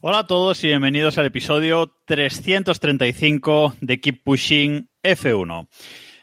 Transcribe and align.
Hola 0.00 0.18
a 0.20 0.26
todos 0.26 0.62
y 0.62 0.68
bienvenidos 0.68 1.18
al 1.18 1.26
episodio 1.26 1.92
335 2.04 3.74
de 3.80 4.00
Keep 4.00 4.22
Pushing 4.22 4.88
F1. 5.02 5.68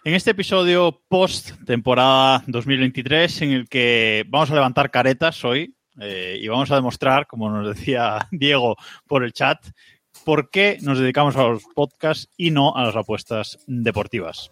En 0.05 0.13
este 0.13 0.31
episodio 0.31 1.01
post 1.07 1.51
temporada 1.65 2.43
2023 2.47 3.41
en 3.41 3.51
el 3.51 3.69
que 3.69 4.23
vamos 4.27 4.51
a 4.51 4.55
levantar 4.55 4.91
caretas 4.91 5.43
hoy 5.45 5.75
eh, 5.99 6.37
y 6.41 6.47
vamos 6.47 6.71
a 6.71 6.75
demostrar, 6.75 7.27
como 7.27 7.49
nos 7.49 7.75
decía 7.75 8.27
Diego 8.31 8.75
por 9.07 9.23
el 9.23 9.33
chat, 9.33 9.59
por 10.25 10.49
qué 10.49 10.77
nos 10.81 10.99
dedicamos 10.99 11.35
a 11.35 11.43
los 11.43 11.63
podcasts 11.75 12.29
y 12.37 12.51
no 12.51 12.75
a 12.75 12.83
las 12.83 12.95
apuestas 12.95 13.57
deportivas. 13.67 14.51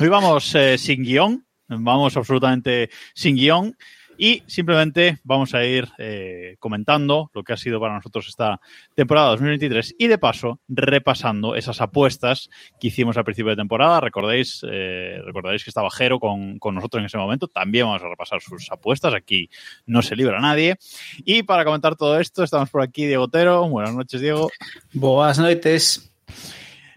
Hoy 0.00 0.08
vamos 0.08 0.52
eh, 0.56 0.76
sin 0.76 1.04
guion, 1.04 1.46
vamos 1.68 2.16
absolutamente 2.16 2.90
sin 3.14 3.36
guion 3.36 3.76
y 4.18 4.42
simplemente 4.48 5.18
vamos 5.22 5.54
a 5.54 5.64
ir 5.64 5.88
eh, 5.98 6.56
comentando 6.58 7.30
lo 7.32 7.44
que 7.44 7.52
ha 7.52 7.56
sido 7.56 7.78
para 7.78 7.94
nosotros 7.94 8.26
esta 8.26 8.60
temporada 8.96 9.28
2023 9.30 9.94
y 9.96 10.08
de 10.08 10.18
paso 10.18 10.58
repasando 10.66 11.54
esas 11.54 11.80
apuestas 11.80 12.50
que 12.80 12.88
hicimos 12.88 13.16
al 13.16 13.22
principio 13.22 13.50
de 13.50 13.56
temporada. 13.56 14.00
Recordéis, 14.00 14.66
eh, 14.68 15.20
recordaréis 15.24 15.62
que 15.62 15.70
estaba 15.70 15.88
Jero 15.92 16.18
con, 16.18 16.58
con, 16.58 16.74
nosotros 16.74 17.00
en 17.00 17.06
ese 17.06 17.18
momento. 17.18 17.46
También 17.46 17.86
vamos 17.86 18.02
a 18.02 18.08
repasar 18.08 18.40
sus 18.40 18.72
apuestas. 18.72 19.14
Aquí 19.14 19.48
no 19.86 20.02
se 20.02 20.16
libra 20.16 20.40
nadie. 20.40 20.76
Y 21.18 21.44
para 21.44 21.64
comentar 21.64 21.94
todo 21.94 22.18
esto, 22.18 22.42
estamos 22.42 22.68
por 22.68 22.82
aquí 22.82 23.06
Diego 23.06 23.22
Otero. 23.22 23.68
Buenas 23.68 23.94
noches, 23.94 24.20
Diego. 24.20 24.50
Buenas 24.92 25.38
noches. 25.38 26.12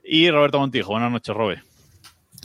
Y 0.03 0.31
Roberto 0.31 0.57
Montijo. 0.57 0.93
Buenas 0.93 1.11
noches, 1.11 1.35
Robe. 1.35 1.66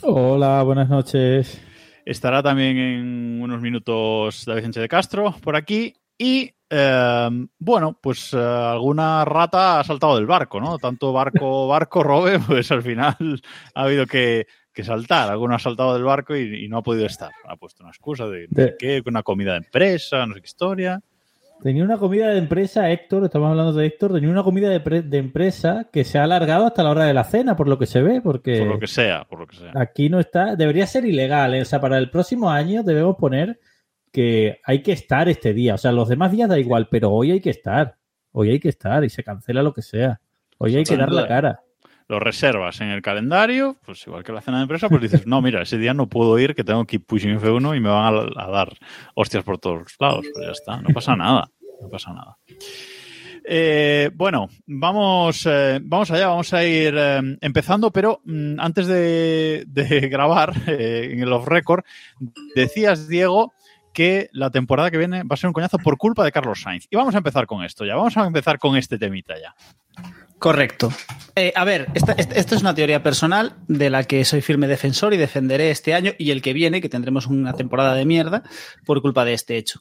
Hola, 0.05 0.61
buenas 0.63 0.89
noches. 0.89 1.61
Estará 2.05 2.43
también 2.43 2.77
en 2.77 3.41
unos 3.41 3.61
minutos 3.61 4.43
David 4.45 4.63
Sánchez 4.63 4.81
de 4.81 4.89
Castro 4.89 5.33
por 5.41 5.55
aquí. 5.55 5.95
Y 6.17 6.51
eh, 6.69 7.29
bueno, 7.57 7.97
pues 8.01 8.33
eh, 8.33 8.37
alguna 8.37 9.23
rata 9.23 9.79
ha 9.79 9.83
saltado 9.85 10.17
del 10.17 10.25
barco, 10.25 10.59
¿no? 10.59 10.77
Tanto 10.77 11.13
barco, 11.13 11.67
barco, 11.69 12.03
robe, 12.03 12.37
pues 12.45 12.69
al 12.73 12.83
final 12.83 13.41
ha 13.73 13.83
habido 13.83 14.05
que, 14.05 14.45
que 14.73 14.83
saltar. 14.83 15.31
Alguno 15.31 15.55
ha 15.55 15.59
saltado 15.59 15.93
del 15.93 16.03
barco 16.03 16.35
y, 16.35 16.65
y, 16.65 16.67
no 16.67 16.79
ha 16.79 16.83
podido 16.83 17.05
estar. 17.05 17.31
Ha 17.47 17.55
puesto 17.55 17.83
una 17.83 17.91
excusa 17.91 18.27
de, 18.27 18.47
de 18.49 18.75
qué, 18.77 19.01
una 19.05 19.23
comida 19.23 19.51
de 19.53 19.59
empresa, 19.59 20.25
no 20.25 20.33
sé 20.33 20.41
qué 20.41 20.47
historia. 20.47 21.01
Tenía 21.63 21.85
una 21.85 21.97
comida 21.97 22.27
de 22.27 22.39
empresa, 22.39 22.91
Héctor, 22.91 23.23
estamos 23.23 23.49
hablando 23.49 23.71
de 23.71 23.85
Héctor, 23.85 24.11
tenía 24.11 24.29
una 24.29 24.43
comida 24.43 24.67
de, 24.67 25.01
de, 25.01 25.17
empresa 25.17 25.87
que 25.93 26.03
se 26.03 26.19
ha 26.19 26.25
alargado 26.25 26.65
hasta 26.65 26.83
la 26.83 26.89
hora 26.89 27.05
de 27.05 27.13
la 27.13 27.23
cena, 27.23 27.55
por 27.55 27.69
lo 27.69 27.79
que 27.79 27.85
se 27.85 28.01
ve, 28.01 28.19
porque... 28.19 28.59
Por 28.59 28.67
lo 28.67 28.79
que 28.79 28.87
sea, 28.87 29.23
por 29.23 29.39
lo 29.39 29.47
que 29.47 29.55
sea. 29.55 29.71
Aquí 29.73 30.09
no 30.09 30.19
está, 30.19 30.57
debería 30.57 30.85
ser 30.85 31.05
ilegal, 31.05 31.53
¿eh? 31.53 31.61
o 31.61 31.65
sea, 31.65 31.79
para 31.79 31.97
el 31.99 32.09
próximo 32.09 32.51
año 32.51 32.83
debemos 32.83 33.15
poner 33.15 33.61
que 34.11 34.59
hay 34.65 34.81
que 34.81 34.91
estar 34.91 35.29
este 35.29 35.53
día, 35.53 35.75
o 35.75 35.77
sea, 35.77 35.93
los 35.93 36.09
demás 36.09 36.33
días 36.33 36.49
da 36.49 36.59
igual, 36.59 36.89
pero 36.91 37.11
hoy 37.11 37.31
hay 37.31 37.39
que 37.39 37.51
estar, 37.51 37.95
hoy 38.33 38.49
hay 38.49 38.59
que 38.59 38.67
estar 38.67 39.01
y 39.05 39.09
se 39.09 39.23
cancela 39.23 39.63
lo 39.63 39.73
que 39.73 39.83
sea, 39.83 40.19
hoy 40.57 40.75
hay 40.75 40.83
que 40.83 40.97
dar 40.97 41.13
la 41.13 41.25
cara. 41.29 41.61
Lo 42.09 42.19
reservas 42.19 42.81
en 42.81 42.89
el 42.89 43.01
calendario, 43.01 43.77
pues 43.85 44.05
igual 44.05 44.23
que 44.23 44.33
la 44.33 44.41
cena 44.41 44.57
de 44.57 44.63
empresa, 44.63 44.89
pues 44.89 45.01
dices, 45.01 45.25
no, 45.25 45.41
mira, 45.41 45.61
ese 45.61 45.77
día 45.77 45.93
no 45.93 46.07
puedo 46.07 46.37
ir, 46.37 46.53
que 46.53 46.65
tengo 46.65 46.85
que 46.85 46.97
ir 46.97 47.05
pushing 47.05 47.39
F1 47.39 47.77
y 47.77 47.79
me 47.79 47.89
van 47.89 48.13
a, 48.13 48.43
a 48.43 48.51
dar 48.51 48.73
hostias 49.15 49.45
por 49.45 49.57
todos 49.57 49.95
lados. 49.99 50.25
Pues 50.33 50.45
ya 50.45 50.51
está, 50.51 50.81
no 50.81 50.89
pasa 50.89 51.15
nada, 51.15 51.49
no 51.81 51.89
pasa 51.89 52.13
nada. 52.13 52.37
Eh, 53.45 54.09
bueno, 54.13 54.47
vamos, 54.65 55.45
eh, 55.45 55.79
vamos 55.81 56.11
allá, 56.11 56.27
vamos 56.27 56.53
a 56.53 56.63
ir 56.63 56.95
eh, 56.97 57.37
empezando, 57.41 57.91
pero 57.91 58.21
mmm, 58.23 58.59
antes 58.59 58.87
de, 58.87 59.65
de 59.67 59.99
grabar 60.09 60.53
en 60.67 61.19
el 61.19 61.33
off 61.33 61.47
record, 61.47 61.83
decías, 62.55 63.07
Diego, 63.07 63.53
que 63.93 64.29
la 64.31 64.49
temporada 64.49 64.91
que 64.91 64.97
viene 64.97 65.23
va 65.23 65.33
a 65.33 65.37
ser 65.37 65.49
un 65.49 65.53
coñazo 65.53 65.77
por 65.77 65.97
culpa 65.97 66.23
de 66.23 66.31
Carlos 66.31 66.61
Sainz. 66.61 66.87
Y 66.89 66.95
vamos 66.95 67.15
a 67.15 67.19
empezar 67.19 67.45
con 67.45 67.63
esto 67.63 67.85
ya, 67.85 67.95
vamos 67.95 68.15
a 68.17 68.25
empezar 68.25 68.57
con 68.59 68.77
este 68.77 68.97
temita 68.97 69.35
ya. 69.39 69.53
Correcto. 70.43 70.91
Eh, 71.37 71.53
a 71.55 71.63
ver, 71.63 71.87
esta, 71.93 72.11
esta, 72.11 72.55
es 72.55 72.61
una 72.61 72.75
teoría 72.75 73.01
personal 73.01 73.55
de 73.69 73.89
la 73.89 74.03
que 74.03 74.25
soy 74.25 74.41
firme 74.41 74.67
defensor 74.67 75.13
y 75.13 75.17
defenderé 75.17 75.71
este 75.71 75.93
año 75.93 76.11
y 76.17 76.31
el 76.31 76.41
que 76.41 76.51
viene, 76.51 76.81
que 76.81 76.89
tendremos 76.89 77.27
una 77.27 77.53
temporada 77.53 77.95
de 77.95 78.03
mierda 78.03 78.43
por 78.85 79.01
culpa 79.01 79.23
de 79.23 79.35
este 79.35 79.55
hecho. 79.55 79.79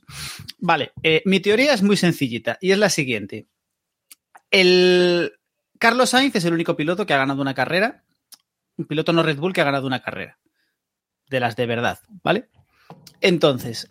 Vale, 0.60 0.92
eh, 1.02 1.20
mi 1.24 1.40
teoría 1.40 1.74
es 1.74 1.82
muy 1.82 1.96
sencillita 1.96 2.58
y 2.60 2.70
es 2.70 2.78
la 2.78 2.90
siguiente. 2.90 3.48
El 4.52 5.32
Carlos 5.80 6.10
Sainz 6.10 6.36
es 6.36 6.44
el 6.44 6.54
único 6.54 6.76
piloto 6.76 7.06
que 7.06 7.14
ha 7.14 7.18
ganado 7.18 7.42
una 7.42 7.54
carrera, 7.54 8.04
un 8.76 8.86
piloto 8.86 9.12
no 9.12 9.24
Red 9.24 9.38
Bull 9.38 9.52
que 9.52 9.62
ha 9.62 9.64
ganado 9.64 9.88
una 9.88 10.00
carrera, 10.00 10.38
de 11.28 11.40
las 11.40 11.56
de 11.56 11.66
verdad, 11.66 11.98
¿vale? 12.22 12.50
Entonces, 13.20 13.90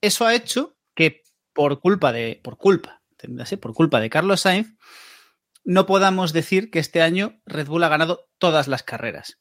eso 0.00 0.26
ha 0.26 0.34
hecho 0.34 0.76
que 0.96 1.22
por 1.52 1.78
culpa 1.78 2.10
de, 2.10 2.40
por 2.42 2.58
culpa, 2.58 3.02
por 3.60 3.72
culpa 3.72 4.00
de 4.00 4.10
Carlos 4.10 4.40
Sainz, 4.40 4.74
no 5.68 5.84
podamos 5.84 6.32
decir 6.32 6.70
que 6.70 6.78
este 6.78 7.02
año 7.02 7.42
Red 7.44 7.66
Bull 7.66 7.84
ha 7.84 7.90
ganado 7.90 8.26
todas 8.38 8.68
las 8.68 8.82
carreras. 8.82 9.38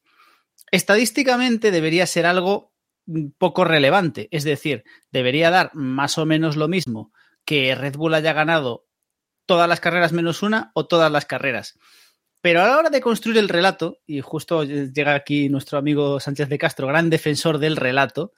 Estadísticamente 0.71 1.71
debería 1.71 2.05
ser 2.05 2.25
algo 2.25 2.73
poco 3.37 3.63
relevante, 3.63 4.27
es 4.31 4.43
decir, 4.43 4.83
debería 5.09 5.51
dar 5.51 5.71
más 5.73 6.17
o 6.17 6.25
menos 6.25 6.57
lo 6.57 6.67
mismo 6.67 7.13
que 7.45 7.73
Red 7.75 7.95
Bull 7.95 8.13
haya 8.13 8.33
ganado 8.33 8.87
todas 9.45 9.69
las 9.69 9.79
carreras 9.79 10.11
menos 10.11 10.43
una 10.43 10.71
o 10.73 10.85
todas 10.85 11.09
las 11.09 11.25
carreras. 11.25 11.79
Pero 12.41 12.61
a 12.61 12.67
la 12.67 12.77
hora 12.77 12.89
de 12.89 12.99
construir 12.99 13.37
el 13.37 13.47
relato, 13.47 13.99
y 14.05 14.19
justo 14.19 14.65
llega 14.65 15.15
aquí 15.15 15.47
nuestro 15.47 15.77
amigo 15.77 16.19
Sánchez 16.19 16.49
de 16.49 16.57
Castro, 16.57 16.87
gran 16.87 17.09
defensor 17.09 17.57
del 17.57 17.77
relato, 17.77 18.33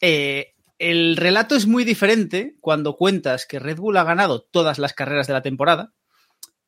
eh, 0.00 0.54
el 0.78 1.18
relato 1.18 1.54
es 1.54 1.66
muy 1.66 1.84
diferente 1.84 2.56
cuando 2.62 2.96
cuentas 2.96 3.44
que 3.44 3.58
Red 3.58 3.76
Bull 3.76 3.98
ha 3.98 4.04
ganado 4.04 4.40
todas 4.40 4.78
las 4.78 4.94
carreras 4.94 5.26
de 5.26 5.34
la 5.34 5.42
temporada, 5.42 5.92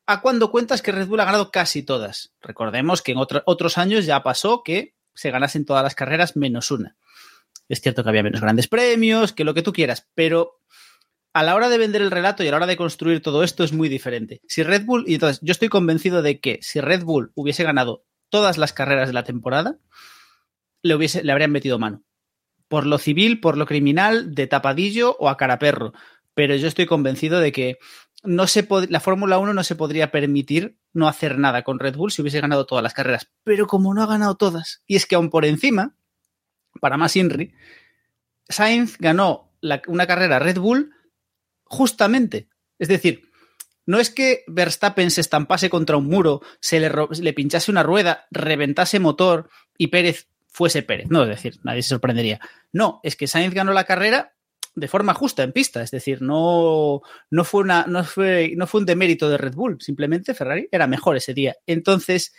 a 0.05 0.21
cuando 0.21 0.51
cuentas 0.51 0.81
que 0.81 0.91
Red 0.91 1.07
Bull 1.07 1.19
ha 1.19 1.25
ganado 1.25 1.51
casi 1.51 1.83
todas. 1.83 2.33
Recordemos 2.41 3.01
que 3.01 3.13
en 3.13 3.17
otro, 3.17 3.43
otros 3.45 3.77
años 3.77 4.05
ya 4.05 4.23
pasó 4.23 4.63
que 4.63 4.95
se 5.13 5.31
ganasen 5.31 5.65
todas 5.65 5.83
las 5.83 5.95
carreras 5.95 6.35
menos 6.35 6.71
una. 6.71 6.97
Es 7.69 7.81
cierto 7.81 8.03
que 8.03 8.09
había 8.09 8.23
menos 8.23 8.41
grandes 8.41 8.67
premios, 8.67 9.33
que 9.33 9.43
lo 9.43 9.53
que 9.53 9.61
tú 9.61 9.71
quieras, 9.71 10.09
pero 10.15 10.59
a 11.33 11.43
la 11.43 11.55
hora 11.55 11.69
de 11.69 11.77
vender 11.77 12.01
el 12.01 12.11
relato 12.11 12.43
y 12.43 12.47
a 12.47 12.51
la 12.51 12.57
hora 12.57 12.67
de 12.67 12.77
construir 12.77 13.21
todo 13.21 13.43
esto 13.43 13.63
es 13.63 13.73
muy 13.73 13.89
diferente. 13.89 14.41
Si 14.47 14.63
Red 14.63 14.85
Bull, 14.85 15.05
y 15.07 15.15
entonces 15.15 15.39
yo 15.41 15.51
estoy 15.51 15.69
convencido 15.69 16.21
de 16.21 16.39
que 16.39 16.59
si 16.61 16.79
Red 16.79 17.03
Bull 17.03 17.31
hubiese 17.35 17.63
ganado 17.63 18.05
todas 18.29 18.57
las 18.57 18.73
carreras 18.73 19.07
de 19.07 19.13
la 19.13 19.23
temporada, 19.23 19.77
le, 20.83 20.95
hubiese, 20.95 21.23
le 21.23 21.31
habrían 21.31 21.51
metido 21.51 21.79
mano. 21.79 22.03
Por 22.67 22.85
lo 22.85 22.97
civil, 22.97 23.39
por 23.39 23.57
lo 23.57 23.65
criminal, 23.65 24.35
de 24.35 24.47
tapadillo 24.47 25.15
o 25.19 25.29
a 25.29 25.37
cara 25.37 25.59
perro. 25.59 25.93
Pero 26.33 26.55
yo 26.55 26.67
estoy 26.67 26.85
convencido 26.85 27.39
de 27.39 27.51
que 27.51 27.77
no 28.23 28.47
se 28.47 28.67
la 28.89 28.99
Fórmula 28.99 29.37
1 29.37 29.53
no 29.53 29.63
se 29.63 29.75
podría 29.75 30.11
permitir 30.11 30.77
no 30.93 31.07
hacer 31.07 31.37
nada 31.37 31.63
con 31.63 31.79
Red 31.79 31.95
Bull 31.95 32.11
si 32.11 32.21
hubiese 32.21 32.41
ganado 32.41 32.65
todas 32.65 32.83
las 32.83 32.93
carreras. 32.93 33.29
Pero 33.43 33.67
como 33.67 33.93
no 33.93 34.01
ha 34.01 34.07
ganado 34.07 34.35
todas, 34.35 34.81
y 34.87 34.95
es 34.95 35.05
que 35.05 35.15
aún 35.15 35.29
por 35.29 35.45
encima, 35.45 35.95
para 36.79 36.97
más 36.97 37.15
Inri, 37.15 37.53
Sainz 38.47 38.97
ganó 38.97 39.51
una 39.87 40.07
carrera 40.07 40.39
Red 40.39 40.57
Bull 40.57 40.93
justamente. 41.65 42.49
Es 42.79 42.87
decir, 42.87 43.29
no 43.85 43.99
es 43.99 44.09
que 44.09 44.43
Verstappen 44.47 45.11
se 45.11 45.21
estampase 45.21 45.69
contra 45.69 45.97
un 45.97 46.07
muro, 46.07 46.41
se 46.59 46.79
le, 46.79 46.91
le 47.19 47.33
pinchase 47.33 47.71
una 47.71 47.83
rueda, 47.83 48.25
reventase 48.31 48.99
motor 48.99 49.49
y 49.77 49.87
Pérez 49.87 50.29
fuese 50.47 50.83
Pérez. 50.83 51.07
No, 51.09 51.23
es 51.23 51.29
decir, 51.29 51.59
nadie 51.63 51.81
se 51.81 51.89
sorprendería. 51.89 52.39
No, 52.71 52.99
es 53.03 53.15
que 53.15 53.27
Sainz 53.27 53.53
ganó 53.53 53.73
la 53.73 53.83
carrera 53.85 54.33
de 54.75 54.87
forma 54.87 55.13
justa 55.13 55.43
en 55.43 55.51
pista, 55.51 55.81
es 55.81 55.91
decir, 55.91 56.21
no, 56.21 57.01
no, 57.29 57.43
fue 57.43 57.61
una, 57.61 57.85
no, 57.87 58.03
fue, 58.03 58.53
no 58.55 58.65
fue 58.67 58.81
un 58.81 58.85
demérito 58.85 59.29
de 59.29 59.37
Red 59.37 59.53
Bull, 59.53 59.77
simplemente 59.79 60.33
Ferrari 60.33 60.67
era 60.71 60.87
mejor 60.87 61.15
ese 61.15 61.33
día. 61.33 61.55
Entonces, 61.67 62.33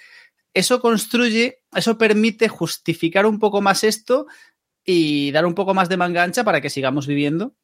eso 0.53 0.81
construye, 0.81 1.63
eso 1.75 1.99
permite 1.99 2.49
justificar 2.49 3.27
un 3.27 3.39
poco 3.39 3.61
más 3.61 3.85
esto 3.85 4.27
y 4.85 5.31
dar 5.33 5.47
un 5.47 5.55
poco 5.55 5.75
más 5.75 5.89
de 5.89 5.97
manga 5.97 6.23
ancha 6.23 6.45
para 6.45 6.61
que 6.61 6.71
sigamos 6.71 7.07
viviendo 7.07 7.55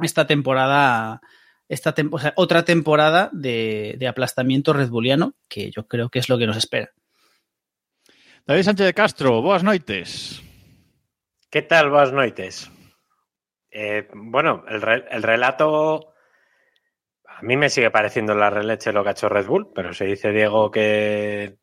esta 0.00 0.26
temporada, 0.26 1.20
esta 1.68 1.94
tem 1.94 2.08
o 2.12 2.18
sea, 2.18 2.32
otra 2.36 2.64
temporada 2.64 3.30
de, 3.32 3.96
de 3.98 4.08
aplastamiento 4.08 4.72
redbulliano, 4.72 5.34
que 5.48 5.70
yo 5.70 5.86
creo 5.86 6.08
que 6.08 6.18
es 6.18 6.28
lo 6.28 6.38
que 6.38 6.46
nos 6.46 6.56
espera. 6.56 6.90
David 8.46 8.64
Sánchez 8.64 8.86
de 8.86 8.94
Castro, 8.94 9.42
boas 9.42 9.62
noites. 9.62 10.42
Que 11.50 11.62
tal, 11.62 11.90
boas 11.90 12.12
noites? 12.12 12.70
Eh, 13.72 14.08
bueno, 14.14 14.64
el, 14.68 14.82
re- 14.82 15.04
el 15.10 15.22
relato 15.22 16.12
a 17.26 17.42
mí 17.42 17.56
me 17.56 17.70
sigue 17.70 17.90
pareciendo 17.90 18.34
la 18.34 18.50
releche 18.50 18.92
lo 18.92 19.02
que 19.02 19.08
ha 19.08 19.12
hecho 19.12 19.28
Red 19.28 19.46
Bull, 19.46 19.72
pero 19.74 19.94
si 19.94 20.04
dice 20.04 20.30
Diego 20.32 20.70
que 20.70 21.56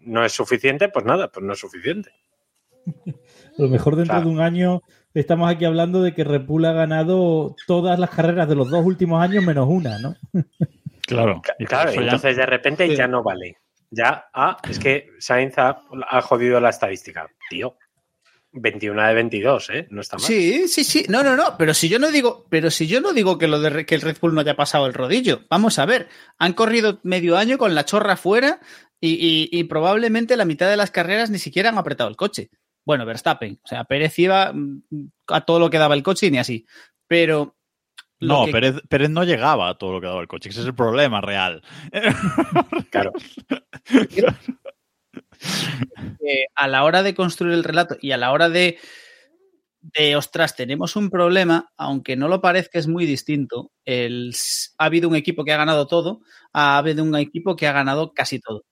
no 0.00 0.24
es 0.24 0.32
suficiente, 0.32 0.88
pues 0.88 1.04
nada, 1.04 1.28
pues 1.30 1.44
no 1.46 1.52
es 1.52 1.58
suficiente. 1.60 2.10
A 2.86 2.86
lo 3.58 3.68
mejor 3.68 3.94
dentro 3.96 4.14
Claro. 4.16 4.28
de 4.28 4.34
un 4.34 4.40
año 4.40 4.80
estamos 5.14 5.50
aquí 5.50 5.64
hablando 5.64 6.02
de 6.02 6.14
que 6.14 6.24
Red 6.24 6.42
Bull 6.46 6.64
ha 6.64 6.72
ganado 6.72 7.54
todas 7.66 7.98
las 7.98 8.10
carreras 8.10 8.48
de 8.48 8.56
los 8.56 8.68
dos 8.70 8.84
últimos 8.84 9.22
años 9.22 9.44
menos 9.44 9.66
una, 9.68 9.98
¿no? 9.98 10.14
Claro. 11.06 11.42
Y 11.58 11.64
Claro, 11.66 11.92
ya- 11.92 12.00
entonces 12.00 12.36
de 12.36 12.46
repente 12.46 12.86
Sí. 12.88 12.96
ya 12.96 13.06
no 13.08 13.22
vale. 13.22 13.58
Ya, 13.90 14.26
ah, 14.32 14.56
es 14.70 14.78
que 14.78 15.08
Sainz 15.18 15.58
ha, 15.58 15.82
ha 16.08 16.22
jodido 16.22 16.58
la 16.60 16.70
estadística. 16.70 17.28
Tío, 17.50 17.76
21 18.52 19.02
de 19.08 19.14
22, 19.14 19.70
¿eh? 19.70 19.86
No 19.90 20.00
está 20.00 20.16
mal. 20.16 20.26
Sí, 20.26 20.68
sí, 20.68 20.84
sí. 20.84 21.04
No, 21.08 21.22
no, 21.22 21.36
no. 21.36 21.56
Pero 21.58 21.72
si 21.74 21.88
yo 21.88 21.98
no 21.98 22.10
digo, 22.10 22.46
pero 22.50 22.70
si 22.70 22.86
yo 22.86 23.00
no 23.00 23.12
digo 23.12 23.38
que 23.38 23.48
lo 23.48 23.60
de 23.60 23.86
que 23.86 23.94
el 23.94 24.00
Red 24.02 24.18
Bull 24.20 24.34
no 24.34 24.40
haya 24.42 24.56
pasado 24.56 24.86
el 24.86 24.94
rodillo. 24.94 25.42
Vamos 25.48 25.78
a 25.78 25.86
ver. 25.86 26.08
Han 26.38 26.52
corrido 26.52 27.00
medio 27.02 27.36
año 27.38 27.56
con 27.58 27.74
la 27.74 27.84
chorra 27.84 28.16
fuera 28.16 28.60
y, 29.00 29.12
y- 29.14 29.48
y 29.58 29.64
probablemente 29.64 30.36
la 30.36 30.44
mitad 30.44 30.68
de 30.68 30.76
las 30.76 30.90
carreras 30.90 31.30
ni 31.30 31.38
siquiera 31.38 31.70
han 31.70 31.78
apretado 31.78 32.10
el 32.10 32.16
coche. 32.16 32.50
Bueno, 32.84 33.06
Verstappen. 33.06 33.58
O 33.64 33.66
sea, 33.68 33.84
Pérez 33.84 34.18
iba 34.18 34.52
mm, 34.52 34.82
a 35.28 35.40
todo 35.42 35.58
lo 35.58 35.70
que 35.70 35.78
daba 35.78 35.94
el 35.94 36.02
coche 36.02 36.26
y 36.26 36.30
ni 36.30 36.38
así. 36.38 36.66
Pero. 37.08 37.56
No, 38.20 38.44
que- 38.46 38.52
Pérez, 38.52 38.74
Pérez 38.88 39.10
no 39.10 39.24
llegaba 39.24 39.68
a 39.70 39.74
todo 39.78 39.92
lo 39.94 40.00
que 40.00 40.06
daba 40.06 40.20
el 40.20 40.28
coche. 40.28 40.50
Ese 40.50 40.60
es 40.60 40.66
el 40.66 40.74
problema 40.74 41.20
real. 41.20 41.62
Claro. 42.90 43.12
que 46.20 46.46
a 46.54 46.68
la 46.68 46.84
hora 46.84 47.02
de 47.02 47.14
construir 47.14 47.54
el 47.54 47.64
relato 47.64 47.96
y 48.00 48.12
a 48.12 48.16
la 48.16 48.32
hora 48.32 48.48
de, 48.48 48.78
de 49.80 50.16
ostras, 50.16 50.54
tenemos 50.56 50.94
un 50.96 51.10
problema, 51.10 51.70
aunque 51.76 52.16
no 52.16 52.28
lo 52.28 52.40
parezca, 52.40 52.78
es 52.78 52.86
muy 52.88 53.06
distinto. 53.06 53.72
El, 53.84 54.34
ha 54.78 54.84
habido 54.84 55.08
un 55.08 55.16
equipo 55.16 55.44
que 55.44 55.52
ha 55.52 55.56
ganado 55.56 55.86
todo, 55.86 56.20
ha 56.52 56.78
habido 56.78 57.02
un 57.04 57.16
equipo 57.16 57.56
que 57.56 57.66
ha 57.66 57.72
ganado 57.72 58.12
casi 58.12 58.38
todo. 58.40 58.64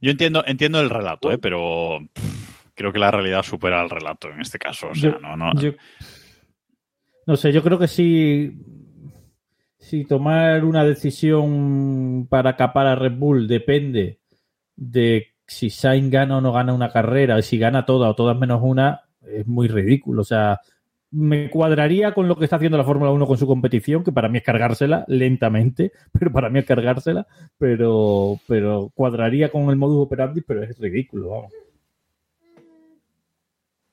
Yo 0.00 0.10
entiendo, 0.10 0.44
entiendo 0.46 0.80
el 0.80 0.90
relato, 0.90 1.32
¿eh? 1.32 1.38
pero 1.38 1.98
pff, 2.12 2.70
creo 2.74 2.92
que 2.92 2.98
la 2.98 3.10
realidad 3.10 3.42
supera 3.42 3.82
el 3.82 3.90
relato 3.90 4.28
en 4.30 4.40
este 4.40 4.58
caso. 4.58 4.88
O 4.90 4.94
sea, 4.94 5.12
Yo- 5.12 5.18
no, 5.20 5.36
no. 5.36 5.52
Yo- 5.60 5.72
no 7.26 7.36
sé, 7.36 7.50
yo 7.52 7.62
creo 7.62 7.78
que 7.78 7.88
si, 7.88 8.52
si 9.78 10.04
tomar 10.04 10.64
una 10.64 10.84
decisión 10.84 12.26
para 12.30 12.54
capar 12.56 12.86
a 12.86 12.94
Red 12.94 13.14
Bull 13.16 13.48
depende 13.48 14.20
de 14.76 15.28
si 15.46 15.70
Sainz 15.70 16.10
gana 16.10 16.38
o 16.38 16.40
no 16.40 16.52
gana 16.52 16.72
una 16.74 16.90
carrera, 16.92 17.40
si 17.42 17.58
gana 17.58 17.86
toda 17.86 18.08
o 18.10 18.14
todas 18.14 18.36
menos 18.38 18.60
una, 18.62 19.02
es 19.22 19.46
muy 19.46 19.68
ridículo. 19.68 20.22
O 20.22 20.24
sea, 20.24 20.60
me 21.12 21.48
cuadraría 21.50 22.12
con 22.12 22.26
lo 22.28 22.36
que 22.36 22.44
está 22.44 22.56
haciendo 22.56 22.76
la 22.76 22.84
Fórmula 22.84 23.10
1 23.12 23.26
con 23.26 23.38
su 23.38 23.46
competición, 23.46 24.02
que 24.04 24.12
para 24.12 24.28
mí 24.28 24.38
es 24.38 24.44
cargársela 24.44 25.04
lentamente, 25.08 25.92
pero 26.12 26.32
para 26.32 26.50
mí 26.50 26.58
es 26.58 26.64
cargársela, 26.66 27.26
pero, 27.58 28.38
pero 28.48 28.90
cuadraría 28.94 29.50
con 29.50 29.70
el 29.70 29.76
modus 29.76 30.04
operandi, 30.06 30.40
pero 30.42 30.62
es 30.64 30.76
ridículo, 30.78 31.28
vamos. 31.30 31.52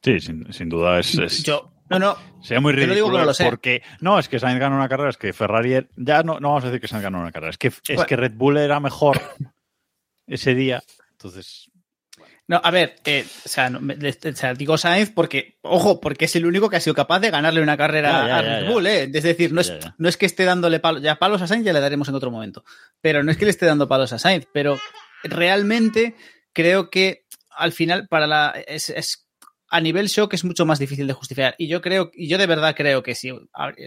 Sí, 0.02 0.20
sin, 0.20 0.52
sin 0.52 0.70
duda 0.70 1.00
es, 1.00 1.16
es- 1.18 1.44
Yo, 1.44 1.72
no, 1.90 2.00
no, 2.00 2.16
sería 2.42 2.60
muy 2.60 2.74
yo 2.74 2.78
ridículo. 2.78 2.96
digo 2.96 3.12
que 3.12 3.18
no 3.20 3.26
lo 3.26 3.34
sé. 3.34 3.46
Porque 3.46 3.82
no, 4.02 4.20
es 4.20 4.28
que 4.28 4.40
Sainz 4.40 4.60
ganó 4.60 4.76
una 4.76 4.90
carrera, 4.90 5.10
es 5.10 5.18
que 5.18 5.32
Ferrari 5.34 5.86
ya 5.96 6.24
no, 6.24 6.40
no 6.40 6.50
vamos 6.50 6.64
a 6.64 6.68
decir 6.68 6.82
que 6.82 6.88
Sainz 6.88 7.04
ganó 7.04 7.22
una 7.22 7.32
carrera, 7.32 7.52
es 7.52 7.58
que 7.58 7.68
es 7.68 7.82
Bueno. 7.88 8.06
que 8.06 8.16
Red 8.18 8.34
Bull 8.36 8.58
era 8.58 8.80
mejor 8.80 9.20
ese 10.28 10.56
día. 10.56 10.84
Entonces, 11.12 11.70
no, 12.48 12.60
a 12.64 12.72
ver, 12.72 12.96
eh, 13.06 13.26
o, 13.46 13.50
sea, 13.50 13.70
no, 13.70 13.80
me- 13.80 13.96
de- 13.96 14.30
o 14.30 14.36
sea, 14.36 14.54
digo 14.54 14.78
Sainz 14.78 15.10
porque, 15.12 15.58
ojo, 15.62 16.00
porque 16.02 16.26
es 16.26 16.36
el 16.36 16.46
único 16.46 16.70
que 16.70 16.76
ha 16.76 16.82
sido 16.82 16.94
capaz 16.94 17.20
de 17.22 17.32
ganarle 17.32 17.62
una 17.62 17.78
carrera 17.78 18.12
Ya, 18.12 18.28
ya, 18.28 18.38
a 18.38 18.42
Red. 18.62 18.68
Bull, 18.72 18.88
¿eh? 18.88 19.10
Es 19.14 19.24
decir, 19.24 19.54
no 19.54 19.62
es, 19.62 19.72
no 19.98 20.10
es 20.10 20.18
que 20.18 20.26
esté 20.26 20.44
dándole 20.44 20.80
palos, 20.82 21.02
ya 21.02 21.16
palos 21.16 21.42
a 21.42 21.48
Sainz 21.48 21.64
ya 21.66 21.72
le 21.74 21.80
daremos 21.80 22.10
en 22.10 22.16
otro 22.16 22.32
momento, 22.32 22.64
pero 23.02 23.24
no 23.24 23.32
es 23.32 23.38
que 23.38 23.46
le 23.46 23.52
esté 23.52 23.66
dando 23.66 23.88
palos 23.88 24.12
a 24.14 24.20
Sainz, 24.20 24.46
pero 24.52 24.78
realmente 25.24 26.16
creo 26.54 26.90
que 26.90 27.26
al 27.50 27.72
final 27.72 28.08
para 28.08 28.28
la 28.28 28.54
es, 28.68 28.90
es- 28.90 29.28
a 29.70 29.82
nivel 29.82 30.08
shock 30.08 30.34
es 30.36 30.44
mucho 30.44 30.66
más 30.68 30.78
difícil 30.78 31.08
de 31.08 31.14
justificar 31.14 31.56
y 31.58 31.68
yo 31.68 31.82
creo 31.82 32.12
y 32.14 32.28
yo 32.28 32.38
de 32.38 32.46
verdad 32.46 32.76
creo 32.76 33.02
que 33.02 33.16
si, 33.16 33.32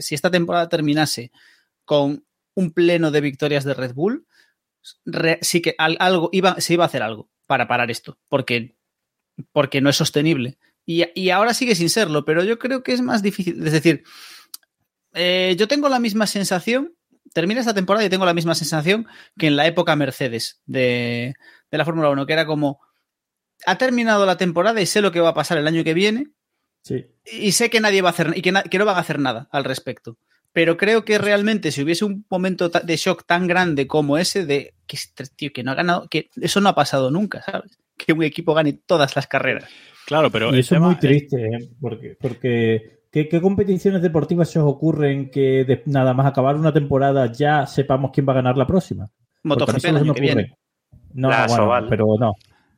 si 0.00 0.14
esta 0.16 0.32
temporada 0.32 0.68
terminase 0.68 1.30
con 1.84 2.24
un 2.54 2.72
pleno 2.72 3.12
de 3.12 3.20
victorias 3.20 3.62
de 3.64 3.74
Red 3.74 3.94
Bull 3.94 4.26
re- 5.04 5.38
sí 5.42 5.60
que 5.62 5.74
al- 5.78 5.96
algo 6.00 6.28
iba 6.32 6.60
se 6.60 6.74
iba 6.74 6.84
a 6.84 6.86
hacer 6.88 7.02
algo 7.02 7.30
para 7.46 7.68
parar 7.68 7.90
esto 7.90 8.18
porque 8.28 8.76
porque 9.52 9.80
no 9.80 9.90
es 9.90 9.96
sostenible 9.96 10.58
y, 10.84 11.04
y 11.14 11.30
ahora 11.30 11.54
sigue 11.54 11.74
sin 11.74 11.90
serlo 11.90 12.24
pero 12.24 12.42
yo 12.44 12.58
creo 12.58 12.82
que 12.82 12.92
es 12.92 13.00
más 13.02 13.22
difícil 13.22 13.64
es 13.66 13.72
decir 13.72 14.04
eh, 15.14 15.54
yo 15.58 15.68
tengo 15.68 15.88
la 15.88 15.98
misma 15.98 16.26
sensación 16.26 16.94
termina 17.32 17.60
esta 17.60 17.74
temporada 17.74 18.04
y 18.04 18.08
tengo 18.10 18.24
la 18.24 18.34
misma 18.34 18.54
sensación 18.54 19.06
que 19.38 19.46
en 19.48 19.56
la 19.56 19.66
época 19.66 19.96
Mercedes 19.96 20.62
de, 20.64 21.34
de 21.70 21.78
la 21.78 21.84
Fórmula 21.84 22.08
1, 22.10 22.24
que 22.24 22.32
era 22.32 22.46
como, 22.46 22.80
ha 23.66 23.76
terminado 23.76 24.24
la 24.24 24.38
temporada 24.38 24.80
y 24.80 24.86
sé 24.86 25.02
lo 25.02 25.12
que 25.12 25.20
va 25.20 25.30
a 25.30 25.34
pasar 25.34 25.58
el 25.58 25.66
año 25.66 25.84
que 25.84 25.92
viene 25.94 26.28
Sí. 26.82 27.04
y 27.24 27.50
sé 27.52 27.68
que 27.68 27.80
nadie 27.80 28.00
va 28.00 28.10
a 28.10 28.12
hacer 28.12 28.32
y 28.36 28.42
que, 28.42 28.54
que 28.70 28.78
no 28.78 28.84
van 28.86 28.96
a 28.96 29.00
hacer 29.00 29.18
nada 29.18 29.48
al 29.50 29.64
respecto. 29.64 30.16
Pero 30.56 30.78
creo 30.78 31.04
que 31.04 31.18
realmente 31.18 31.70
si 31.70 31.82
hubiese 31.82 32.06
un 32.06 32.24
momento 32.30 32.70
ta- 32.70 32.80
de 32.80 32.96
shock 32.96 33.26
tan 33.26 33.46
grande 33.46 33.86
como 33.86 34.16
ese 34.16 34.46
de 34.46 34.72
que, 34.86 34.96
este 34.96 35.24
tío, 35.36 35.50
que 35.52 35.62
no 35.62 35.72
ha 35.72 35.74
ganado, 35.74 36.08
que 36.08 36.30
eso 36.40 36.62
no 36.62 36.70
ha 36.70 36.74
pasado 36.74 37.10
nunca, 37.10 37.42
¿sabes? 37.42 37.78
Que 37.98 38.14
un 38.14 38.22
equipo 38.22 38.54
gane 38.54 38.72
todas 38.72 39.14
las 39.16 39.26
carreras. 39.26 39.68
claro, 40.06 40.30
pero 40.30 40.54
y 40.56 40.60
eso 40.60 40.74
tema- 40.76 40.86
es 40.86 40.92
muy 40.92 41.00
triste, 41.00 41.36
¿eh? 41.44 41.68
porque, 41.78 42.16
porque 42.18 43.00
¿qué, 43.12 43.28
qué 43.28 43.38
competiciones 43.42 44.00
deportivas 44.00 44.48
se 44.50 44.58
os 44.58 44.64
ocurren 44.66 45.30
que 45.30 45.64
de- 45.66 45.82
nada 45.84 46.14
más 46.14 46.24
acabar 46.24 46.56
una 46.56 46.72
temporada 46.72 47.30
ya 47.30 47.66
sepamos 47.66 48.10
quién 48.14 48.26
va 48.26 48.32
a 48.32 48.36
ganar 48.36 48.56
la 48.56 48.66
próxima? 48.66 49.06
MotoGP 49.42 49.84
el 49.84 49.96
año 49.98 50.14
que 50.14 50.20
viene. 50.22 50.42
ocurre. 50.44 50.58
No, 51.12 51.28
La 51.28 51.46
bueno, 51.48 51.64
Soval. 51.64 51.86
pero 51.90 52.06
no. 52.18 52.32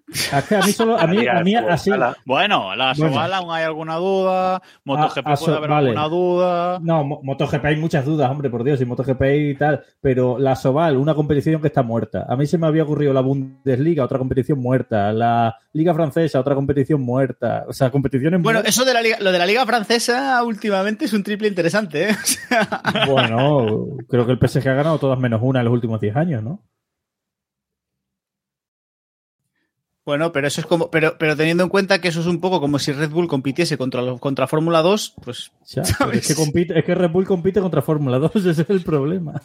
Es 0.39 0.45
que 0.45 0.55
a 0.57 0.61
mí 0.61 0.73
solo, 0.73 0.99
a 0.99 1.07
mí, 1.07 1.27
a 1.27 1.41
mí 1.43 1.55
así, 1.55 1.91
Ojalá. 1.91 2.17
Bueno, 2.25 2.75
la 2.75 2.95
Bueno. 2.97 3.13
Soval 3.15 3.33
aún 3.35 3.51
hay 3.53 3.65
alguna 3.65 3.97
duda, 3.97 4.63
MotoGP 4.85 5.39
puede 5.39 5.57
haber 5.57 5.71
vale. 5.71 5.89
alguna 5.91 6.09
duda. 6.09 6.79
No, 6.83 7.05
Mo- 7.05 7.21
MotoGP 7.23 7.65
hay 7.65 7.77
muchas 7.77 8.05
dudas, 8.07 8.31
hombre, 8.31 8.49
por 8.51 8.65
Dios, 8.65 8.81
y 8.81 8.85
MotoGP 8.87 9.23
y 9.51 9.55
tal, 9.57 9.83
pero 10.01 10.39
la 10.39 10.57
Soval, 10.57 10.97
una 10.97 11.15
competición 11.15 11.61
que 11.61 11.69
está 11.69 11.83
muerta. 11.83 12.25
A 12.29 12.37
mí 12.37 12.47
se 12.47 12.57
me 12.59 12.67
había 12.67 12.85
ocurrido 12.85 13.13
la 13.13 13.21
Bundesliga, 13.21 14.05
otra 14.05 14.19
competición 14.19 14.59
muerta, 14.61 15.13
la 15.13 15.57
Liga 15.75 15.93
Francesa, 15.95 16.41
otra 16.41 16.55
competición 16.55 17.03
muerta, 17.03 17.65
o 17.69 17.73
sea, 17.73 17.91
competiciones 17.91 18.41
Bueno, 18.43 18.59
muertas. 18.61 18.75
eso 18.75 18.85
de 18.87 18.95
la 18.95 19.03
liga, 19.03 19.19
lo 19.21 19.31
de 19.31 19.39
la 19.39 19.47
liga 19.47 19.65
francesa 19.67 20.43
últimamente 20.43 21.05
es 21.05 21.13
un 21.13 21.23
triple 21.23 21.49
interesante, 21.49 22.11
¿eh? 22.11 22.17
Bueno, 23.07 23.87
creo 24.09 24.27
que 24.27 24.33
el 24.33 24.39
PSG 24.39 24.69
ha 24.69 24.75
ganado 24.75 24.99
todas 24.99 25.19
menos 25.19 25.41
una 25.43 25.61
en 25.61 25.67
los 25.67 25.73
últimos 25.75 26.01
10 26.01 26.17
años, 26.17 26.43
¿no? 26.43 26.63
Bueno, 30.09 30.33
pero 30.33 30.49
eso 30.49 30.63
es 30.63 30.67
como, 30.67 30.91
pero, 30.91 31.19
pero 31.19 31.37
teniendo 31.37 31.63
en 31.65 31.69
cuenta 31.69 32.01
que 32.01 32.09
eso 32.09 32.21
es 32.21 32.27
un 32.27 32.41
poco 32.41 32.63
como 32.63 32.79
si 32.79 32.93
Red 32.93 33.11
Bull 33.11 33.29
compitiese 33.29 33.77
contra, 33.77 34.01
contra 34.19 34.47
Fórmula 34.47 34.81
2, 34.81 35.17
pues 35.23 35.53
sea, 35.63 35.85
¿Sabes? 35.85 36.21
es, 36.21 36.29
que 36.29 36.35
compite, 36.35 36.79
es 36.79 36.83
que 36.87 36.95
Red 36.95 37.11
Bull 37.11 37.27
compite 37.27 37.61
contra 37.61 37.83
Fórmula 37.83 38.19
2, 38.19 38.35
ese 38.47 38.63
es 38.63 38.71
el 38.71 38.81
problema. 38.81 39.43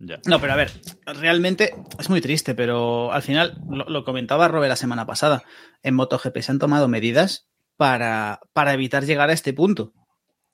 Ya. 0.00 0.18
No, 0.26 0.40
pero 0.40 0.54
a 0.54 0.56
ver, 0.56 0.72
realmente 1.06 1.72
es 2.00 2.10
muy 2.10 2.20
triste, 2.20 2.56
pero 2.56 3.12
al 3.12 3.22
final, 3.22 3.60
lo, 3.70 3.88
lo 3.88 4.02
comentaba 4.04 4.48
Robert 4.48 4.70
la 4.70 4.74
semana 4.74 5.06
pasada, 5.06 5.44
en 5.84 5.94
MotoGP 5.94 6.38
se 6.40 6.50
han 6.50 6.58
tomado 6.58 6.88
medidas 6.88 7.46
para, 7.76 8.40
para 8.54 8.74
evitar 8.74 9.04
llegar 9.04 9.30
a 9.30 9.34
este 9.34 9.52
punto, 9.52 9.92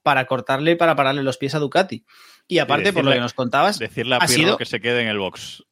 para 0.02 0.26
cortarle 0.26 0.72
y 0.72 0.76
para 0.76 0.94
pararle 0.94 1.22
los 1.22 1.38
pies 1.38 1.54
a 1.54 1.58
Ducati. 1.58 2.04
Y 2.48 2.58
aparte, 2.58 2.92
por 2.92 3.06
lo 3.06 3.12
que 3.12 3.20
nos 3.20 3.32
contabas, 3.32 3.78
Decirle 3.78 4.16
a 4.16 4.18
ha 4.18 4.26
Pirro 4.26 4.34
sido- 4.34 4.56
que 4.58 4.66
se 4.66 4.82
quede 4.82 5.00
en 5.00 5.08
el 5.08 5.16
box. 5.16 5.64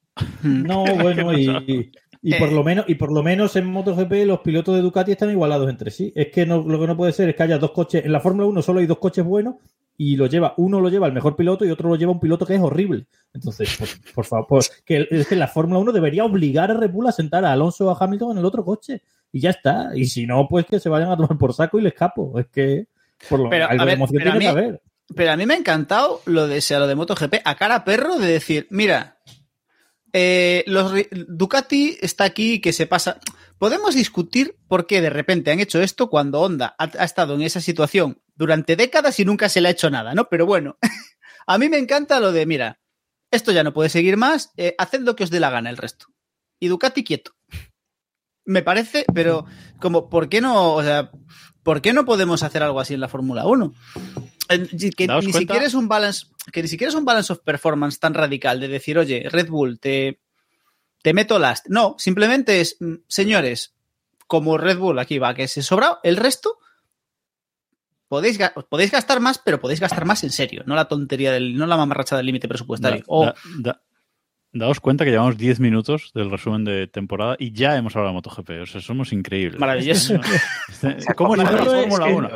No, 0.42 0.84
bueno, 0.84 1.36
y, 1.38 1.90
y 2.22 2.34
por 2.34 2.48
Eh. 2.48 2.52
lo 2.52 2.62
menos, 2.62 2.84
y 2.88 2.94
por 2.94 3.12
lo 3.12 3.22
menos 3.22 3.56
en 3.56 3.66
MotoGP 3.66 4.24
los 4.26 4.40
pilotos 4.40 4.76
de 4.76 4.80
Ducati 4.82 5.12
están 5.12 5.30
igualados 5.30 5.68
entre 5.68 5.90
sí. 5.90 6.12
Es 6.14 6.28
que 6.28 6.46
no, 6.46 6.62
lo 6.62 6.80
que 6.80 6.86
no 6.86 6.96
puede 6.96 7.12
ser 7.12 7.28
es 7.28 7.34
que 7.34 7.42
haya 7.42 7.58
dos 7.58 7.72
coches. 7.72 8.04
En 8.04 8.12
la 8.12 8.20
Fórmula 8.20 8.46
1 8.46 8.62
solo 8.62 8.80
hay 8.80 8.86
dos 8.86 8.98
coches 8.98 9.24
buenos 9.24 9.56
y 9.98 10.16
lo 10.16 10.26
lleva, 10.26 10.54
uno 10.56 10.80
lo 10.80 10.88
lleva 10.88 11.06
el 11.06 11.12
mejor 11.12 11.36
piloto 11.36 11.64
y 11.64 11.70
otro 11.70 11.88
lo 11.88 11.96
lleva 11.96 12.12
un 12.12 12.20
piloto 12.20 12.46
que 12.46 12.54
es 12.54 12.60
horrible. 12.60 13.06
Entonces, 13.34 13.76
por, 13.76 13.88
por 14.14 14.24
favor, 14.24 14.62
que, 14.84 15.06
es 15.10 15.26
que 15.26 15.36
la 15.36 15.48
Fórmula 15.48 15.80
1 15.80 15.92
debería 15.92 16.24
obligar 16.24 16.70
a 16.70 16.74
Red 16.74 16.90
Bull 16.90 17.08
a 17.08 17.12
sentar 17.12 17.44
a 17.44 17.52
Alonso 17.52 17.86
o 17.86 17.90
a 17.90 17.96
Hamilton 17.98 18.32
en 18.32 18.38
el 18.38 18.44
otro 18.44 18.64
coche. 18.64 19.02
Y 19.32 19.40
ya 19.40 19.50
está. 19.50 19.90
Y 19.94 20.04
si 20.06 20.26
no, 20.26 20.46
pues 20.48 20.66
que 20.66 20.78
se 20.78 20.88
vayan 20.88 21.10
a 21.10 21.16
tomar 21.16 21.36
por 21.38 21.52
saco 21.54 21.78
y 21.78 21.82
les 21.82 21.92
escapo. 21.92 22.38
Es 22.38 22.46
que 22.46 22.86
por 23.28 23.40
lo 23.40 23.50
Pero, 23.50 23.68
algo 23.68 23.82
a 23.82 23.84
de 23.84 23.90
ver, 23.90 23.94
emoción 23.94 24.18
pero 24.18 24.30
a 24.30 24.38
tiene 24.38 24.44
que 24.44 24.58
haber. 24.60 24.82
Pero 25.14 25.30
a 25.32 25.36
mí 25.36 25.46
me 25.46 25.54
ha 25.54 25.58
encantado 25.58 26.20
lo 26.26 26.46
de, 26.46 26.60
sea, 26.60 26.78
lo 26.78 26.86
de 26.86 26.94
MotoGP 26.94 27.34
a 27.44 27.54
cara 27.56 27.84
perro 27.84 28.18
de 28.18 28.28
decir, 28.32 28.66
mira, 28.70 29.18
eh, 30.12 30.64
los 30.66 30.92
Ducati 31.28 31.99
está 32.00 32.25
aquí 32.25 32.61
que 32.61 32.73
se 32.73 32.87
pasa. 32.87 33.21
Podemos 33.59 33.95
discutir 33.95 34.57
por 34.69 34.87
qué 34.87 35.00
de 35.00 35.11
repente 35.11 35.50
han 35.50 35.61
hecho 35.61 35.81
esto 35.81 36.11
cuando 36.11 36.40
Honda 36.40 36.75
ha, 36.78 36.90
ha 36.99 37.04
estado 37.04 37.35
en 37.35 37.42
esa 37.42 37.61
situación 37.61 38.23
durante 38.35 38.76
décadas 38.76 39.19
y 39.21 39.25
nunca 39.25 39.49
se 39.49 39.61
le 39.61 39.69
ha 39.69 39.73
hecho 39.73 39.90
nada, 39.90 40.14
¿no? 40.14 40.28
Pero 40.28 40.47
bueno, 40.47 40.78
a 41.47 41.59
mí 41.59 41.69
me 41.69 41.78
encanta 41.78 42.21
lo 42.21 42.33
de, 42.33 42.47
mira, 42.47 42.81
esto 43.31 43.52
ya 43.52 43.64
no 43.64 43.73
puede 43.73 43.88
seguir 43.88 44.16
más, 44.16 44.52
eh, 44.57 44.75
haced 44.78 45.00
lo 45.00 45.16
que 45.16 45.25
os 45.25 45.31
dé 45.31 45.40
la 45.40 45.50
gana 45.50 45.71
el 45.71 45.76
resto. 45.76 46.07
Y 46.61 46.69
Ducati 46.69 47.04
quieto. 47.04 47.33
Me 48.45 48.62
parece, 48.62 49.04
pero 49.14 49.47
como, 49.81 50.11
¿por 50.11 50.28
qué 50.28 50.40
no? 50.40 50.75
O 50.75 50.83
sea, 50.83 51.12
¿Por 51.62 51.81
qué 51.81 51.92
no 51.92 52.04
podemos 52.04 52.42
hacer 52.42 52.62
algo 52.62 52.81
así 52.81 52.95
en 52.95 53.00
la 53.00 53.09
Fórmula 53.09 53.47
1? 53.47 53.73
Eh, 54.49 54.66
Que 54.96 55.06
Daos 55.06 55.25
ni 55.25 55.32
cuenta- 55.32 55.38
siquiera 55.38 55.66
es 55.66 55.75
un 55.75 55.88
balance, 55.88 56.26
que 56.52 56.62
ni 56.62 56.68
siquiera 56.68 56.88
es 56.90 56.94
un 56.96 57.04
balance 57.04 57.32
of 57.32 57.40
performance 57.40 57.99
tan 57.99 58.14
radical 58.14 58.61
de 58.61 58.68
decir, 58.68 58.99
oye, 58.99 59.28
Red 59.30 59.49
Bull, 59.49 59.78
te, 59.78 60.20
te 61.02 61.14
meto 61.14 61.38
last. 61.38 61.66
No, 61.68 61.94
simplemente 61.99 62.61
es, 62.61 62.76
mm, 62.80 62.94
señores, 63.08 63.75
como 64.26 64.58
Red 64.58 64.78
Bull 64.78 64.99
aquí 64.99 65.18
va, 65.18 65.34
que 65.34 65.49
se 65.49 65.62
sobra, 65.62 65.99
el 66.02 66.16
resto 66.16 66.58
podéis, 68.08 68.38
podéis 68.68 68.90
gastar 68.90 69.20
más, 69.20 69.38
pero 69.38 69.61
podéis 69.61 69.80
gastar 69.80 70.04
más 70.04 70.22
en 70.25 70.30
serio, 70.30 70.62
no 70.66 70.75
la 70.75 70.87
tontería 70.87 71.32
del, 71.32 71.56
no 71.56 71.66
la 71.66 71.76
mamarracha 71.76 72.16
del 72.16 72.26
límite 72.26 72.49
presupuestario. 72.49 72.99
Da- 72.99 73.04
O- 73.06 73.25
da- 73.26 73.34
da- 73.58 73.82
daos 74.52 74.80
cuenta 74.80 75.04
que 75.04 75.11
llevamos 75.12 75.38
10 75.38 75.61
minutos 75.61 76.11
del 76.14 76.30
resumen 76.30 76.64
de 76.64 76.87
temporada 76.88 77.37
y 77.38 77.52
ya 77.52 77.76
hemos 77.76 77.96
hablado 77.96 78.11
de 78.11 78.14
MotoGP. 78.16 78.50
O 78.62 78.66
sea, 78.66 78.80
somos 78.82 79.12
increíbles. 79.14 79.58
maravilloso. 79.58 80.14
¿Cómo 81.16 81.37
es 81.37 81.42
Fórmula 81.42 82.06
que- 82.06 82.12
1? 82.12 82.30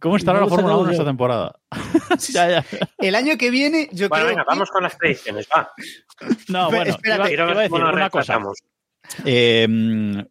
¿Cómo 0.00 0.16
estará 0.16 0.38
la 0.40 0.44
lo 0.46 0.48
Fórmula 0.48 0.68
sacado 0.74 0.82
1 0.82 0.90
esta 0.92 1.04
temporada? 1.04 1.56
ya, 2.32 2.48
ya. 2.50 2.64
El 2.98 3.14
año 3.14 3.36
que 3.38 3.50
viene, 3.50 3.88
yo 3.92 4.08
Bueno, 4.08 4.24
creo 4.24 4.28
venga, 4.36 4.42
que- 4.44 4.48
vamos 4.48 4.70
con 4.70 4.82
las 4.82 4.96
predicciones, 4.96 5.48
va. 5.54 5.70
No, 6.48 6.70
bueno, 6.70 6.90
espérate. 6.90 7.32
iba- 7.32 7.50
a 7.50 7.54
decir 7.60 7.82
una 7.82 8.10
cosa. 8.10 8.38
Eh, 9.24 9.66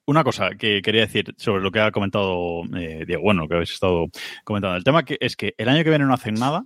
una 0.05 0.23
cosa 0.23 0.51
que 0.51 0.81
quería 0.81 1.01
decir 1.01 1.33
sobre 1.37 1.61
lo 1.61 1.69
que 1.71 1.79
ha 1.81 1.91
comentado 1.91 2.61
eh, 2.77 3.03
Diego, 3.05 3.23
bueno, 3.23 3.47
que 3.47 3.55
habéis 3.55 3.71
estado 3.71 4.05
comentando. 4.43 4.77
El 4.77 4.83
tema 4.83 5.03
que 5.03 5.17
es 5.19 5.35
que 5.35 5.53
el 5.57 5.67
año 5.69 5.83
que 5.83 5.89
viene 5.89 6.05
no 6.05 6.13
hacen 6.13 6.35
nada, 6.35 6.63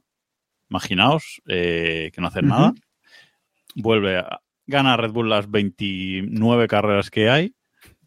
imaginaos 0.69 1.41
eh, 1.47 2.11
que 2.13 2.21
no 2.21 2.27
hacen 2.27 2.47
nada, 2.47 2.73
vuelve 3.75 4.17
a 4.19 4.41
gana 4.67 4.95
Red 4.95 5.11
Bull 5.11 5.29
las 5.29 5.49
29 5.49 6.67
carreras 6.67 7.09
que 7.09 7.29
hay, 7.29 7.55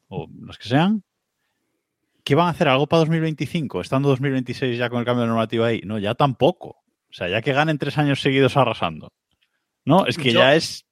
o 0.08 0.28
las 0.46 0.56
que 0.58 0.68
sean. 0.68 1.02
¿Qué 2.26 2.34
van 2.34 2.48
a 2.48 2.50
hacer? 2.50 2.66
¿Algo 2.66 2.88
para 2.88 2.98
2025? 3.02 3.80
¿Estando 3.82 4.08
2026 4.08 4.76
ya 4.76 4.90
con 4.90 4.98
el 4.98 5.04
cambio 5.04 5.22
de 5.22 5.28
normativa 5.28 5.68
ahí? 5.68 5.80
No, 5.84 5.96
ya 6.00 6.16
tampoco. 6.16 6.70
O 7.08 7.12
sea, 7.12 7.28
ya 7.28 7.40
que 7.40 7.52
ganen 7.52 7.78
tres 7.78 7.96
años 7.98 8.20
seguidos 8.20 8.56
arrasando. 8.56 9.12
No, 9.84 10.06
es 10.06 10.18
que 10.18 10.32
Yo- 10.32 10.40
ya 10.40 10.56
es 10.56 10.84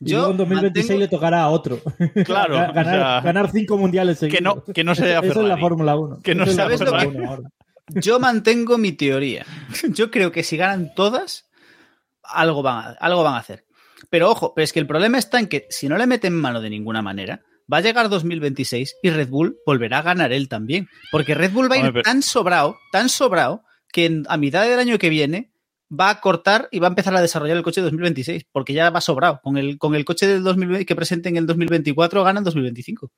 Yo 0.00 0.16
luego 0.18 0.30
en 0.32 0.36
2026 0.38 0.90
mantengo- 0.90 0.98
le 0.98 1.08
tocará 1.08 1.42
a 1.44 1.48
otro. 1.50 1.78
Claro, 2.26 2.56
Ga- 2.56 2.72
ganar, 2.74 2.94
o 2.96 2.98
sea, 2.98 3.20
ganar 3.20 3.50
cinco 3.52 3.78
mundiales 3.78 4.18
seguidos. 4.18 4.36
que 4.38 4.42
no, 4.42 4.64
que 4.74 4.82
no 4.82 4.96
se 4.96 5.10
Eso, 5.10 5.18
hace 5.20 5.28
eso 5.28 5.42
es 5.42 5.48
la 5.48 5.58
Fórmula 5.58 5.94
1. 5.96 6.18
Que 6.24 6.34
no 6.34 6.44
sea 6.44 6.66
1 6.66 7.28
ahora. 7.28 7.42
Yo 7.90 8.18
mantengo 8.18 8.76
mi 8.76 8.90
teoría. 8.92 9.46
Yo 9.90 10.10
creo 10.10 10.32
que 10.32 10.42
si 10.42 10.56
ganan 10.56 10.92
todas, 10.96 11.48
algo 12.24 12.62
van 12.62 12.78
a, 12.78 12.90
algo 12.98 13.22
van 13.22 13.34
a 13.34 13.38
hacer. 13.38 13.64
Pero 14.10 14.28
ojo, 14.28 14.54
pero 14.54 14.64
es 14.64 14.72
que 14.72 14.80
el 14.80 14.88
problema 14.88 15.18
está 15.18 15.38
en 15.38 15.46
que 15.46 15.66
si 15.70 15.88
no 15.88 15.96
le 15.96 16.08
meten 16.08 16.34
mano 16.34 16.60
de 16.60 16.68
ninguna 16.70 17.00
manera, 17.00 17.42
va 17.72 17.78
a 17.78 17.80
llegar 17.80 18.08
2026 18.08 18.96
y 19.02 19.10
Red 19.10 19.28
Bull 19.28 19.56
volverá 19.66 19.98
a 19.98 20.02
ganar 20.02 20.32
él 20.32 20.48
también. 20.48 20.88
Porque 21.10 21.34
Red 21.34 21.52
Bull 21.52 21.70
va 21.70 21.76
a 21.76 21.78
ir 21.78 21.84
Hombre, 21.86 22.02
pero- 22.02 22.12
tan 22.12 22.22
sobrado, 22.22 22.76
tan 22.92 23.08
sobrado, 23.08 23.62
que 23.92 24.06
en- 24.06 24.24
a 24.28 24.36
mitad 24.36 24.62
del 24.68 24.78
año 24.78 24.98
que 24.98 25.08
viene 25.08 25.50
va 25.90 26.10
a 26.10 26.20
cortar 26.20 26.68
y 26.72 26.78
va 26.80 26.88
a 26.88 26.90
empezar 26.90 27.14
a 27.14 27.20
desarrollar 27.20 27.56
el 27.56 27.62
coche 27.62 27.80
de 27.80 27.84
2026, 27.86 28.46
porque 28.50 28.72
ya 28.72 28.90
va 28.90 29.00
sobrado. 29.00 29.40
Con 29.42 29.56
el, 29.56 29.78
con 29.78 29.94
el 29.94 30.04
coche 30.04 30.26
del 30.26 30.42
2020 30.42 30.84
que 30.86 30.96
presenten 30.96 31.36
en 31.36 31.42
el 31.42 31.46
2024 31.46 32.24
ganan 32.24 32.42
2025. 32.44 33.10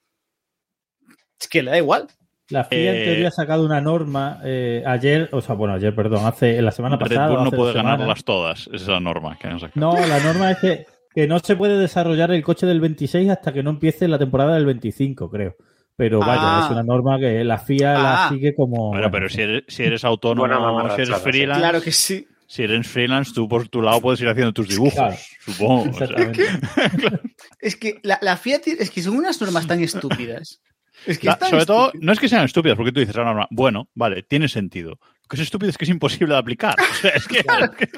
Es 1.41 1.49
que 1.49 1.63
le 1.63 1.71
da 1.71 1.79
igual. 1.79 2.07
La 2.49 2.65
FIA 2.65 2.79
Eh, 2.79 2.99
en 2.99 3.05
teoría 3.05 3.29
ha 3.29 3.33
sacado 3.33 3.65
una 3.65 3.81
norma 3.81 4.41
eh, 4.45 4.83
ayer, 4.87 5.29
o 5.33 5.41
sea, 5.41 5.55
bueno, 5.57 5.75
ayer, 5.75 5.95
perdón, 5.95 6.25
hace 6.27 6.63
la 6.63 6.71
semana 6.71 6.97
Red 6.97 7.09
pasada. 7.09 7.29
Bull 7.29 7.39
o 7.39 7.45
no 7.45 7.51
puede 7.51 7.73
ganarlas 7.73 8.23
todas, 8.25 8.67
esa 8.69 8.75
es 8.77 8.87
la 8.89 9.01
norma 9.01 9.37
que 9.39 9.49
han 9.49 9.59
sacado. 9.59 9.81
No, 9.93 10.07
la 10.07 10.21
norma 10.21 10.53
es 10.53 10.59
que, 10.59 10.87
que 11.17 11.27
no 11.27 11.39
se 11.39 11.57
puede 11.57 11.79
desarrollar 11.79 12.31
el 12.31 12.43
coche 12.45 12.67
del 12.67 12.79
26 12.81 13.31
hasta 13.31 13.51
que 13.53 13.63
no 13.63 13.71
empiece 13.71 14.07
la 14.07 14.19
temporada 14.19 14.55
del 14.55 14.67
25, 14.67 15.31
creo. 15.31 15.57
Pero 15.97 16.21
vaya, 16.21 16.41
Ah. 16.43 16.63
es 16.67 16.71
una 16.71 16.83
norma 16.83 17.19
que 17.19 17.43
la 17.43 17.57
FIA 17.59 17.95
la 17.95 18.27
Ah. 18.27 18.29
sigue 18.29 18.55
como. 18.55 18.89
Bueno, 18.91 19.09
bueno, 19.09 19.11
pero 19.11 19.29
si 19.31 19.41
eres, 19.41 19.65
si 19.67 19.83
eres 19.83 20.05
autónomo, 20.05 20.47
si 20.95 21.01
eres 21.03 21.17
freelance, 21.23 21.61
Claro 21.63 21.81
que 21.81 21.91
sí. 21.91 22.29
si 22.47 22.65
eres 22.65 22.87
freelance, 22.87 23.33
tú 23.35 23.49
por 23.49 23.67
tu 23.69 23.81
lado 23.81 24.03
puedes 24.03 24.21
ir 24.21 24.29
haciendo 24.29 24.53
tus 24.53 24.69
dibujos, 24.69 24.93
Claro. 24.93 25.17
supongo. 25.43 25.91
o 25.91 25.93
sea. 25.95 26.09
Es 27.61 27.77
que 27.77 27.99
la, 28.03 28.19
la 28.21 28.37
FIA 28.37 28.61
tiene- 28.61 28.83
es 28.83 28.91
que 28.91 29.03
son 29.03 29.17
unas 29.17 29.41
normas 29.41 29.67
tan 29.67 29.81
estúpidas. 29.83 30.61
Es 31.07 31.19
que 31.19 31.27
La- 31.27 31.35
es 31.35 31.39
tan 31.39 31.51
sobre 31.51 31.67
todo, 31.67 31.93
no 32.01 32.13
es 32.13 32.19
que 32.21 32.29
sean 32.29 32.45
estúpidas, 32.45 32.77
porque 32.77 32.93
tú 32.93 33.01
dices 33.01 33.15
la 33.17 33.25
norma, 33.25 33.47
bueno, 33.51 33.89
vale, 33.95 34.23
tiene 34.23 34.49
sentido. 34.49 34.91
Lo 35.01 35.29
que 35.29 35.37
es 35.37 35.43
estúpido 35.43 35.71
es 35.71 35.79
que 35.79 35.85
es 35.85 35.91
imposible 35.91 36.35
de 36.35 36.39
aplicar. 36.39 36.75
O 36.79 36.95
sea, 36.95 37.11
es 37.11 37.27
que, 37.27 37.39
es 37.65 37.71
que- 37.71 37.89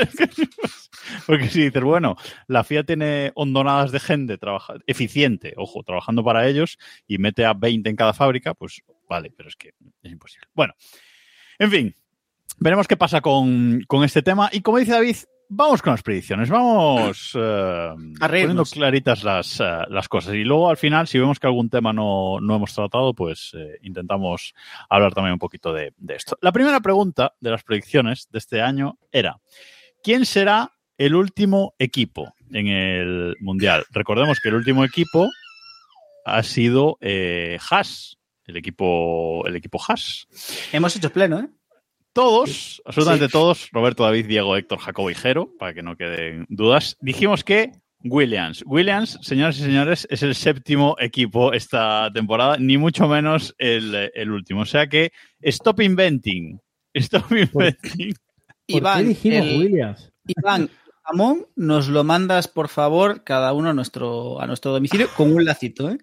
es 0.00 0.30
que- 0.36 0.48
porque 1.26 1.48
si 1.48 1.62
dices, 1.64 1.82
bueno, 1.82 2.16
la 2.46 2.64
FIA 2.64 2.84
tiene 2.84 3.32
hondonadas 3.34 3.90
de 3.92 4.00
gente 4.00 4.38
trabaja, 4.38 4.74
eficiente, 4.86 5.54
ojo, 5.56 5.82
trabajando 5.82 6.22
para 6.24 6.46
ellos 6.48 6.78
y 7.06 7.18
mete 7.18 7.44
a 7.44 7.54
20 7.54 7.90
en 7.90 7.96
cada 7.96 8.12
fábrica, 8.12 8.54
pues 8.54 8.82
vale, 9.08 9.32
pero 9.36 9.48
es 9.48 9.56
que 9.56 9.74
es 10.02 10.12
imposible. 10.12 10.46
Bueno, 10.54 10.74
en 11.58 11.70
fin, 11.70 11.96
veremos 12.58 12.86
qué 12.88 12.96
pasa 12.96 13.20
con, 13.20 13.82
con 13.86 14.04
este 14.04 14.22
tema. 14.22 14.48
Y 14.52 14.60
como 14.60 14.78
dice 14.78 14.92
David, 14.92 15.16
vamos 15.54 15.82
con 15.82 15.92
las 15.92 16.02
predicciones, 16.02 16.48
vamos 16.48 17.32
eh, 17.38 17.90
poniendo 18.18 18.64
claritas 18.64 19.22
las, 19.22 19.60
eh, 19.60 19.64
las 19.88 20.08
cosas. 20.08 20.34
Y 20.34 20.44
luego 20.44 20.70
al 20.70 20.76
final, 20.76 21.06
si 21.06 21.18
vemos 21.18 21.38
que 21.38 21.46
algún 21.46 21.68
tema 21.68 21.92
no, 21.92 22.40
no 22.40 22.56
hemos 22.56 22.74
tratado, 22.74 23.14
pues 23.14 23.52
eh, 23.54 23.78
intentamos 23.82 24.54
hablar 24.88 25.12
también 25.12 25.34
un 25.34 25.38
poquito 25.38 25.72
de, 25.72 25.92
de 25.98 26.14
esto. 26.14 26.36
La 26.40 26.52
primera 26.52 26.80
pregunta 26.80 27.34
de 27.40 27.50
las 27.50 27.62
predicciones 27.62 28.28
de 28.30 28.38
este 28.38 28.62
año 28.62 28.98
era, 29.10 29.40
¿quién 30.02 30.24
será 30.24 30.72
el 30.96 31.14
último 31.14 31.74
equipo 31.78 32.34
en 32.50 32.68
el 32.68 33.36
Mundial? 33.40 33.84
Recordemos 33.90 34.40
que 34.40 34.48
el 34.48 34.56
último 34.56 34.84
equipo 34.84 35.28
ha 36.24 36.42
sido 36.42 36.98
eh, 37.00 37.58
Haas, 37.70 38.18
el 38.46 38.56
equipo, 38.56 39.46
el 39.46 39.56
equipo 39.56 39.80
Haas. 39.86 40.26
Hemos 40.72 40.96
hecho 40.96 41.12
pleno, 41.12 41.40
¿eh? 41.40 41.48
Todos, 42.12 42.82
absolutamente 42.84 43.28
todos, 43.28 43.68
Roberto, 43.72 44.02
David, 44.02 44.26
Diego, 44.26 44.56
Héctor, 44.56 44.78
Jacobo 44.78 45.10
y 45.10 45.14
Jero, 45.14 45.50
para 45.58 45.72
que 45.72 45.82
no 45.82 45.96
queden 45.96 46.44
dudas, 46.50 46.96
dijimos 47.00 47.42
que 47.42 47.72
Williams. 48.04 48.62
Williams, 48.66 49.18
señoras 49.22 49.58
y 49.58 49.62
señores, 49.62 50.06
es 50.10 50.22
el 50.22 50.34
séptimo 50.34 50.96
equipo 50.98 51.52
esta 51.52 52.10
temporada, 52.12 52.56
ni 52.58 52.76
mucho 52.76 53.08
menos 53.08 53.54
el, 53.58 54.10
el 54.14 54.30
último. 54.30 54.62
O 54.62 54.66
sea 54.66 54.88
que, 54.88 55.12
stop 55.40 55.80
inventing. 55.80 56.60
Stop 56.94 57.30
inventing. 57.32 58.14
¿Por 58.66 58.76
Iván, 58.76 58.98
qué 59.02 59.08
dijimos 59.08 59.46
el- 59.46 59.58
Williams? 59.58 60.12
Iván, 60.26 60.68
Ramón, 61.04 61.46
nos 61.56 61.88
lo 61.88 62.04
mandas, 62.04 62.46
por 62.48 62.68
favor, 62.68 63.24
cada 63.24 63.52
uno 63.54 63.70
a 63.70 63.72
nuestro, 63.72 64.40
a 64.40 64.46
nuestro 64.46 64.72
domicilio 64.72 65.08
con 65.16 65.32
un 65.32 65.44
lacito, 65.44 65.90
¿eh? 65.90 65.98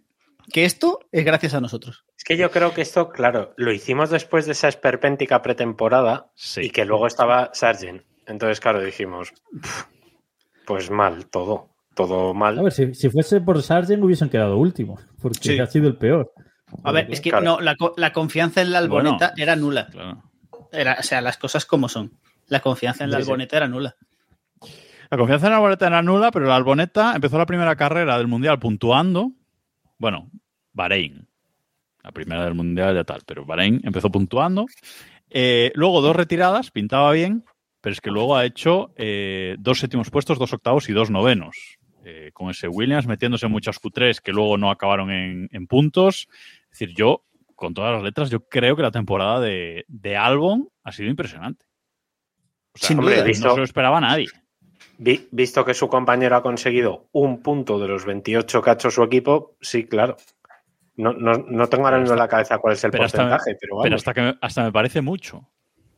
Que 0.51 0.65
esto 0.65 0.99
es 1.11 1.23
gracias 1.25 1.53
a 1.53 1.61
nosotros. 1.61 2.05
Es 2.17 2.23
que 2.23 2.37
yo 2.37 2.49
creo 2.51 2.73
que 2.73 2.81
esto, 2.81 3.09
claro, 3.09 3.53
lo 3.57 3.71
hicimos 3.71 4.09
después 4.09 4.45
de 4.45 4.53
esa 4.53 4.67
esperpéntica 4.67 5.41
pretemporada 5.41 6.31
Sí. 6.35 6.61
y 6.65 6.69
que 6.71 6.85
luego 6.85 7.07
estaba 7.07 7.51
Sargent. 7.53 8.03
Entonces, 8.25 8.59
claro, 8.59 8.81
dijimos, 8.81 9.33
"Pf, 9.61 9.85
pues 10.65 10.89
mal, 10.91 11.27
todo, 11.27 11.69
todo 11.95 12.31
A 12.31 12.33
mal. 12.33 12.61
ver, 12.61 12.71
si, 12.71 12.93
si 12.93 13.09
fuese 13.09 13.41
por 13.41 13.61
Sargent 13.61 14.03
hubiesen 14.03 14.29
quedado 14.29 14.57
últimos, 14.57 15.01
porque 15.21 15.39
Sí. 15.49 15.59
ha 15.59 15.65
sido 15.67 15.87
el 15.87 15.97
peor. 15.97 16.31
A 16.83 16.91
ver, 16.91 17.07
es 17.11 17.21
que 17.21 17.31
Claro. 17.31 17.45
no, 17.45 17.59
la, 17.61 17.75
la 17.97 18.13
confianza 18.13 18.61
en 18.61 18.71
la 18.71 18.77
alboneta 18.79 19.29
Bueno. 19.29 19.33
era 19.37 19.55
nula. 19.55 19.87
Claro. 19.87 20.23
Era, 20.71 20.97
o 20.99 21.03
sea, 21.03 21.21
las 21.21 21.37
cosas 21.37 21.65
como 21.65 21.89
son. 21.89 22.19
La 22.47 22.59
confianza 22.59 23.03
en 23.03 23.09
la 23.11 23.17
Sí, 23.17 23.23
sí. 23.23 23.29
alboneta 23.29 23.57
era 23.57 23.67
nula. 23.67 23.95
La 25.11 25.17
confianza 25.17 25.47
en 25.47 25.51
la 25.53 25.57
Alboneta 25.57 25.87
era 25.87 26.01
nula, 26.03 26.29
pero 26.29 26.45
la 26.45 26.55
Alboneta 26.55 27.13
empezó 27.15 27.39
la 27.39 27.47
primera 27.47 27.75
carrera 27.75 28.15
del 28.19 28.27
Mundial 28.27 28.59
puntuando. 28.59 29.31
Bueno, 29.99 30.31
Bahrein. 30.73 31.27
La 32.01 32.11
primera 32.11 32.45
del 32.45 32.55
Mundial 32.55 32.95
ya 32.95 33.03
tal, 33.03 33.21
pero 33.25 33.45
Bahrein 33.45 33.81
empezó 33.83 34.09
puntuando. 34.09 34.65
Eh, 35.29 35.71
luego 35.75 36.01
dos 36.01 36.15
retiradas, 36.15 36.71
pintaba 36.71 37.11
bien, 37.11 37.43
pero 37.81 37.93
es 37.93 38.01
que 38.01 38.09
luego 38.09 38.35
ha 38.35 38.45
hecho 38.45 38.93
eh, 38.95 39.55
dos 39.59 39.79
séptimos 39.79 40.09
puestos, 40.09 40.39
dos 40.39 40.53
octavos 40.53 40.89
y 40.89 40.93
dos 40.93 41.11
novenos. 41.11 41.77
Eh, 42.05 42.31
con 42.33 42.49
ese 42.49 42.69
Williams 42.69 43.05
metiéndose 43.05 43.45
en 43.45 43.51
muchas 43.51 43.79
Q3 43.79 44.21
que 44.21 44.31
luego 44.31 44.57
no 44.57 44.71
acabaron 44.71 45.11
en, 45.11 45.49
en 45.51 45.67
puntos. 45.67 46.29
Es 46.71 46.79
decir, 46.79 46.95
yo, 46.95 47.25
con 47.55 47.73
todas 47.73 47.93
las 47.93 48.01
letras, 48.03 48.29
yo 48.29 48.47
creo 48.47 48.77
que 48.77 48.81
la 48.81 48.91
temporada 48.91 49.41
de, 49.41 49.83
de 49.89 50.15
Albon 50.15 50.69
ha 50.83 50.93
sido 50.93 51.09
impresionante. 51.09 51.65
O 52.73 52.77
sea, 52.77 52.87
Sin 52.87 52.97
duda. 53.01 53.25
no 53.25 53.33
se 53.33 53.57
lo 53.57 53.63
esperaba 53.63 53.99
nadie. 53.99 54.27
Vi- 55.01 55.27
visto 55.31 55.63
que 55.63 55.73
su 55.73 55.87
compañero 55.87 56.35
ha 56.35 56.43
conseguido 56.43 57.07
un 57.13 57.41
punto 57.41 57.79
de 57.79 57.87
los 57.87 58.05
28 58.05 58.61
que 58.61 58.69
ha 58.69 58.73
hecho 58.73 58.91
su 58.91 59.01
equipo, 59.01 59.55
sí, 59.61 59.85
claro. 59.85 60.17
No, 60.97 61.13
no, 61.13 61.31
no 61.47 61.67
tengo 61.67 61.85
ahora 61.85 61.97
mismo 61.99 62.13
en 62.13 62.19
la 62.19 62.27
cabeza 62.27 62.57
cuál 62.57 62.73
es 62.73 62.83
el 62.83 62.91
Pero 62.91 63.05
hasta- 63.05 63.17
porcentaje, 63.19 63.57
pero 63.59 63.75
vamos. 63.75 63.83
Pero 63.85 63.95
hasta 63.95 64.13
que 64.13 64.21
me, 64.21 64.37
hasta 64.41 64.63
me 64.65 64.71
parece 64.73 65.01
mucho. 65.01 65.47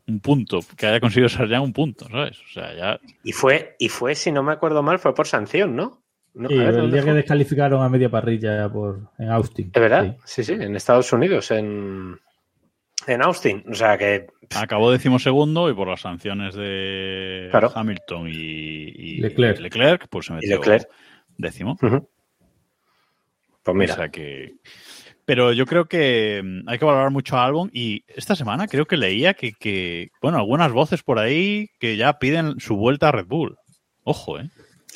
Un 0.07 0.19
punto, 0.19 0.59
que 0.77 0.85
haya 0.87 0.99
conseguido 0.99 1.29
ser 1.29 1.47
ya 1.49 1.59
un 1.61 1.73
punto, 1.73 2.05
¿sabes? 2.09 2.39
O 2.41 2.47
sea, 2.53 2.75
ya. 2.75 2.99
Y 3.23 3.31
fue, 3.31 3.75
y 3.79 3.89
fue, 3.89 4.13
si 4.15 4.31
no 4.31 4.43
me 4.43 4.51
acuerdo 4.53 4.83
mal, 4.83 4.99
fue 4.99 5.13
por 5.15 5.25
sanción, 5.27 5.75
¿no? 5.75 6.03
No, 6.33 6.47
Sí, 6.47 6.55
a 6.55 6.59
ver, 6.59 6.67
el 6.69 6.75
¿dónde 6.81 6.97
día 6.97 7.05
que 7.05 7.13
descalificaron 7.13 7.81
a 7.83 7.89
media 7.89 8.09
parrilla 8.09 8.69
por, 8.69 8.99
en 9.17 9.29
Austin. 9.31 9.71
¿De 9.71 9.79
verdad? 9.79 10.15
Sí. 10.25 10.43
Sí. 10.43 10.55
sí, 10.55 10.61
en 10.63 10.75
Estados 10.75 11.11
Unidos, 11.11 11.49
en, 11.51 12.19
en 13.07 13.23
Austin. 13.23 13.63
O 13.69 13.73
sea 13.73 13.97
que 13.97 14.27
Acabó 14.55 14.91
decimosegundo 14.91 15.69
y 15.69 15.73
por 15.73 15.87
las 15.87 16.01
sanciones 16.01 16.55
de 16.55 17.47
Claro. 17.51 17.71
Hamilton 17.73 18.27
y, 18.27 18.31
y 18.33 19.15
Leclerc. 19.21 20.07
pues 20.09 20.25
se 20.25 20.33
Y 20.33 20.35
metió 20.35 20.57
Leclerc. 20.57 20.87
décimo. 21.37 21.77
Ujú. 21.81 22.09
Pues 23.63 23.75
O 23.75 23.77
mira, 23.77 23.95
sea 23.95 24.09
que. 24.09 24.53
Pero 25.25 25.53
yo 25.53 25.65
creo 25.65 25.85
que 25.85 26.41
mm, 26.43 26.67
hay 26.67 26.79
que 26.79 26.85
valorar 26.85 27.11
mucho 27.11 27.37
a 27.37 27.45
Albon 27.45 27.69
y 27.73 28.03
esta 28.07 28.35
semana 28.35 28.67
creo 28.67 28.85
que 28.85 28.97
leía 28.97 29.33
que, 29.35 29.53
que, 29.53 30.09
bueno, 30.21 30.39
algunas 30.39 30.71
voces 30.71 31.03
por 31.03 31.19
ahí 31.19 31.67
que 31.79 31.95
ya 31.95 32.17
piden 32.19 32.59
su 32.59 32.75
vuelta 32.75 33.09
a 33.09 33.11
Red 33.11 33.27
Bull. 33.27 33.55
Ojo, 34.03 34.39
¿eh? 34.39 34.49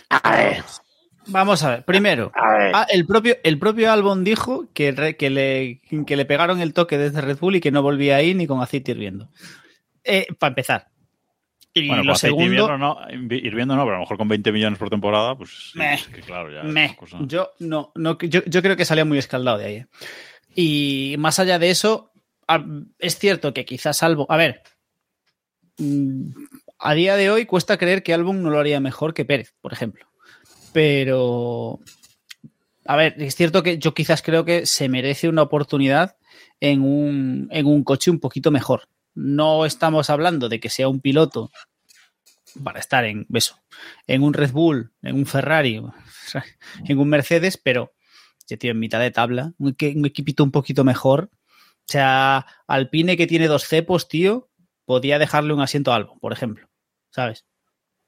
A 0.10 0.36
ver, 0.36 0.64
Vamos 1.28 1.64
a 1.64 1.70
ver. 1.72 1.86
Primero, 1.86 2.32
a 2.36 2.58
ver. 2.58 2.72
ah, 2.76 2.88
el 2.90 3.06
propio, 3.06 3.36
el 3.44 3.58
propio 3.60 3.92
Albon 3.92 4.24
dijo 4.24 4.70
que, 4.74 4.92
re- 4.92 5.18
que, 5.18 5.30
le, 5.30 5.82
que 6.06 6.16
le 6.16 6.26
pegaron 6.26 6.62
el 6.62 6.74
toque 6.74 6.98
desde 6.98 7.22
Red 7.22 7.38
Bull 7.40 7.56
y 7.56 7.62
que 7.62 7.72
no 7.72 7.82
volvía 7.82 8.18
ahí 8.18 8.34
ni 8.36 8.46
con 8.48 8.62
aceite 8.62 8.92
hirviendo. 8.92 9.30
Eh, 10.04 10.28
para 10.38 10.50
empezar. 10.50 10.88
Y 11.74 11.88
Bueno, 11.88 12.04
lo 12.04 12.08
con 12.10 12.16
aceite 12.16 12.28
segundo, 12.38 12.46
hirviendo 12.46 12.78
no, 12.78 12.98
hirviendo 13.12 13.76
no, 13.76 13.82
pero 13.84 13.96
a 13.96 13.98
lo 13.98 14.04
mejor 14.04 14.18
con 14.18 14.28
20 14.30 14.52
millones 14.52 14.80
por 14.80 14.90
temporada, 14.90 15.36
pues 15.36 15.72
sí, 15.74 15.80
Meh. 15.80 15.96
es 15.96 16.08
que 16.08 16.22
claro, 16.22 16.52
ya. 16.54 16.64
Meh, 16.64 16.96
cosa- 16.96 17.18
yo 17.22 17.52
no, 17.60 17.92
no 17.96 18.18
yo, 18.20 18.42
yo 18.46 18.62
creo 18.62 18.78
que 18.78 18.86
salía 18.86 19.04
muy 19.04 19.18
escaldado 19.18 19.58
de 19.58 19.66
ahí. 19.66 19.76
¿eh? 19.78 19.88
Y 20.56 21.16
más 21.20 21.40
allá 21.40 21.60
de 21.60 21.70
eso, 21.72 22.12
a- 22.48 22.64
es 23.00 23.18
cierto 23.20 23.54
que 23.54 23.66
quizás 23.66 24.04
Albon. 24.04 24.26
A 24.30 24.38
ver, 24.38 24.62
mm, 25.80 26.30
a 26.80 26.94
día 26.94 27.16
de 27.18 27.30
hoy 27.30 27.46
cuesta 27.46 27.78
creer 27.78 28.04
que 28.04 28.14
Albon 28.14 28.42
no 28.42 28.50
lo 28.50 28.60
haría 28.60 28.80
mejor 28.80 29.14
que 29.14 29.26
Pérez, 29.26 29.54
por 29.60 29.74
ejemplo. 29.74 30.06
Pero. 30.76 31.80
A 32.86 32.98
ver, 32.98 33.16
es 33.18 33.34
cierto 33.34 33.64
que 33.64 33.78
yo 33.80 33.94
quizás 33.94 34.22
creo 34.22 34.44
que 34.44 34.66
se 34.66 34.90
merece 34.90 35.30
una 35.30 35.42
oportunidad 35.42 36.18
en 36.60 36.82
un, 36.82 37.48
en 37.50 37.66
un 37.66 37.86
coche 37.86 38.12
un 38.12 38.20
poquito 38.20 38.52
mejor. 38.52 38.90
No 39.14 39.66
estamos 39.66 40.10
hablando 40.10 40.50
de 40.50 40.60
que 40.60 40.70
sea 40.70 40.90
un 40.90 41.00
piloto 41.00 41.50
para 42.62 42.80
estar 42.82 43.06
en 43.06 43.26
eso, 43.34 43.58
en 44.06 44.22
un 44.22 44.34
Red 44.34 44.52
Bull, 44.52 44.92
en 45.02 45.16
un 45.16 45.26
Ferrari, 45.26 45.82
en 46.86 47.00
un 47.00 47.08
Mercedes, 47.08 47.58
pero 47.58 47.94
ya 48.46 48.58
tío, 48.58 48.72
en 48.72 48.80
mitad 48.80 49.00
de 49.00 49.12
tabla, 49.12 49.54
un, 49.58 49.78
un 49.96 50.06
equipito 50.06 50.44
un 50.44 50.52
poquito 50.52 50.84
mejor. 50.84 51.30
O 51.32 51.88
sea, 51.88 52.46
Alpine 52.68 53.16
que 53.16 53.28
tiene 53.28 53.48
dos 53.48 53.64
cepos, 53.66 54.10
tío, 54.10 54.50
podía 54.84 55.20
dejarle 55.20 55.54
un 55.54 55.62
asiento 55.62 55.94
a 55.94 55.96
Albon, 55.96 56.20
por 56.20 56.34
ejemplo. 56.34 56.68
¿Sabes? 57.12 57.46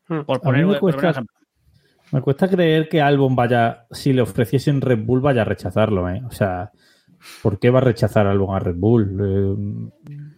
Hmm. 0.09 0.23
Por 0.25 0.41
poner, 0.41 0.65
me 0.65 0.73
por 0.73 0.79
cuesta- 0.81 1.01
un 1.07 1.11
ejemplo. 1.11 1.36
Me 2.11 2.21
cuesta 2.21 2.47
creer 2.47 2.87
que 2.87 3.01
Albon 3.01 3.35
vaya, 3.35 3.85
si 3.91 4.13
le 4.13 4.21
ofreciesen 4.21 4.79
Red 4.81 5.03
Bull, 5.05 5.19
vaya 5.21 5.41
a 5.41 5.45
rechazarlo, 5.45 6.09
¿eh? 6.09 6.21
O 6.25 6.31
sea, 6.31 6.71
¿por 7.43 7.59
qué 7.59 7.69
va 7.69 7.79
a 7.79 7.81
rechazar 7.81 8.27
Albon 8.27 8.55
a 8.55 8.59
Red 8.59 8.75
Bull? 8.77 9.97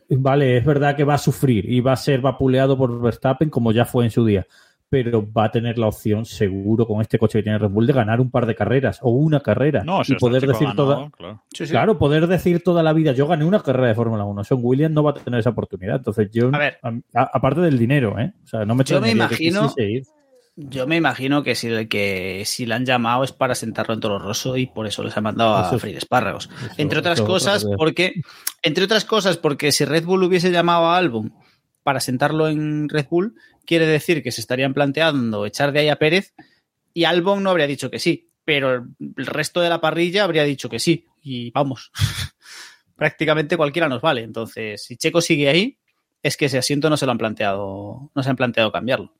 Eh, 0.10 0.16
vale, 0.18 0.58
es 0.58 0.66
verdad 0.66 0.96
que 0.96 1.04
va 1.04 1.14
a 1.16 1.20
sufrir 1.20 1.70
y 1.72 1.80
va 1.82 1.92
a 1.94 1.98
ser 1.98 2.22
vapuleado 2.22 2.78
por 2.78 3.00
Verstappen 3.00 3.50
como 3.50 3.72
ya 3.72 3.86
fue 3.86 4.06
en 4.06 4.10
su 4.12 4.26
día, 4.26 4.48
pero 4.90 5.32
va 5.32 5.44
a 5.46 5.52
tener 5.52 5.78
la 5.78 5.86
opción 5.86 6.26
seguro 6.26 6.88
con 6.88 7.02
este 7.02 7.20
coche 7.20 7.38
que 7.40 7.44
tiene 7.44 7.60
Red 7.60 7.70
Bull 7.70 7.86
de 7.86 7.94
ganar 7.94 8.20
un 8.20 8.32
par 8.32 8.48
de 8.48 8.56
carreras 8.56 8.98
o 9.04 9.12
una 9.12 9.40
carrera 9.42 9.84
No, 9.84 10.04
si 10.04 10.14
y 10.14 10.16
poder 10.16 10.48
decir 10.48 10.70
ganador, 10.70 10.96
toda, 10.96 11.10
claro. 11.12 11.44
Claro, 11.70 12.00
poder 12.00 12.26
decir 12.26 12.64
toda 12.64 12.82
la 12.82 12.94
vida, 12.94 13.12
yo 13.12 13.28
gané 13.28 13.46
una 13.46 13.60
carrera 13.62 13.90
de 13.90 13.96
Fórmula 13.96 14.24
1. 14.26 14.44
Son 14.44 14.60
Williams 14.64 14.96
no 14.96 15.04
va 15.04 15.12
a 15.12 15.14
tener 15.14 15.40
esa 15.42 15.52
oportunidad. 15.52 15.98
Entonces, 15.98 16.32
yo, 16.32 16.50
A 16.52 16.58
ver. 16.58 16.78
a- 17.14 17.30
aparte 17.32 17.62
del 17.62 17.78
dinero, 17.78 18.18
¿eh? 18.18 18.34
O 18.44 18.48
sea, 18.48 18.66
no 18.66 18.74
me 18.74 18.84
Yo 18.84 19.00
me 19.00 19.08
que 19.10 19.12
imagino- 19.14 19.62
quisiese 19.68 19.92
ir. 19.92 20.04
Yo 20.62 20.88
me 20.88 20.98
imagino 20.98 21.42
que 21.42 21.56
si, 21.56 21.88
que 21.88 22.44
si 22.46 22.66
le 22.66 22.76
han 22.76 22.86
llamado 22.86 23.24
es 23.24 23.32
para 23.32 23.56
sentarlo 23.56 23.94
en 23.94 24.02
Toro 24.02 24.20
Rosso 24.20 24.58
y 24.58 24.66
por 24.66 24.88
eso 24.88 25.04
les 25.04 25.16
ha 25.16 25.22
mandado 25.22 25.56
a 25.56 25.74
es- 25.76 25.82
freír 25.82 25.96
espárragos. 25.98 26.50
Eso- 26.52 26.74
entre 26.78 27.00
otras 27.00 27.22
cosas, 27.22 27.64
porque 27.78 28.14
entre 28.62 28.84
otras 28.84 29.06
cosas, 29.06 29.38
porque 29.38 29.72
si 29.72 29.86
Red 29.86 30.04
Bull 30.04 30.24
hubiese 30.24 30.52
llamado 30.52 30.88
a 30.88 30.98
Albon 30.98 31.34
para 31.84 32.02
sentarlo 32.02 32.50
en 32.50 32.90
Red 32.90 33.08
Bull, 33.10 33.36
quiere 33.66 33.88
decir 33.88 34.22
que 34.22 34.32
se 34.34 34.42
estarían 34.42 34.74
planteando 34.74 35.46
echar 35.46 35.72
de 35.72 35.80
ahí 35.80 35.90
a 35.90 35.96
Pérez 35.96 36.34
y 36.94 37.06
Albon 37.06 37.42
no 37.42 37.52
habría 37.52 37.68
dicho 37.68 37.90
que 37.90 38.00
sí, 38.00 38.30
pero 38.44 38.74
el 38.74 39.26
resto 39.26 39.62
de 39.62 39.70
la 39.70 39.80
parrilla 39.80 40.26
habría 40.26 40.44
dicho 40.44 40.68
que 40.70 40.80
sí. 40.80 41.06
Y 41.22 41.52
vamos, 41.52 41.92
prácticamente 42.96 43.58
cualquiera 43.58 43.88
nos 43.88 44.02
vale. 44.02 44.24
Entonces, 44.24 44.84
si 44.84 44.98
Checo 44.98 45.22
sigue 45.22 45.50
ahí, 45.50 45.78
es 46.22 46.36
que 46.36 46.46
ese 46.46 46.58
asiento 46.58 46.90
no 46.90 46.98
se 46.98 47.06
lo 47.06 47.14
han 47.14 47.18
planteado, 47.18 48.12
no 48.14 48.24
se 48.24 48.30
han 48.30 48.36
planteado 48.36 48.72
cambiarlo. 48.72 49.14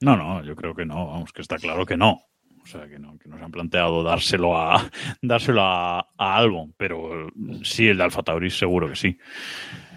No, 0.00 0.16
no, 0.16 0.42
yo 0.44 0.56
creo 0.56 0.74
que 0.74 0.84
no, 0.86 1.06
vamos, 1.08 1.32
que 1.32 1.42
está 1.42 1.56
claro 1.58 1.84
que 1.86 1.96
no. 1.96 2.22
O 2.62 2.66
sea, 2.66 2.86
que 2.88 2.98
no, 2.98 3.18
que 3.18 3.28
nos 3.28 3.40
han 3.40 3.50
planteado 3.50 4.02
dárselo 4.02 4.56
a 4.56 4.90
dárselo 5.22 5.62
a, 5.62 6.00
a 6.00 6.36
Albon, 6.36 6.74
pero 6.76 7.28
sí, 7.62 7.88
el 7.88 7.96
de 7.98 8.04
Alfa 8.04 8.22
Tauri 8.22 8.50
seguro 8.50 8.88
que 8.88 8.96
sí. 8.96 9.18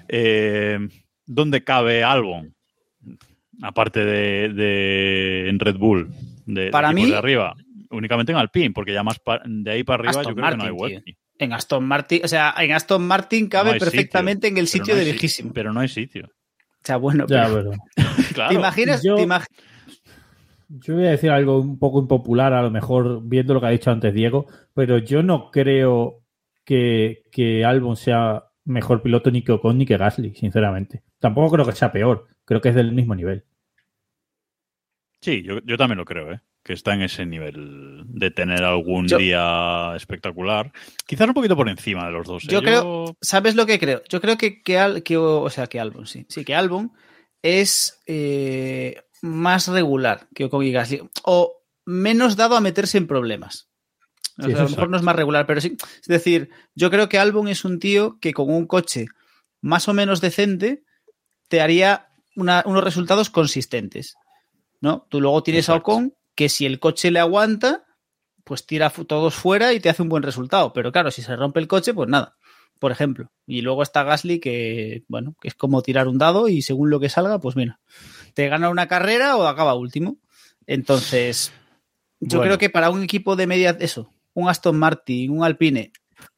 Eh, 0.07 0.79
¿Dónde 1.25 1.63
cabe 1.63 2.03
Albon? 2.03 2.53
Aparte 3.61 4.03
de, 4.03 4.49
de- 4.49 5.49
en 5.49 5.59
Red 5.59 5.77
Bull, 5.77 6.09
de, 6.45 6.69
Para 6.69 6.89
de 6.89 6.93
mí- 6.95 7.09
de 7.09 7.15
arriba, 7.17 7.55
únicamente 7.91 8.31
en 8.31 8.37
Alpine, 8.37 8.71
porque 8.71 8.93
ya 8.93 9.03
más 9.03 9.19
pa- 9.19 9.41
de 9.45 9.71
ahí 9.71 9.83
para 9.83 9.99
arriba 10.03 10.21
Aston 10.21 10.31
yo 10.31 10.35
creo 10.35 10.49
que 10.51 10.57
no 10.57 10.63
hay 10.63 10.69
Martin, 10.71 10.95
hueco. 10.97 11.17
En 11.39 11.53
Aston 11.53 11.83
Martin, 11.85 12.21
o 12.23 12.27
sea, 12.27 12.53
en 12.57 12.71
Aston 12.71 13.05
Martin 13.05 13.47
cabe 13.47 13.73
No 13.73 13.77
perfectamente 13.79 14.47
sitio, 14.47 14.55
en 14.55 14.57
el 14.57 14.67
sitio 14.67 14.93
no 14.95 14.99
de 14.99 15.05
lejísimo. 15.05 15.53
Pero 15.53 15.71
no 15.73 15.79
hay 15.79 15.87
sitio. 15.87 16.25
O 16.27 16.85
sea, 16.85 16.97
bueno, 16.97 17.25
Ya, 17.27 17.45
pero- 17.47 17.71
pero- 17.95 18.07
Claro. 18.33 18.49
¿te 18.49 18.55
imaginas? 18.55 19.03
Yo- 19.03 19.15
te 19.15 19.23
imag- 19.27 19.45
Yo 20.75 20.95
voy 20.95 21.05
a 21.05 21.11
decir 21.11 21.29
algo 21.29 21.59
un 21.59 21.77
poco 21.77 21.99
impopular, 21.99 22.51
a 22.53 22.61
lo 22.63 22.71
mejor 22.71 23.21
viendo 23.23 23.53
lo 23.53 23.59
que 23.61 23.67
ha 23.67 23.71
dicho 23.71 23.91
antes 23.91 24.13
Diego, 24.13 24.47
pero 24.73 24.97
yo 24.97 25.21
no 25.21 25.51
creo 25.51 26.21
que, 26.65 27.23
que 27.31 27.63
Albon 27.63 27.95
sea 27.95 28.45
mejor 28.65 29.01
piloto 29.03 29.29
ni 29.29 29.43
que 29.43 29.51
Ocon 29.51 29.77
ni 29.77 29.85
que 29.85 29.97
Gasly, 29.97 30.33
sinceramente. 30.35 31.03
Tampoco 31.19 31.51
creo 31.53 31.65
que 31.65 31.73
sea 31.73 31.91
peor, 31.91 32.27
creo 32.45 32.59
que 32.61 32.69
es 32.69 32.75
del 32.75 32.91
mismo 32.91 33.13
nivel. 33.13 33.43
Sí, 35.21 35.41
yo, 35.43 35.59
yo 35.63 35.77
también 35.77 35.97
lo 35.97 36.05
creo, 36.05 36.31
¿eh? 36.33 36.41
que 36.63 36.71
está 36.73 36.93
en 36.93 37.01
ese 37.01 37.25
nivel 37.25 38.03
de 38.05 38.31
tener 38.31 38.63
algún 38.63 39.05
Yo- 39.07 39.17
día 39.17 39.93
espectacular. 39.97 40.71
Quizás 41.05 41.27
un 41.27 41.33
poquito 41.33 41.57
por 41.57 41.67
encima 41.67 42.05
de 42.05 42.11
los 42.13 42.25
dos. 42.25 42.45
¿eh? 42.45 42.47
Yo 42.49 42.61
creo- 42.61 43.17
¿Sabes 43.21 43.55
lo 43.55 43.65
que 43.65 43.79
creo? 43.79 44.01
Yo 44.07 44.21
creo 44.21 44.37
que, 44.37 44.61
que, 44.63 44.77
Al- 44.79 45.03
que- 45.03 45.17
o 45.17 45.49
sea, 45.49 45.67
que 45.67 45.79
Albon, 45.81 46.07
sí. 46.07 46.25
Sí, 46.29 46.45
que 46.45 46.55
Albon 46.55 46.93
es 47.41 48.01
eh, 48.07 48.95
más 49.23 49.69
regular 49.69 50.27
que 50.35 50.43
Ocon 50.45 50.65
y 50.65 50.71
Gasly. 50.73 51.01
O 51.23 51.55
menos 51.85 52.35
dado 52.35 52.57
a 52.57 52.61
meterse 52.61 52.97
en 52.97 53.07
problemas. 53.07 53.69
O 54.37 54.43
Sí, 54.43 54.49
sea, 54.51 54.51
eso 54.51 54.59
a 54.59 54.63
lo 54.65 54.69
mejor 54.71 54.89
no 54.89 54.97
es 54.97 55.03
más 55.03 55.15
regular, 55.15 55.45
pero 55.47 55.61
sí. 55.61 55.77
Es 56.01 56.07
decir, 56.07 56.49
yo 56.75 56.91
creo 56.91 57.07
que 57.07 57.17
Albon 57.19 57.47
es 57.47 57.63
un 57.63 57.79
tío 57.79 58.17
que 58.19 58.33
con 58.33 58.49
un 58.53 58.67
coche 58.67 59.05
más 59.61 59.87
o 59.87 59.93
menos 59.93 60.19
decente 60.19 60.83
te 61.47 61.61
haría 61.61 62.09
una- 62.35 62.63
unos 62.65 62.83
resultados 62.83 63.29
consistentes. 63.29 64.15
¿No? 64.81 65.07
Tú 65.09 65.21
luego 65.21 65.41
tienes 65.41 65.69
a 65.69 65.73
Exacto. 65.75 65.91
Ocon 65.93 66.13
que 66.35 66.49
si 66.49 66.65
el 66.65 66.79
coche 66.81 67.09
le 67.11 67.19
aguanta, 67.19 67.85
pues 68.43 68.65
tira 68.65 68.89
todos 68.89 69.33
fuera 69.35 69.71
y 69.71 69.79
te 69.79 69.87
hace 69.89 70.01
un 70.01 70.09
buen 70.09 70.23
resultado. 70.23 70.73
Pero 70.73 70.91
claro, 70.91 71.11
si 71.11 71.21
se 71.21 71.33
rompe 71.37 71.61
el 71.61 71.67
coche, 71.69 71.93
pues 71.93 72.09
nada 72.09 72.35
por 72.79 72.91
ejemplo. 72.91 73.31
Y 73.47 73.61
luego 73.61 73.81
está 73.81 74.03
Gasly, 74.03 74.41
que, 74.41 75.05
bueno, 75.07 75.37
que 75.39 75.47
es 75.47 75.53
como 75.55 75.81
tirar 75.81 76.09
un 76.09 76.17
dado 76.17 76.49
y 76.49 76.61
según 76.61 76.89
lo 76.89 76.99
que 76.99 77.07
salga, 77.07 77.39
pues 77.39 77.55
mira, 77.55 77.79
te 78.33 78.47
gana 78.49 78.69
una 78.69 78.87
carrera 78.87 79.35
o 79.37 79.45
acaba 79.47 79.75
último. 79.75 80.17
Entonces, 80.67 81.51
yo 82.19 82.37
Bueno. 82.39 82.43
creo 82.43 82.57
que 82.57 82.69
para 82.69 82.89
un 82.89 83.03
equipo 83.03 83.35
de 83.35 83.47
media, 83.47 83.75
eso, 83.79 84.11
un 84.33 84.49
Aston 84.49 84.77
Martin, 84.77 85.31
un 85.31 85.43
Alpine, 85.43 85.91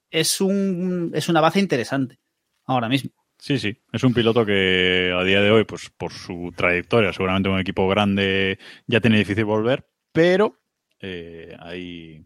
es, 0.10 0.42
un, 0.42 1.12
es 1.14 1.30
una 1.30 1.42
base 1.42 1.60
interesante 1.60 2.20
ahora 2.66 2.90
mismo. 2.90 3.12
Sí, 3.38 3.60
sí. 3.60 3.78
Es 3.92 4.04
un 4.04 4.14
piloto 4.14 4.46
que 4.46 5.14
a 5.16 5.24
día 5.24 5.42
de 5.42 5.52
hoy, 5.52 5.66
pues 5.66 5.90
por 5.90 6.12
su 6.12 6.52
trayectoria, 6.56 7.14
seguramente 7.14 7.50
un 7.50 7.60
equipo 7.60 7.88
grande 7.88 8.58
ya 8.88 9.02
tiene 9.02 9.18
difícil 9.20 9.46
volver, 9.46 9.88
pero 10.12 10.58
eh, 11.02 11.56
ahí, 11.60 12.26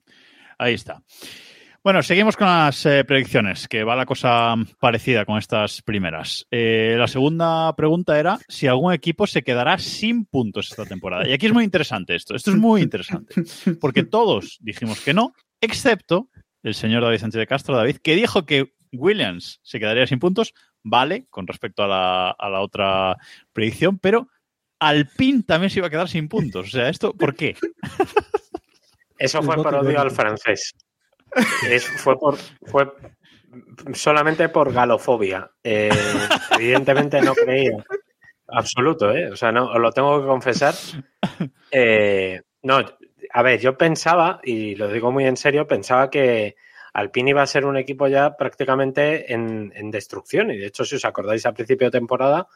ahí 0.58 0.76
está. 0.76 1.04
Bueno, 1.84 2.04
seguimos 2.04 2.36
con 2.36 2.48
las 2.48 2.86
eh, 2.86 3.06
predicciones, 3.06 3.68
que 3.68 3.84
va 3.86 3.96
la 3.96 4.06
cosa 4.06 4.54
parecida 4.80 5.26
con 5.26 5.38
estas 5.38 5.82
primeras. 5.82 6.46
Eh, 6.52 6.96
la 6.98 7.08
segunda 7.08 7.74
pregunta 7.76 8.20
era 8.20 8.38
si 8.50 8.68
algún 8.68 8.94
equipo 8.94 9.26
se 9.26 9.44
quedará 9.44 9.78
sin 9.78 10.26
puntos 10.26 10.70
esta 10.72 10.86
temporada. 10.86 11.28
Y 11.28 11.32
aquí 11.32 11.46
es 11.46 11.54
muy 11.54 11.64
interesante 11.64 12.16
esto. 12.16 12.36
Esto 12.36 12.52
es 12.52 12.58
muy 12.58 12.82
interesante. 12.82 13.34
Porque 13.80 14.04
todos 14.04 14.58
dijimos 14.60 15.00
que 15.02 15.14
no, 15.14 15.34
excepto 15.62 16.30
el 16.64 16.74
señor 16.76 17.02
David 17.04 17.20
Sánchez 17.20 17.40
de 17.40 17.48
Castro, 17.48 17.78
David, 17.78 17.98
que 18.04 18.16
dijo 18.16 18.46
que 18.46 18.74
Williams 18.92 19.60
se 19.64 19.80
quedaría 19.80 20.06
sin 20.06 20.20
puntos. 20.20 20.54
Vale, 20.84 21.28
con 21.30 21.48
respecto 21.48 21.84
a 21.84 21.88
la, 21.88 22.30
a 22.32 22.50
la 22.50 22.62
otra 22.62 23.16
predicción, 23.54 24.00
pero 24.00 24.28
Alpine 24.80 25.44
también 25.44 25.70
se 25.70 25.80
iba 25.80 25.88
a 25.88 25.90
quedar 25.90 26.08
sin 26.10 26.28
puntos. 26.30 26.68
O 26.68 26.72
sea, 26.72 26.90
¿esto 26.90 27.14
por 27.14 27.36
qué? 27.36 27.56
Eso 29.18 29.42
fue 29.44 29.56
voto 29.58 29.70
por 29.70 29.80
odio 29.80 29.90
de- 29.92 29.98
al 29.98 30.12
francés. 30.12 30.74
Es- 31.70 31.88
fue 31.88 32.18
por 32.18 32.38
fue 32.66 32.92
solamente 33.94 34.50
por 34.50 34.72
galofobia. 34.72 35.50
Eh, 35.64 35.90
evidentemente 36.52 37.22
no 37.22 37.34
creía. 37.34 37.84
Absoluto, 38.48 39.12
¿eh? 39.12 39.32
O 39.32 39.36
sea, 39.36 39.52
no, 39.52 39.72
os 39.72 39.80
lo 39.80 39.92
tengo 39.92 40.20
que 40.22 40.28
confesar. 40.28 40.74
Eh, 41.72 42.42
no, 42.64 42.80
a 43.32 43.44
ver, 43.44 43.60
yo 43.60 43.78
pensaba, 43.78 44.40
y 44.44 44.76
lo 44.76 44.88
digo 44.92 45.12
muy 45.12 45.26
en 45.26 45.38
serio, 45.38 45.68
pensaba 45.68 46.10
que 46.10 46.56
Alpine 46.94 47.32
iba 47.32 47.42
a 47.44 47.48
ser 47.48 47.66
un 47.66 47.78
equipo 47.78 48.08
ya 48.08 48.36
prácticamente 48.36 49.32
en, 49.34 49.92
destrucción. 49.92 50.52
Y 50.52 50.58
de 50.58 50.68
hecho, 50.68 50.84
si 50.86 50.96
os 50.96 51.06
acordáis, 51.06 51.46
a 51.46 51.54
principio 51.54 51.88
de 51.88 52.00
temporada 52.00 52.48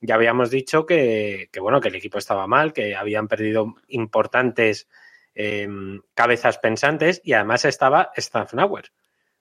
ya 0.00 0.14
habíamos 0.14 0.50
dicho 0.50 0.84
que, 0.84 1.48
bueno, 1.60 1.80
que 1.80 1.88
el 1.88 1.94
equipo 1.96 2.18
estaba 2.18 2.46
mal, 2.46 2.72
que 2.72 2.94
habían 2.94 3.28
perdido 3.28 3.74
importantes 3.88 4.88
eh, 5.36 5.68
cabezas 6.14 6.58
pensantes 6.58 7.20
y 7.22 7.34
además 7.34 7.64
estaba 7.64 8.10
Stafnauer. 8.16 8.90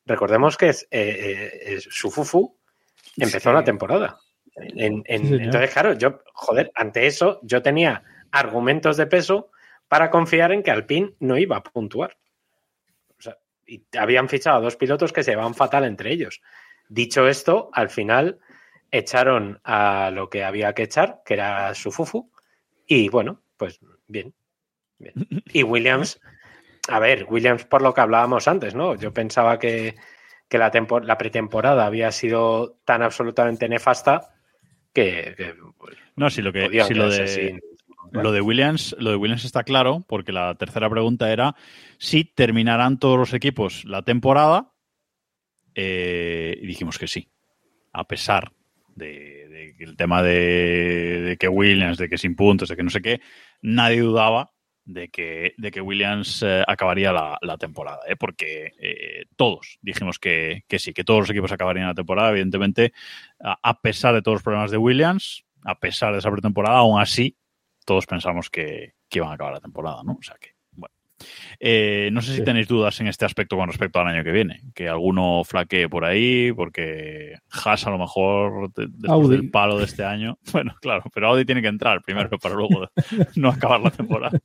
recordemos 0.05 0.55
que 0.57 0.69
es, 0.69 0.83
eh, 0.91 1.51
eh, 1.63 1.79
su 1.81 2.11
Fufu 2.11 2.55
empezó 3.17 3.51
la 3.51 3.63
temporada. 3.63 4.19
En- 4.55 5.01
en- 5.07 5.21
Sí, 5.21 5.27
señor. 5.29 5.41
entonces, 5.41 5.71
claro, 5.71 5.93
yo, 5.93 6.19
joder, 6.33 6.71
ante 6.75 7.07
eso 7.07 7.39
yo 7.41 7.61
tenía 7.63 8.03
argumentos 8.31 8.97
de 8.97 9.07
peso 9.07 9.49
para 9.87 10.11
confiar 10.11 10.51
en 10.51 10.61
que 10.61 10.69
Alpine 10.71 11.15
no 11.19 11.37
iba 11.39 11.57
a 11.57 11.63
puntuar. 11.63 12.17
O 13.17 13.21
sea, 13.21 13.37
y 13.65 13.83
habían 13.97 14.29
fichado 14.29 14.57
a 14.57 14.61
dos 14.61 14.75
pilotos 14.75 15.11
que 15.11 15.23
se 15.23 15.31
llevaban 15.31 15.55
fatal 15.55 15.85
entre 15.85 16.11
ellos. 16.11 16.41
Dicho 16.87 17.27
esto, 17.27 17.69
al 17.73 17.89
final 17.89 18.39
echaron 18.91 19.59
a 19.63 20.11
lo 20.11 20.29
que 20.29 20.43
había 20.43 20.73
que 20.73 20.83
echar, 20.83 21.21
que 21.25 21.33
era 21.33 21.73
su 21.73 21.91
Fufu, 21.91 22.31
y 22.85 23.09
bueno, 23.09 23.41
pues 23.57 23.79
bien. 24.07 24.33
Bien. 24.99 25.13
Y 25.53 25.63
Williams, 25.63 26.19
a 26.87 26.99
ver, 26.99 27.25
Williams 27.29 27.65
por 27.65 27.81
lo 27.81 27.93
que 27.93 28.01
hablábamos 28.01 28.47
antes, 28.47 28.75
¿no? 28.75 28.95
Yo 28.95 29.13
pensaba 29.13 29.59
que, 29.59 29.95
que 30.47 30.57
la, 30.57 30.71
tempo- 30.71 30.99
la 30.99 31.17
pretemporada 31.17 31.85
había 31.85 32.11
sido 32.11 32.77
tan 32.85 33.01
absolutamente 33.01 33.67
nefasta 33.69 34.33
que, 34.93 35.33
que, 35.37 35.55
No, 36.15 36.29
si 36.29 36.41
lo 36.41 36.53
que 36.53 36.83
si 36.83 36.93
lo 36.93 37.09
de, 37.09 37.27
sin- 37.27 37.61
lo 38.11 38.31
de 38.31 38.41
Williams, 38.41 38.95
lo 38.99 39.09
de 39.11 39.15
Williams 39.17 39.45
está 39.45 39.63
claro, 39.63 40.05
porque 40.07 40.31
la 40.31 40.55
tercera 40.55 40.89
pregunta 40.89 41.31
era 41.31 41.55
si 41.97 42.23
terminarán 42.23 42.97
todos 42.99 43.17
los 43.17 43.33
equipos 43.33 43.83
la 43.85 44.03
temporada. 44.03 44.71
eh, 45.75 46.57
y 46.61 46.67
dijimos 46.67 46.97
que 46.97 47.07
sí. 47.07 47.29
A 47.93 48.07
pesar 48.07 48.51
de, 48.95 49.47
de 49.49 49.75
el 49.83 49.97
tema 49.97 50.21
de, 50.23 51.21
de 51.21 51.37
que 51.37 51.47
Williams, 51.47 51.97
de 51.97 52.09
que 52.09 52.17
sin 52.17 52.35
puntos, 52.35 52.69
de 52.69 52.75
que 52.75 52.83
no 52.83 52.89
sé 52.89 53.01
qué, 53.01 53.21
nadie 53.61 54.01
dudaba 54.01 54.51
de 54.85 55.09
que, 55.09 55.53
de 55.57 55.71
que 55.71 55.81
Williams 55.81 56.43
eh, 56.43 56.63
acabaría 56.67 57.11
la, 57.11 57.37
la 57.41 57.57
temporada, 57.57 57.99
¿eh? 58.07 58.15
porque 58.15 58.71
eh, 58.79 59.25
todos 59.35 59.79
dijimos 59.81 60.19
que, 60.19 60.63
que 60.67 60.77
sí, 60.79 60.93
que 60.93 61.03
todos 61.03 61.21
los 61.21 61.29
equipos 61.31 61.51
acabarían 61.51 61.87
la 61.87 61.95
temporada, 61.95 62.29
evidentemente, 62.29 62.93
a, 63.43 63.57
a 63.61 63.81
pesar 63.81 64.13
de 64.13 64.21
todos 64.21 64.35
los 64.35 64.43
problemas 64.43 64.69
de 64.71 64.77
Williams, 64.77 65.43
a 65.63 65.79
pesar 65.79 66.13
de 66.13 66.19
esa 66.19 66.29
pretemporada, 66.31 66.77
aún 66.77 67.01
así, 67.01 67.35
todos 67.83 68.05
pensamos 68.05 68.49
que, 68.49 68.93
que 69.09 69.19
iban 69.19 69.31
a 69.31 69.33
acabar 69.33 69.53
la 69.53 69.59
temporada, 69.61 70.01
¿no? 70.03 70.13
O 70.19 70.21
sea 70.23 70.35
que, 70.39 70.49
bueno. 70.71 70.93
Eh, 71.59 72.09
no 72.11 72.21
sé 72.21 72.33
si 72.33 72.43
tenéis 72.43 72.67
dudas 72.67 72.99
en 72.99 73.07
este 73.07 73.25
aspecto 73.25 73.55
con 73.57 73.67
respecto 73.69 73.99
al 73.99 74.07
año 74.07 74.23
que 74.23 74.31
viene, 74.31 74.61
que 74.75 74.87
alguno 74.89 75.43
flaquee 75.43 75.87
por 75.89 76.03
ahí, 76.05 76.51
porque 76.51 77.37
Haas 77.49 77.87
a 77.87 77.89
lo 77.89 77.97
mejor 77.97 78.71
de- 78.73 78.87
después 78.89 79.09
del 79.29 79.49
palo 79.49 79.77
de 79.79 79.85
este 79.85 80.03
año, 80.03 80.37
bueno, 80.51 80.75
claro, 80.81 81.03
pero 81.13 81.29
Audi 81.29 81.45
tiene 81.45 81.61
que 81.63 81.69
entrar 81.69 82.01
primero 82.03 82.37
para 82.37 82.53
luego 82.55 82.89
no 83.35 83.49
acabar 83.49 83.79
la 83.81 83.89
temporada. 83.91 84.37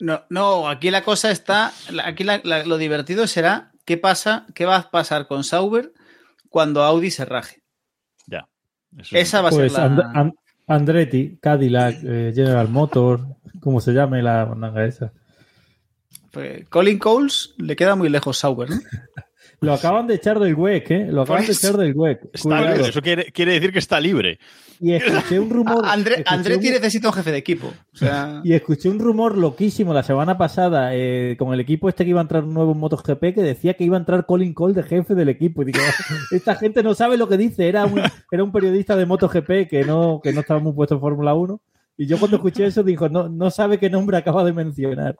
No, 0.00 0.22
no, 0.30 0.68
aquí 0.68 0.90
la 0.90 1.02
cosa 1.02 1.30
está. 1.30 1.72
Aquí 2.04 2.24
la- 2.24 2.40
la- 2.44 2.64
lo 2.64 2.78
divertido 2.78 3.26
será 3.26 3.72
qué 3.84 3.96
pasa, 3.96 4.46
qué 4.54 4.64
va 4.64 4.76
a 4.76 4.90
pasar 4.90 5.26
con 5.26 5.42
Sauber 5.44 5.92
cuando 6.48 6.82
Audi 6.82 7.10
se 7.10 7.24
raje. 7.24 7.62
Ya. 8.26 8.48
Eso 8.96 9.16
Esa 9.16 9.42
va 9.42 9.48
a 9.48 9.52
Pues 9.52 9.72
ser 9.72 9.80
la. 9.80 9.86
And- 10.04 10.16
And- 10.16 10.32
Andretti, 10.70 11.38
Cadillac, 11.40 11.96
eh, 12.04 12.32
General 12.34 12.68
Motor, 12.68 13.20
como 13.60 13.80
se 13.80 13.92
llame 13.92 14.22
la 14.22 14.44
manga 14.46 14.84
esa. 14.84 15.12
Pues 16.30 16.68
Colin 16.68 16.98
Coles 16.98 17.54
le 17.56 17.74
queda 17.74 17.96
muy 17.96 18.08
lejos 18.10 18.36
Sauber, 18.38 18.68
¿no? 18.70 18.76
Lo 19.60 19.72
acaban 19.72 20.06
de 20.06 20.14
echar 20.14 20.38
del 20.38 20.54
WEC, 20.54 20.90
¿eh? 20.90 21.06
Lo 21.10 21.22
acaban 21.22 21.44
de 21.46 21.52
echar 21.52 21.76
del 21.76 21.92
WEC. 21.96 22.20
Está 22.32 22.60
libre, 22.60 22.88
eso 22.90 23.02
quiere, 23.02 23.32
quiere 23.32 23.52
decir 23.54 23.72
que 23.72 23.78
está 23.80 23.98
libre. 23.98 24.38
Y 24.80 24.92
escuché 24.92 25.38
un 25.40 25.50
rumor. 25.50 25.84
A- 25.84 25.92
Andre- 25.92 26.14
escuché 26.14 26.34
Andretti 26.34 26.66
un- 26.68 26.72
necesita 26.74 27.08
un 27.08 27.14
jefe 27.14 27.32
de 27.32 27.38
equipo. 27.38 27.72
O 27.92 27.96
sea, 27.96 28.40
Y 28.44 28.52
escuché 28.52 28.88
un 28.88 28.98
rumor 28.98 29.36
loquísimo 29.36 29.92
la 29.92 30.02
semana 30.02 30.38
pasada 30.38 30.90
eh, 30.94 31.36
con 31.38 31.52
el 31.52 31.60
equipo 31.60 31.88
este 31.88 32.04
que 32.04 32.10
iba 32.10 32.20
a 32.20 32.22
entrar 32.22 32.44
nuevo 32.44 32.72
en 32.72 32.78
MotoGP 32.78 33.34
que 33.34 33.42
decía 33.42 33.74
que 33.74 33.84
iba 33.84 33.96
a 33.96 34.00
entrar 34.00 34.26
Colin 34.26 34.54
Cole 34.54 34.74
de 34.74 34.82
jefe 34.84 35.14
del 35.14 35.28
equipo. 35.28 35.62
Y 35.62 35.66
digo, 35.66 35.78
esta 36.32 36.54
gente 36.54 36.82
no 36.82 36.94
sabe 36.94 37.16
lo 37.16 37.28
que 37.28 37.36
dice. 37.36 37.68
Era 37.68 37.84
un, 37.86 38.00
era 38.30 38.44
un 38.44 38.52
periodista 38.52 38.94
de 38.96 39.06
MotoGP 39.06 39.68
que 39.68 39.84
no, 39.86 40.20
que 40.22 40.32
no 40.32 40.40
estaba 40.40 40.60
muy 40.60 40.72
puesto 40.72 40.94
en 40.94 41.00
Fórmula 41.00 41.34
1. 41.34 41.60
Y 42.00 42.06
yo 42.06 42.16
cuando 42.16 42.36
escuché 42.36 42.64
eso 42.64 42.84
dijo, 42.84 43.08
no, 43.08 43.28
no 43.28 43.50
sabe 43.50 43.76
qué 43.76 43.90
nombre 43.90 44.16
acaba 44.16 44.44
de 44.44 44.52
mencionar. 44.52 45.16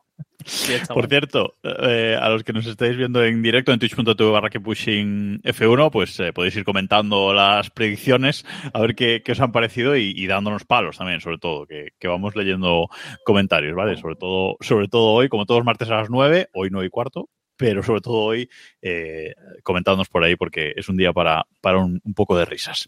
Por 0.95 1.09
cierto, 1.09 1.55
eh, 1.65 2.17
a 2.19 2.29
los 2.29 2.45
que 2.45 2.53
nos 2.53 2.67
estáis 2.67 2.97
viendo 2.97 3.25
en 3.25 3.43
directo 3.43 3.73
en 3.73 3.81
twitch.tv 3.81 4.31
barra 4.31 4.49
que 4.49 4.61
pushing 4.61 5.43
F1, 5.43 5.91
pues 5.91 6.21
eh, 6.21 6.33
podéis 6.33 6.55
ir 6.55 6.65
comentando 6.65 7.35
las 7.35 7.71
predicciones, 7.71 8.47
a 8.73 8.81
ver 8.81 8.95
qué, 8.95 9.23
qué 9.25 9.33
os 9.33 9.41
han 9.41 9.51
parecido 9.51 9.97
y, 9.97 10.13
y 10.15 10.29
dándonos 10.29 10.65
palos 10.65 10.99
también, 10.99 11.21
sobre 11.21 11.39
todo, 11.39 11.67
que, 11.67 11.89
que 11.99 12.07
vamos 12.07 12.37
leyendo 12.37 12.87
comentarios, 13.25 13.75
¿vale? 13.75 13.97
Sobre 13.97 14.15
todo, 14.15 14.57
sobre 14.61 14.87
todo 14.87 15.11
hoy, 15.11 15.29
como 15.29 15.47
todos 15.47 15.59
los 15.59 15.67
martes 15.67 15.91
a 15.91 15.97
las 15.97 16.11
9, 16.11 16.51
hoy 16.55 16.69
9 16.71 16.87
y 16.87 16.91
cuarto, 16.91 17.29
pero 17.57 17.83
sobre 17.83 18.03
todo 18.03 18.19
hoy 18.19 18.49
eh, 18.81 19.35
comentándonos 19.65 20.09
por 20.09 20.23
ahí 20.23 20.37
porque 20.37 20.75
es 20.77 20.89
un 20.89 20.97
día 20.97 21.13
para, 21.13 21.45
para 21.61 21.79
un, 21.79 22.01
un 22.05 22.15
poco 22.15 22.39
de 22.39 22.45
risas. 22.45 22.87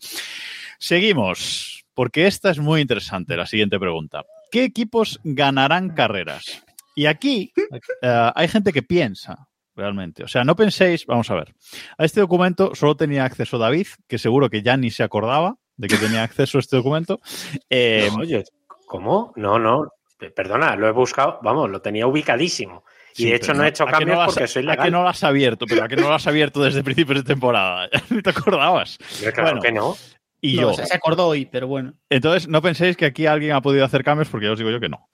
Seguimos, 0.78 1.79
porque 2.00 2.26
esta 2.26 2.50
es 2.50 2.58
muy 2.58 2.80
interesante, 2.80 3.36
la 3.36 3.44
siguiente 3.44 3.78
pregunta. 3.78 4.24
¿Qué 4.50 4.64
equipos 4.64 5.20
ganarán 5.22 5.90
carreras? 5.90 6.62
Y 6.96 7.04
aquí 7.04 7.52
eh, 8.00 8.30
hay 8.34 8.48
gente 8.48 8.72
que 8.72 8.82
piensa, 8.82 9.48
realmente. 9.76 10.24
O 10.24 10.28
sea, 10.28 10.42
no 10.42 10.56
penséis, 10.56 11.04
vamos 11.04 11.30
a 11.30 11.34
ver. 11.34 11.54
A 11.98 12.06
este 12.06 12.20
documento 12.20 12.74
solo 12.74 12.96
tenía 12.96 13.26
acceso 13.26 13.58
David, 13.58 13.86
que 14.08 14.16
seguro 14.16 14.48
que 14.48 14.62
ya 14.62 14.78
ni 14.78 14.90
se 14.90 15.02
acordaba 15.02 15.56
de 15.76 15.88
que 15.88 15.98
tenía 15.98 16.22
acceso 16.22 16.56
a 16.56 16.60
este 16.62 16.76
documento. 16.76 17.20
Eh, 17.68 18.08
No, 18.10 18.20
oye, 18.20 18.44
¿cómo? 18.86 19.34
No, 19.36 19.58
no. 19.58 19.86
Perdona, 20.34 20.76
lo 20.76 20.88
he 20.88 20.92
buscado, 20.92 21.38
vamos, 21.42 21.68
lo 21.68 21.82
tenía 21.82 22.06
ubicadísimo. 22.06 22.82
Y 23.14 23.24
sí, 23.24 23.28
de 23.28 23.34
hecho 23.36 23.52
no 23.52 23.62
he 23.64 23.68
hecho 23.68 23.82
¿a 23.84 23.86
que 23.88 23.92
cambios 23.92 24.16
no 24.16 24.22
has- 24.22 24.32
porque 24.32 24.48
soy 24.48 24.62
¿A 24.62 24.64
que 24.64 24.70
legal. 24.76 24.92
no 24.92 25.02
lo 25.02 25.08
has 25.10 25.22
abierto? 25.22 25.66
Pero 25.68 25.84
¿a 25.84 25.88
que 25.88 25.96
no 25.96 26.08
lo 26.08 26.14
has 26.14 26.26
abierto 26.26 26.62
desde 26.62 26.82
principios 26.90 27.18
de 27.18 27.24
temporada? 27.24 27.90
Ni 28.08 28.22
te 28.22 28.30
acordabas. 28.30 28.96
Yo, 29.22 29.30
claro 29.34 29.50
Bueno, 29.58 29.60
que 29.60 29.72
no. 29.72 29.96
Y 30.42 30.56
no, 30.56 30.62
yo. 30.62 30.74
se 30.74 30.86
se 30.86 30.94
acordó 30.96 31.26
hoy, 31.26 31.46
pero 31.46 31.66
bueno. 31.68 31.92
Entonces, 32.08 32.48
no 32.48 32.62
penséis 32.62 32.96
que 32.96 33.04
aquí 33.04 33.26
alguien 33.26 33.52
ha 33.52 33.60
podido 33.60 33.84
hacer 33.84 34.02
cambios 34.02 34.28
porque 34.28 34.46
ya 34.46 34.52
os 34.52 34.58
digo 34.58 34.70
yo 34.70 34.80
que 34.80 34.88
no. 34.88 35.08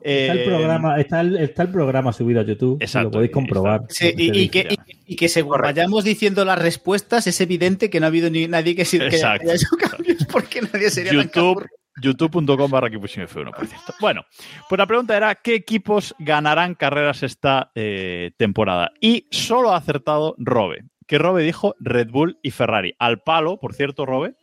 Está 0.00 0.32
el 0.32 0.38
Eh, 0.38 0.44
programa, 0.46 0.98
está 1.00 1.20
el, 1.20 1.36
está 1.36 1.62
el 1.64 1.68
programa 1.70 2.12
subido 2.12 2.40
a 2.40 2.44
YouTube. 2.44 2.78
Exacto, 2.80 3.08
lo 3.08 3.10
podéis 3.12 3.30
comprobar. 3.32 3.82
Sí, 3.88 4.12
y, 4.16 4.48
que, 4.48 4.68
y, 4.70 5.12
y 5.12 5.16
que 5.16 5.28
según 5.28 5.50
Correcto. 5.52 5.74
vayamos 5.80 6.04
diciendo 6.04 6.44
las 6.44 6.58
respuestas, 6.58 7.26
es 7.26 7.40
evidente 7.42 7.90
que 7.90 8.00
no 8.00 8.06
ha 8.06 8.08
habido 8.08 8.30
ni 8.30 8.46
nadie 8.48 8.74
que, 8.74 8.84
que 8.84 9.04
haya 9.16 9.36
hecho 9.36 9.66
cambios 9.78 10.24
porque 10.32 10.62
nadie 10.62 10.90
sería 10.90 11.10
tan 11.12 11.22
YouTube, 11.24 11.66
youtube.com 12.02 12.70
barra 12.70 12.88
Keeppushing 12.88 13.24
F1, 13.24 13.54
por 13.54 13.66
cierto. 13.66 13.92
Bueno, 14.00 14.24
pues 14.68 14.78
la 14.78 14.86
pregunta 14.86 15.14
era 15.16 15.34
¿qué 15.34 15.54
equipos 15.56 16.14
ganarán 16.18 16.74
carreras 16.74 17.22
esta 17.22 17.70
eh, 17.74 18.30
temporada? 18.38 18.92
Y 19.00 19.26
solo 19.30 19.72
ha 19.72 19.76
acertado 19.76 20.34
Robe, 20.38 20.84
que 21.06 21.18
Robe 21.18 21.42
dijo 21.42 21.74
Red 21.80 22.08
Bull 22.10 22.38
y 22.42 22.50
Ferrari. 22.50 22.94
Al 22.98 23.20
palo, 23.22 23.58
por 23.58 23.74
cierto, 23.74 24.06
Robe, 24.06 24.34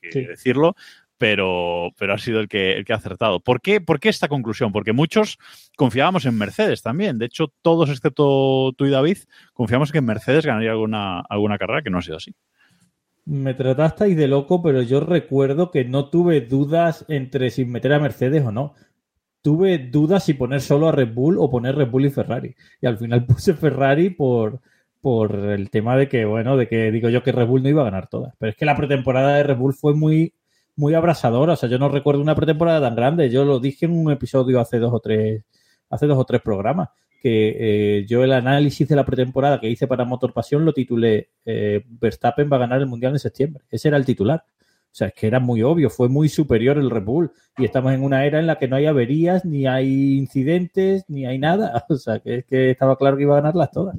que 0.00 0.12
Sí. 0.12 0.24
decirlo, 0.24 0.74
pero, 1.18 1.90
pero 1.98 2.14
ha 2.14 2.18
sido 2.18 2.40
el 2.40 2.48
que, 2.48 2.72
el 2.74 2.84
que 2.84 2.92
ha 2.92 2.96
acertado. 2.96 3.40
¿Por 3.40 3.60
qué, 3.60 3.80
¿Por 3.80 3.98
qué 4.00 4.08
esta 4.08 4.28
conclusión? 4.28 4.72
Porque 4.72 4.92
muchos 4.92 5.38
confiábamos 5.76 6.24
en 6.26 6.38
Mercedes 6.38 6.82
también. 6.82 7.18
De 7.18 7.26
hecho, 7.26 7.52
todos 7.62 7.90
excepto 7.90 8.72
tú 8.76 8.86
y 8.86 8.90
David 8.90 9.18
confiamos 9.52 9.90
que 9.92 10.00
Mercedes 10.00 10.46
ganaría 10.46 10.70
alguna, 10.70 11.20
alguna 11.20 11.58
carrera, 11.58 11.82
que 11.82 11.90
no 11.90 11.98
ha 11.98 12.02
sido 12.02 12.16
así. 12.18 12.34
Me 13.24 13.52
tratasteis 13.52 14.16
de 14.16 14.28
loco, 14.28 14.62
pero 14.62 14.80
yo 14.80 15.00
recuerdo 15.00 15.70
que 15.70 15.84
no 15.84 16.08
tuve 16.08 16.40
dudas 16.40 17.04
entre 17.08 17.50
si 17.50 17.64
meter 17.66 17.92
a 17.92 17.98
Mercedes 17.98 18.42
o 18.44 18.52
no. 18.52 18.74
Tuve 19.42 19.78
dudas 19.78 20.24
si 20.24 20.34
poner 20.34 20.60
solo 20.60 20.88
a 20.88 20.92
Red 20.92 21.12
Bull 21.12 21.36
o 21.38 21.50
poner 21.50 21.76
Red 21.76 21.90
Bull 21.90 22.06
y 22.06 22.10
Ferrari. 22.10 22.54
Y 22.80 22.86
al 22.86 22.96
final 22.96 23.26
puse 23.26 23.54
Ferrari 23.54 24.10
por, 24.10 24.60
por 25.00 25.34
el 25.34 25.70
tema 25.70 25.96
de 25.96 26.08
que, 26.08 26.24
bueno, 26.24 26.56
de 26.56 26.68
que 26.68 26.90
digo 26.90 27.08
yo 27.08 27.22
que 27.22 27.32
Red 27.32 27.46
Bull 27.46 27.62
no 27.62 27.68
iba 27.68 27.82
a 27.82 27.86
ganar 27.86 28.08
todas. 28.08 28.34
Pero 28.38 28.50
es 28.50 28.56
que 28.56 28.64
la 28.64 28.76
pretemporada 28.76 29.36
de 29.36 29.42
Red 29.42 29.56
Bull 29.56 29.74
fue 29.74 29.94
muy, 29.94 30.34
muy 30.76 30.94
abrasadora. 30.94 31.54
O 31.54 31.56
sea, 31.56 31.68
yo 31.68 31.78
no 31.78 31.88
recuerdo 31.88 32.20
una 32.20 32.34
pretemporada 32.34 32.80
tan 32.80 32.96
grande. 32.96 33.30
Yo 33.30 33.44
lo 33.44 33.60
dije 33.60 33.86
en 33.86 33.92
un 33.98 34.10
episodio 34.10 34.60
hace 34.60 34.78
dos 34.78 34.92
o 34.92 35.00
tres, 35.00 35.44
hace 35.90 36.06
dos 36.06 36.18
o 36.18 36.24
tres 36.24 36.40
programas. 36.42 36.88
Que 37.20 37.56
eh, 37.98 38.06
yo 38.06 38.22
el 38.22 38.32
análisis 38.32 38.86
de 38.88 38.94
la 38.94 39.04
pretemporada 39.04 39.60
que 39.60 39.68
hice 39.68 39.88
para 39.88 40.04
Motor 40.04 40.32
Pasión 40.32 40.64
lo 40.64 40.72
titulé 40.72 41.30
eh, 41.44 41.84
Verstappen 41.88 42.48
va 42.50 42.56
a 42.56 42.60
ganar 42.60 42.80
el 42.80 42.86
Mundial 42.86 43.12
en 43.12 43.18
septiembre. 43.18 43.64
Ese 43.70 43.88
era 43.88 43.96
el 43.96 44.04
titular. 44.04 44.44
O 44.90 44.94
sea, 44.98 45.08
es 45.08 45.14
que 45.14 45.26
era 45.26 45.38
muy 45.38 45.62
obvio, 45.62 45.90
fue 45.90 46.08
muy 46.08 46.28
superior 46.28 46.78
el 46.78 46.90
Red 46.90 47.04
Bull. 47.04 47.32
Y 47.56 47.64
estamos 47.64 47.92
en 47.92 48.02
una 48.02 48.24
era 48.24 48.38
en 48.38 48.46
la 48.46 48.58
que 48.58 48.68
no 48.68 48.76
hay 48.76 48.86
averías, 48.86 49.44
ni 49.44 49.66
hay 49.66 50.16
incidentes, 50.16 51.04
ni 51.08 51.26
hay 51.26 51.38
nada. 51.38 51.84
O 51.90 51.96
sea, 51.96 52.20
que 52.20 52.36
es 52.36 52.44
que 52.44 52.70
estaba 52.70 52.96
claro 52.96 53.16
que 53.16 53.24
iba 53.24 53.34
a 53.36 53.40
ganarlas 53.40 53.70
todas. 53.70 53.96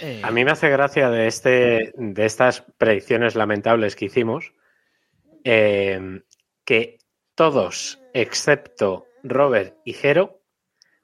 Eh, 0.00 0.20
A 0.24 0.30
mí 0.30 0.44
me 0.44 0.50
hace 0.52 0.68
gracia 0.70 1.10
de, 1.10 1.26
este, 1.26 1.92
de 1.96 2.24
estas 2.26 2.62
predicciones 2.78 3.34
lamentables 3.34 3.96
que 3.96 4.06
hicimos 4.06 4.52
eh, 5.44 6.20
que 6.64 6.98
todos, 7.34 8.00
excepto 8.14 9.06
Robert 9.22 9.76
y 9.84 9.92
Jero, 9.94 10.42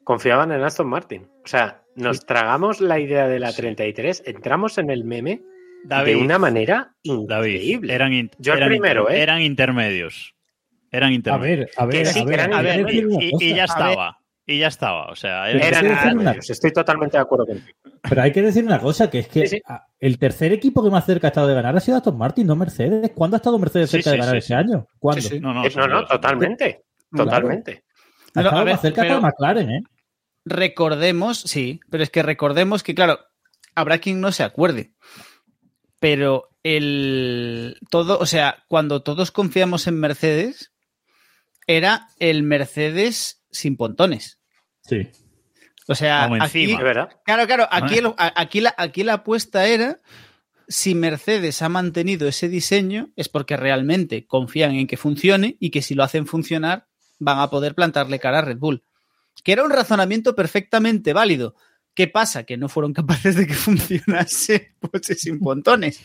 confiaban 0.04 0.52
en 0.52 0.62
Aston 0.62 0.88
Martin. 0.88 1.28
O 1.44 1.48
sea, 1.48 1.82
nos 1.94 2.24
tragamos 2.26 2.80
la 2.80 2.98
idea 3.00 3.26
de 3.28 3.38
la 3.38 3.52
33, 3.52 4.22
entramos 4.26 4.78
en 4.78 4.90
el 4.90 5.04
meme 5.04 5.42
David, 5.84 6.12
de 6.12 6.16
una 6.16 6.38
manera 6.38 6.94
David, 7.04 7.54
increíble. 7.54 7.94
eran, 7.94 8.12
in- 8.12 8.30
Yo 8.38 8.52
el 8.52 8.58
eran 8.58 8.68
primero, 8.70 9.02
inter- 9.02 9.16
¿eh? 9.16 9.22
eran 9.22 9.40
intermedios. 9.42 10.34
Eran 10.92 11.10
A 11.10 11.14
intermedios. 11.14 11.58
ver, 11.58 11.70
a 11.76 11.86
ver, 11.86 12.06
sí, 12.06 12.20
a 12.20 12.24
ver, 12.24 12.40
a 12.40 12.44
A 12.58 12.62
ver, 12.62 12.86
y, 12.90 13.00
ya 13.54 13.54
A 13.54 13.56
ver, 13.56 13.64
estaba. 13.64 14.18
Y 14.46 14.58
ya 14.60 14.68
estaba. 14.68 15.06
O 15.10 15.16
sea, 15.16 15.50
era- 15.50 15.82
nada 15.82 16.12
una- 16.14 16.32
Estoy 16.32 16.72
totalmente 16.72 17.16
de 17.16 17.22
acuerdo 17.22 17.46
contigo. 17.46 17.76
Pero 18.08 18.22
hay 18.22 18.32
que 18.32 18.42
decir 18.42 18.64
una 18.64 18.78
cosa, 18.78 19.10
que 19.10 19.18
es 19.20 19.28
que 19.28 19.46
Sí, 19.48 19.56
sí. 19.56 19.62
a- 19.66 19.86
el 19.98 20.18
tercer 20.18 20.52
equipo 20.52 20.82
que 20.84 20.90
más 20.90 21.04
cerca 21.04 21.26
ha 21.26 21.30
estado 21.30 21.48
de 21.48 21.54
ganar 21.54 21.76
ha 21.76 21.80
sido 21.80 21.96
Aston 21.96 22.16
Martin, 22.16 22.46
no 22.46 22.54
Mercedes. 22.56 23.10
¿Cuándo 23.14 23.36
ha 23.36 23.38
estado 23.38 23.58
Mercedes 23.58 23.90
cerca 23.90 24.10
sí, 24.10 24.16
de 24.16 24.16
ganar 24.18 24.34
sí, 24.34 24.38
ese 24.38 24.46
sí. 24.48 24.54
año? 24.54 24.86
¿Cuándo? 24.98 25.22
Sí, 25.22 25.28
sí. 25.28 25.40
no, 25.40 25.52
no, 25.52 25.64
Eh, 25.66 25.70
No, 25.74 26.06
totalmente. 26.06 26.84
Claro. 27.10 27.24
Totalmente. 27.30 27.84
Ha 28.34 28.40
estado 28.42 28.64
ver, 28.64 28.74
más 28.74 28.80
cerca 28.82 29.02
pero- 29.02 29.20
McLaren, 29.20 29.70
¿eh? 29.70 29.82
Recordemos, 30.44 31.40
sí, 31.40 31.80
pero 31.90 32.02
es 32.04 32.10
que 32.10 32.22
recordemos 32.22 32.82
que, 32.84 32.94
claro, 32.94 33.18
habrá 33.74 33.98
quien 33.98 34.20
no 34.20 34.30
se 34.30 34.44
acuerde. 34.44 34.92
Pero 35.98 36.50
el 36.62 37.78
todo, 37.90 38.18
o 38.18 38.26
sea, 38.26 38.64
cuando 38.68 39.02
todos 39.02 39.30
confiamos 39.32 39.86
en 39.88 39.98
Mercedes, 39.98 40.72
era 41.66 42.08
el 42.20 42.42
Mercedes 42.44 43.42
sin 43.56 43.76
pontones. 43.76 44.38
Sí. 44.82 45.08
O 45.88 45.94
sea, 45.94 46.24
aquí, 46.24 46.34
encima. 46.34 46.78
Es 46.78 46.84
verdad. 46.84 47.08
claro, 47.24 47.46
claro, 47.46 47.68
aquí, 47.70 47.94
Ah. 47.94 47.98
el- 47.98 48.06
a- 48.18 48.32
aquí, 48.40 48.60
la, 48.60 48.74
aquí 48.76 49.04
la 49.04 49.14
apuesta 49.14 49.66
era 49.66 50.00
si 50.68 50.94
Mercedes 50.96 51.62
ha 51.62 51.68
mantenido 51.68 52.26
ese 52.26 52.48
diseño 52.48 53.10
es 53.14 53.28
porque 53.28 53.56
realmente 53.56 54.26
confían 54.26 54.72
en 54.74 54.86
que 54.88 54.96
funcione 54.96 55.56
y 55.60 55.70
que 55.70 55.82
si 55.82 55.94
lo 55.94 56.02
hacen 56.02 56.26
funcionar 56.26 56.88
van 57.20 57.38
a 57.38 57.48
poder 57.50 57.74
plantarle 57.76 58.18
cara 58.18 58.40
a 58.40 58.42
Red 58.42 58.58
Bull. 58.58 58.82
Que 59.44 59.52
era 59.52 59.62
un 59.64 59.70
razonamiento 59.70 60.34
perfectamente 60.34 61.12
válido. 61.12 61.54
¿Qué 61.94 62.08
pasa? 62.08 62.42
Que 62.44 62.56
no 62.56 62.68
fueron 62.68 62.92
capaces 62.92 63.36
de 63.36 63.46
que 63.46 63.54
funcionase 64.00 64.74
pues, 64.80 65.06
sin 65.20 65.38
pontones. 65.38 66.00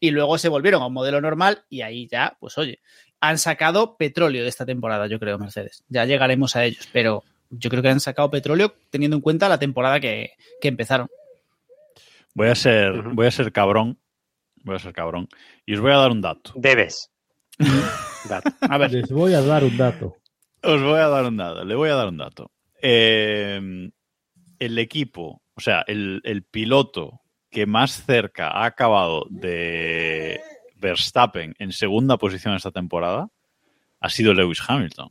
Y 0.00 0.10
luego 0.10 0.36
se 0.36 0.48
volvieron 0.48 0.82
a 0.82 0.86
un 0.86 0.92
modelo 0.92 1.20
normal 1.20 1.64
y 1.70 1.80
ahí 1.82 2.08
ya, 2.10 2.36
pues 2.40 2.58
oye, 2.58 2.80
han 3.20 3.38
sacado 3.38 3.96
petróleo 3.96 4.42
de 4.42 4.48
esta 4.48 4.66
temporada, 4.66 5.06
yo 5.06 5.18
creo, 5.18 5.38
Mercedes. 5.38 5.84
Ya 5.88 6.04
llegaremos 6.04 6.56
a 6.56 6.64
ellos, 6.64 6.88
pero 6.92 7.24
yo 7.50 7.70
creo 7.70 7.82
que 7.82 7.88
han 7.88 8.00
sacado 8.00 8.30
petróleo 8.30 8.74
teniendo 8.90 9.16
en 9.16 9.22
cuenta 9.22 9.48
la 9.48 9.58
temporada 9.58 10.00
que, 10.00 10.32
que 10.60 10.68
empezaron. 10.68 11.08
Voy 12.34 12.48
a 12.48 12.54
ser, 12.54 12.92
voy 13.02 13.26
a 13.26 13.30
ser 13.30 13.52
cabrón. 13.52 13.98
Voy 14.62 14.76
a 14.76 14.78
ser 14.78 14.92
cabrón. 14.92 15.28
Y 15.64 15.74
os 15.74 15.80
voy 15.80 15.92
a 15.92 15.96
dar 15.96 16.10
un 16.10 16.20
dato. 16.20 16.52
Debes. 16.56 17.10
A 18.60 18.78
ver, 18.78 18.92
Les 18.92 19.10
voy 19.10 19.32
a 19.34 19.40
dar 19.40 19.64
un 19.64 19.76
dato. 19.76 20.16
Os 20.62 20.82
voy 20.82 20.98
a 20.98 21.08
dar 21.08 21.24
un 21.24 21.36
dato. 21.36 21.64
Le 21.64 21.74
voy 21.74 21.88
a 21.90 21.94
dar 21.94 22.08
un 22.08 22.18
dato. 22.18 22.50
Eh, 22.82 23.90
el 24.58 24.78
equipo, 24.78 25.42
o 25.54 25.60
sea, 25.60 25.84
el, 25.86 26.20
el 26.24 26.42
piloto 26.42 27.20
que 27.50 27.66
más 27.66 28.04
cerca 28.04 28.48
ha 28.48 28.66
acabado 28.66 29.26
de 29.30 30.40
Verstappen 30.76 31.54
en 31.58 31.72
segunda 31.72 32.16
posición 32.16 32.54
esta 32.54 32.70
temporada 32.70 33.28
ha 34.00 34.08
sido 34.10 34.34
Lewis 34.34 34.62
Hamilton. 34.66 35.10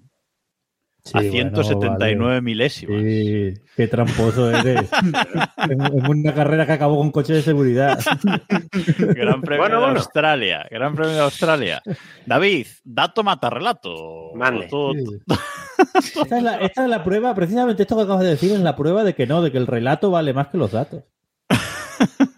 Sí, 1.04 1.12
a 1.14 1.20
bueno, 1.22 1.32
179 1.32 2.18
vale. 2.28 2.42
milésimas. 2.42 3.00
Sí, 3.04 3.54
qué 3.76 3.88
tramposo 3.88 4.50
eres. 4.50 4.90
en, 5.70 5.82
en 5.86 6.08
una 6.08 6.34
carrera 6.34 6.66
que 6.66 6.72
acabó 6.72 6.98
con 6.98 7.12
coche 7.12 7.34
de 7.34 7.42
seguridad. 7.44 8.00
Gran 8.98 9.42
premio 9.42 9.62
Bueno, 9.64 9.76
de 9.76 9.82
bueno. 9.86 10.00
Australia. 10.00 10.66
Gran 10.72 10.96
premio 10.96 11.14
de 11.14 11.20
Australia. 11.20 11.84
David, 12.26 12.66
dato 12.84 13.24
mata 13.24 13.50
relato. 13.52 14.32
Mande. 14.36 14.68
Tú- 14.68 14.94
Sí. 14.96 16.22
Esta, 16.22 16.38
es 16.38 16.44
la, 16.44 16.56
esta 16.58 16.84
es 16.86 16.90
la 16.90 17.04
prueba, 17.04 17.36
precisamente 17.36 17.84
esto 17.84 17.98
que 17.98 18.04
acabas 18.04 18.24
de 18.24 18.30
decir 18.30 18.52
es 18.54 18.60
la 18.62 18.76
prueba 18.78 19.04
de 19.04 19.14
que 19.14 19.28
no, 19.28 19.42
de 19.42 19.52
que 19.52 19.58
el 19.58 19.68
relato 19.68 20.10
vale 20.10 20.34
más 20.34 20.48
que 20.48 20.58
los 20.58 20.72
datos. 20.72 21.04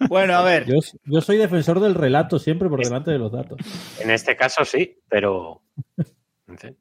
Bueno, 0.07 0.35
a 0.35 0.43
ver. 0.43 0.65
Yo, 0.65 0.75
yo 1.05 1.21
soy 1.21 1.37
defensor 1.37 1.79
del 1.79 1.95
relato 1.95 2.39
siempre 2.39 2.69
por 2.69 2.83
delante 2.83 3.11
de 3.11 3.19
los 3.19 3.31
datos. 3.31 3.59
En 3.99 4.09
este 4.11 4.35
caso 4.35 4.63
sí, 4.65 4.97
pero. 5.09 5.61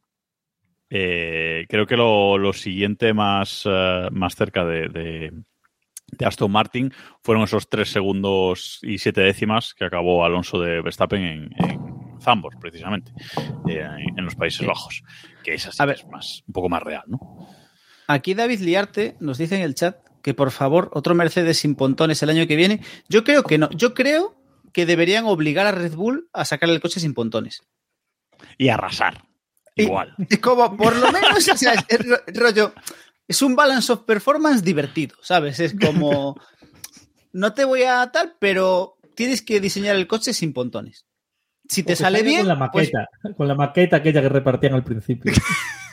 Eh, 0.89 1.67
creo 1.69 1.85
que 1.87 1.97
lo, 1.97 2.39
lo 2.39 2.53
siguiente 2.53 3.13
más, 3.13 3.65
eh, 3.69 4.09
más 4.13 4.37
cerca 4.37 4.65
de, 4.65 4.89
de- 4.89 5.33
de 6.13 6.25
Aston 6.25 6.53
Martin 6.53 6.93
fueron 7.25 7.43
esos 7.43 7.69
tres 7.69 7.91
segundos 7.91 8.79
y 8.83 8.99
siete 8.99 9.23
décimas 9.23 9.75
que 9.75 9.85
acabó 9.85 10.25
Alonso 10.25 10.61
de 10.61 10.81
Verstappen 10.81 11.21
en, 11.21 11.51
en 11.59 12.21
Zambos, 12.21 12.55
precisamente, 12.61 13.11
eh, 13.69 13.81
en, 13.81 14.17
en 14.17 14.25
los 14.25 14.37
Países 14.37 14.65
Bajos. 14.65 15.03
Que 15.43 15.55
es 15.55 15.67
así, 15.67 15.83
A 15.83 15.87
ver. 15.87 15.97
es 15.97 16.07
más, 16.07 16.45
un 16.47 16.53
poco 16.53 16.69
más 16.69 16.81
real, 16.85 17.03
¿no? 17.09 17.19
Aquí 18.07 18.35
David 18.35 18.61
Liarte 18.61 19.17
nos 19.19 19.39
dice 19.39 19.57
en 19.57 19.63
el 19.63 19.75
chat 19.75 19.97
que 20.27 20.35
por 20.35 20.51
favor 20.51 20.91
otro 20.93 21.15
Mercedes 21.15 21.59
sin 21.59 21.77
pontones 21.77 22.21
el 22.21 22.31
año 22.31 22.49
que 22.49 22.57
viene. 22.57 22.81
Yo 23.09 23.23
creo 23.23 23.45
que 23.45 23.59
no. 23.59 23.71
Yo 23.71 23.95
creo 23.95 24.35
que 24.73 24.85
deberían 24.85 25.25
obligar 25.25 25.69
a 25.69 25.71
Red 25.71 25.95
Bull 25.95 26.29
a 26.33 26.45
sacar 26.45 26.69
el 26.69 26.81
coche 26.81 26.99
sin 26.99 27.15
pontones. 27.15 27.63
Y 28.59 28.69
arrasar. 28.71 29.23
Y- 29.77 29.85
Igual. 29.85 30.17
Es 30.29 30.39
como, 30.41 30.77
por 30.77 30.97
lo 30.97 31.13
menos, 31.13 31.49
o 31.49 31.57
sea, 31.57 31.75
es, 31.75 31.85
es 31.89 32.05
ro- 32.05 32.19
rollo. 32.35 32.75
Es 33.29 33.41
un 33.41 33.55
balance 33.55 33.93
of 33.93 34.01
performance 34.03 34.65
divertido, 34.65 35.15
¿sabes? 35.23 35.61
Es 35.61 35.77
como. 35.81 36.35
No 37.33 37.55
te 37.55 37.65
voy 37.65 37.85
a 37.85 38.11
tal, 38.11 38.35
pero 38.41 38.97
tienes 39.15 39.43
que 39.43 39.61
diseñar 39.61 39.95
el 39.95 40.09
coche 40.09 40.35
sin 40.35 40.53
pontones. 40.53 41.07
Si 41.69 41.85
te 41.85 41.95
sale 41.95 42.25
bien, 42.25 42.41
Con 42.41 42.49
la 42.49 42.71
pues 42.73 42.91
maqueta, 42.93 43.35
con 43.37 43.47
la 43.47 43.55
maqueta 43.55 43.97
aquella 43.99 44.23
que 44.23 44.29
repartían 44.29 44.75
al 44.75 44.83
principio. 44.83 45.33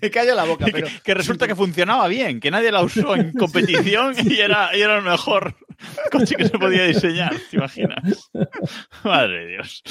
me 0.00 0.10
callo 0.10 0.34
la 0.34 0.44
boca, 0.44 0.66
pero. 0.72 0.88
que 1.04 1.14
resulta 1.14 1.46
que 1.46 1.54
funcionaba 1.54 2.08
bien, 2.08 2.40
que 2.40 2.50
nadie 2.50 2.72
la 2.72 2.82
usó 2.82 3.14
en 3.14 3.32
competición 3.38 4.14
y 4.24 4.38
era, 4.38 4.76
y 4.76 4.82
era 4.82 4.98
el 4.98 5.04
mejor 5.04 5.56
coche 6.10 6.36
que 6.36 6.48
se 6.48 6.58
podía 6.58 6.84
diseñar, 6.84 7.34
¿te 7.50 7.56
imaginas? 7.56 8.30
Madre 9.04 9.44
de 9.44 9.52
Dios. 9.52 9.82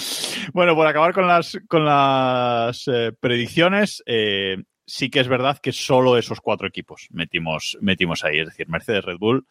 Bueno, 0.54 0.76
por 0.76 0.88
acabar 0.88 1.14
con 1.14 1.28
las, 1.28 1.58
con 1.68 1.86
las 1.86 2.88
eh, 2.88 3.12
predicciones, 3.20 4.04
eh, 4.06 4.58
sí 4.86 5.10
que 5.10 5.20
es 5.20 5.28
verdad 5.28 5.60
que 5.60 5.72
solo 5.72 6.18
esos 6.18 6.42
cuatro 6.42 6.68
equipos 6.68 7.08
metimos, 7.12 7.78
metimos 7.82 8.24
ahí, 8.24 8.40
es 8.40 8.48
decir, 8.48 8.68
Mercedes, 8.70 9.06
Red 9.06 9.18
Bull, 9.18 9.46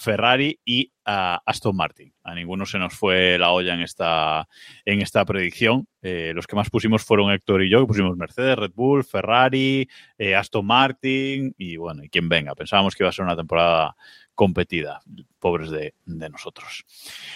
Ferrari 0.00 0.58
y 0.64 0.92
Aston 1.04 1.76
Martin. 1.76 2.12
A 2.22 2.34
ninguno 2.34 2.66
se 2.66 2.78
nos 2.78 2.94
fue 2.94 3.38
la 3.38 3.50
olla 3.50 3.74
en 3.74 3.80
esta, 3.80 4.48
en 4.84 5.02
esta 5.02 5.24
predicción. 5.24 5.86
Eh, 6.02 6.32
los 6.34 6.46
que 6.46 6.56
más 6.56 6.70
pusimos 6.70 7.04
fueron 7.04 7.32
Héctor 7.32 7.62
y 7.62 7.70
yo, 7.70 7.80
que 7.80 7.86
pusimos 7.86 8.16
Mercedes, 8.16 8.56
Red 8.56 8.72
Bull, 8.74 9.04
Ferrari, 9.04 9.88
eh, 10.18 10.34
Aston 10.34 10.66
Martin 10.66 11.54
y 11.58 11.76
bueno, 11.76 12.04
y 12.04 12.08
quien 12.08 12.28
venga. 12.28 12.54
Pensábamos 12.54 12.94
que 12.94 13.02
iba 13.02 13.10
a 13.10 13.12
ser 13.12 13.24
una 13.24 13.36
temporada 13.36 13.96
competida. 14.40 15.02
Pobres 15.38 15.70
de, 15.70 15.94
de 16.06 16.28
nosotros. 16.30 16.84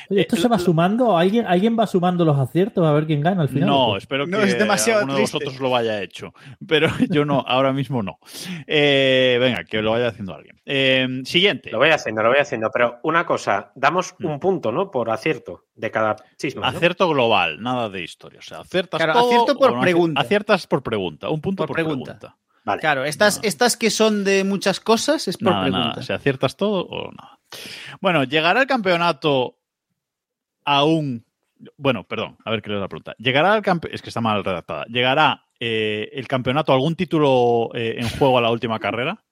Oye, 0.09 0.23
¿esto 0.23 0.37
se 0.37 0.49
va 0.49 0.59
sumando? 0.59 1.17
¿Alguien, 1.19 1.47
¿Alguien 1.47 1.77
va 1.79 1.87
sumando 1.87 2.25
los 2.25 2.38
aciertos 2.38 2.87
a 2.87 2.93
ver 2.93 3.07
quién 3.07 3.21
gana 3.21 3.43
al 3.43 3.49
final? 3.51 3.69
No, 3.69 3.97
espero 3.99 4.25
que 4.25 4.31
No, 4.31 4.40
es 4.40 4.59
demasiado 4.59 5.01
alguno 5.01 5.17
de 5.17 5.21
vosotros 5.23 5.61
lo 5.61 5.75
haya 5.77 6.03
hecho. 6.03 6.33
Pero 6.67 6.88
yo 7.11 7.25
no, 7.27 7.45
ahora 7.47 7.73
mismo 7.75 8.03
no. 8.03 8.19
Eh, 8.67 9.37
venga, 9.38 9.64
que 9.64 9.83
lo 9.83 9.90
vaya 9.93 10.09
haciendo 10.09 10.35
alguien. 10.35 10.59
Eh, 10.64 11.07
siguiente. 11.25 11.71
Lo 11.71 11.79
voy 11.79 11.90
haciendo, 11.90 12.23
lo 12.23 12.31
voy 12.31 12.38
haciendo. 12.38 12.71
Pero 12.73 13.01
una 13.03 13.27
cosa, 13.27 13.71
damos 13.75 14.14
Mm. 14.19 14.27
un 14.27 14.40
punto, 14.40 14.73
¿no? 14.73 14.90
Por 14.90 15.11
acierto 15.11 15.64
de 15.75 15.90
cada 15.90 16.17
chisme. 16.38 16.62
¿no? 16.62 16.67
Acierto 16.69 17.09
global, 17.09 17.61
nada 17.62 17.88
de 17.90 18.03
historia. 18.03 18.38
O 18.38 18.43
sea, 18.43 18.61
aciertas 18.61 18.99
Claro, 18.99 19.12
todo 19.14 19.27
acierto 19.31 19.59
por 19.59 19.75
no 19.75 19.81
pregunta. 19.83 20.21
Aciertas 20.21 20.67
por 20.67 20.83
pregunta. 20.83 21.29
Un 21.29 21.40
punto 21.43 21.62
Por 21.62 21.69
por, 21.69 21.75
pregunta. 21.77 22.19
pregunta. 22.19 22.43
Vale. 22.64 22.81
Claro, 22.81 23.05
estas, 23.05 23.40
estas 23.42 23.77
que 23.77 23.90
son 23.90 24.24
de 24.24 24.42
muchas 24.42 24.81
cosas 24.81 25.29
es 25.29 25.37
por 25.37 25.53
Nada, 25.53 25.62
pregunta. 25.64 25.88
nada. 25.88 26.03
Si 26.03 26.12
aciertas 26.12 26.57
todo 26.57 26.87
o 26.87 27.12
nada. 27.12 27.38
Bueno, 28.00 28.24
¿llegará 28.24 28.62
el 28.62 28.66
campeonato 28.66 29.59
a 30.64 30.85
un. 30.85 31.24
Bueno, 31.77 32.05
perdón, 32.05 32.37
a 32.44 32.50
ver 32.50 32.62
qué 32.62 32.72
es 32.72 32.81
la 32.81 32.88
pregunta. 32.88 33.14
¿Llegará 33.18 33.55
el 33.57 33.62
campeonato. 33.62 33.94
Es 33.94 34.03
que 34.03 34.09
está 34.11 34.20
mal 34.20 34.42
redactada. 34.44 34.85
¿Llegará 34.87 35.44
eh, 35.61 36.11
el 36.12 36.27
campeonato 36.27 36.72
a 36.72 36.74
algún 36.74 36.96
título 36.96 37.70
eh, 37.74 37.96
en 37.98 38.09
juego 38.09 38.38
a 38.38 38.42
la 38.42 38.50
última 38.50 38.79
carrera? 38.81 39.22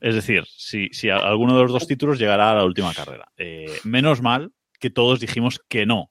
Es 0.00 0.14
decir, 0.14 0.44
si, 0.46 0.88
si 0.92 1.10
alguno 1.10 1.56
de 1.56 1.62
los 1.62 1.72
dos 1.72 1.86
títulos 1.86 2.18
llegará 2.18 2.52
a 2.52 2.54
la 2.56 2.64
última 2.64 2.94
carrera. 2.94 3.32
Eh, 3.36 3.66
menos 3.84 4.22
mal 4.22 4.52
que 4.78 4.90
todos 4.90 5.18
dijimos 5.20 5.60
que 5.68 5.86
no. 5.86 6.10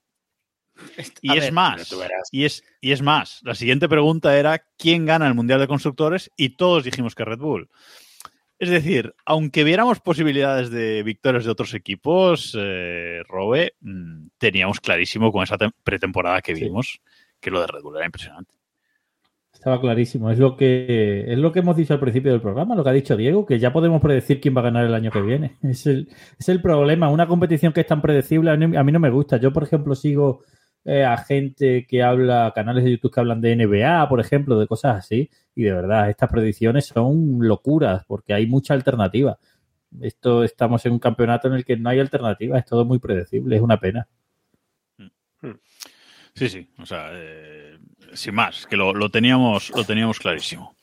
Y 1.21 1.31
A 1.31 1.33
es 1.35 1.41
ver, 1.45 1.53
más, 1.53 1.95
y 2.31 2.45
es, 2.45 2.63
y 2.81 2.91
es 2.91 3.01
más, 3.01 3.39
la 3.43 3.55
siguiente 3.55 3.87
pregunta 3.89 4.37
era 4.37 4.63
¿quién 4.77 5.05
gana 5.05 5.27
el 5.27 5.33
Mundial 5.33 5.59
de 5.59 5.67
Constructores? 5.67 6.29
Y 6.37 6.49
todos 6.57 6.83
dijimos 6.83 7.15
que 7.15 7.25
Red 7.25 7.39
Bull. 7.39 7.69
Es 8.57 8.69
decir, 8.69 9.13
aunque 9.25 9.63
viéramos 9.65 9.99
posibilidades 9.99 10.69
de 10.69 11.03
victorias 11.03 11.43
de 11.43 11.51
otros 11.51 11.73
equipos, 11.73 12.55
eh, 12.57 13.21
Robe, 13.27 13.75
mm, 13.81 14.27
teníamos 14.37 14.79
clarísimo 14.79 15.31
con 15.31 15.43
esa 15.43 15.57
tem- 15.57 15.73
pretemporada 15.83 16.41
que 16.41 16.55
Sí. 16.55 16.63
vimos 16.63 17.01
que 17.41 17.51
lo 17.51 17.59
de 17.61 17.67
Red 17.67 17.81
Bull 17.81 17.97
era 17.97 18.05
impresionante. 18.05 18.53
Estaba 19.51 19.79
clarísimo. 19.81 20.29
Es 20.31 20.37
lo 20.37 20.55
que 20.57 21.25
es 21.27 21.37
lo 21.37 21.51
que 21.51 21.59
hemos 21.59 21.75
dicho 21.75 21.93
al 21.93 21.99
principio 21.99 22.31
del 22.31 22.41
programa, 22.41 22.75
lo 22.75 22.83
que 22.83 22.89
ha 22.89 22.93
dicho 22.93 23.15
Diego, 23.17 23.45
que 23.45 23.57
ya 23.59 23.73
podemos 23.73 24.01
predecir 24.01 24.39
quién 24.39 24.55
va 24.55 24.61
a 24.61 24.65
ganar 24.65 24.85
el 24.85 24.93
año 24.93 25.11
que 25.11 25.21
viene. 25.21 25.57
Es 25.63 25.85
el, 25.87 26.07
es 26.39 26.49
el 26.49 26.61
problema. 26.61 27.09
Una 27.09 27.27
competición 27.27 27.73
que 27.73 27.81
es 27.81 27.87
tan 27.87 28.01
predecible, 28.01 28.51
a 28.51 28.57
mí, 28.57 28.75
a 28.77 28.83
mí 28.83 28.91
no 28.91 28.99
me 28.99 29.09
gusta. 29.09 29.37
Yo, 29.37 29.51
por 29.51 29.63
ejemplo, 29.63 29.95
sigo 29.95 30.43
eh, 30.85 31.03
a 31.03 31.17
gente 31.17 31.87
que 31.87 32.03
habla, 32.03 32.53
canales 32.55 32.83
de 32.83 32.91
YouTube 32.91 33.11
que 33.11 33.19
hablan 33.19 33.41
de 33.41 33.55
NBA, 33.55 34.07
por 34.07 34.19
ejemplo, 34.19 34.59
de 34.59 34.67
cosas 34.67 34.97
así. 34.97 35.29
Y 35.55 35.63
de 35.63 35.73
verdad, 35.73 36.09
estas 36.09 36.29
predicciones 36.29 36.85
son 36.85 37.39
locuras, 37.39 38.05
porque 38.05 38.33
hay 38.33 38.45
mucha 38.45 38.75
alternativa. 38.75 39.39
Esto 40.01 40.43
estamos 40.43 40.85
en 40.85 40.93
un 40.93 40.99
campeonato 40.99 41.47
en 41.47 41.55
el 41.55 41.65
que 41.65 41.77
no 41.77 41.89
hay 41.89 41.99
alternativa, 41.99 42.57
es 42.59 42.65
todo 42.65 42.85
muy 42.85 42.99
predecible, 42.99 43.55
es 43.55 43.61
una 43.61 43.79
pena. 43.79 44.07
Sí, 46.33 46.49
sí, 46.49 46.67
o 46.79 46.85
sea, 46.85 47.11
eh, 47.13 47.77
sin 48.13 48.35
más, 48.35 48.67
que 48.67 48.75
lo, 48.75 48.93
lo 48.93 49.09
teníamos, 49.09 49.71
lo 49.75 49.83
teníamos 49.85 50.19
clarísimo. 50.19 50.75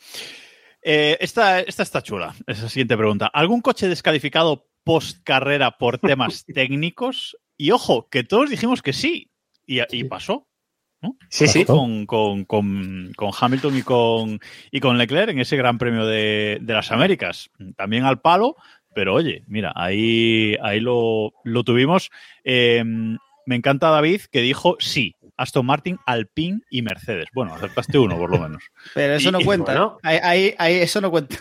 Eh, 0.83 1.17
esta, 1.21 1.61
esta 1.61 1.83
está 1.83 2.03
chula, 2.03 2.35
esa 2.47 2.69
siguiente 2.69 2.97
pregunta. 2.97 3.27
¿Algún 3.27 3.61
coche 3.61 3.89
descalificado 3.89 4.67
post 4.83 5.23
carrera 5.23 5.79
por 5.79 5.99
temas 5.99 6.45
técnicos? 6.55 7.37
Y 7.57 7.71
ojo, 7.71 8.09
que 8.09 8.25
todos 8.25 8.51
dijimos 8.51 8.83
que 8.83 8.93
sí, 8.93 9.32
y, 9.67 9.81
y 9.97 10.05
pasó. 10.05 10.47
¿no? 11.01 11.17
Sí, 11.29 11.49
sí. 11.49 11.65
Con, 11.65 12.07
con- 12.07 12.45
con- 12.45 13.11
con 13.17 13.31
Hamilton 13.39 13.77
y 13.77 13.83
con, 13.83 14.41
y 14.71 14.79
con 14.81 14.99
Leclerc 14.99 15.31
en 15.31 15.41
ese 15.41 15.57
Gran 15.57 15.77
Premio 15.79 16.07
de, 16.07 16.59
de 16.61 16.73
las 16.75 16.93
Américas. 16.93 17.51
También 17.77 18.05
al 18.05 18.21
palo, 18.21 18.55
pero 18.95 19.15
oye, 19.15 19.43
mira, 19.49 19.73
ahí, 19.75 20.57
ahí 20.63 20.79
lo, 20.79 21.33
lo 21.43 21.65
tuvimos. 21.65 22.11
Eh, 22.45 22.85
me 23.47 23.57
encanta 23.57 23.91
David 23.91 24.21
que 24.31 24.43
dijo 24.43 24.77
sí, 24.79 25.17
Aston 25.37 25.67
Martin, 25.67 25.99
Alpine 26.07 26.61
y 26.71 26.83
Mercedes. 26.83 27.27
Bueno, 27.35 27.55
acertaste 27.57 27.99
uno 27.99 28.17
por 28.17 28.31
lo 28.31 28.39
menos. 28.39 28.63
Pero 28.95 29.15
eso 29.15 29.31
Y- 29.31 29.33
no 29.33 29.41
cuenta. 29.41 29.73
bueno. 29.73 29.99
Ahí, 30.05 30.19
ahí, 30.23 30.55
ahí 30.59 30.75
eso 30.77 31.01
no 31.01 31.11
cuenta. 31.11 31.35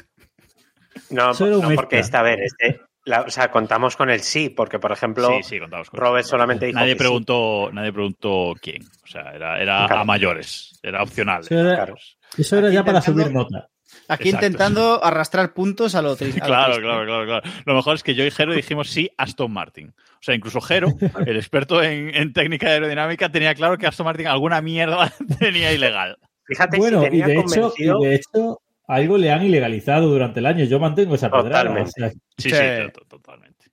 No, 1.12 1.34
no, 1.34 1.70
porque 1.76 2.00
esta, 2.00 2.22
a 2.22 2.24
ver, 2.24 2.40
este, 2.42 2.82
la- 3.06 3.22
o 3.22 3.30
sea, 3.30 3.50
contamos 3.52 3.96
con 3.96 4.10
el 4.10 4.22
sí, 4.22 4.50
porque 4.50 4.80
por 4.80 4.92
ejemplo, 4.92 5.28
sí, 5.28 5.44
sí, 5.44 5.60
contamos 5.60 5.90
con 5.90 6.00
Robert 6.00 6.26
solamente 6.26 6.66
dijo 6.68 6.78
Nadie 6.80 6.94
que 6.94 6.98
sí. 7.00 7.04
preguntó, 7.04 7.70
nadie 7.74 7.92
preguntó 7.94 8.54
quién. 8.62 8.84
O 9.04 9.08
sea, 9.08 9.32
era, 9.34 9.62
era 9.62 9.86
Claro. 9.88 10.02
a 10.02 10.06
mayores, 10.06 10.80
era 10.84 11.02
opcional. 11.04 11.42
Eso 11.42 11.60
era, 11.60 11.76
Claro. 11.76 11.96
eso 12.38 12.58
era 12.58 12.68
Aquí 12.68 12.76
ya 12.76 12.84
para 12.86 13.02
subir 13.02 13.32
nota. 13.32 13.68
Aquí 14.08 14.30
Exacto. 14.30 14.46
intentando 14.46 15.04
arrastrar 15.04 15.54
puntos 15.54 15.96
a 15.96 16.02
lo 16.02 16.16
triste. 16.16 16.42
a 16.42 16.46
Claro, 16.46 16.76
claro, 16.82 17.06
claro, 17.06 17.26
claro. 17.26 17.42
Lo 17.66 17.76
mejor 17.76 17.96
es 17.96 18.04
que 18.04 18.16
yo 18.16 18.24
y 18.26 18.32
Jero 18.32 18.54
dijimos 18.54 18.90
sí 18.90 19.10
Aston 19.18 19.52
Martin. 19.52 19.90
O 19.90 20.24
sea, 20.24 20.34
incluso 20.34 20.62
Jero, 20.62 20.88
el 21.28 21.36
experto 21.36 21.84
en, 21.84 22.14
en 22.16 22.32
técnica 22.32 22.68
aerodinámica, 22.68 23.30
tenía 23.30 23.54
claro 23.54 23.78
que 23.78 23.88
Aston 23.88 24.06
Martin 24.06 24.28
alguna 24.28 24.62
mierda 24.62 25.12
tenía 25.40 25.74
ilegal. 25.74 26.18
fíjate 26.46 26.78
Bueno, 26.78 27.02
si 27.02 27.06
y 27.08 27.10
tenía 27.10 27.28
de, 27.28 27.34
hecho, 27.34 27.42
y 27.42 27.44
convencido. 27.60 28.00
de 28.00 28.16
hecho, 28.16 28.62
algo 28.94 29.18
le 29.18 29.32
han 29.32 29.44
ilegalizado 29.44 30.08
durante 30.08 30.40
el 30.40 30.46
año. 30.46 30.66
Yo 30.66 30.80
mantengo 30.80 31.16
esa 31.16 31.30
pedrada. 31.30 31.64
Totalmente. 31.64 31.90
o 31.90 31.94
sea, 31.94 32.10
Sí, 32.38 32.50
sí, 32.50 32.56
Sí. 32.56 32.92
to- 32.94 33.06
totalmente. 33.08 33.66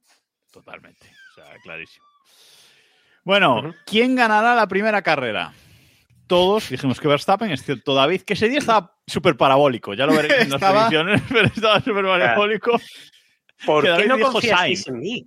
Totalmente. 0.53 1.07
O 1.31 1.35
sea, 1.35 1.57
clarísimo. 1.63 2.05
Bueno. 3.25 3.75
¿quién 3.87 4.15
ganará 4.15 4.55
la 4.55 4.67
primera 4.69 5.03
carrera? 5.03 5.53
Todos 6.27 6.69
dijimos 6.69 7.01
que 7.01 7.09
Verstappen, 7.09 7.51
excepto 7.51 7.95
David, 7.95 8.23
que 8.23 8.35
ese 8.35 8.49
día 8.49 8.59
estaba 8.59 8.95
súper 9.07 9.37
parabólico. 9.37 9.95
Ya 9.95 10.07
lo 10.07 10.15
veréis 10.15 10.43
en 10.43 10.51
las 10.51 10.61
predicciones, 10.61 11.23
pero 11.29 11.47
estaba 11.47 11.81
súper 11.81 12.05
parabólico. 12.05 12.79
¿Por 13.67 13.85
qué 13.85 14.07
no 14.07 14.41
Sainz. 14.41 14.87
en 14.89 14.99
mí? 15.01 15.27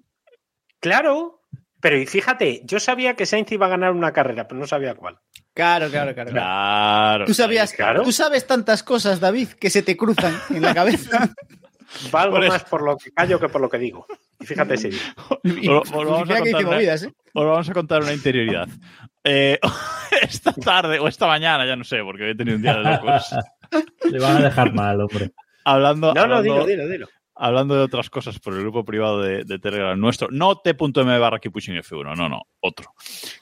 Claro, 0.80 1.41
pero 1.82 1.98
y 1.98 2.06
fíjate, 2.06 2.62
yo 2.64 2.80
sabía 2.80 3.16
que 3.16 3.26
Sainz 3.26 3.52
iba 3.52 3.66
a 3.66 3.70
ganar 3.70 3.92
una 3.92 4.14
carrera, 4.14 4.48
pero 4.48 4.60
no 4.60 4.68
sabía 4.68 4.96
cuál. 4.96 5.18
Claro, 5.54 5.90
claro, 5.90 6.14
claro. 6.14 6.32
claro. 6.32 6.32
Claro. 6.32 7.26
Tú 7.26 7.34
sabías, 7.34 7.74
Claro. 7.74 8.04
tú 8.04 8.12
sabes 8.12 8.48
tantas 8.48 8.84
cosas, 8.84 9.20
David, 9.20 9.50
que 9.60 9.70
se 9.70 9.82
te 9.82 9.98
cruzan 9.98 10.34
en 10.50 10.62
la 10.62 10.74
cabeza. 10.74 11.30
Valgo 12.12 12.38
Por 12.38 12.48
más 12.48 12.64
por 12.64 12.84
lo 12.84 12.96
que 12.98 13.12
callo 13.12 13.38
que 13.38 13.50
por 13.50 13.60
lo 13.60 13.68
que 13.70 13.78
digo. 13.78 14.06
Y 14.40 14.46
fíjate. 14.46 14.76
Y, 15.44 15.68
Os- 15.68 15.92
os 15.92 16.06
vamos 16.06 16.22
a 16.22 16.24
mira 16.24 16.36
que 16.38 16.42
hice 16.44 16.52
contar 16.54 16.66
una- 16.68 16.76
movidas. 16.78 17.04
Os 17.34 17.46
vamos 17.46 17.70
a 17.70 17.74
contar 17.74 18.02
una 18.02 18.14
interioridad. 18.14 18.68
Eh, 19.26 19.60
esta 20.22 20.54
tarde 20.54 21.00
o 21.00 21.08
esta 21.10 21.28
mañana, 21.28 21.66
ya 21.66 21.76
no 21.76 21.84
sé, 21.84 21.98
porque 22.02 22.32
he 22.32 22.36
tenido 22.36 22.56
un 22.56 22.64
día 22.64 22.76
de 22.78 22.84
locos. 22.84 23.36
le 24.10 24.20
van 24.20 24.38
a 24.38 24.42
dejar 24.42 24.74
mal, 24.74 25.02
hombre. 25.02 25.32
Hablando, 25.66 26.14
No, 26.14 26.28
no, 26.28 26.36
hablando- 26.38 26.66
dilo, 26.66 26.66
dilo, 26.66 26.88
dilo. 26.88 27.08
Hablando 27.42 27.76
de 27.76 27.82
otras 27.82 28.12
cosas 28.12 28.40
por 28.40 28.54
el 28.54 28.62
grupo 28.62 28.86
privado 28.86 29.20
de, 29.20 29.44
de 29.44 29.58
Telegram 29.58 30.00
nuestro, 30.00 30.28
no 30.30 30.58
t.m 30.58 31.20
barra 31.20 31.40
Keeppushing 31.40 31.76
F1, 31.76 32.16
no, 32.16 32.30
no, 32.30 32.44
otro 32.60 32.94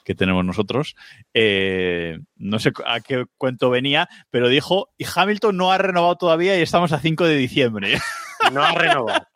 que 0.04 0.14
tenemos 0.14 0.42
nosotros. 0.42 0.96
Eh, 1.34 2.18
no 2.36 2.58
sé 2.58 2.72
a 2.86 3.00
qué 3.00 3.26
cuento 3.36 3.68
venía, 3.68 4.08
pero 4.30 4.48
dijo, 4.48 4.88
y 4.96 5.04
Hamilton 5.14 5.54
no 5.54 5.70
ha 5.70 5.76
renovado 5.76 6.16
todavía 6.16 6.58
y 6.58 6.62
estamos 6.62 6.92
a 6.92 6.98
5 6.98 7.24
de 7.24 7.36
diciembre. 7.36 7.98
No 8.54 8.64
ha 8.64 8.72
renovado. 8.72 9.26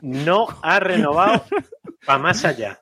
No 0.00 0.48
ha 0.62 0.80
renovado 0.80 1.44
para 2.06 2.18
más 2.18 2.42
allá. 2.46 2.80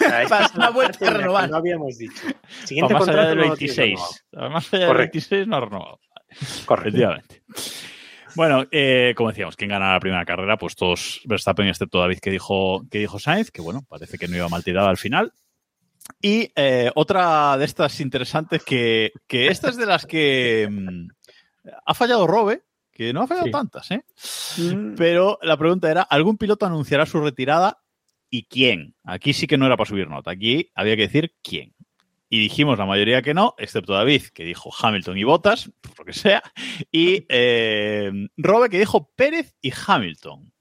Para 0.00 0.70
vuelta 0.70 1.06
a 1.06 1.10
renovar. 1.10 1.48
No 1.48 1.58
habíamos 1.58 1.96
dicho. 1.96 2.26
Siguiente 2.64 2.94
más 2.94 3.02
allá 3.08 3.28
contrato 3.28 3.28
del 3.28 3.38
no 3.38 3.44
lo 3.44 3.56
tienes 3.56 3.76
26. 3.76 4.24
renovado. 4.32 4.50
Más 4.50 4.74
allá 4.74 4.78
del 4.80 4.88
Correcto. 4.88 5.12
26 5.14 5.46
no 5.46 5.56
ha 5.56 5.60
renovado. 5.60 6.00
Correcto. 6.66 6.88
Efectivamente. 6.88 7.42
Bueno, 8.36 8.66
eh, 8.70 9.14
como 9.16 9.30
decíamos, 9.30 9.56
¿quién 9.56 9.70
gana 9.70 9.92
la 9.92 10.00
primera 10.00 10.24
carrera? 10.24 10.56
Pues 10.56 10.74
todos 10.74 11.20
Verstappen, 11.24 11.68
excepto 11.68 12.00
David, 12.00 12.18
que 12.18 12.30
dijo, 12.30 12.82
que 12.90 12.98
dijo 12.98 13.18
Sainz, 13.18 13.50
que 13.50 13.62
bueno, 13.62 13.82
parece 13.88 14.18
que 14.18 14.26
no 14.28 14.36
iba 14.36 14.48
mal 14.48 14.64
tirada 14.64 14.88
al 14.90 14.96
final. 14.96 15.32
Y 16.20 16.50
eh, 16.54 16.90
otra 16.94 17.56
de 17.56 17.64
estas 17.64 18.00
interesantes, 18.00 18.62
que, 18.64 19.12
que 19.26 19.46
esta 19.46 19.70
es 19.70 19.76
de 19.76 19.86
las 19.86 20.04
que 20.04 20.68
mm, 20.70 21.08
ha 21.86 21.94
fallado 21.94 22.26
Robe, 22.26 22.62
que 22.92 23.12
no 23.12 23.22
ha 23.22 23.26
fallado 23.26 23.46
Sí. 23.46 23.52
tantas, 23.52 23.90
¿eh? 23.90 24.04
Mm, 24.58 24.94
Pero 24.96 25.38
la 25.42 25.56
pregunta 25.56 25.90
era, 25.90 26.02
¿algún 26.02 26.36
piloto 26.36 26.66
anunciará 26.66 27.06
su 27.06 27.20
retirada 27.20 27.78
y 28.30 28.44
quién? 28.44 28.94
Aquí 29.04 29.32
sí 29.32 29.46
que 29.46 29.56
no 29.56 29.66
era 29.66 29.76
para 29.76 29.88
subir 29.88 30.08
nota, 30.08 30.32
aquí 30.32 30.70
había 30.74 30.96
que 30.96 31.02
decir 31.02 31.34
quién. 31.42 31.72
Y 32.34 32.40
dijimos 32.40 32.76
la 32.76 32.84
mayoría 32.84 33.22
que 33.22 33.32
no, 33.32 33.54
excepto 33.58 33.92
David, 33.92 34.24
que 34.34 34.42
dijo 34.42 34.68
Hamilton 34.76 35.16
y 35.16 35.22
Bottas, 35.22 35.70
por 35.80 36.00
lo 36.00 36.04
que 36.04 36.12
sea, 36.12 36.42
y 36.90 37.24
eh, 37.28 38.10
Robe, 38.36 38.68
que 38.68 38.80
dijo 38.80 39.08
Pérez 39.14 39.54
y 39.62 39.72
Hamilton. 39.86 40.52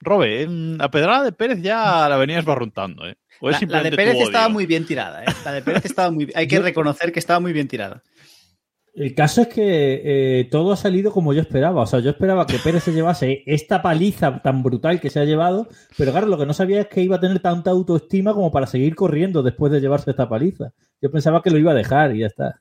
Robe, 0.00 0.42
en 0.42 0.78
la 0.78 0.92
pedrada 0.92 1.24
de 1.24 1.32
Pérez 1.32 1.60
ya 1.60 2.08
la 2.08 2.16
venías 2.18 2.44
barruntando, 2.44 3.04
¿eh? 3.08 3.16
¿O 3.40 3.50
es 3.50 3.62
La, 3.62 3.78
la 3.78 3.82
de 3.82 3.96
Pérez 3.96 4.14
estaba 4.20 4.48
muy 4.48 4.64
bien 4.64 4.86
tirada, 4.86 5.24
¿eh? 5.24 5.26
La 5.44 5.50
de 5.50 5.62
Pérez 5.62 5.86
estaba 5.86 6.12
muy 6.12 6.30
Hay 6.36 6.46
que 6.46 6.60
reconocer 6.60 7.10
que 7.10 7.18
estaba 7.18 7.40
muy 7.40 7.52
bien 7.52 7.66
tirada. 7.66 8.04
El 8.94 9.12
caso 9.14 9.42
es 9.42 9.48
que 9.48 10.02
eh, 10.40 10.44
todo 10.52 10.72
ha 10.72 10.76
salido 10.76 11.10
como 11.12 11.32
yo 11.32 11.40
esperaba. 11.40 11.82
O 11.82 11.86
sea, 11.86 11.98
yo 11.98 12.10
esperaba 12.10 12.46
que 12.46 12.58
Pérez 12.58 12.84
se 12.84 12.92
llevase 12.92 13.42
esta 13.44 13.82
paliza 13.82 14.40
tan 14.40 14.62
brutal 14.62 15.00
que 15.00 15.10
se 15.10 15.18
ha 15.18 15.24
llevado, 15.24 15.66
pero 15.98 16.12
claro, 16.12 16.28
lo 16.28 16.38
que 16.38 16.46
no 16.46 16.54
sabía 16.54 16.82
es 16.82 16.86
que 16.86 17.02
iba 17.02 17.16
a 17.16 17.20
tener 17.20 17.40
tanta 17.40 17.70
autoestima 17.72 18.32
como 18.34 18.52
para 18.52 18.68
seguir 18.68 18.94
corriendo 18.94 19.42
después 19.42 19.72
de 19.72 19.80
llevarse 19.80 20.10
esta 20.12 20.28
paliza. 20.28 20.72
Yo 21.02 21.10
pensaba 21.10 21.42
que 21.42 21.50
lo 21.50 21.58
iba 21.58 21.72
a 21.72 21.74
dejar 21.74 22.14
y 22.14 22.20
ya 22.20 22.28
está. 22.28 22.60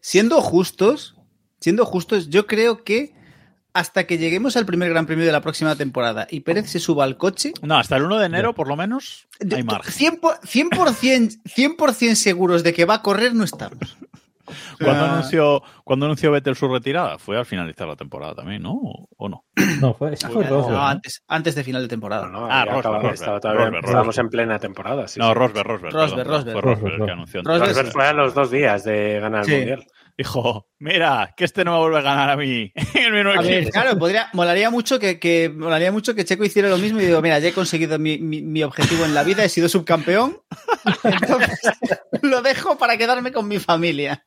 Siendo 0.00 0.40
justos, 0.40 1.16
siendo 1.60 1.84
justos, 1.84 2.28
yo 2.30 2.46
creo 2.46 2.82
que 2.82 3.14
hasta 3.74 4.04
que 4.06 4.18
lleguemos 4.18 4.56
al 4.56 4.66
primer 4.66 4.90
Gran 4.90 5.06
Premio 5.06 5.24
de 5.24 5.32
la 5.32 5.40
próxima 5.40 5.76
temporada 5.76 6.26
y 6.30 6.40
Pérez 6.40 6.70
se 6.70 6.78
suba 6.78 7.04
al 7.04 7.16
coche, 7.16 7.52
No, 7.62 7.76
hasta 7.78 7.96
el 7.96 8.02
1 8.04 8.18
de 8.18 8.26
enero, 8.26 8.54
por 8.54 8.68
lo 8.68 8.76
menos, 8.76 9.28
hay 9.40 9.62
margen. 9.62 9.92
100%, 9.92 10.20
por- 10.20 10.38
100%, 10.42 11.38
100% 11.44 12.14
seguros 12.14 12.62
de 12.62 12.72
que 12.72 12.84
va 12.84 12.94
a 12.94 13.02
correr 13.02 13.34
no 13.34 13.44
estamos. 13.44 13.96
¿Cuándo 14.78 15.04
Ah. 15.04 15.12
anunció, 15.12 15.62
¿Cuándo 15.84 16.06
anunció 16.06 16.30
Vettel 16.32 16.56
su 16.56 16.68
retirada? 16.68 17.18
Fue 17.18 17.36
al 17.38 17.46
finalizar 17.46 17.86
la 17.88 17.96
temporada 17.96 18.34
también, 18.34 18.62
¿no? 18.62 18.78
¿O, 19.16 19.28
no? 19.28 19.44
No, 19.80 19.94
fue, 19.94 20.14
eso 20.14 20.28
fue 20.30 20.44
No, 20.44 20.50
Rosberg, 20.50 20.72
¿no? 20.76 20.86
antes, 20.86 21.22
antes 21.28 21.54
de 21.54 21.64
final 21.64 21.82
de 21.82 21.88
temporada. 21.88 22.26
No, 22.28 22.40
no, 22.42 22.48
Ah, 22.50 22.64
Rosberg, 22.64 23.14
estaba 23.14 23.40
todavía- 23.40 23.64
Rosberg, 23.66 23.84
Estábamos 23.84 24.06
Rosberg. 24.16 24.26
en 24.26 24.30
plena 24.30 24.58
temporada. 24.58 25.08
sí, 25.08 25.18
no. 25.20 25.34
Rosberg, 25.34 25.66
Rosberg. 25.66 25.92
Rosberg, 25.94 26.16
perdón, 26.16 26.32
Rosberg. 26.34 26.52
Fue 26.52 26.60
Rosberg, 26.62 26.82
Rosberg. 26.92 27.06
que 27.06 27.12
anunció. 27.12 27.42
Rosberg. 27.42 27.68
Rosberg 27.68 27.92
fue 27.92 28.06
a 28.06 28.12
los 28.12 28.34
dos 28.34 28.50
días 28.50 28.84
de 28.84 29.20
ganar 29.20 29.44
Sí. 29.44 29.52
el 29.52 29.58
mundial. 29.58 29.86
Dijo, 30.18 30.68
mira, 30.78 31.32
que 31.36 31.44
este 31.44 31.64
no 31.64 31.72
me 31.72 31.78
vuelve 31.78 31.98
a 31.98 32.02
ganar 32.02 32.28
a 32.30 32.36
mí. 32.36 32.70
mismo 32.94 33.30
A 33.30 33.42
ver, 33.42 33.52
equipo. 33.54 33.70
claro, 33.72 33.98
podría, 33.98 34.28
molaría 34.34 34.68
mucho 34.70 34.98
que, 34.98 35.18
que- 35.18 35.48
molaría 35.48 35.90
mucho 35.90 36.14
que 36.14 36.24
Checo 36.26 36.44
hiciera 36.44 36.68
lo 36.68 36.76
mismo 36.76 37.00
y 37.00 37.06
digo, 37.06 37.22
mira, 37.22 37.38
ya 37.38 37.48
he 37.48 37.52
conseguido 37.54 37.98
mi, 37.98 38.18
mi- 38.18 38.42
mi 38.42 38.62
objetivo 38.62 39.04
en 39.06 39.14
la 39.14 39.22
vida, 39.24 39.42
he 39.42 39.48
sido 39.48 39.68
subcampeón, 39.70 40.36
entonces 41.04 41.72
lo 42.22 42.42
dejo 42.42 42.76
para 42.78 42.96
quedarme 42.98 43.32
con 43.32 43.48
mi 43.48 43.58
familia. 43.58 44.24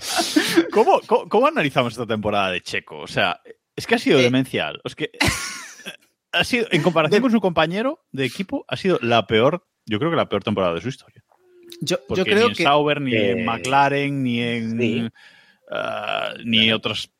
¿Cómo, 0.72 1.00
cómo, 1.06 1.28
cómo 1.28 1.46
analizamos 1.46 1.92
esta 1.92 2.06
temporada 2.06 2.50
de 2.50 2.60
Checo? 2.60 2.98
O 2.98 3.06
sea, 3.06 3.40
es 3.76 3.86
que 3.86 3.94
ha 3.94 3.98
sido 3.98 4.18
Eh. 4.18 4.22
demencial. 4.22 4.80
Es 4.84 4.94
que 4.94 5.10
ha 6.32 6.44
sido, 6.44 6.66
en 6.70 6.82
comparación 6.82 7.22
con 7.22 7.30
su 7.30 7.40
compañero 7.40 8.00
de 8.12 8.24
equipo, 8.24 8.64
ha 8.68 8.76
sido 8.76 8.98
la 9.02 9.26
peor, 9.26 9.66
yo 9.86 9.98
creo 9.98 10.10
que 10.10 10.16
la 10.16 10.28
peor 10.28 10.42
temporada 10.44 10.74
de 10.74 10.80
su 10.80 10.88
historia. 10.88 11.22
Yo, 11.80 11.96
Porque 12.08 12.20
yo 12.20 12.24
creo 12.24 12.38
ni 12.46 12.50
en 12.50 12.54
que 12.56 12.62
Sauber, 12.64 13.00
ni 13.00 13.14
en 13.14 13.38
Eh, 13.40 13.44
McLaren, 13.44 14.22
ni 14.22 14.40
en 14.40 14.78
sí. 14.80 15.08
ah, 15.70 16.34
ni 16.44 16.72
otras 16.72 17.10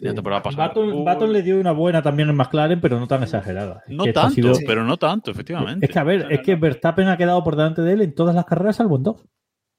la 0.00 0.14
temporada 0.14 0.42
pasada. 0.42 0.68
Baton, 0.68 0.92
Uy, 0.92 1.04
Baton 1.04 1.32
le 1.32 1.42
dio 1.42 1.58
una 1.60 1.72
buena 1.72 2.00
también 2.02 2.28
en 2.30 2.36
McLaren, 2.36 2.80
pero 2.80 2.98
no 2.98 3.06
tan 3.06 3.22
exagerada. 3.22 3.82
Es 3.86 3.94
no 3.94 4.04
que 4.04 4.12
tanto, 4.12 4.34
sido- 4.34 4.54
pero 4.66 4.82
no 4.84 4.96
tanto, 4.96 5.30
efectivamente. 5.30 5.84
Es 5.86 5.92
que, 5.92 5.98
a 5.98 6.04
ver, 6.04 6.26
es 6.30 6.40
que 6.40 6.54
Verstappen 6.56 7.08
ha 7.08 7.16
quedado 7.16 7.42
por 7.44 7.56
delante 7.56 7.82
de 7.82 7.92
él 7.92 8.02
en 8.02 8.14
todas 8.14 8.34
las 8.34 8.44
carreras 8.46 8.76
salvo 8.76 8.96
en 8.96 9.02
dos. 9.02 9.24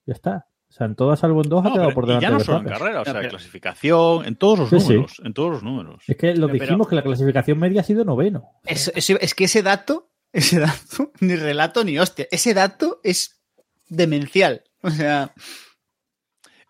Ya 0.05 0.13
está. 0.13 0.47
O 0.71 0.73
sea, 0.73 0.87
en 0.87 0.95
todas 0.95 1.19
salvo 1.19 1.43
en 1.43 1.49
dos 1.49 1.65
ha 1.65 1.67
No, 1.67 1.73
quedado 1.73 1.89
pero- 1.89 1.95
por 1.95 2.03
y 2.05 2.07
delante 2.07 2.23
ya 2.25 2.29
no 2.31 2.37
de 2.37 2.43
solo 2.45 2.57
en 2.59 2.63
carrera, 2.65 3.01
o 3.01 3.03
sea, 3.03 3.11
en 3.13 3.19
pero- 3.19 3.29
clasificación, 3.31 4.25
en 4.25 4.35
todos 4.37 4.59
los 4.59 4.69
Sí, 4.69 4.79
sí. 4.79 4.93
números, 4.93 5.21
en 5.23 5.33
todos 5.33 5.51
los 5.51 5.63
números. 5.63 6.03
Es 6.07 6.15
que 6.15 6.33
lo 6.33 6.47
Pero- 6.47 6.63
dijimos 6.63 6.87
que 6.87 6.95
la 6.95 7.03
clasificación 7.03 7.59
media 7.59 7.81
ha 7.81 7.83
sido 7.83 8.05
noveno. 8.05 8.45
es, 8.65 8.89
es- 8.95 9.09
es 9.09 9.35
que 9.35 9.43
ese 9.43 9.63
dato, 9.63 10.09
ese 10.31 10.59
dato, 10.61 11.11
ni 11.19 11.35
relato 11.35 11.83
ni 11.83 11.99
hostia, 11.99 12.25
ese 12.31 12.53
dato 12.53 13.01
es 13.03 13.43
demencial. 13.89 14.63
O 14.81 14.89
sea, 14.89 15.33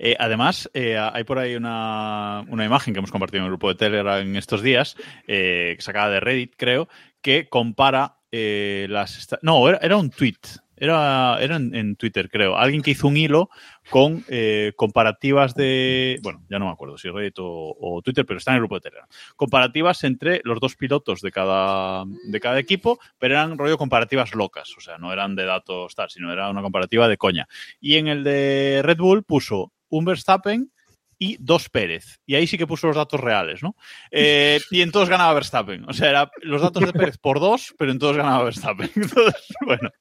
Eh, 0.03 0.15
además, 0.17 0.67
eh, 0.73 0.97
hay 0.97 1.23
por 1.25 1.37
ahí 1.37 1.53
una, 1.55 2.43
una 2.49 2.65
imagen 2.65 2.91
que 2.91 2.97
hemos 2.97 3.11
compartido 3.11 3.41
en 3.41 3.45
el 3.45 3.51
grupo 3.51 3.69
de 3.69 3.75
Telegram 3.75 4.19
en 4.19 4.35
estos 4.35 4.63
días, 4.63 4.95
eh, 5.27 5.75
que 5.75 5.81
sacada 5.83 6.09
de 6.09 6.19
Reddit, 6.19 6.55
creo, 6.57 6.89
que 7.21 7.47
compara 7.49 8.17
eh, 8.31 8.87
las... 8.89 9.27
No, 9.43 9.69
era, 9.69 9.77
era 9.79 9.97
un 9.97 10.09
tweet 10.09 10.39
Era, 10.81 11.37
era 11.39 11.57
en, 11.57 11.95
Twitter, 11.95 12.27
creo. 12.27 12.57
Alguien 12.57 12.81
que 12.81 12.89
hizo 12.89 13.07
un 13.07 13.15
hilo 13.15 13.51
con 13.91 14.25
eh, 14.27 14.73
comparativas 14.75 15.53
de. 15.53 16.17
Bueno, 16.23 16.43
ya 16.49 16.57
no 16.57 16.65
me 16.65 16.71
acuerdo 16.71 16.97
si 16.97 17.07
Reddit 17.07 17.37
o, 17.37 17.77
o 17.79 18.01
Twitter, 18.01 18.25
pero 18.25 18.39
está 18.39 18.49
en 18.49 18.55
el 18.55 18.61
grupo 18.61 18.75
de 18.75 18.81
Telegram. 18.81 19.07
Comparativas 19.35 20.03
entre 20.05 20.41
los 20.43 20.59
dos 20.59 20.75
pilotos 20.75 21.21
de 21.21 21.31
cada, 21.31 22.03
de 22.25 22.39
cada 22.39 22.57
equipo, 22.57 22.97
pero 23.19 23.35
eran 23.35 23.59
rollo 23.59 23.77
comparativas 23.77 24.33
locas. 24.33 24.75
O 24.75 24.81
sea, 24.81 24.97
no 24.97 25.13
eran 25.13 25.35
de 25.35 25.45
datos 25.45 25.93
tal, 25.93 26.09
sino 26.09 26.33
era 26.33 26.49
una 26.49 26.63
comparativa 26.63 27.07
de 27.07 27.17
coña. 27.17 27.47
Y 27.79 27.97
en 27.97 28.07
el 28.07 28.23
de 28.23 28.81
Red 28.83 28.97
Bull 28.97 29.23
puso 29.23 29.73
un 29.87 30.05
Verstappen 30.05 30.71
y 31.19 31.37
dos 31.39 31.69
Pérez. 31.69 32.19
Y 32.25 32.33
ahí 32.33 32.47
sí 32.47 32.57
que 32.57 32.65
puso 32.65 32.87
los 32.87 32.95
datos 32.95 33.19
reales, 33.19 33.61
¿no? 33.61 33.75
Eh, 34.09 34.59
y 34.71 34.81
en 34.81 34.91
todos 34.91 35.09
ganaba 35.09 35.35
Verstappen. 35.35 35.87
O 35.87 35.93
sea, 35.93 36.09
era 36.09 36.31
los 36.41 36.63
datos 36.63 36.83
de 36.83 36.91
Pérez 36.91 37.19
por 37.19 37.39
dos, 37.39 37.75
pero 37.77 37.91
en 37.91 37.99
todos 37.99 38.17
ganaba 38.17 38.45
Verstappen. 38.45 38.89
Entonces, 38.95 39.45
bueno. 39.63 39.91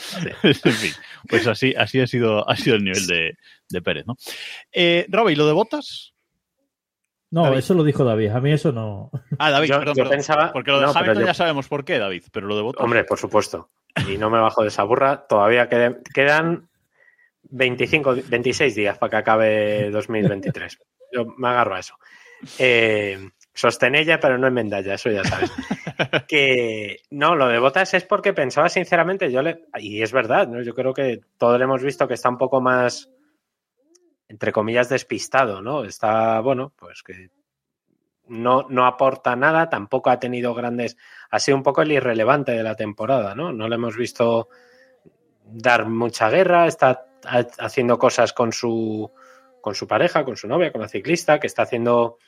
en 0.42 0.54
fin, 0.54 0.92
pues 1.28 1.46
así, 1.46 1.74
así 1.76 2.00
ha 2.00 2.06
sido, 2.06 2.48
ha 2.48 2.56
sido 2.56 2.76
el 2.76 2.84
nivel 2.84 3.06
de, 3.06 3.36
de 3.68 3.82
Pérez, 3.82 4.06
¿no? 4.06 4.16
Eh, 4.72 5.06
Robbie, 5.08 5.32
¿y 5.32 5.36
lo 5.36 5.46
de 5.46 5.52
botas? 5.52 6.12
No, 7.30 7.44
David. 7.44 7.58
eso 7.58 7.74
lo 7.74 7.84
dijo 7.84 8.02
David. 8.04 8.30
A 8.30 8.40
mí 8.40 8.50
eso 8.52 8.72
no. 8.72 9.10
Ah, 9.38 9.50
David, 9.50 9.68
Yo- 9.68 9.78
perdón, 9.78 9.94
yo 9.94 10.02
perdón. 10.02 10.10
pensaba- 10.16 10.52
Porque 10.52 10.72
lo 10.72 10.80
de 10.80 10.86
no, 10.86 10.92
Hamilton 10.92 11.20
yo- 11.22 11.26
ya 11.26 11.34
sabemos 11.34 11.68
por 11.68 11.84
qué, 11.84 11.98
David, 11.98 12.24
pero 12.32 12.46
lo 12.48 12.56
de 12.56 12.62
botas. 12.62 12.82
Hombre, 12.84 13.04
por 13.04 13.18
supuesto. 13.18 13.70
Y 14.08 14.16
no 14.18 14.30
me 14.30 14.38
bajo 14.40 14.62
de 14.62 14.68
esa 14.68 14.82
burra. 14.82 15.26
Todavía 15.28 15.68
quede- 15.68 16.00
quedan 16.12 16.68
25, 17.44 18.16
26 18.28 18.74
días 18.74 18.98
para 18.98 19.10
que 19.10 19.16
acabe 19.16 19.90
2023. 19.90 20.78
Yo 21.12 21.26
me 21.38 21.48
agarro 21.48 21.76
a 21.76 21.80
eso. 21.80 21.94
Eh, 22.58 23.30
sostenella, 23.54 24.20
pero 24.20 24.38
no 24.38 24.46
en 24.46 24.54
medalla, 24.54 24.94
eso 24.94 25.10
ya 25.10 25.24
sabes. 25.24 25.50
que 26.28 26.98
no, 27.10 27.34
lo 27.34 27.48
de 27.48 27.58
botas 27.58 27.94
es 27.94 28.04
porque 28.04 28.32
pensaba 28.32 28.68
sinceramente, 28.68 29.30
yo 29.30 29.42
le. 29.42 29.64
Y 29.78 30.02
es 30.02 30.12
verdad, 30.12 30.48
¿no? 30.48 30.62
Yo 30.62 30.74
creo 30.74 30.94
que 30.94 31.20
todos 31.38 31.58
le 31.58 31.64
hemos 31.64 31.82
visto 31.82 32.06
que 32.08 32.14
está 32.14 32.28
un 32.28 32.38
poco 32.38 32.60
más, 32.60 33.10
entre 34.28 34.52
comillas, 34.52 34.88
despistado, 34.88 35.60
¿no? 35.60 35.84
Está, 35.84 36.40
bueno, 36.40 36.72
pues 36.76 37.02
que 37.02 37.30
no, 38.28 38.66
no 38.68 38.86
aporta 38.86 39.34
nada, 39.34 39.68
tampoco 39.68 40.10
ha 40.10 40.20
tenido 40.20 40.54
grandes. 40.54 40.96
Ha 41.30 41.40
sido 41.40 41.56
un 41.56 41.64
poco 41.64 41.82
el 41.82 41.92
irrelevante 41.92 42.52
de 42.52 42.62
la 42.62 42.76
temporada, 42.76 43.34
¿no? 43.34 43.52
No 43.52 43.68
le 43.68 43.74
hemos 43.74 43.96
visto 43.96 44.48
dar 45.44 45.86
mucha 45.88 46.30
guerra, 46.30 46.66
está 46.66 47.06
ha- 47.24 47.46
haciendo 47.58 47.98
cosas 47.98 48.32
con 48.32 48.52
su, 48.52 49.10
con 49.60 49.74
su 49.74 49.86
pareja, 49.88 50.24
con 50.24 50.36
su 50.36 50.46
novia, 50.46 50.70
con 50.70 50.80
la 50.80 50.88
ciclista, 50.88 51.40
que 51.40 51.48
está 51.48 51.62
haciendo 51.62 52.18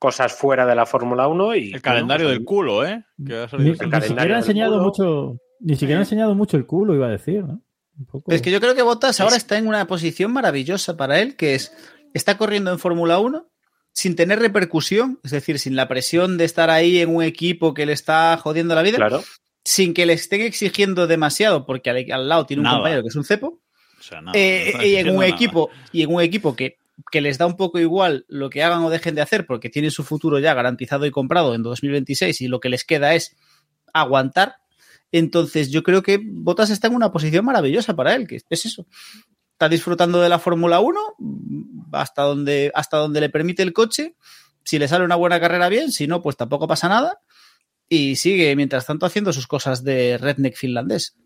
cosas 0.00 0.32
fuera 0.32 0.66
de 0.66 0.74
la 0.74 0.86
Fórmula 0.86 1.28
1 1.28 1.54
y 1.54 1.72
El 1.74 1.82
calendario 1.82 2.26
bueno, 2.26 2.38
del 2.38 2.44
culo, 2.44 2.84
¿eh? 2.84 3.04
Que 3.24 3.46
Ni, 3.58 3.70
ni 3.70 3.76
siquiera 3.76 4.34
ha 4.34 4.38
enseñado 4.40 4.72
culo. 4.72 4.82
mucho. 4.84 5.36
Ni 5.60 5.76
siquiera 5.76 5.98
ha 6.00 6.02
enseñado 6.02 6.34
mucho 6.34 6.56
el 6.56 6.66
culo, 6.66 6.94
iba 6.94 7.06
a 7.06 7.10
decir, 7.10 7.44
¿no? 7.44 7.60
Un 7.98 8.06
poco- 8.06 8.32
Es 8.32 8.40
que 8.42 8.50
yo 8.50 8.60
creo 8.60 8.74
que 8.74 8.82
Bottas 8.82 9.20
ahora 9.20 9.36
Es- 9.36 9.42
está 9.42 9.58
en 9.58 9.68
una 9.68 9.86
posición 9.86 10.32
maravillosa 10.32 10.96
para 10.96 11.20
él, 11.20 11.36
que 11.36 11.54
es, 11.54 11.72
está 12.14 12.36
corriendo 12.38 12.72
en 12.72 12.78
Fórmula 12.78 13.18
1 13.20 13.46
sin 13.92 14.16
tener 14.16 14.38
repercusión, 14.38 15.20
es 15.22 15.32
decir, 15.32 15.58
sin 15.58 15.76
la 15.76 15.86
presión 15.86 16.38
de 16.38 16.44
estar 16.46 16.70
ahí 16.70 16.98
en 17.00 17.14
un 17.14 17.22
equipo 17.22 17.74
que 17.74 17.84
le 17.86 17.92
está 17.92 18.36
jodiendo 18.38 18.74
la 18.74 18.82
vida, 18.82 18.96
Claro, 18.96 19.22
sin 19.64 19.92
que 19.92 20.06
le 20.06 20.14
estén 20.14 20.40
exigiendo 20.40 21.06
demasiado, 21.08 21.66
porque 21.66 21.90
al, 21.90 22.10
al 22.10 22.28
lado 22.28 22.46
tiene 22.46 22.60
un 22.60 22.64
Nada. 22.64 22.76
compañero 22.78 23.02
que 23.02 23.08
es 23.08 23.16
un 23.16 23.24
cepo, 23.24 23.60
O 23.98 24.02
sea, 24.02 24.22
nada, 24.22 24.32
eh, 24.38 24.72
y 24.82 24.96
en 24.96 25.10
un 25.10 25.16
nada. 25.16 25.26
equipo, 25.28 25.68
y 25.92 26.02
en 26.02 26.14
un 26.14 26.22
equipo 26.22 26.56
que, 26.56 26.76
que 27.10 27.20
les 27.20 27.38
da 27.38 27.46
un 27.46 27.56
poco 27.56 27.78
igual 27.78 28.24
lo 28.28 28.50
que 28.50 28.62
hagan 28.62 28.82
o 28.82 28.90
dejen 28.90 29.14
de 29.14 29.22
hacer, 29.22 29.46
porque 29.46 29.70
tienen 29.70 29.90
su 29.90 30.04
futuro 30.04 30.38
ya 30.38 30.54
garantizado 30.54 31.06
y 31.06 31.10
comprado 31.10 31.54
en 31.54 31.62
2026, 31.62 32.40
y 32.40 32.48
lo 32.48 32.60
que 32.60 32.68
les 32.68 32.84
queda 32.84 33.14
es 33.14 33.36
aguantar. 33.92 34.56
Entonces, 35.12 35.70
yo 35.70 35.82
creo 35.82 36.02
que 36.02 36.20
Bottas 36.22 36.70
está 36.70 36.86
en 36.86 36.94
una 36.94 37.12
posición 37.12 37.44
maravillosa 37.44 37.94
para 37.94 38.14
él, 38.14 38.26
que 38.26 38.36
es 38.48 38.66
eso. 38.66 38.86
Está 39.52 39.68
disfrutando 39.68 40.20
de 40.20 40.28
la 40.28 40.38
Fórmula 40.38 40.80
1 40.80 41.00
mm, 41.18 41.94
hasta 41.94 42.22
donde, 42.22 42.70
hasta 42.74 42.96
donde 42.96 43.20
le 43.20 43.28
permite 43.28 43.62
el 43.62 43.72
coche. 43.72 44.14
Si 44.64 44.78
le 44.78 44.88
sale 44.88 45.04
una 45.04 45.16
buena 45.16 45.40
carrera 45.40 45.68
bien, 45.68 45.92
si 45.92 46.06
no, 46.06 46.22
pues 46.22 46.36
tampoco 46.36 46.68
pasa 46.68 46.88
nada. 46.88 47.20
Y 47.88 48.16
sigue, 48.16 48.54
mientras 48.56 48.86
tanto, 48.86 49.04
haciendo 49.04 49.32
sus 49.32 49.46
cosas 49.46 49.82
de 49.82 50.16
redneck 50.16 50.56
finlandés. 50.56 51.16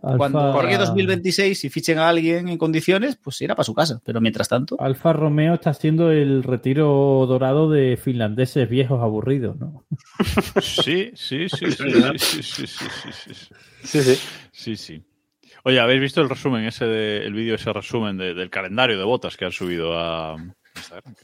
Cuando 0.00 0.38
Alfa- 0.40 0.62
llegue 0.62 0.78
2026 0.78 1.64
y 1.64 1.70
fichen 1.70 1.98
a 1.98 2.08
alguien 2.08 2.48
en 2.48 2.56
condiciones, 2.56 3.16
pues 3.16 3.40
irá 3.42 3.54
para 3.56 3.64
su 3.64 3.74
casa. 3.74 4.00
Pero 4.04 4.20
mientras 4.20 4.48
tanto, 4.48 4.76
Alfa 4.80 5.12
Romeo 5.12 5.54
está 5.54 5.70
haciendo 5.70 6.10
el 6.12 6.42
retiro 6.44 7.24
dorado 7.28 7.68
de 7.68 7.96
finlandeses 7.96 8.68
viejos 8.68 9.02
aburridos, 9.02 9.56
¿no? 9.58 9.84
Sí, 10.62 11.10
sí, 11.14 11.48
sí, 11.48 11.70
sí, 11.70 11.90
sí, 12.18 12.42
sí, 12.42 12.42
sí, 12.42 12.66
sí, 12.66 12.88
sí, 12.90 13.12
sí. 13.12 13.54
sí, 13.82 14.02
sí. 14.04 14.18
Sí, 14.52 14.76
sí. 14.76 15.02
Oye, 15.64 15.80
¿habéis 15.80 16.00
visto 16.00 16.20
el 16.20 16.28
resumen 16.28 16.64
ese 16.64 16.84
de, 16.86 17.26
el 17.26 17.32
vídeo 17.32 17.56
ese 17.56 17.72
resumen 17.72 18.16
de- 18.16 18.34
del 18.34 18.50
calendario 18.50 18.96
de 18.98 19.04
botas 19.04 19.36
que 19.36 19.44
han 19.46 19.52
subido 19.52 19.98
a 19.98 20.36
Instagram? 20.76 21.14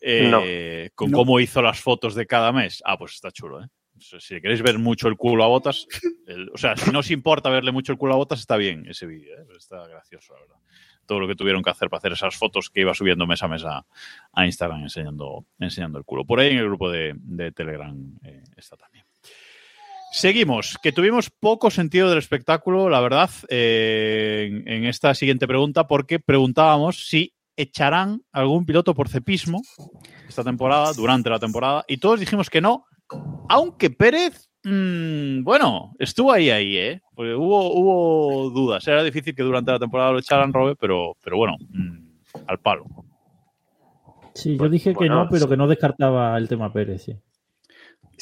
Eh, 0.00 0.90
Con 0.94 1.10
No. 1.10 1.16
cómo 1.18 1.40
hizo 1.40 1.60
las 1.62 1.80
fotos 1.80 2.14
de 2.14 2.26
cada 2.26 2.52
mes. 2.52 2.82
Ah, 2.84 2.96
pues 2.98 3.14
está 3.14 3.30
chulo, 3.32 3.62
¿eh? 3.64 3.66
Si 3.98 4.40
queréis 4.40 4.62
ver 4.62 4.78
mucho 4.78 5.08
el 5.08 5.16
culo 5.16 5.44
a 5.44 5.48
botas, 5.48 5.86
o 6.52 6.58
sea, 6.58 6.76
si 6.76 6.90
no 6.90 7.00
os 7.00 7.10
importa 7.10 7.50
verle 7.50 7.72
mucho 7.72 7.92
el 7.92 7.98
culo 7.98 8.14
a 8.14 8.16
botas, 8.16 8.40
está 8.40 8.56
bien 8.56 8.86
ese 8.88 9.06
vídeo, 9.06 9.34
¿eh? 9.38 9.46
Está 9.56 9.86
gracioso, 9.86 10.34
la 10.34 10.40
verdad. 10.40 10.56
Todo 11.06 11.20
lo 11.20 11.28
que 11.28 11.36
tuvieron 11.36 11.62
que 11.62 11.70
hacer 11.70 11.88
para 11.88 11.98
hacer 11.98 12.12
esas 12.12 12.36
fotos 12.36 12.68
que 12.68 12.80
iba 12.80 12.92
subiendo 12.92 13.26
mes 13.26 13.42
a 13.42 13.48
mes 13.48 13.64
a, 13.64 13.86
Instagram 14.44 14.82
enseñando, 14.82 15.46
enseñando 15.58 15.98
el 15.98 16.04
culo. 16.04 16.24
Por 16.24 16.40
ahí 16.40 16.50
en 16.50 16.58
el 16.58 16.66
grupo 16.66 16.90
de, 16.90 17.14
Telegram 17.54 17.96
eh, 18.24 18.42
está 18.56 18.76
también. 18.76 19.04
Seguimos, 20.12 20.78
que 20.82 20.92
tuvimos 20.92 21.30
poco 21.30 21.70
sentido 21.70 22.08
del 22.08 22.18
espectáculo, 22.18 22.88
la 22.88 23.00
verdad, 23.00 23.30
eh, 23.48 24.62
en 24.66 24.84
esta 24.86 25.14
siguiente 25.14 25.46
pregunta, 25.46 25.86
porque 25.86 26.18
preguntábamos 26.18 27.06
si 27.06 27.34
echarán 27.56 28.22
algún 28.32 28.66
piloto 28.66 28.94
por 28.94 29.08
cepismo 29.08 29.62
esta 30.28 30.44
temporada, 30.44 30.92
durante 30.92 31.30
la 31.30 31.38
temporada, 31.38 31.84
y 31.88 31.98
todos 31.98 32.20
dijimos 32.20 32.50
que 32.50 32.60
no, 32.60 32.86
aunque 33.48 33.90
Pérez, 33.90 34.48
mm, 34.64 35.42
bueno, 35.42 35.92
estuvo 35.98 36.32
ahí, 36.32 36.50
ahí, 36.50 36.76
¿eh? 36.76 37.02
Porque 37.14 37.34
hubo, 37.34 37.72
hubo 37.72 38.50
dudas, 38.50 38.86
era 38.88 39.02
difícil 39.02 39.34
que 39.34 39.42
durante 39.42 39.72
la 39.72 39.78
temporada 39.78 40.12
lo 40.12 40.18
echaran, 40.18 40.52
Robe, 40.52 40.76
pero, 40.76 41.16
pero 41.22 41.36
bueno, 41.36 41.56
mm, 41.70 41.98
al 42.46 42.58
palo. 42.58 42.86
Sí, 44.34 44.52
yo 44.52 44.58
Bueno, 44.58 44.72
dije 44.72 44.94
que 44.94 45.08
no, 45.08 45.28
pero 45.30 45.48
que 45.48 45.56
no 45.56 45.66
descartaba 45.66 46.36
el 46.36 46.48
tema 46.48 46.72
Pérez, 46.72 47.04
sí. 47.04 47.16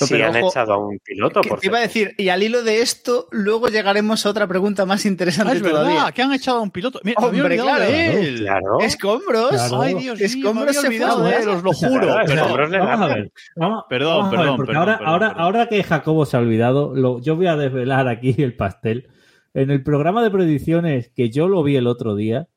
No, 0.01 0.07
Si 0.07 0.15
pero 0.15 0.27
han 0.27 0.37
ojo, 0.37 0.49
echado 0.51 0.73
a 0.73 0.79
un 0.79 0.99
piloto, 0.99 1.41
por 1.43 1.61
te 1.61 1.67
iba 1.69 1.79
a 1.79 1.83
decir, 1.83 2.15
y 2.19 2.29
al 2.29 2.43
hilo 2.43 2.63
de 2.65 2.81
esto, 2.81 3.29
luego 3.31 3.69
llegaremos 3.69 4.27
a 4.27 4.31
otra 4.31 4.47
pregunta 4.49 4.85
más 4.87 5.05
Ah, 5.05 5.09
interesante 5.09 5.53
es 5.57 5.63
todavía. 5.63 5.95
verdad, 5.95 6.15
que 6.15 6.23
han 6.23 6.33
echado 6.33 6.59
a 6.59 6.63
un 6.63 6.71
piloto. 6.73 7.01
Mira, 7.05 7.21
Hombre, 7.25 7.57
claro. 7.57 7.85
de 7.85 8.21
él. 8.29 8.39
Claro. 8.41 8.81
Escombros. 8.81 9.51
Claro. 9.51 9.81
Ay, 9.83 9.95
Dios 9.95 10.17
mío, 10.19 10.27
Escombros 10.27 10.77
se 10.77 10.87
olvidado 10.89 11.21
fue 11.21 11.31
de 11.31 11.37
él, 11.37 11.49
os 11.49 11.63
lo 11.63 11.71
Claro, 11.71 11.95
juro. 11.95 12.21
Escombros 12.23 12.71
Perdón, 12.71 12.71
le 12.73 12.79
Vamos 12.79 13.11
a 13.11 13.15
ver. 13.15 13.33
Vamos, 13.57 13.85
Perdón, 13.89 14.17
vamos 14.19 14.27
a 14.27 14.31
ver, 14.31 14.39
perdón, 14.41 14.57
perdón, 14.67 14.77
ahora, 14.77 14.93
perdón, 14.99 15.13
ahora, 15.13 15.29
perdón. 15.29 15.43
ahora 15.45 15.69
que 15.69 15.83
Jacobo 15.85 16.27
se 16.27 16.37
ha 16.37 16.41
olvidado, 16.41 16.95
lo- 16.95 17.21
yo 17.21 17.37
voy 17.37 17.47
a 17.47 17.57
desvelar 17.57 18.09
aquí 18.09 18.35
el 18.39 18.57
pastel. 18.57 19.09
En 19.55 19.71
el 19.71 19.83
programa 19.85 20.23
de 20.25 20.31
predicciones 20.33 21.11
que 21.15 21.31
yo 21.31 21.47
lo 21.47 21.63
vi 21.63 21.77
el 21.77 21.87
otro 21.87 22.17
día, 22.17 22.49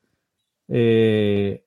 eh, 0.69 1.63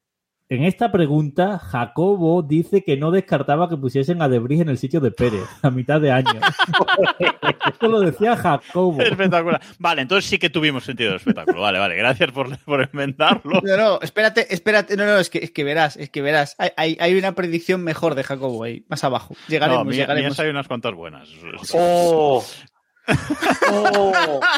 en 0.50 0.64
esta 0.64 0.90
pregunta, 0.90 1.58
Jacobo 1.60 2.42
dice 2.42 2.82
que 2.82 2.96
no 2.96 3.12
descartaba 3.12 3.68
que 3.68 3.76
pusiesen 3.76 4.20
a 4.20 4.28
Debris 4.28 4.60
en 4.60 4.68
el 4.68 4.78
sitio 4.78 4.98
de 5.00 5.12
Pérez 5.12 5.44
a 5.62 5.70
mitad 5.70 6.00
de 6.00 6.10
año. 6.10 6.28
Esto 7.72 7.88
lo 7.88 8.00
decía 8.00 8.36
Jacobo. 8.36 9.00
Espectacular. 9.00 9.60
Vale, 9.78 10.02
entonces 10.02 10.28
sí 10.28 10.38
que 10.38 10.50
tuvimos 10.50 10.84
sentido 10.84 11.10
del 11.10 11.18
espectáculo. 11.18 11.60
Vale, 11.60 11.78
vale. 11.78 11.94
Gracias 11.94 12.32
por, 12.32 12.58
por 12.64 12.82
inventarlo. 12.92 13.60
No, 13.62 13.76
no, 13.76 14.00
espérate, 14.02 14.52
espérate. 14.52 14.96
No, 14.96 15.06
no, 15.06 15.18
es 15.18 15.30
que, 15.30 15.38
es 15.38 15.52
que 15.52 15.62
verás, 15.62 15.96
es 15.96 16.10
que 16.10 16.20
verás. 16.20 16.56
Hay, 16.58 16.70
hay, 16.76 16.96
hay 17.00 17.14
una 17.16 17.32
predicción 17.36 17.82
mejor 17.84 18.16
de 18.16 18.24
Jacobo 18.24 18.64
ahí, 18.64 18.84
más 18.88 19.04
abajo. 19.04 19.36
Llegaremos, 19.48 19.84
No, 19.84 19.90
mía- 19.90 20.00
llegaremos. 20.00 20.30
mías 20.30 20.40
hay 20.40 20.50
unas 20.50 20.66
cuantas 20.66 20.94
buenas. 20.94 21.28
¡Oh! 21.74 22.44
¡Oh! 23.70 24.40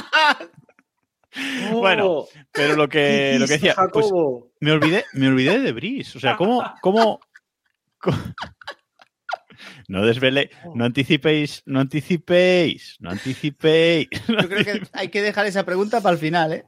Bueno, 1.73 2.27
pero 2.53 2.77
lo 2.77 2.89
que, 2.89 3.37
lo 3.39 3.47
que 3.47 3.55
decía, 3.55 3.75
pues, 3.93 4.07
me 4.61 4.73
olvidé, 4.73 5.05
me 5.15 5.29
olvidé 5.29 5.61
de 5.61 5.73
Bris. 5.73 6.15
O 6.17 6.21
sea, 6.21 6.37
¿cómo, 6.37 6.63
cómo, 6.81 7.21
cómo- 7.99 8.17
No 9.89 10.05
desvele, 10.05 10.51
no 10.75 10.85
anticipéis, 10.85 11.63
no 11.67 11.81
anticipéis, 11.81 12.97
no 13.01 13.11
anticipéis, 13.11 14.09
Yo 14.29 14.49
creo 14.49 14.65
que 14.65 14.83
hay 14.93 15.09
que 15.09 15.23
dejar 15.23 15.47
esa 15.47 15.65
pregunta 15.65 16.01
para 16.01 16.15
el 16.15 16.19
final, 16.19 16.53
¿eh? 16.53 16.65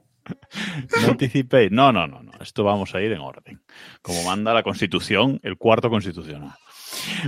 no 1.03 1.09
anticipéis. 1.13 1.71
No, 1.71 1.93
no, 1.93 2.07
no, 2.07 2.23
no. 2.23 2.33
Esto 2.41 2.65
vamos 2.65 2.95
a 2.95 3.01
ir 3.03 3.13
en 3.13 3.21
orden. 3.21 3.63
Como 4.01 4.23
manda 4.23 4.55
la 4.55 4.63
Constitución, 4.63 5.39
el 5.43 5.57
cuarto 5.59 5.91
constitucional. 5.91 6.55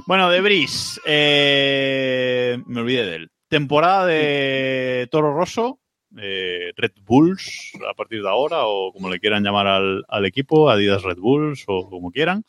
Bueno, 0.07 0.31
de 0.31 0.41
Bris, 0.41 1.01
eh, 1.05 2.59
me 2.67 2.81
olvidé 2.81 3.05
de 3.05 3.17
él. 3.17 3.31
Temporada 3.49 4.07
de 4.07 5.09
Toro 5.11 5.35
Rosso, 5.35 5.81
eh, 6.21 6.73
Red 6.77 6.93
Bulls 7.05 7.73
a 7.89 7.95
partir 7.95 8.23
de 8.23 8.29
ahora, 8.29 8.67
o 8.67 8.93
como 8.93 9.11
le 9.11 9.21
quieran 9.21 9.43
llamar 9.43 9.67
al, 9.67 10.27
equipo, 10.27 10.71
Adidas 10.71 11.03
Red 11.03 11.19
Bulls 11.19 11.65
o 11.67 11.89
como 11.89 12.11
quieran. 12.11 12.45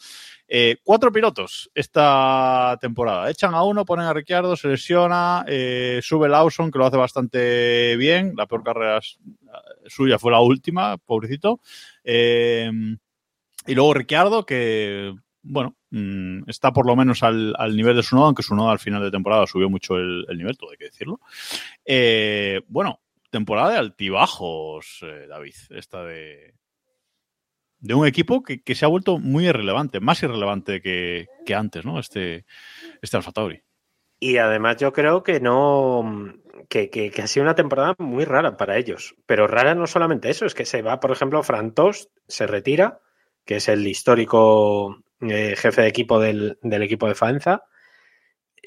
Eh, 0.48 0.78
cuatro 0.84 1.12
pilotos 1.12 1.70
esta 1.76 2.78
temporada. 2.80 3.30
Echan 3.30 3.54
a 3.54 3.64
uno, 3.64 3.86
ponen 3.86 4.06
a 4.06 4.14
Ricciardo, 4.14 4.56
se 4.56 4.70
lesiona, 4.70 5.44
eh, 5.48 6.00
sube 6.02 6.30
Lawson, 6.30 6.72
que 6.72 6.80
lo 6.80 6.86
hace 6.86 6.98
bastante 6.98 7.98
bien. 7.98 8.34
La 8.38 8.46
peor 8.46 8.64
carrera 8.64 8.98
es, 9.00 9.20
suya 9.88 10.18
fue 10.18 10.32
la 10.32 10.40
última, 10.40 10.98
pobrecito. 10.98 11.60
Eh, 12.04 12.72
y 13.68 13.76
luego 13.76 13.94
Ricciardo, 13.94 14.46
que, 14.46 15.14
bueno, 15.44 15.76
mm, 15.92 16.50
está 16.50 16.72
por 16.72 16.86
lo 16.86 16.96
menos 16.96 17.22
al, 17.24 17.54
nivel 17.76 17.98
de 17.98 18.04
su 18.04 18.16
nodo, 18.16 18.28
aunque 18.28 18.44
su 18.44 18.56
nodo 18.56 18.70
al 18.70 18.80
final 18.80 19.04
de 19.04 19.12
temporada 19.12 19.46
subió 19.46 19.70
mucho 19.70 19.98
el, 19.98 20.26
el 20.30 20.38
nivel, 20.38 20.58
todo 20.58 20.72
hay 20.72 20.78
que 20.78 20.86
decirlo. 20.86 21.20
Eh, 21.86 22.62
bueno, 22.68 23.02
temporada 23.30 23.72
de 23.72 23.78
altibajos, 23.78 25.00
eh, 25.02 25.28
David, 25.28 25.56
esta 25.70 26.04
de, 26.04 26.56
de 27.80 27.94
un 27.94 28.08
equipo 28.08 28.44
que, 28.44 28.62
que, 28.62 28.76
se 28.76 28.86
ha 28.86 28.90
vuelto 28.90 29.20
muy 29.20 29.48
irrelevante, 29.48 30.00
más 30.00 30.24
irrelevante 30.24 30.82
que, 30.82 31.28
que 31.46 31.56
antes, 31.56 31.86
¿no? 31.86 32.00
Este, 32.00 32.46
este 33.02 33.18
Alfa 33.18 33.32
Tauri. 33.32 33.62
Y 34.20 34.38
además 34.38 34.78
yo 34.78 34.94
creo 34.94 35.22
que 35.22 35.40
no, 35.40 36.34
que, 36.70 36.90
que, 36.90 37.12
ha 37.22 37.28
sido 37.28 37.44
una 37.44 37.56
temporada 37.56 37.96
muy 38.00 38.26
rara 38.26 38.58
para 38.58 38.78
ellos. 38.78 39.16
Pero 39.26 39.48
rara 39.48 39.76
no 39.76 39.86
solamente 39.86 40.30
eso, 40.30 40.46
es 40.46 40.56
que 40.56 40.66
se 40.66 40.82
va, 40.82 41.00
por 41.00 41.12
ejemplo, 41.12 41.44
Frantos, 41.44 42.10
se 42.28 42.48
retira, 42.48 43.00
que 43.46 43.58
es 43.58 43.70
el 43.70 43.86
histórico 43.86 44.98
eh, 45.22 45.56
jefe 45.56 45.84
de 45.84 45.88
equipo 45.88 46.20
del, 46.20 46.58
del, 46.62 46.82
equipo 46.82 47.08
de 47.08 47.16
Faenza. 47.16 47.64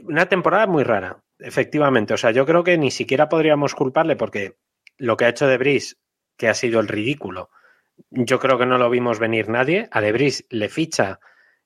Una 0.05 0.27
temporada 0.27 0.67
muy 0.67 0.85
rara, 0.85 1.23
efectivamente. 1.39 2.15
O 2.15 2.17
sea, 2.17 2.31
yo 2.31 2.47
creo 2.47 2.65
que 2.65 2.79
ni 2.79 2.91
siquiera 2.91 3.29
podríamos 3.29 3.75
culparle 3.75 4.17
porque 4.17 4.57
lo 4.99 5.17
que 5.17 5.25
ha 5.25 5.31
hecho 5.31 5.47
De 5.47 5.59
Bris, 5.59 5.99
que 6.37 6.49
ha 6.49 6.55
sido 6.55 6.81
el 6.81 6.89
ridículo, 6.89 7.51
yo 8.11 8.39
creo 8.39 8.59
que 8.59 8.67
no 8.67 8.79
lo 8.79 8.91
vimos 8.91 9.19
venir 9.19 9.49
nadie. 9.49 9.89
A 9.91 10.01
De 10.01 10.13
Bris 10.13 10.47
le 10.51 10.69
ficha 10.69 11.21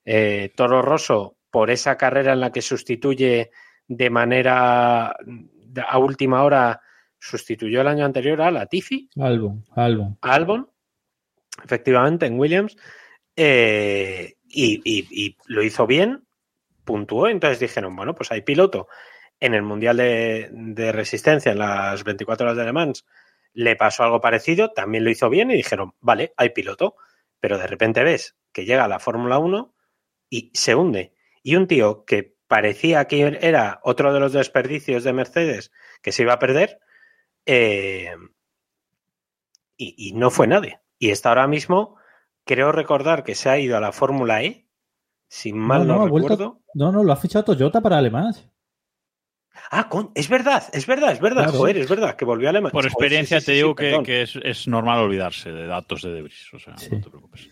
eh, 0.05 0.53
Toro 0.57 0.83
Rosso 0.83 1.37
por 1.51 1.71
esa 1.71 1.97
carrera 1.97 2.33
en 2.33 2.41
la 2.41 2.51
que 2.51 2.63
sustituye 2.63 3.51
de 3.87 4.11
manera 4.11 5.15
a 5.89 5.99
última 5.99 6.43
hora 6.43 6.81
sustituyó 7.19 7.81
el 7.81 7.89
año 7.89 8.05
anterior 8.05 8.41
a 8.43 8.51
Latifi. 8.51 9.09
Albon, 9.17 9.65
Albon. 9.75 10.19
Albon, 10.21 10.69
efectivamente, 11.63 12.27
en 12.27 12.39
Williams. 12.39 12.77
Eh, 13.37 14.35
y, 14.49 14.81
y, 14.85 15.07
y, 15.11 15.37
lo 15.47 15.63
hizo 15.63 15.87
bien, 15.87 16.25
puntuó. 16.85 17.29
Entonces 17.29 17.61
dijeron, 17.61 17.97
bueno, 17.97 18.15
pues 18.15 18.31
hay 18.33 18.43
piloto 18.43 18.89
en 19.41 19.55
el 19.55 19.63
Mundial 19.63 19.97
de, 19.97 20.93
Resistencia, 20.93 21.53
en 21.53 21.59
las 21.59 22.05
24 22.05 22.47
horas 22.47 22.57
de 22.57 22.65
Le 22.65 22.73
Mans, 22.73 23.05
le 23.53 23.77
pasó 23.77 24.03
algo 24.03 24.21
parecido, 24.21 24.73
también 24.73 25.05
lo 25.05 25.11
hizo 25.11 25.29
bien 25.29 25.51
y 25.51 25.57
dijeron, 25.57 25.95
vale, 26.01 26.33
hay 26.37 26.51
piloto. 26.51 26.97
Pero 27.41 27.59
de 27.59 27.67
repente 27.67 28.03
ves 28.03 28.37
que 28.53 28.65
llega 28.65 28.85
a 28.85 28.89
la 28.89 28.99
Fórmula 28.99 29.39
1 29.39 29.75
y 30.31 30.51
se 30.55 30.75
hunde. 30.75 31.13
Y 31.43 31.57
un 31.57 31.67
tío 31.67 32.05
que 32.05 32.35
parecía 32.49 33.07
que 33.07 33.39
era 33.41 33.81
otro 33.83 34.13
de 34.13 34.21
los 34.21 34.33
desperdicios 34.33 35.05
de 35.05 35.13
Mercedes 35.13 35.73
que 36.03 36.13
se 36.13 36.23
iba 36.23 36.35
a 36.35 36.39
perder 36.39 36.81
eh, 37.47 38.15
y, 39.77 39.95
y, 39.97 40.13
no 40.13 40.31
fue 40.31 40.47
nadie. 40.47 40.81
Y 40.99 41.11
está 41.11 41.31
ahora 41.31 41.47
mismo, 41.47 41.97
creo 42.45 42.73
recordar 42.73 43.25
que 43.25 43.35
se 43.35 43.51
ha 43.51 43.59
ido 43.59 43.77
a 43.77 43.81
la 43.81 43.93
Fórmula 43.93 44.43
E, 44.43 44.64
sin 45.35 45.59
mal 45.59 45.87
no, 45.87 45.95
no, 45.95 45.99
no 45.99 46.05
recuerdo. 46.07 46.29
Vuelto, 46.29 46.61
no, 46.75 46.93
no, 46.93 47.05
lo 47.05 47.13
ha 47.13 47.17
fichado 47.17 47.45
Toyota 47.45 47.81
para 47.81 47.99
Alemán. 47.99 48.35
Ah, 49.71 49.89
con, 49.89 50.11
es 50.15 50.29
verdad, 50.29 50.65
es 50.73 50.87
verdad, 50.87 51.13
es 51.13 51.21
verdad, 51.21 51.45
claro. 51.45 51.59
joder, 51.59 51.79
es 51.79 51.89
verdad, 51.89 52.17
que 52.17 52.25
volvió 52.25 52.49
a 52.49 52.51
Alemania. 52.51 52.73
Por 52.73 52.87
experiencia 52.87 53.37
Joder, 53.37 53.43
sí, 53.43 53.47
sí, 53.47 53.53
te 53.53 53.57
digo 53.57 53.75
que, 53.75 54.03
que 54.05 54.23
es, 54.23 54.37
es, 54.43 54.69
normal 54.69 55.01
olvidarse 55.01 55.51
de 55.53 55.67
datos 55.67 56.03
de 56.03 56.13
Debris, 56.13 56.53
o 56.53 56.59
sea, 56.59 56.75
no 56.75 57.01
te 57.01 57.11
preocupes. 57.11 57.49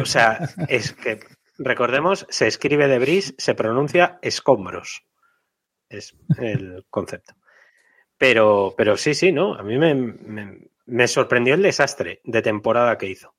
O 0.00 0.04
sea, 0.04 0.48
es 0.68 0.92
que 0.92 1.18
Recordemos, 1.58 2.26
se 2.28 2.46
escribe 2.46 2.86
de 2.86 2.98
bris, 2.98 3.34
se 3.38 3.54
pronuncia 3.54 4.18
escombros. 4.20 5.04
Es 5.88 6.14
el 6.38 6.84
concepto. 6.90 7.34
Pero, 8.18 8.74
pero 8.76 8.96
sí, 8.96 9.14
sí, 9.14 9.32
¿no? 9.32 9.54
A 9.54 9.62
mí 9.62 9.78
me, 9.78 9.94
me, 9.94 10.58
me, 10.84 11.08
sorprendió 11.08 11.54
el 11.54 11.62
desastre 11.62 12.20
de 12.24 12.42
temporada 12.42 12.98
que 12.98 13.06
hizo. 13.06 13.34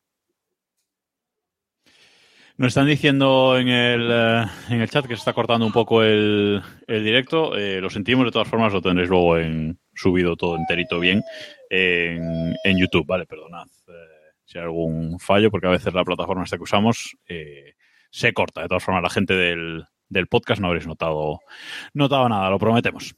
Nos 2.58 2.70
están 2.70 2.88
diciendo 2.88 3.56
en 3.56 3.68
el, 3.68 4.10
eh, 4.12 4.46
en 4.70 4.82
el 4.82 4.90
chat 4.90 5.06
que 5.06 5.14
se 5.14 5.20
está 5.20 5.34
cortando 5.34 5.64
un 5.64 5.72
poco 5.72 6.02
el, 6.02 6.60
el 6.88 7.04
directo. 7.04 7.56
Eh, 7.56 7.80
lo 7.80 7.92
sentimos, 7.92 8.26
de 8.26 8.32
todas 8.32 8.48
formas, 8.48 8.74
lo 8.74 8.82
tendréis 8.82 9.12
luego 9.12 9.38
en, 9.38 9.78
subido 9.94 10.36
todo 10.36 10.56
enterito 10.56 11.00
bien 11.00 11.22
en, 11.70 12.56
en 12.64 12.78
YouTube. 12.80 13.06
Vale, 13.06 13.28
perdonad 13.28 13.68
eh, 13.88 14.34
si 14.44 14.58
hay 14.58 14.64
algún 14.64 15.20
fallo, 15.20 15.52
porque 15.52 15.68
a 15.68 15.72
veces 15.72 15.94
la 15.94 16.04
plataforma 16.04 16.46
esta 16.46 16.58
que 16.58 16.64
usamos 16.64 17.16
eh, 17.28 17.76
se 18.10 18.34
corta. 18.34 18.64
De 18.64 18.68
todas 18.70 18.84
formas, 18.84 19.04
la 19.04 19.12
gente 19.12 19.36
del, 19.36 19.86
del 20.10 20.26
podcast 20.26 20.60
no 20.60 20.66
habréis 20.66 20.88
notado, 20.88 21.42
notado 21.94 22.28
nada, 22.28 22.50
lo 22.50 22.58
prometemos. 22.58 23.14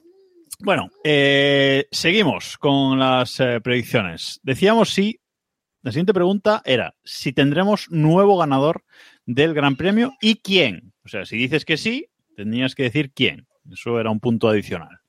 Bueno, 0.59 0.89
seguimos 1.01 2.57
con 2.57 2.99
las 2.99 3.41
predicciones. 3.63 4.41
Decíamos 4.43 4.89
si, 4.89 5.21
la 5.81 5.91
siguiente 5.91 6.13
pregunta 6.13 6.61
era 6.65 6.95
si 7.05 7.31
tendremos 7.31 7.89
nuevo 7.89 8.37
ganador 8.37 8.83
del 9.29 9.53
Gran 9.53 9.75
Premio 9.75 10.13
y 10.19 10.37
quién. 10.37 10.91
O 11.05 11.07
sea, 11.07 11.25
si 11.25 11.37
dices 11.37 11.63
que 11.63 11.77
sí, 11.77 12.07
tendrías 12.35 12.73
que 12.73 12.83
decir 12.83 13.11
quién. 13.13 13.47
Eso 13.71 13.99
era 13.99 14.09
un 14.09 14.19
punto 14.19 14.47
adicional. 14.47 14.99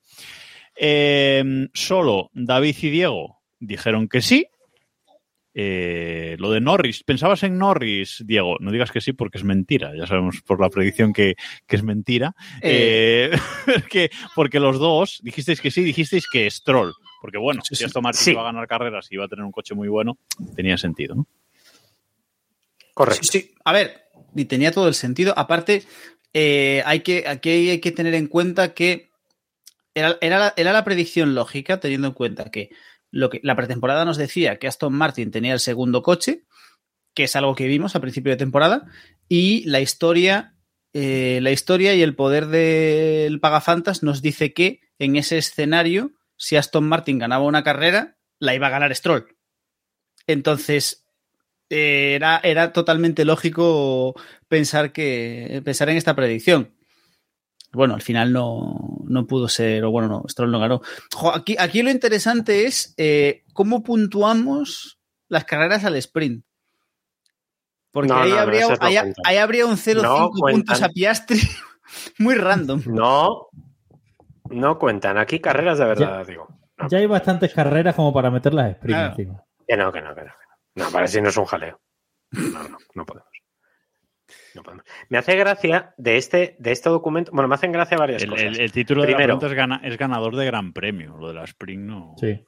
Eh, 0.75 1.67
solo 1.73 2.29
David 2.33 2.75
y 2.81 2.89
Diego 2.91 3.41
dijeron 3.59 4.07
que 4.07 4.21
sí, 4.21 4.47
eh, 5.55 6.35
lo 6.37 6.51
de 6.51 6.61
Norris, 6.61 7.03
¿pensabas 7.03 7.41
en 7.43 7.57
Norris, 7.57 8.23
Diego? 8.25 8.57
No 8.59 8.71
digas 8.71 8.91
que 8.91 9.01
sí 9.01 9.11
porque 9.11 9.39
es 9.39 9.43
mentira, 9.43 9.91
ya 9.97 10.05
sabemos 10.05 10.41
por 10.41 10.61
la 10.61 10.69
predicción 10.69 11.13
que, 11.13 11.35
que 11.67 11.75
es 11.75 11.83
mentira. 11.83 12.35
Eh... 12.61 13.31
Eh, 13.31 13.81
que, 13.89 14.11
porque 14.35 14.59
los 14.59 14.77
dos 14.77 15.19
dijisteis 15.23 15.59
que 15.59 15.71
sí, 15.71 15.83
dijisteis 15.83 16.27
que 16.31 16.49
Stroll. 16.49 16.93
Porque 17.21 17.39
bueno, 17.39 17.61
si 17.63 17.83
Aston 17.83 18.03
Martin 18.03 18.21
sí. 18.21 18.31
iba 18.31 18.41
a 18.41 18.45
ganar 18.45 18.67
carreras 18.67 19.07
y 19.09 19.15
iba 19.15 19.25
a 19.25 19.27
tener 19.27 19.45
un 19.45 19.51
coche 19.51 19.73
muy 19.73 19.87
bueno, 19.87 20.19
tenía 20.55 20.77
sentido, 20.77 21.15
¿no? 21.15 21.27
Correcto. 22.93 23.23
Sí, 23.23 23.39
sí. 23.39 23.55
A 23.63 23.73
ver, 23.73 24.10
y 24.35 24.45
tenía 24.45 24.71
todo 24.71 24.87
el 24.87 24.93
sentido. 24.93 25.33
Aparte, 25.37 25.83
eh, 26.33 26.83
hay 26.85 27.01
que, 27.01 27.25
aquí 27.27 27.49
hay 27.69 27.79
que 27.79 27.91
tener 27.91 28.13
en 28.13 28.27
cuenta 28.27 28.73
que 28.73 29.11
era, 29.93 30.17
era, 30.21 30.39
la, 30.39 30.53
era 30.55 30.73
la 30.73 30.83
predicción 30.83 31.35
lógica, 31.35 31.79
teniendo 31.79 32.07
en 32.07 32.13
cuenta 32.13 32.49
que 32.49 32.69
lo 33.11 33.29
que 33.29 33.41
la 33.43 33.55
pretemporada 33.55 34.05
nos 34.05 34.17
decía 34.17 34.57
que 34.57 34.67
Aston 34.67 34.93
Martin 34.93 35.31
tenía 35.31 35.53
el 35.53 35.59
segundo 35.59 36.01
coche, 36.01 36.45
que 37.13 37.25
es 37.25 37.35
algo 37.35 37.55
que 37.55 37.67
vimos 37.67 37.95
a 37.95 37.99
principio 37.99 38.31
de 38.31 38.37
temporada, 38.37 38.87
y 39.27 39.65
la 39.65 39.81
historia, 39.81 40.55
eh, 40.93 41.39
la 41.41 41.51
historia 41.51 41.93
y 41.93 42.01
el 42.01 42.15
poder 42.15 42.47
del 42.47 43.39
Pagafantas 43.39 44.01
nos 44.01 44.21
dice 44.21 44.53
que 44.53 44.81
en 44.97 45.17
ese 45.17 45.37
escenario, 45.37 46.13
si 46.37 46.55
Aston 46.55 46.87
Martin 46.87 47.19
ganaba 47.19 47.43
una 47.43 47.63
carrera, 47.63 48.17
la 48.39 48.55
iba 48.55 48.67
a 48.67 48.71
ganar 48.71 48.95
Stroll. 48.95 49.35
Entonces, 50.27 51.00
era, 51.71 52.39
era 52.43 52.73
totalmente 52.73 53.25
lógico 53.25 54.13
pensar 54.47 54.91
que 54.91 55.61
pensar 55.63 55.89
en 55.89 55.97
esta 55.97 56.15
predicción 56.15 56.73
bueno, 57.73 57.93
al 57.93 58.01
final 58.01 58.33
no, 58.33 58.99
no, 59.05 59.25
pudo 59.25 59.47
ser, 59.47 59.83
o 59.85 59.91
bueno, 59.91 60.07
no, 60.07 60.23
Stroll 60.27 60.51
no 60.51 60.59
ganó. 60.59 60.81
Jo, 61.13 61.33
aquí, 61.33 61.55
aquí, 61.57 61.81
lo 61.81 61.89
interesante 61.89 62.65
es 62.65 62.93
eh, 62.97 63.43
cómo 63.53 63.81
puntuamos 63.83 64.99
las 65.29 65.45
carreras 65.45 65.85
al 65.85 65.95
sprint. 65.95 66.43
Porque 67.91 68.09
no, 68.09 68.17
ahí, 68.17 68.31
no, 68.31 68.39
habría, 68.39 68.67
no, 68.67 68.75
ahí, 68.79 68.95
ahí, 69.25 69.37
habría 69.37 69.65
un 69.65 69.77
0,5 69.77 70.51
puntos 70.51 70.81
a 70.81 70.89
Piastri 70.89 71.39
muy 72.19 72.35
random. 72.35 72.81
No, 72.87 73.47
no 74.49 74.77
cuentan. 74.77 75.17
Aquí 75.17 75.39
carreras 75.39 75.77
de 75.77 75.85
verdad, 75.85 76.19
ya, 76.19 76.25
digo. 76.25 76.47
Ya 76.89 76.97
hay 76.97 77.05
bastantes 77.05 77.53
carreras 77.53 77.95
como 77.95 78.13
para 78.13 78.31
meterlas 78.31 78.65
a 78.65 78.69
sprint 78.71 78.97
claro. 78.97 79.09
encima. 79.11 79.43
Que 79.67 79.77
no, 79.77 79.91
que 79.91 80.01
no, 80.01 80.15
que 80.15 80.21
no. 80.21 80.31
No, 80.75 80.89
para 80.91 81.07
si 81.07 81.21
no 81.21 81.29
es 81.29 81.37
un 81.37 81.45
jaleo. 81.45 81.79
No, 82.31 82.63
no, 82.69 82.77
no 82.95 83.05
podemos. 83.05 83.31
No 84.55 84.63
me 85.09 85.17
hace 85.17 85.35
gracia 85.35 85.93
de 85.97 86.17
este, 86.17 86.55
de 86.59 86.71
este 86.71 86.89
documento. 86.89 87.31
Bueno, 87.33 87.47
me 87.47 87.55
hacen 87.55 87.71
gracia 87.71 87.97
varias 87.97 88.23
el, 88.23 88.29
cosas. 88.29 88.45
El, 88.45 88.59
el 88.59 88.71
título 88.71 89.03
Primero, 89.03 89.17
de 89.17 89.21
la 89.21 89.27
pregunta 89.27 89.47
es, 89.47 89.53
gana, 89.53 89.81
es, 89.83 89.97
ganador 89.97 90.35
de 90.35 90.45
gran 90.45 90.73
premio. 90.73 91.17
Lo 91.17 91.27
de 91.27 91.33
la 91.33 91.43
Spring 91.43 91.85
no. 91.85 92.15
Sí. 92.19 92.45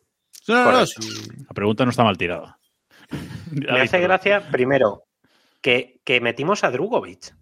No, 0.47 0.65
no, 0.65 0.71
no, 0.71 0.80
la 0.80 1.53
pregunta 1.53 1.86
no 1.86 1.91
está 1.91 2.03
mal 2.03 2.17
tirada. 2.17 2.59
Me 3.51 3.82
hace 3.82 3.99
gracia, 3.99 4.49
primero, 4.51 5.03
que, 5.61 6.01
que 6.03 6.19
metimos 6.19 6.63
a 6.63 6.71
Drugovic. 6.71 7.36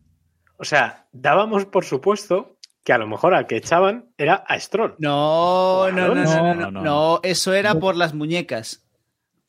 O 0.57 0.63
sea, 0.63 1.07
dábamos 1.11 1.65
por 1.65 1.86
supuesto 1.86 2.57
que 2.84 2.93
a 2.93 2.97
lo 2.97 3.07
mejor 3.07 3.34
al 3.34 3.47
que 3.47 3.57
echaban 3.57 4.11
era 4.17 4.36
a 4.36 4.59
Stroll. 4.59 4.95
No, 4.99 5.89
no, 5.91 6.13
no, 6.13 6.23
no, 6.23 6.53
no, 6.53 6.71
no, 6.71 6.82
no, 6.82 7.19
eso 7.23 7.53
era 7.53 7.75
por 7.75 7.95
las 7.95 8.13
muñecas. 8.13 8.88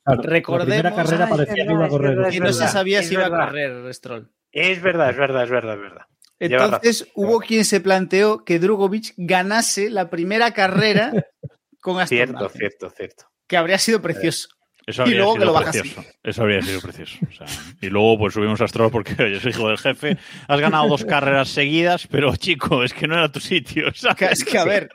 Claro, 0.05 0.23
Recordemos 0.23 0.85
la 0.85 0.95
carrera 0.95 1.29
parecía 1.29 1.67
que 1.67 1.73
iba 1.73 1.87
a 1.87 1.89
correr. 1.89 2.31
Que 2.31 2.41
no 2.41 2.53
se 2.53 2.69
sabía 2.69 3.03
si 3.03 3.15
iba 3.15 3.27
a 3.27 3.31
correr 3.31 3.95
Stroll. 3.95 4.31
Es 4.51 4.83
verdad, 4.83 5.11
es 5.11 5.17
verdad, 5.17 5.45
es 5.45 5.51
verdad, 5.51 5.75
es 5.75 5.81
verdad. 5.81 6.07
Entonces 6.39 7.09
hubo 7.15 7.39
quien 7.39 7.65
se 7.65 7.81
planteó 7.81 8.45
que 8.45 8.59
Drugovic 8.59 9.15
ganase 9.17 9.91
la 9.91 10.11
primera 10.11 10.53
carrera 10.53 11.13
con 11.81 12.01
Aston 12.01 12.17
Cierto, 12.17 12.35
Martin, 12.35 12.59
cierto, 12.59 12.91
cierto. 12.91 13.25
Que 13.47 13.57
habría 13.57 13.79
sido 13.79 14.03
precioso. 14.03 14.49
Eso 14.85 15.03
habría, 15.03 15.25
sido 15.25 15.45
lo 15.45 15.55
precioso. 15.55 16.05
Eso 16.25 16.43
habría 16.43 16.63
sido 16.63 16.81
precioso. 16.81 17.19
O 17.29 17.33
sea, 17.33 17.47
y 17.81 17.87
luego 17.87 18.19
pues 18.19 18.35
subimos 18.35 18.61
a 18.61 18.67
Stroll 18.67 18.91
porque 18.91 19.15
oye, 19.23 19.39
soy 19.39 19.53
hijo 19.53 19.69
del 19.69 19.79
jefe. 19.79 20.19
Has 20.49 20.61
ganado 20.61 20.89
dos 20.89 21.05
carreras 21.05 21.49
seguidas, 21.49 22.09
pero 22.09 22.35
chico, 22.35 22.83
es 22.83 22.93
que 22.93 23.07
no 23.07 23.15
era 23.15 23.31
tu 23.31 23.39
sitio. 23.39 23.87
¿sabes? 23.95 24.41
Es 24.41 24.45
que 24.45 24.59
a 24.59 24.65
ver. 24.65 24.91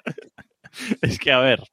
es 1.02 1.18
que 1.18 1.32
a 1.32 1.40
ver. 1.40 1.64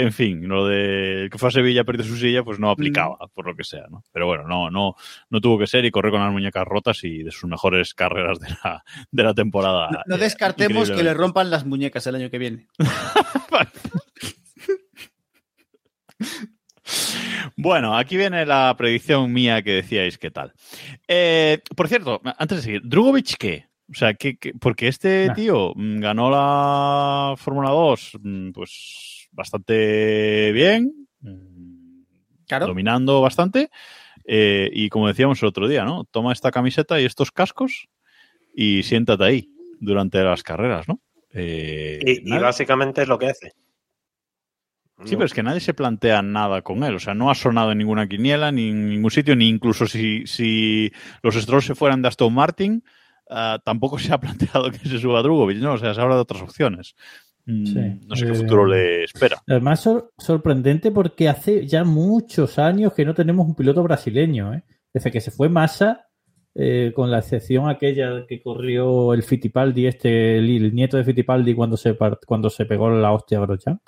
En 0.00 0.12
fin, 0.12 0.46
lo 0.46 0.66
de 0.66 1.28
que 1.30 1.38
fue 1.38 1.48
a 1.48 1.52
Sevilla 1.52 1.82
perdió 1.82 2.04
su 2.04 2.16
silla, 2.16 2.44
pues 2.44 2.58
no 2.60 2.70
aplicaba, 2.70 3.18
por 3.34 3.46
lo 3.46 3.56
que 3.56 3.64
sea, 3.64 3.84
¿no? 3.90 4.04
Pero 4.12 4.26
bueno, 4.26 4.44
no, 4.46 4.70
no, 4.70 4.94
no 5.28 5.40
tuvo 5.40 5.58
que 5.58 5.66
ser 5.66 5.84
y 5.84 5.90
corrió 5.90 6.12
con 6.12 6.20
las 6.20 6.30
muñecas 6.32 6.64
rotas 6.66 7.02
y 7.02 7.24
de 7.24 7.30
sus 7.32 7.50
mejores 7.50 7.94
carreras 7.94 8.38
de 8.38 8.48
la, 8.62 8.84
de 9.10 9.22
la 9.22 9.34
temporada. 9.34 9.88
No, 9.90 9.98
no 10.06 10.14
Eh, 10.16 10.18
descartemos 10.18 10.90
que 10.90 11.02
le 11.02 11.14
rompan 11.14 11.50
las 11.50 11.64
muñecas 11.66 12.06
el 12.06 12.14
año 12.14 12.30
que 12.30 12.38
viene. 12.38 12.68
Bueno, 17.56 17.96
aquí 17.98 18.16
viene 18.16 18.46
la 18.46 18.74
predicción 18.78 19.32
mía 19.32 19.62
que 19.62 19.72
decíais 19.72 20.16
qué 20.16 20.30
tal. 20.30 20.52
Eh, 21.06 21.60
por 21.76 21.88
cierto, 21.88 22.20
antes 22.38 22.58
de 22.58 22.62
seguir, 22.62 22.80
¿Drugovic 22.84 23.36
qué? 23.36 23.66
O 23.90 23.94
sea, 23.94 24.14
¿qué, 24.14 24.36
qué- 24.38 24.52
porque 24.58 24.88
este 24.88 25.26
Nah. 25.28 25.34
tío 25.34 25.72
mm, 25.74 25.98
ganó 26.00 26.30
la 26.30 27.34
Fórmula 27.36 27.70
2 27.70 28.18
mm, 28.22 28.50
pues 28.52 29.07
bastante 29.38 30.52
bien, 30.52 31.08
Claro. 32.46 32.66
dominando 32.66 33.20
bastante. 33.22 33.70
eh, 34.30 34.68
y 34.74 34.90
como 34.90 35.08
decíamos 35.08 35.40
el 35.42 35.48
otro 35.48 35.68
día, 35.68 35.84
¿no? 35.84 36.04
Toma 36.04 36.32
esta 36.34 36.50
camiseta 36.50 37.00
y 37.00 37.06
estos 37.06 37.30
cascos 37.30 37.88
y 38.54 38.82
siéntate 38.82 39.24
ahí 39.24 39.48
durante 39.80 40.22
las 40.22 40.42
carreras, 40.42 40.86
¿no? 40.88 41.00
Eh, 41.32 42.00
Y, 42.04 42.38
básicamente 42.38 43.02
es 43.02 43.08
lo 43.08 43.18
que 43.18 43.28
hace. 43.28 43.52
Sí, 45.04 45.14
pero 45.14 45.26
es 45.26 45.32
que 45.32 45.44
nadie 45.44 45.60
se 45.60 45.74
plantea 45.74 46.22
nada 46.22 46.62
con 46.62 46.82
él. 46.82 46.96
O 46.96 46.98
sea, 46.98 47.14
no 47.14 47.30
ha 47.30 47.34
sonado 47.36 47.70
en 47.70 47.78
ninguna 47.78 48.08
quiniela, 48.08 48.50
ni 48.50 48.70
en 48.70 48.88
ningún 48.88 49.12
sitio, 49.12 49.36
ni 49.36 49.48
incluso 49.48 49.86
si, 49.86 50.26
si 50.26 50.90
los 51.22 51.36
Strolls 51.36 51.66
se 51.66 51.76
fueran 51.76 52.02
de 52.02 52.08
Aston 52.08 52.34
Martin, 52.34 52.82
ah, 53.30 53.60
tampoco 53.64 53.98
se 53.98 54.12
ha 54.12 54.18
planteado 54.20 54.70
que 54.72 54.78
se 54.88 54.98
suba 54.98 55.22
Drugovic, 55.22 55.58
¿no? 55.58 55.74
O 55.74 55.78
sea, 55.78 55.94
se 55.94 56.00
habla 56.00 56.16
de 56.16 56.22
otras 56.22 56.42
opciones. 56.42 56.96
Mm, 57.50 57.64
Sí, 57.66 58.00
no 58.06 58.14
sé 58.14 58.26
qué 58.26 58.32
eh, 58.32 58.34
futuro 58.34 58.66
le 58.66 59.04
espera. 59.04 59.38
Además, 59.48 59.80
sor- 59.80 60.12
sorprendente 60.18 60.90
porque 60.90 61.28
hace 61.28 61.66
ya 61.66 61.82
muchos 61.82 62.58
años 62.58 62.92
que 62.92 63.04
no 63.06 63.14
tenemos 63.14 63.46
un 63.46 63.54
piloto 63.54 63.82
brasileño. 63.82 64.52
¿eh? 64.52 64.62
Desde 64.92 65.10
que 65.10 65.20
se 65.22 65.30
fue 65.30 65.48
Massa, 65.48 66.06
eh, 66.54 66.92
con 66.94 67.10
la 67.10 67.20
excepción 67.20 67.68
aquella 67.68 68.26
que 68.26 68.42
corrió 68.42 69.14
el 69.14 69.22
Fittipaldi, 69.22 69.86
este, 69.86 70.38
el, 70.38 70.50
el 70.64 70.74
nieto 70.74 70.96
de 70.98 71.04
Fittipaldi 71.04 71.54
cuando 71.54 71.76
se, 71.76 71.96
cuando 72.26 72.50
se 72.50 72.66
pegó 72.66 72.90
la 72.90 73.12
hostia 73.12 73.38
a 73.38 73.42
Grosjean. 73.42 73.80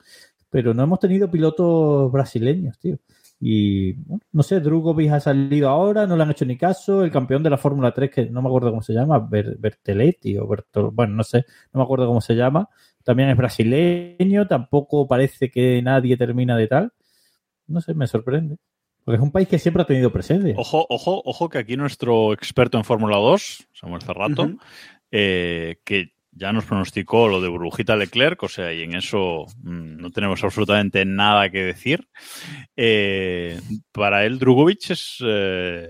Pero 0.49 0.73
no 0.75 0.83
hemos 0.83 0.99
tenido 0.99 1.31
pilotos 1.31 2.11
brasileños, 2.11 2.79
tío. 2.79 2.97
Y 3.43 3.93
bueno, 3.95 4.23
no 4.33 4.43
sé, 4.43 4.61
Drugovic 4.61 5.11
ha 5.13 5.21
salido 5.21 5.69
ahora, 5.69 6.07
no 6.07 6.17
le 6.17 6.23
han 6.25 6.31
hecho 6.31 6.45
ni 6.45 6.57
caso. 6.59 7.03
El 7.05 7.11
campeón 7.11 7.43
de 7.43 7.51
la 7.51 7.57
Fórmula 7.57 7.93
3, 7.93 8.11
que 8.11 8.27
no 8.27 8.43
me 8.43 8.49
acuerdo 8.49 8.71
cómo 8.71 8.83
se 8.83 8.93
llama, 8.93 9.19
Ber- 9.19 9.57
Berteletti 9.59 10.37
o 10.39 10.47
Bertol, 10.47 10.91
bueno, 10.93 11.15
no 11.15 11.23
sé, 11.25 11.45
no 11.73 11.79
me 11.79 11.85
acuerdo 11.85 12.07
cómo 12.07 12.21
se 12.21 12.35
llama. 12.35 12.69
También 13.05 13.31
es 13.31 13.37
brasileño, 13.37 14.47
tampoco 14.47 15.09
parece 15.09 15.51
que 15.51 15.81
nadie 15.83 16.17
termina 16.17 16.57
de 16.57 16.67
tal. 16.69 16.93
No 17.67 17.81
sé, 17.81 17.95
me 17.95 18.07
sorprende. 18.07 18.57
Porque 19.05 19.17
es 19.17 19.23
un 19.23 19.33
país 19.33 19.49
que 19.49 19.59
siempre 19.59 19.83
ha 19.83 19.87
tenido 19.87 20.13
presencia. 20.13 20.55
Ojo, 20.57 20.87
ojo, 20.89 21.23
ojo 21.25 21.49
que 21.49 21.59
aquí 21.59 21.77
nuestro 21.77 22.33
experto 22.33 22.77
en 22.79 22.85
Fórmula 22.85 23.17
2, 23.17 23.67
Samuel 23.73 24.03
Cerrato, 24.03 24.51
eh, 25.11 25.77
que 25.85 26.13
ya 26.33 26.53
nos 26.53 26.65
pronosticó 26.67 27.27
lo 27.29 27.41
de 27.41 27.49
Burbujita 27.49 27.97
Leclerc, 27.97 28.43
o 28.43 28.49
sea, 28.49 28.73
y 28.73 28.83
en 28.83 28.95
eso 28.95 29.47
mm, 29.63 29.97
no 29.97 30.11
tenemos 30.11 30.45
absolutamente 30.45 31.05
nada 31.05 31.51
que 31.51 31.65
decir. 31.65 32.07
Eh, 32.77 33.59
para 33.93 34.25
él, 34.25 34.39
Drugovic 34.39 34.91
es 34.91 35.17
eh, 35.27 35.89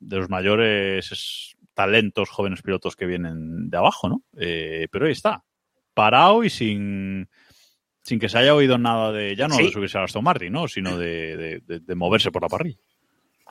de 0.00 0.16
los 0.16 0.28
mayores 0.28 1.10
es- 1.10 1.56
talentos 1.74 2.28
jóvenes 2.30 2.62
pilotos 2.62 2.94
que 2.94 3.06
vienen 3.06 3.68
de 3.68 3.76
abajo, 3.76 4.08
¿no? 4.08 4.22
Eh, 4.38 4.86
pero 4.92 5.06
ahí 5.06 5.12
está, 5.12 5.42
parado 5.94 6.44
y 6.44 6.50
sin, 6.50 7.28
sin 8.02 8.18
que 8.18 8.28
se 8.28 8.38
haya 8.38 8.54
oído 8.54 8.76
nada 8.78 9.12
de, 9.12 9.34
ya 9.36 9.48
no 9.48 9.54
Sí. 9.54 9.64
de 9.64 9.70
subirse 9.72 9.98
a 9.98 10.02
Aston 10.04 10.24
Martin, 10.24 10.52
¿no? 10.52 10.68
Sino 10.68 10.98
de, 10.98 11.36
de- 11.36 11.60
de- 11.64 11.80
de 11.80 11.94
moverse 11.94 12.30
por 12.30 12.42
la 12.42 12.48
parrilla. 12.48 12.78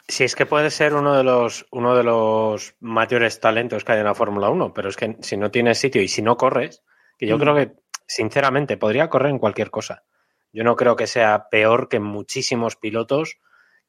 Si 0.08 0.26
es 0.26 0.36
que 0.36 0.46
puede 0.46 0.70
ser 0.70 0.94
uno 0.96 1.16
de 1.16 1.24
los 1.24 1.66
uno 1.72 1.96
de 1.96 2.04
los 2.04 2.76
mayores 2.82 3.40
talentos 3.40 3.86
que 3.86 3.94
hay 3.94 4.00
en 4.00 4.06
la 4.06 4.14
Fórmula 4.16 4.50
1, 4.50 4.74
pero 4.74 4.90
es 4.90 4.98
que 4.98 5.16
si 5.22 5.38
no 5.38 5.50
tienes 5.50 5.78
sitio 5.80 6.02
y 6.02 6.10
si 6.10 6.22
no 6.22 6.36
corres, 6.36 6.84
que 7.18 7.26
yo 7.26 7.38
Mm. 7.38 7.40
creo 7.40 7.56
que, 7.56 7.72
sinceramente, 8.06 8.76
podría 8.78 9.10
correr 9.10 9.32
en 9.32 9.40
cualquier 9.40 9.70
cosa. 9.72 10.04
Yo 10.52 10.64
no 10.66 10.76
creo 10.76 10.96
que 10.98 11.08
sea 11.08 11.48
peor 11.50 11.88
que 11.88 12.00
muchísimos 12.02 12.76
pilotos 12.76 13.38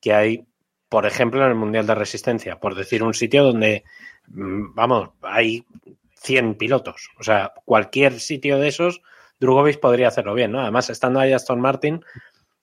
que 0.00 0.14
hay, 0.14 0.46
por 0.88 1.04
ejemplo, 1.04 1.42
en 1.42 1.48
el 1.48 1.56
Mundial 1.56 1.86
de 1.86 1.94
Resistencia, 1.96 2.60
por 2.60 2.76
decir 2.76 3.02
un 3.02 3.12
sitio 3.14 3.42
donde, 3.42 3.82
mm, 4.28 4.72
vamos, 4.74 5.10
hay 5.22 5.66
100 6.24 6.56
pilotos. 6.56 7.10
O 7.18 7.22
sea, 7.22 7.52
cualquier 7.64 8.18
sitio 8.18 8.58
de 8.58 8.68
esos, 8.68 9.02
Drugovic 9.38 9.78
podría 9.78 10.08
hacerlo 10.08 10.34
bien, 10.34 10.52
¿no? 10.52 10.60
Además, 10.60 10.90
estando 10.90 11.20
ahí 11.20 11.32
Aston 11.32 11.60
Martin, 11.60 12.04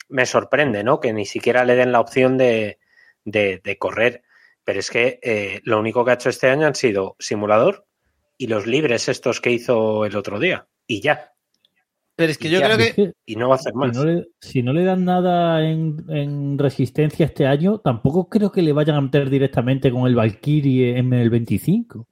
me 0.09 0.25
sorprende, 0.25 0.83
¿no? 0.83 0.99
Que 0.99 1.13
ni 1.13 1.25
siquiera 1.25 1.63
le 1.63 1.75
den 1.75 1.91
la 1.91 1.99
opción 1.99 2.37
de, 2.37 2.79
de, 3.23 3.61
de 3.63 3.77
correr. 3.77 4.23
Pero 4.63 4.79
es 4.79 4.89
que 4.89 5.19
eh, 5.21 5.61
lo 5.63 5.79
único 5.79 6.03
que 6.03 6.11
ha 6.11 6.15
hecho 6.15 6.29
este 6.29 6.49
año 6.49 6.67
han 6.67 6.75
sido 6.75 7.15
simulador 7.19 7.85
y 8.37 8.47
los 8.47 8.65
libres 8.65 9.07
estos 9.07 9.41
que 9.41 9.51
hizo 9.51 10.05
el 10.05 10.15
otro 10.15 10.39
día. 10.39 10.67
Y 10.87 11.01
ya. 11.01 11.33
Pero 12.15 12.31
es 12.31 12.37
que 12.37 12.47
Y 12.47 12.51
yo 12.51 12.59
ya, 12.59 12.65
creo 12.65 12.77
que 12.77 13.13
Y 13.25 13.35
no 13.35 13.49
va 13.49 13.55
a 13.55 13.57
hacer 13.57 13.73
si, 13.73 13.77
más. 13.77 13.95
no 13.95 14.03
le, 14.05 14.27
si 14.39 14.63
no 14.63 14.73
le 14.73 14.83
dan 14.83 15.05
nada 15.05 15.63
en, 15.63 16.03
en 16.09 16.57
resistencia 16.57 17.25
este 17.27 17.45
año, 17.45 17.79
tampoco 17.79 18.27
creo 18.27 18.51
que 18.51 18.61
le 18.61 18.73
vayan 18.73 18.95
a 18.95 19.01
meter 19.01 19.29
directamente 19.29 19.91
con 19.91 20.07
el 20.07 20.15
Valkyrie 20.15 20.97
en 20.97 21.13
el 21.13 21.29
25. 21.29 22.07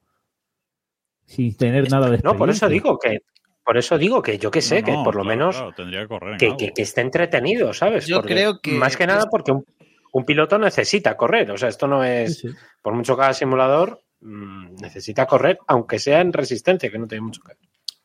Sin 1.29 1.55
tener 1.55 1.89
nada 1.91 2.09
de 2.09 2.19
No, 2.23 2.35
por 2.35 2.49
eso 2.49 2.67
digo 2.67 2.97
que, 2.97 3.19
por 3.63 3.77
eso 3.77 3.97
digo 3.97 4.21
que 4.21 4.37
yo 4.39 4.49
que 4.51 4.61
sé, 4.61 4.81
No, 4.81 4.85
que 4.85 4.91
por 4.93 5.15
lo 5.15 5.21
claro, 5.23 5.25
menos 5.25 5.55
claro, 5.55 5.73
tendría 5.75 6.01
que 6.01 6.07
correr 6.07 6.37
que, 6.37 6.57
que- 6.57 6.73
que 6.73 6.81
esté 6.81 7.01
entretenido, 7.01 7.73
¿sabes? 7.73 8.07
Yo 8.07 8.17
Porque- 8.17 8.33
creo 8.33 8.59
que- 8.59 8.71
Más 8.71 8.97
que 8.97 9.05
nada 9.05 9.27
porque 9.29 9.51
un, 9.51 9.63
un 10.11 10.25
piloto 10.25 10.57
necesita 10.57 11.15
correr. 11.15 11.51
O 11.51 11.57
sea, 11.57 11.69
esto 11.69 11.87
no 11.87 12.03
es. 12.03 12.39
Sí, 12.39 12.49
sí. 12.49 12.55
Por 12.81 12.93
mucho 12.93 13.15
que 13.15 13.21
haga 13.23 13.33
simulador, 13.33 14.01
mm, 14.21 14.75
necesita 14.81 15.27
correr, 15.27 15.59
aunque 15.67 15.99
sea 15.99 16.19
en 16.21 16.33
resistencia, 16.33 16.89
que 16.89 16.97
no 16.97 17.07
tiene 17.07 17.21
mucho 17.21 17.41
que 17.41 17.49
ver. 17.49 17.57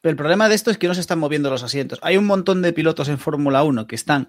Pero 0.03 0.11
el 0.11 0.17
problema 0.17 0.51
de 0.51 0.55
esto 0.55 0.71
es 0.71 0.77
que 0.77 0.87
no 0.87 0.93
se 0.95 1.01
están 1.01 1.19
moviendo 1.19 1.49
los 1.49 1.63
asientos. 1.63 1.99
Hay 2.03 2.19
un 2.19 2.27
montón 2.27 2.61
de 2.61 2.75
pilotos 2.75 3.09
en 3.09 3.17
Fórmula 3.19 3.63
1 3.65 3.87
que 3.87 3.95
están 3.95 4.29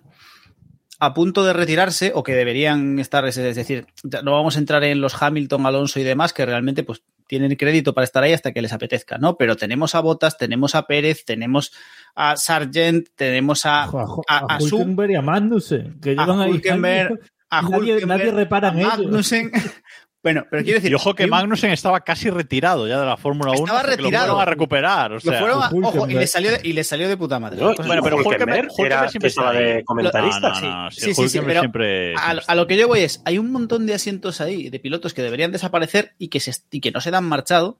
a 0.99 1.13
punto 1.13 1.43
de 1.43 1.51
retirarse 1.51 2.13
o 2.15 2.23
que 2.23 2.33
deberían 2.33 2.97
estar, 2.99 3.25
es 3.27 3.35
decir, 3.35 3.85
ya 4.03 4.21
no 4.21 4.31
vamos 4.31 4.55
a 4.55 4.59
entrar 4.59 4.85
en 4.85 5.01
los 5.01 5.21
Hamilton, 5.21 5.65
Alonso 5.65 5.99
y 5.99 6.03
demás 6.03 6.31
que 6.31 6.45
realmente 6.45 6.83
pues 6.85 7.03
tienen 7.27 7.55
crédito 7.55 7.93
para 7.93 8.03
estar 8.05 8.23
ahí 8.23 8.33
hasta 8.33 8.51
que 8.53 8.61
les 8.61 8.71
apetezca, 8.73 9.17
¿no? 9.17 9.37
Pero 9.37 9.55
tenemos 9.55 9.95
a 9.95 9.99
Bottas, 10.01 10.37
tenemos 10.37 10.75
a 10.75 10.83
Pérez, 10.87 11.25
tenemos 11.25 11.71
a 12.15 12.35
Sargent, 12.37 13.07
tenemos 13.15 13.65
a, 13.65 13.87
Ojo, 13.87 13.99
A, 13.99 14.05
Jo- 14.07 14.21
a, 14.27 14.37
a 14.37 14.55
a 14.55 14.59
Hulkenberg 14.61 15.11
y 15.11 15.15
a 15.15 15.21
Magnussen, 15.21 15.99
que 15.99 16.11
a 16.11 16.13
llevan 16.13 16.41
ahí 16.41 16.51
Hulkenberg, 16.51 17.07
años. 17.13 17.19
a 17.49 17.61
nadie- 17.61 17.93
Hulkenberg, 17.93 18.07
nadie 18.19 18.31
repara 18.31 18.67
en 18.69 18.77
a 18.77 18.81
ellos. 18.95 19.11
Bueno, 20.25 20.43
pero 20.49 20.63
quiero 20.63 20.79
decir, 20.79 20.91
Y 20.91 20.95
ojo 20.95 21.13
que 21.13 21.27
Magnussen 21.27 21.69
estaba 21.69 22.01
casi 22.01 22.31
retirado 22.31 22.87
ya 22.87 22.99
de 22.99 23.05
la 23.05 23.15
Fórmula 23.15 23.51
1. 23.51 23.59
Estaba 23.59 23.83
retirado. 23.83 24.25
Lo 24.25 24.33
fueron 24.33 24.41
a 24.41 24.45
recuperar. 24.45 25.11
O 25.11 25.13
lo 25.13 25.21
sea, 25.21 25.39
fueron 25.39 25.61
a- 25.61 25.69
ojo, 25.87 26.09
y 26.09 26.13
le 26.15 26.25
salió 26.25 26.49
de, 26.49 26.61
y 26.63 26.73
le 26.73 26.83
salió 26.83 27.07
de 27.07 27.15
puta 27.15 27.39
madre. 27.39 27.59
Bueno, 27.61 27.75
pero. 28.03 28.17
Hulkenberg- 28.17 29.09
siempre 29.11 29.27
estaba 29.29 29.53
de 29.53 29.83
comentarista. 29.85 30.49
No, 30.49 30.61
no, 30.61 30.83
no, 30.85 30.91
Sí, 30.91 30.99
sí, 31.01 31.13
sí, 31.13 31.29
sí, 31.29 31.39
pero 31.45 31.59
siempre- 31.59 32.15
a, 32.15 32.19
siempre 32.31 32.45
a 32.47 32.55
lo 32.55 32.65
que 32.65 32.75
yo 32.75 32.87
voy 32.87 33.01
es, 33.01 33.21
hay 33.23 33.37
un 33.37 33.51
montón 33.51 33.85
de 33.85 33.93
asientos 33.93 34.41
ahí, 34.41 34.69
de 34.71 34.79
pilotos 34.79 35.13
que 35.13 35.21
deberían 35.21 35.51
desaparecer 35.51 36.15
y 36.17 36.29
que, 36.29 36.39
se, 36.39 36.53
y 36.71 36.81
que 36.81 36.89
no 36.91 37.01
se 37.01 37.11
dan 37.11 37.25
marchado. 37.25 37.77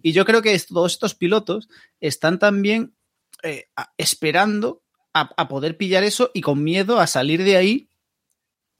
Y 0.00 0.12
yo 0.12 0.24
creo 0.24 0.40
que 0.40 0.54
es- 0.54 0.68
todos 0.68 0.92
estos 0.92 1.16
pilotos 1.16 1.68
están 2.00 2.38
también 2.38 2.94
eh, 3.42 3.64
esperando 3.96 4.82
a, 5.14 5.30
a 5.36 5.48
poder 5.48 5.76
pillar 5.76 6.04
eso 6.04 6.30
y 6.32 6.42
con 6.42 6.62
miedo 6.62 7.00
a 7.00 7.06
salir 7.08 7.42
de 7.42 7.56
ahí 7.56 7.87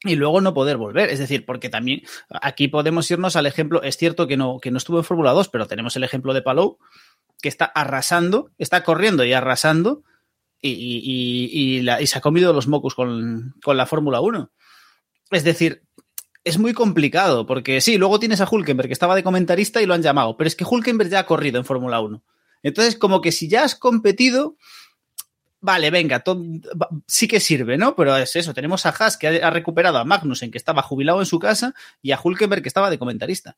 y 0.05 0.14
luego 0.14 0.40
no 0.40 0.55
poder 0.55 0.76
volver. 0.76 1.11
Es 1.11 1.18
decir, 1.18 1.44
porque 1.44 1.68
también 1.68 2.03
aquí 2.42 2.68
podemos 2.68 3.11
irnos 3.11 3.36
al 3.36 3.46
ejemplo, 3.46 3.82
es 3.82 3.96
cierto 3.96 4.26
que 4.26 4.36
no, 4.36 4.59
que 4.61 4.70
no 4.70 4.78
estuvo 4.78 4.99
en 4.99 5.05
Fórmula 5.05 5.32
2, 5.32 5.49
pero 5.49 5.66
tenemos 5.66 5.96
el 5.96 6.05
ejemplo 6.05 6.34
de 6.34 6.42
Palou, 6.42 6.78
que 7.42 7.49
está 7.49 7.64
arrasando, 7.66 8.51
está 8.59 8.82
corriendo 8.84 9.24
y 9.24 9.32
arrasando 9.32 10.03
y, 10.61 10.70
y- 10.70 11.51
y- 11.78 11.82
la- 11.82 12.01
y 12.03 12.07
se 12.07 12.18
ha 12.18 12.20
comido 12.20 12.53
los 12.53 12.66
mocos 12.68 12.94
con, 12.94 13.55
con 13.62 13.76
la 13.76 13.86
Fórmula 13.86 14.20
1. 14.20 14.51
Es 15.30 15.44
decir, 15.44 15.82
es 16.44 16.59
muy 16.59 16.72
complicado, 16.72 17.44
porque 17.46 17.80
sí, 17.80 17.99
luego 17.99 18.18
tienes 18.18 18.40
a 18.40 18.49
Hulkenberg, 18.51 18.88
que 18.88 18.92
estaba 18.92 19.14
de 19.14 19.22
comentarista 19.22 19.82
y 19.82 19.86
lo 19.86 19.94
han 19.94 20.03
llamado, 20.03 20.36
pero 20.36 20.49
es 20.49 20.57
que 20.57 20.64
Hulkenberg 20.64 21.11
ya 21.11 21.20
ha 21.20 21.26
corrido 21.26 21.59
en 21.59 21.64
Fórmula 21.64 22.01
1. 22.01 22.22
Entonces, 22.62 22.96
como 22.96 23.20
que 23.20 23.30
si 23.30 23.49
ya 23.49 23.62
has 23.64 23.74
competido, 23.76 24.57
vale, 25.61 25.90
venga, 25.90 26.20
to- 26.20 26.40
va- 26.80 26.88
sí 27.06 27.26
que 27.28 27.40
sirve, 27.40 27.76
¿no? 27.76 27.94
Pero 27.96 28.16
es 28.16 28.34
eso, 28.36 28.54
tenemos 28.54 28.86
a 28.86 28.90
Haas, 28.90 29.16
que 29.16 29.26
ha, 29.42 29.46
ha 29.46 29.50
recuperado 29.50 29.98
a 29.98 30.04
Magnussen, 30.04 30.50
que 30.50 30.59
estaba 30.59 30.82
jubilado 30.82 31.20
en 31.20 31.26
su 31.26 31.38
casa, 31.38 31.74
y 32.02 32.12
a 32.12 32.20
Hulkenberg, 32.22 32.62
que 32.62 32.68
estaba 32.68 32.90
de 32.90 32.98
comentarista. 32.98 33.56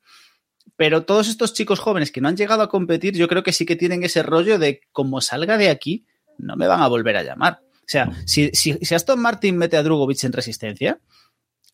Pero 0.76 1.05
todos 1.05 1.28
estos 1.28 1.53
chicos 1.53 1.78
jóvenes 1.80 2.11
que 2.12 2.20
no 2.20 2.28
han 2.28 2.36
llegado 2.36 2.62
a 2.62 2.68
competir, 2.68 3.14
yo 3.16 3.28
creo 3.28 3.42
que 3.42 3.53
sí 3.53 3.66
que 3.66 3.76
tienen 3.76 4.03
ese 4.05 4.22
rollo 4.22 4.59
de 4.59 4.80
como 4.92 5.20
salga 5.20 5.57
de 5.59 5.68
aquí, 5.70 6.07
no 6.38 6.57
me 6.57 6.66
van 6.66 6.80
a 6.80 6.88
volver 6.88 7.16
a 7.16 7.22
llamar. 7.22 7.61
O 7.62 7.86
sea, 7.90 8.11
si, 8.24 8.51
si, 8.55 8.74
si 8.80 8.94
Aston 8.94 9.20
Martin 9.20 9.57
mete 9.59 9.76
a 9.76 9.82
Drugovic 9.82 10.22
en 10.24 10.32
resistencia, 10.32 11.01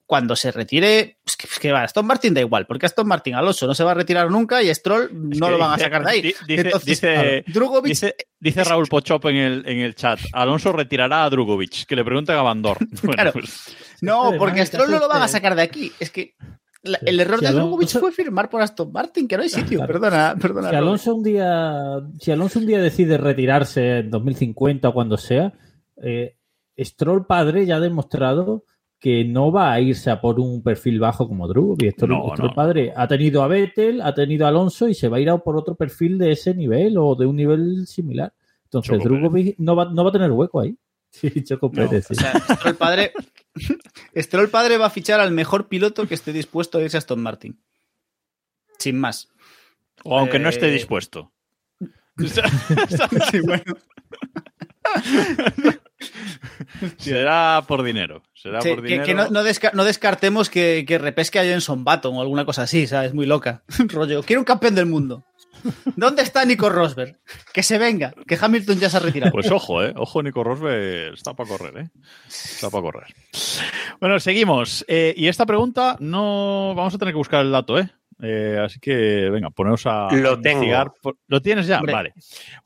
cuando 0.06 0.36
se 0.36 0.52
retire, 0.52 1.18
es 1.26 1.36
que, 1.36 1.46
es 1.48 1.58
que 1.58 1.72
va, 1.72 1.82
Aston 1.82 2.06
Martin 2.06 2.32
da 2.32 2.40
igual, 2.40 2.64
porque 2.66 2.86
Aston 2.86 3.08
Martin 3.08 3.34
Alonso 3.34 3.66
no 3.66 3.74
se 3.74 3.82
va 3.82 3.90
a 3.90 3.94
retirar 3.94 4.30
nunca 4.30 4.62
y 4.62 4.72
Stroll 4.72 5.10
no 5.12 5.50
lo 5.50 5.58
van 5.58 5.72
a 5.74 5.78
sacar 5.82 6.04
de 6.04 6.10
ahí. 6.10 6.22
di- 6.22 6.34
dice- 6.46 6.60
Entonces, 6.62 6.86
dice- 6.86 7.12
claro, 7.14 7.42
Drugovic 7.48 7.88
Dice, 7.90 8.14
dice 8.38 8.62
Raúl 8.64 8.86
Pochop 8.86 9.24
en 9.26 9.36
el, 9.36 9.68
en 9.68 9.78
el 9.80 9.94
chat, 9.96 10.20
Alonso 10.32 10.72
retirará 10.72 11.24
a 11.24 11.30
Drugovic, 11.30 11.86
que 11.86 11.96
le 11.96 12.04
preguntan 12.04 12.38
a 12.38 12.42
Bandor. 12.42 12.78
Bueno, 13.02 13.14
Claro. 13.14 13.32
pues, 13.32 13.76
No, 14.00 14.32
porque 14.38 14.60
a 14.60 14.66
Stroll 14.66 14.90
no 14.92 15.00
lo 15.00 15.08
van 15.08 15.22
a 15.22 15.28
sacar 15.28 15.56
de 15.56 15.62
aquí. 15.62 15.90
Es 15.98 16.10
que 16.10 16.34
la- 16.84 17.00
el 17.04 17.18
error 17.18 17.40
Si 17.40 17.46
de 17.46 17.50
Drugovic 17.52 17.88
fue 17.98 18.12
firmar 18.12 18.48
por 18.48 18.62
Aston 18.62 18.92
Martin, 18.92 19.26
que 19.26 19.36
no 19.36 19.42
hay 19.42 19.48
sitio. 19.48 19.78
Claro. 19.78 19.92
Perdona, 19.92 20.36
perdona. 20.40 20.70
Si. 20.70 20.76
Alonso 20.76 21.14
un 21.16 21.24
día, 21.24 21.72
si 22.20 22.30
Alonso 22.30 22.60
un 22.60 22.66
día 22.66 22.78
decide 22.80 23.18
retirarse 23.18 23.98
en 23.98 24.10
2050 24.10 24.88
o 24.88 24.92
cuando 24.94 25.16
sea, 25.16 25.52
eh, 26.00 26.36
Stroll 26.78 27.26
padre 27.26 27.66
ya 27.66 27.76
ha 27.76 27.80
demostrado 27.80 28.62
que 28.98 29.24
no 29.24 29.52
va 29.52 29.72
a 29.72 29.80
irse 29.80 30.10
a 30.10 30.20
por 30.20 30.40
un 30.40 30.62
perfil 30.62 30.98
bajo 31.00 31.28
como 31.28 31.46
No, 32.08 32.30
Stroll 32.34 32.48
no. 32.48 32.54
padre 32.54 32.92
ha 32.96 33.06
tenido 33.06 33.42
a 33.42 33.48
Vettel, 33.48 34.00
ha 34.00 34.14
tenido 34.14 34.46
a 34.46 34.48
Alonso 34.48 34.88
y 34.88 34.94
se 34.94 35.08
va 35.08 35.18
a 35.18 35.20
ir 35.20 35.28
a 35.30 35.38
por 35.38 35.56
otro 35.56 35.74
perfil 35.74 36.16
de 36.18 36.32
ese 36.32 36.54
nivel 36.54 36.96
o 36.98 37.14
de 37.14 37.26
un 37.26 37.36
nivel 37.36 37.86
similar. 37.86 38.32
Entonces 38.64 38.92
Choco 38.98 39.08
no 39.58 39.76
va, 39.76 39.84
no 39.86 40.02
va 40.04 40.10
a 40.10 40.12
tener 40.12 40.30
hueco 40.32 40.60
ahí. 40.60 40.76
Sí, 41.10 41.30
Choco 41.44 41.70
No, 41.72 41.88
Pérez. 41.88 42.06
sí. 42.08 42.14
O 42.14 42.16
sea, 42.20 42.32
Stroll 42.56 42.74
padre, 42.76 43.12
Stroll 44.16 44.48
padre 44.50 44.76
va 44.76 44.86
a 44.86 44.90
fichar 44.90 45.20
al 45.20 45.30
mejor 45.30 45.68
piloto 45.68 46.06
que 46.06 46.14
esté 46.14 46.32
dispuesto 46.32 46.76
a 46.78 46.82
irse 46.82 46.96
a 46.96 46.98
Aston 46.98 47.22
Martin. 47.22 47.58
Sin 48.78 48.98
más. 48.98 49.28
o 50.04 50.18
aunque 50.18 50.38
no 50.38 50.48
esté 50.50 50.68
Eh, 50.68 50.72
dispuesto. 50.72 51.32
Sí, 53.30 53.40
bueno. 53.40 53.76
Será 56.98 57.62
por 57.66 57.82
dinero. 57.82 58.22
Será 58.34 58.60
Sí, 58.60 58.70
por 58.70 58.82
que, 58.82 58.88
dinero. 58.88 59.04
que 59.06 59.14
no, 59.14 59.28
no 59.30 59.42
desca- 59.42 59.72
no 59.72 59.84
descartemos 59.84 60.50
que, 60.50 60.84
que 60.86 60.98
repesque 60.98 61.38
a 61.38 61.44
Jenson 61.44 61.84
Button 61.84 62.16
o 62.16 62.20
alguna 62.20 62.44
cosa 62.44 62.62
así, 62.62 62.86
¿sabes? 62.86 63.14
Muy 63.14 63.26
loca. 63.26 63.62
Rollo, 63.88 64.22
quiero 64.22 64.40
un 64.40 64.44
campeón 64.44 64.74
del 64.74 64.86
mundo. 64.86 65.24
¿Dónde 65.96 66.22
está 66.22 66.44
Nico 66.44 66.68
Rosberg? 66.68 67.18
Que 67.52 67.62
se 67.62 67.78
venga, 67.78 68.14
que 68.26 68.38
Hamilton 68.40 68.78
ya 68.78 68.90
se 68.90 68.98
ha 68.98 69.00
retirado. 69.00 69.32
Pues 69.32 69.50
ojo, 69.50 69.82
¿eh? 69.82 69.92
Ojo, 69.96 70.22
Nico 70.22 70.44
Rosberg 70.44 71.14
está 71.14 71.34
para 71.34 71.48
correr, 71.48 71.78
¿eh? 71.78 71.90
Está 72.28 72.70
para 72.70 72.82
correr. 72.82 73.14
Bueno, 74.00 74.20
seguimos. 74.20 74.84
Eh, 74.86 75.14
y 75.16 75.28
esta 75.28 75.46
pregunta 75.46 75.96
no... 75.98 76.74
Vamos 76.76 76.94
a 76.94 76.98
tener 76.98 77.12
que 77.14 77.18
buscar 77.18 77.40
el 77.44 77.52
dato, 77.52 77.78
¿eh? 77.78 77.88
Eh, 78.22 78.58
así 78.64 78.78
que, 78.80 79.28
venga, 79.30 79.50
poneros 79.50 79.84
a 79.86 80.08
Lo 80.12 80.40
tengo. 80.40 80.62
investigar. 80.62 80.92
Por- 81.02 81.16
¿Lo 81.26 81.40
tienes 81.42 81.66
ya? 81.66 81.78
Hombre. 81.78 81.92
Vale. 81.94 82.14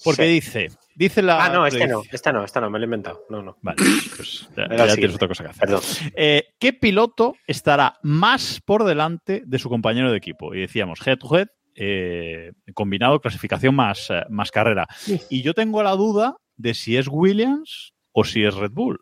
Porque 0.05 0.24
Sí. 0.24 0.28
dice... 0.33 0.68
Dice 1.01 1.22
la... 1.22 1.42
Ah, 1.42 1.48
no, 1.48 1.66
este 1.66 1.86
no, 1.86 2.03
esta 2.12 2.30
no, 2.30 2.44
esta 2.44 2.61
no, 2.61 2.68
me 2.68 2.78
lo 2.78 2.84
he 2.84 2.84
inventado. 2.84 3.24
No, 3.30 3.40
no. 3.40 3.57
Vale, 3.62 3.78
pues 4.14 4.46
ya, 4.55 4.68
tienes 4.68 4.92
siguiente. 4.92 5.14
otra 5.16 5.28
cosa 5.28 5.44
que 5.44 5.48
hacer. 5.48 5.61
Perdón. 5.61 5.80
Eh, 6.14 6.48
¿Qué 6.59 6.74
piloto 6.74 7.36
estará 7.46 7.98
más 8.03 8.61
por 8.62 8.84
delante 8.84 9.42
de 9.46 9.59
su 9.59 9.70
compañero 9.70 10.11
de 10.11 10.18
equipo? 10.18 10.55
Y 10.55 10.61
decíamos, 10.61 11.01
head 11.07 11.16
to 11.16 11.38
head, 11.38 11.48
eh, 11.74 12.53
combinado, 12.74 13.18
clasificación 13.18 13.74
más, 13.74 14.11
eh, 14.11 14.24
más 14.28 14.51
carrera. 14.51 14.88
Sí. 14.94 15.18
Y 15.30 15.40
yo 15.40 15.55
tengo 15.55 15.82
la 15.82 15.92
duda 15.92 16.36
de 16.59 16.74
si 16.74 16.98
es 16.98 17.09
Williams 17.11 17.94
o 18.12 18.24
si 18.24 18.44
es 18.44 18.55
Red 18.55 18.72
Bull. 18.72 19.01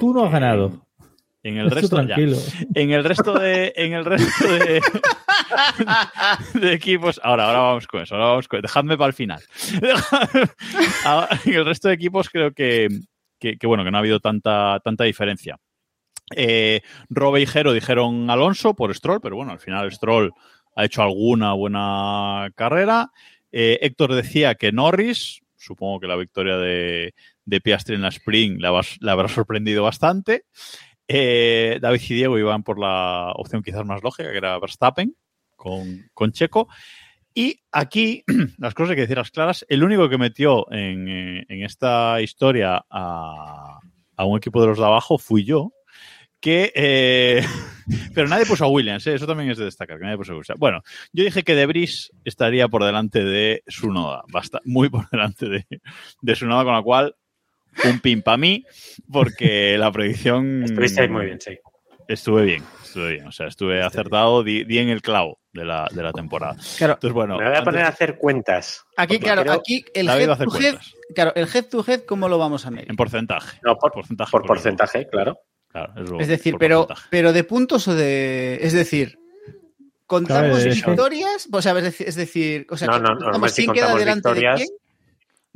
Tú 0.00 0.12
no 0.12 0.24
has 0.24 0.32
ganado. 0.32 0.85
En 1.46 1.58
el 1.58 1.70
resto, 1.70 2.02
ya. 2.02 2.16
en 2.16 2.90
el 2.90 3.04
resto 3.04 3.38
de, 3.38 3.72
en 3.76 3.92
el 3.92 4.04
resto 4.04 4.48
de, 4.48 4.82
de 6.54 6.72
equipos. 6.72 7.20
Ahora, 7.22 7.46
ahora 7.46 7.60
vamos 7.60 7.86
con 7.86 8.02
eso. 8.02 8.16
Ahora 8.16 8.30
vamos 8.30 8.48
con, 8.48 8.60
dejadme 8.60 8.98
para 8.98 9.06
el 9.06 9.14
final. 9.14 9.40
Ahora, 11.04 11.28
en 11.44 11.54
el 11.54 11.64
resto 11.64 11.86
de 11.86 11.94
equipos 11.94 12.30
creo 12.30 12.50
que, 12.52 12.88
que, 13.38 13.58
que, 13.58 13.66
bueno, 13.68 13.84
que 13.84 13.92
no 13.92 13.96
ha 13.96 14.00
habido 14.00 14.18
tanta, 14.18 14.80
tanta 14.82 15.04
diferencia. 15.04 15.56
Eh, 16.34 16.80
Robe 17.10 17.42
y 17.42 17.46
Jero 17.46 17.72
dijeron 17.72 18.28
Alonso 18.28 18.74
por 18.74 18.92
Stroll, 18.92 19.20
pero 19.20 19.36
bueno, 19.36 19.52
al 19.52 19.60
final 19.60 19.92
Stroll 19.92 20.32
ha 20.74 20.84
hecho 20.84 21.02
alguna 21.02 21.52
buena 21.52 22.50
carrera. 22.56 23.12
Eh, 23.52 23.78
Héctor 23.82 24.14
decía 24.16 24.56
que 24.56 24.72
Norris, 24.72 25.42
supongo 25.56 26.00
que 26.00 26.08
la 26.08 26.16
victoria 26.16 26.56
de, 26.56 27.14
de 27.44 27.60
Piastri 27.60 27.94
en 27.94 28.02
la 28.02 28.08
Spring 28.08 28.60
la, 28.60 28.80
la 28.98 29.12
habrá 29.12 29.28
sorprendido 29.28 29.84
bastante. 29.84 30.42
Eh, 31.08 31.78
David 31.80 32.00
y 32.08 32.14
Diego 32.14 32.38
iban 32.38 32.62
por 32.62 32.78
la 32.78 33.32
opción 33.36 33.62
quizás 33.62 33.84
más 33.84 34.02
lógica, 34.02 34.30
que 34.30 34.38
era 34.38 34.58
Verstappen 34.58 35.14
con, 35.54 36.08
con 36.14 36.32
Checo. 36.32 36.68
Y 37.34 37.60
aquí, 37.70 38.24
las 38.58 38.74
cosas 38.74 38.90
hay 38.90 38.96
que 38.96 39.02
decirlas 39.02 39.30
claras, 39.30 39.66
el 39.68 39.84
único 39.84 40.08
que 40.08 40.18
metió 40.18 40.70
en, 40.72 41.08
eh, 41.08 41.44
en 41.48 41.64
esta 41.64 42.20
historia 42.22 42.84
a, 42.90 43.78
a 44.16 44.24
un 44.24 44.38
equipo 44.38 44.60
de 44.60 44.68
los 44.68 44.78
de 44.78 44.84
abajo 44.84 45.18
fui 45.18 45.44
yo, 45.44 45.72
que... 46.40 46.72
eh, 46.74 47.44
pero 48.14 48.28
nadie 48.28 48.46
puso 48.46 48.64
a 48.64 48.68
Williams, 48.68 49.06
¿eh? 49.06 49.14
eso 49.14 49.26
también 49.26 49.50
es 49.50 49.58
de 49.58 49.66
destacar, 49.66 49.98
que 49.98 50.04
nadie 50.04 50.16
puso 50.16 50.32
a 50.32 50.36
Williams. 50.36 50.58
Bueno, 50.58 50.82
yo 51.12 51.24
dije 51.24 51.42
que 51.42 51.54
De 51.54 51.66
Vries 51.66 52.10
estaría 52.24 52.68
por 52.68 52.84
delante 52.84 53.22
de 53.22 53.62
Sunoda, 53.66 54.24
basta, 54.32 54.60
muy 54.64 54.88
por 54.88 55.08
delante 55.12 55.48
de, 55.48 55.66
de 56.22 56.34
Sunoda, 56.36 56.64
con 56.64 56.72
la 56.72 56.82
cual 56.82 57.16
un 57.84 58.00
pin 58.00 58.22
para 58.22 58.36
mí, 58.36 58.64
porque 59.10 59.76
la 59.78 59.90
predicción... 59.92 60.62
Estuviste 60.64 61.02
ahí 61.02 61.08
muy 61.08 61.26
bien, 61.26 61.40
sí. 61.40 61.58
Estuve 62.08 62.44
bien, 62.44 62.62
estuve 62.84 63.12
bien. 63.14 63.26
O 63.26 63.32
sea, 63.32 63.48
estuve 63.48 63.82
acertado, 63.82 64.42
di, 64.44 64.64
di 64.64 64.78
en 64.78 64.88
el 64.90 65.02
clavo 65.02 65.40
de 65.52 65.64
la, 65.64 65.88
de 65.92 66.02
la 66.04 66.12
temporada. 66.12 66.56
Claro, 66.78 66.94
Entonces, 66.94 67.14
bueno. 67.14 67.36
Me 67.38 67.48
voy 67.48 67.56
a 67.56 67.62
poner 67.64 67.82
a 67.84 67.88
hacer 67.88 68.16
cuentas. 68.16 68.84
aquí, 68.96 69.18
claro, 69.18 69.42
creo- 69.42 69.54
aquí 69.54 69.84
el 69.94 70.06
David 70.06 70.28
head 70.28 70.36
to 70.38 70.42
head, 70.44 70.48
cuentas. 70.48 70.94
claro, 71.14 71.32
el 71.34 71.48
head 71.52 71.64
to 71.66 71.84
head, 71.86 72.00
¿cómo 72.02 72.28
lo 72.28 72.38
vamos 72.38 72.64
a 72.64 72.70
medir? 72.70 72.88
En 72.90 72.96
porcentaje. 72.96 73.58
No, 73.64 73.76
por 73.76 73.90
porcentaje. 73.92 74.30
por 74.30 74.42
por 74.42 74.46
porcentaje, 74.48 75.08
claro. 75.08 75.38
Claro, 75.68 75.92
es, 76.00 76.08
lo- 76.10 76.20
Es 76.20 76.28
decir, 76.28 76.54
pero, 76.60 76.86
porcentaje. 76.86 77.08
pero 77.10 77.32
de 77.32 77.44
puntos 77.44 77.88
o 77.88 77.94
de. 77.96 78.58
Es 78.62 78.72
decir, 78.72 79.18
¿contamos 80.06 80.60
Claro, 80.62 80.74
victorias? 80.74 81.48
O 81.50 81.60
sea, 81.62 81.76
es 81.78 82.14
decir, 82.14 82.66
o 82.70 82.76
sea, 82.76 82.86
No, 82.88 82.98
no, 83.00 83.14
no, 83.14 83.18
¿contamos 83.18 83.50
si 83.52 83.64
quién 83.64 83.74
queda 83.74 83.94
delante 83.96 84.28
victorias- 84.28 84.60
de 84.60 84.64
quién? 84.66 84.76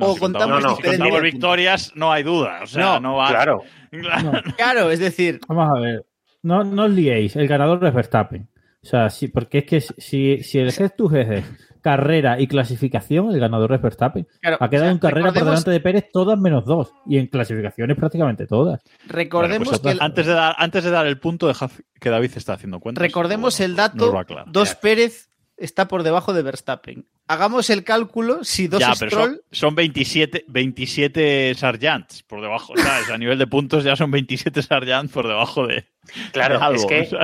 No, 0.01 0.07
o 0.11 0.15
si 0.15 0.21
contamos 0.21 0.49
no, 0.49 0.61
no, 0.61 0.71
si 0.71 0.83
diferente 0.83 0.99
contamos 0.99 1.21
puntos. 1.21 1.33
victorias, 1.33 1.93
no 1.95 2.13
hay 2.13 2.23
duda. 2.23 2.61
O 2.63 2.67
sea, 2.67 2.83
no, 2.83 3.01
No, 3.01 3.17
va. 3.17 3.29
Claro. 3.29 3.63
Claro. 3.91 4.33
No. 4.33 4.43
Claro, 4.57 4.91
es 4.91 4.99
decir, 5.01 5.41
Vamos 5.49 5.69
a 5.77 5.81
ver. 5.81 6.07
No, 6.43 6.63
no 6.65 6.85
os 6.85 6.91
liéis. 6.91 7.35
El 7.37 7.49
ganador 7.49 7.85
es 7.85 7.93
Verstappen. 7.95 8.49
O 8.83 8.87
sea, 8.87 9.11
sí, 9.11 9.29
porque 9.29 9.59
es 9.59 9.65
que 9.65 9.81
si, 9.81 10.43
si 10.43 10.59
el 10.59 10.69
head 10.77 10.93
to 10.97 11.11
head 11.15 11.31
es 11.33 11.45
carrera 11.83 12.41
y 12.41 12.47
clasificación, 12.47 13.31
el 13.31 13.41
ganador 13.41 13.73
es 13.75 13.83
Verstappen. 13.83 14.27
claro, 14.41 14.57
Ha 14.61 14.71
quedado 14.71 14.87
o 14.87 14.89
sea, 14.89 14.93
en 14.93 14.99
carrera 14.99 15.33
por 15.33 15.45
delante 15.45 15.71
de 15.71 15.81
Pérez 15.81 16.09
todas 16.13 16.39
menos 16.39 16.65
dos. 16.65 16.93
Y 17.07 17.19
en 17.19 17.27
clasificaciones 17.27 17.97
prácticamente 17.97 18.47
todas. 18.47 18.81
recordemos 19.07 19.69
Bueno, 19.69 19.83
pues 19.83 19.95
que 19.95 19.99
el- 19.99 20.03
antes, 20.03 20.27
de 20.27 20.33
dar, 20.35 20.55
antes 20.59 20.85
de 20.85 20.91
dar 20.91 21.07
el 21.07 21.19
punto, 21.19 21.49
deja 21.49 21.69
que 22.01 22.11
David 22.11 22.31
está 22.37 22.55
haciendo 22.55 22.81
cuentas. 22.81 23.03
recordemos 23.03 23.59
el 23.61 23.77
dato, 23.77 24.15
dos 24.47 24.75
Pérez 24.77 25.30
está 25.61 25.87
por 25.89 26.03
debajo 26.03 26.33
de 26.33 26.43
Verstappen. 26.43 27.07
Hagamos 27.29 27.71
el 27.71 27.85
cálculo 27.85 28.43
si 28.43 28.67
dos 28.67 28.81
Ya, 28.81 28.93
pero 28.99 29.11
son, 29.11 29.21
Stroll 29.21 29.43
son 29.53 29.75
27, 29.77 30.45
27 30.49 31.55
Sargents 31.55 32.23
por 32.25 32.41
debajo, 32.41 32.75
¿sabes? 32.77 33.09
A 33.11 33.19
nivel 33.19 33.39
de 33.39 33.47
puntos 33.47 33.85
ya 33.85 33.95
son 33.97 34.11
27 34.11 34.63
Sargents 34.63 35.13
por 35.13 35.29
debajo 35.29 35.67
de, 35.67 35.87
Claro, 36.33 36.59
de 36.59 36.65
algo. 36.65 36.91
es 36.91 37.09
que, 37.11 37.17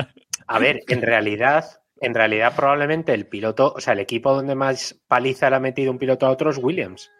a 0.47 0.59
ver, 0.59 0.81
en 0.87 1.01
realidad, 1.01 1.65
en 1.99 2.13
realidad 2.13 2.55
probablemente 2.55 3.13
el 3.13 3.25
piloto, 3.27 3.73
o 3.75 3.81
sea, 3.81 3.93
el 3.93 3.99
equipo 3.99 4.33
donde 4.33 4.55
más 4.55 4.95
paliza 5.07 5.49
le 5.49 5.57
ha 5.57 5.59
metido 5.59 5.91
un 5.91 5.97
piloto 5.97 6.25
a 6.25 6.29
otro 6.31 6.49
es 6.51 6.57
Williams. 6.57 7.11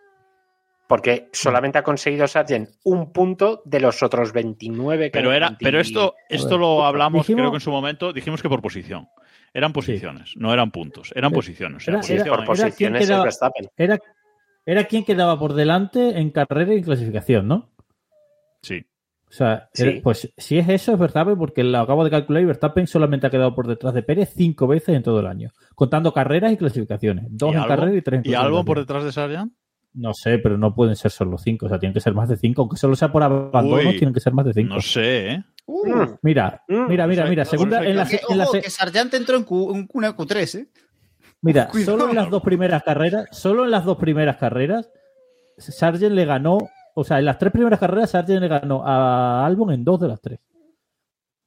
Porque 0.88 1.28
solamente 1.34 1.78
ha 1.80 1.84
conseguido 1.84 2.28
Sargent 2.28 2.70
un 2.86 3.12
punto 3.12 3.62
de 3.66 3.82
los 3.82 4.02
otros 4.04 4.32
29 4.32 5.08
que 5.08 5.12
Pero, 5.12 5.34
era, 5.34 5.48
20 5.50 5.66
pero 5.66 5.82
esto, 5.82 6.16
esto 6.30 6.58
lo 6.58 6.86
hablamos, 6.86 7.24
dijimos- 7.28 7.42
creo 7.42 7.52
que 7.52 7.58
en 7.58 7.62
su 7.62 7.72
momento 7.72 8.14
dijimos 8.14 8.42
que 8.42 8.48
por 8.48 8.62
posición. 8.62 9.10
Eran 9.58 9.74
posiciones, 9.74 10.34
no 10.38 10.54
eran 10.54 10.70
puntos, 10.70 11.12
eran 11.16 11.32
posiciones. 11.32 11.88
Era- 11.88 12.00
por 12.02 12.12
era- 12.12 12.46
posiciones 12.46 13.02
es 13.02 13.08
quedaba- 13.08 13.24
Verstappen. 13.24 13.68
Era, 13.76 13.98
era 14.68 14.84
quien 14.84 15.04
quedaba 15.04 15.40
por 15.40 15.54
delante 15.56 16.20
en 16.20 16.30
carrera 16.30 16.76
y 16.76 16.84
clasificación, 16.84 17.48
¿no? 17.48 17.72
Sí. 18.62 18.86
O 19.28 19.32
sea, 19.32 19.68
Sí. 19.74 19.84
era- 19.84 20.02
pues 20.04 20.32
si 20.38 20.60
es 20.60 20.70
eso, 20.70 20.94
es 20.94 21.00
Verstappen, 21.00 21.38
porque 21.40 21.64
lo 21.64 21.80
acabo 21.80 22.04
de 22.04 22.12
calcular 22.12 22.44
y 22.44 22.46
Verstappen 22.46 22.86
solamente 22.86 23.26
ha 23.26 23.30
quedado 23.32 23.56
por 23.56 23.68
detrás 23.68 23.96
de 23.96 24.04
Pérez 24.04 24.32
cinco 24.36 24.68
veces 24.68 24.96
en 24.96 25.02
todo 25.02 25.20
el 25.22 25.26
año, 25.26 25.50
contando 25.74 26.14
carreras 26.14 26.52
y 26.54 26.58
clasificaciones. 26.58 27.26
Dos 27.30 27.54
¿Y 27.54 27.58
en 27.58 27.64
carrera 27.64 27.96
y 27.98 28.02
tres 28.04 28.22
en 28.26 28.32
¿Y 28.32 28.36
Albon 28.36 28.64
por 28.64 28.78
detrás 28.78 29.04
de 29.06 29.12
Sargent? 29.12 29.52
No 29.94 30.14
sé, 30.14 30.38
pero 30.38 30.60
no 30.60 30.76
pueden 30.76 30.96
ser 30.96 31.10
solo 31.10 31.40
cinco, 31.40 31.66
o 31.66 31.70
sea, 31.70 31.80
tienen 31.80 31.96
que 31.96 32.00
ser 32.00 32.14
más 32.14 32.30
de 32.30 32.38
cinco, 32.38 32.62
aunque 32.62 32.78
solo 32.78 32.96
sea 32.96 33.12
por 33.12 33.24
abandonos, 33.24 33.86
Uy, 33.88 33.98
tienen 33.98 34.14
que 34.14 34.20
ser 34.20 34.34
más 34.34 34.46
de 34.46 34.54
cinco. 34.54 34.76
No 34.76 34.82
sé, 34.82 35.32
¿eh? 35.32 35.44
Uh, 35.70 35.86
Mm. 35.86 36.18
Mira, 36.22 36.64
Mm, 36.68 36.88
mira, 36.88 37.08
mira, 37.08 37.26
mira, 37.26 37.44
no 37.44 37.50
segunda, 37.50 37.84
en 37.86 37.98
la, 37.98 38.08
que, 38.08 38.22
en 38.30 38.38
la 38.38 38.46
ojo, 38.46 38.54
se- 38.54 38.62
que 38.62 38.70
Sargent 38.70 39.14
entró 39.14 39.36
en 39.38 39.44
Q, 39.44 39.76
en 39.76 39.88
una 39.94 40.16
Q3, 40.16 40.56
¿eh? 40.60 40.68
Mira, 41.42 41.68
Cuidado. 41.68 41.92
solo 41.98 42.10
en 42.10 42.16
las 42.16 42.30
dos 42.30 42.42
primeras 42.42 42.82
carreras, 42.84 43.28
solo 43.32 43.66
en 43.66 43.72
las 43.72 43.84
dos 43.86 43.98
primeras 43.98 44.38
carreras, 44.38 44.90
Sargent 45.58 46.14
le 46.16 46.26
ganó, 46.26 46.58
o 46.96 47.04
sea, 47.04 47.20
en 47.20 47.26
las 47.26 47.38
tres 47.38 47.52
primeras 47.52 47.80
carreras, 47.80 48.10
Sargent 48.12 48.40
le 48.42 48.48
ganó 48.48 48.82
a 48.86 49.46
Albon 49.46 49.72
en 49.74 49.84
dos 49.84 50.00
de 50.00 50.08
las 50.08 50.22
tres. 50.22 50.40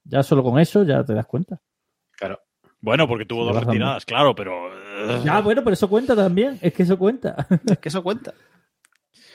Ya 0.04 0.22
solo 0.22 0.42
con 0.44 0.58
eso 0.58 0.82
ya 0.84 1.02
te 1.04 1.14
das 1.14 1.26
cuenta. 1.26 1.58
Claro. 2.16 2.38
Bueno, 2.82 3.06
porque 3.08 3.24
tuvo 3.26 3.44
dos 3.44 3.64
retiradas, 3.64 4.04
claro, 4.04 4.34
pero. 4.34 4.52
Ya, 5.24 5.40
bueno, 5.40 5.62
pero 5.64 5.74
eso 5.74 5.88
cuenta 5.88 6.14
también, 6.16 6.58
es 6.60 6.72
que 6.72 6.82
eso 6.82 6.98
cuenta. 6.98 7.46
Es 7.66 7.78
que 7.78 7.88
eso 7.88 8.02
cuenta. 8.02 8.32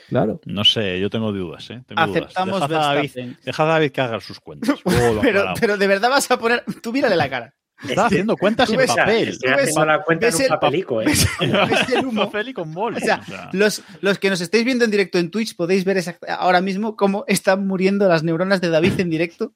Claro. 0.08 0.40
No 0.44 0.64
sé, 0.64 1.00
yo 1.00 1.10
tengo 1.10 1.32
dudas, 1.32 1.68
¿eh? 1.70 1.82
Tengo 1.86 2.00
Aceptamos 2.00 2.56
dudas. 2.60 2.68
Dejad 2.70 2.90
a, 2.90 2.94
David, 2.94 3.10
dejad 3.44 3.66
a 3.70 3.72
David 3.74 3.90
que 3.90 4.00
haga 4.00 4.20
sus 4.20 4.40
cuentas. 4.40 4.78
Pero, 5.22 5.44
pero 5.60 5.76
de 5.76 5.86
verdad 5.86 6.10
vas 6.10 6.30
a 6.30 6.38
poner. 6.38 6.62
Tú 6.82 6.92
mírale 6.92 7.16
la 7.16 7.28
cara. 7.28 7.54
Está 7.86 8.06
haciendo 8.06 8.36
cuentas 8.38 8.70
en 8.70 8.78
ves- 8.78 8.86
papel. 8.94 9.28
Estoy 9.28 9.50
haciendo 9.52 9.84
la 9.84 10.02
cuenta 10.02 10.28
en 10.28 10.34
un 10.34 10.42
el- 10.42 10.48
papelico, 10.48 11.02
¿eh? 11.02 11.06
ves- 11.06 11.28
ves 11.40 11.88
el 11.94 12.06
humo. 12.06 12.24
papel 12.24 12.48
y 12.48 12.52
con 12.54 12.72
boli. 12.72 12.96
O 12.96 13.00
sea, 13.00 13.20
o 13.20 13.24
sea. 13.26 13.50
los, 13.52 13.82
los 14.00 14.18
que 14.18 14.30
nos 14.30 14.40
estáis 14.40 14.64
viendo 14.64 14.86
en 14.86 14.90
directo 14.90 15.18
en 15.18 15.30
Twitch 15.30 15.54
podéis 15.56 15.84
ver 15.84 15.98
ahora 16.38 16.62
mismo 16.62 16.96
cómo 16.96 17.24
están 17.28 17.66
muriendo 17.66 18.08
las 18.08 18.22
neuronas 18.22 18.62
de 18.62 18.70
David 18.70 18.98
en 19.00 19.10
directo. 19.10 19.52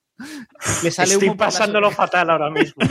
Le 0.82 0.90
sale 0.90 1.14
Estoy 1.14 1.30
pasándolo 1.34 1.90
fatal 1.90 2.28
ahora 2.28 2.50
mismo. 2.50 2.82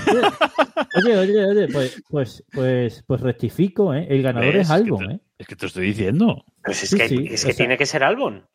Oye, 0.96 1.18
oye, 1.18 1.46
oye, 1.46 1.68
pues, 1.72 2.02
pues, 2.10 2.44
pues, 2.52 3.04
pues 3.06 3.22
rectifico, 3.22 3.94
¿eh? 3.94 4.08
El 4.10 4.24
ganador 4.24 4.54
¿Ves? 4.56 4.68
es 4.68 4.72
te, 4.72 5.04
¿eh? 5.12 5.20
Es 5.40 5.48
que 5.48 5.56
te 5.56 5.66
estoy 5.66 5.88
diciendo. 5.88 6.44
Pues 6.64 6.84
es 6.84 6.90
Sí, 6.92 6.98
que, 6.98 7.08
sí, 7.08 7.16
es 7.32 7.44
o 7.44 7.48
que 7.48 7.54
sea- 7.54 7.56
tiene 7.56 7.78
que 7.78 7.86
ser 7.88 8.04
Albon. 8.04 8.46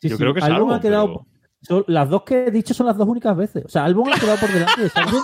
Sí, 0.00 0.08
Yo 0.08 0.16
sí, 0.16 0.22
creo 0.22 0.32
que 0.32 0.38
es 0.38 0.44
Albon 0.46 0.60
Albon, 0.62 0.74
ha 0.74 0.80
quedado. 0.80 1.06
pero- 1.06 1.26
son- 1.62 1.84
las 1.88 2.08
dos 2.08 2.22
que 2.22 2.44
he 2.46 2.50
dicho 2.50 2.72
son 2.72 2.86
las 2.86 2.96
dos 2.96 3.06
únicas 3.06 3.36
veces. 3.36 3.64
O 3.66 3.68
sea, 3.68 3.84
Albon 3.84 4.10
ha 4.10 4.18
quedado 4.18 4.38
por 4.38 4.48
delante 4.50 4.80
de 4.80 4.88
Sargent 4.88 5.22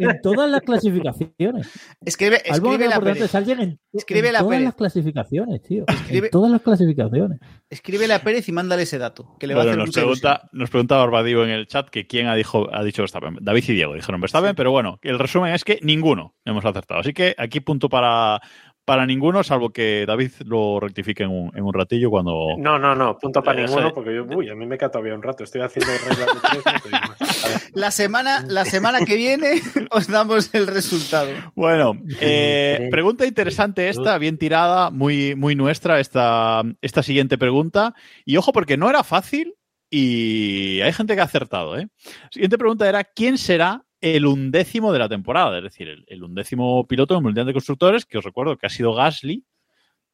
en, 0.00 0.08
en 0.08 0.20
todas 0.22 0.50
las 0.50 0.60
clasificaciones. 0.62 1.70
Escribe, 2.04 2.36
Albon 2.48 2.72
ha 2.72 2.74
escribe 2.74 2.78
quedado 2.78 2.90
la 2.90 2.94
por 2.96 3.04
delante 3.04 3.08
de 3.08 3.14
Pérez. 3.14 3.30
Sargent 3.30 3.60
en, 3.60 3.80
Escribe 3.92 4.26
en 4.28 4.32
la 4.32 4.38
todas 4.40 4.50
Pérez. 4.50 4.64
las 4.64 4.74
clasificaciones, 4.74 5.62
tío. 5.62 5.84
Escribe- 5.86 6.24
En 6.26 6.30
todas 6.32 6.50
las 6.50 6.62
clasificaciones. 6.62 7.38
Escríbele 7.70 8.14
a 8.14 8.22
Pérez 8.22 8.48
y 8.48 8.52
mándale 8.52 8.82
ese 8.82 8.98
dato. 8.98 9.36
Que 9.38 9.46
le 9.46 9.54
va 9.54 9.60
a 9.60 9.64
Bueno, 9.66 9.82
hacer 9.82 9.86
nos 9.86 9.94
pregunta, 9.94 10.48
nos 10.52 10.70
pregunta 10.70 10.96
Barbadío 10.96 11.44
en 11.44 11.50
el 11.50 11.66
chat 11.68 11.88
que 11.88 12.06
quién 12.08 12.26
ha, 12.26 12.34
dijo, 12.34 12.66
ha 12.74 12.82
dicho 12.82 13.02
Verstappen. 13.02 13.36
David 13.40 13.64
y 13.68 13.72
Diego 13.74 13.94
dijeron 13.94 14.20
Verstappen, 14.20 14.56
pero 14.56 14.72
bueno, 14.72 14.98
el 15.02 15.18
resumen 15.20 15.54
es 15.54 15.62
que 15.62 15.78
ninguno 15.82 16.34
hemos 16.44 16.64
acertado. 16.64 17.00
Así 17.00 17.12
que 17.12 17.36
aquí 17.38 17.60
punto 17.60 17.88
para, 17.88 18.40
para 18.84 19.06
ninguno, 19.06 19.44
salvo 19.44 19.70
que 19.70 20.04
David 20.06 20.32
lo 20.44 20.80
rectifique 20.80 21.22
en 21.22 21.30
un, 21.30 21.56
en 21.56 21.64
un 21.64 21.72
ratillo 21.72 22.10
cuando... 22.10 22.56
No, 22.58 22.78
no, 22.78 22.94
no, 22.94 23.16
punto 23.16 23.42
para 23.42 23.60
Eh, 23.60 23.66
ninguno, 23.66 23.94
porque 23.94 24.14
yo, 24.14 24.24
uy, 24.24 24.48
a 24.50 24.54
mí 24.54 24.66
me 24.66 24.76
queda 24.76 24.90
todavía 24.90 25.14
un 25.14 25.22
rato. 25.22 25.44
Estoy 25.44 25.60
haciendo 25.60 25.92
reglas 25.92 26.26
de 26.26 26.80
tres. 26.82 26.92
no 26.92 27.00
más. 27.00 27.70
La 27.74 27.90
semana, 27.90 28.44
la 28.46 28.64
semana 28.64 29.00
que 29.04 29.16
viene 29.16 29.60
os 29.90 30.08
damos 30.08 30.54
el 30.54 30.66
resultado. 30.66 31.30
Bueno, 31.54 31.94
eh, 32.20 32.88
pregunta 32.90 33.24
interesante 33.26 33.88
esta, 33.88 34.18
bien 34.18 34.36
tirada, 34.36 34.90
muy, 34.90 35.34
muy 35.34 35.54
nuestra 35.54 36.00
esta, 36.00 36.62
esta 36.80 37.02
siguiente 37.02 37.38
pregunta. 37.38 37.94
Y 38.24 38.36
ojo, 38.36 38.52
porque 38.52 38.76
no 38.76 38.90
era 38.90 39.04
fácil 39.04 39.54
y 39.90 40.80
hay 40.80 40.92
gente 40.92 41.14
que 41.14 41.20
ha 41.20 41.24
acertado. 41.24 41.78
¿eh? 41.78 41.88
Siguiente 42.30 42.58
pregunta 42.58 42.88
era, 42.88 43.04
¿quién 43.04 43.38
será 43.38 43.84
el 44.02 44.26
undécimo 44.26 44.92
de 44.92 44.98
la 44.98 45.08
temporada? 45.08 45.56
Es 45.58 45.64
decir, 45.64 45.88
el, 45.88 46.04
el 46.08 46.22
undécimo 46.22 46.86
piloto 46.86 47.14
del 47.14 47.22
Mundial 47.22 47.46
de 47.46 47.52
Constructores, 47.54 48.04
que 48.04 48.18
os 48.18 48.24
recuerdo 48.24 48.56
que 48.58 48.66
ha 48.66 48.70
sido 48.70 48.92
Gasly. 48.94 49.44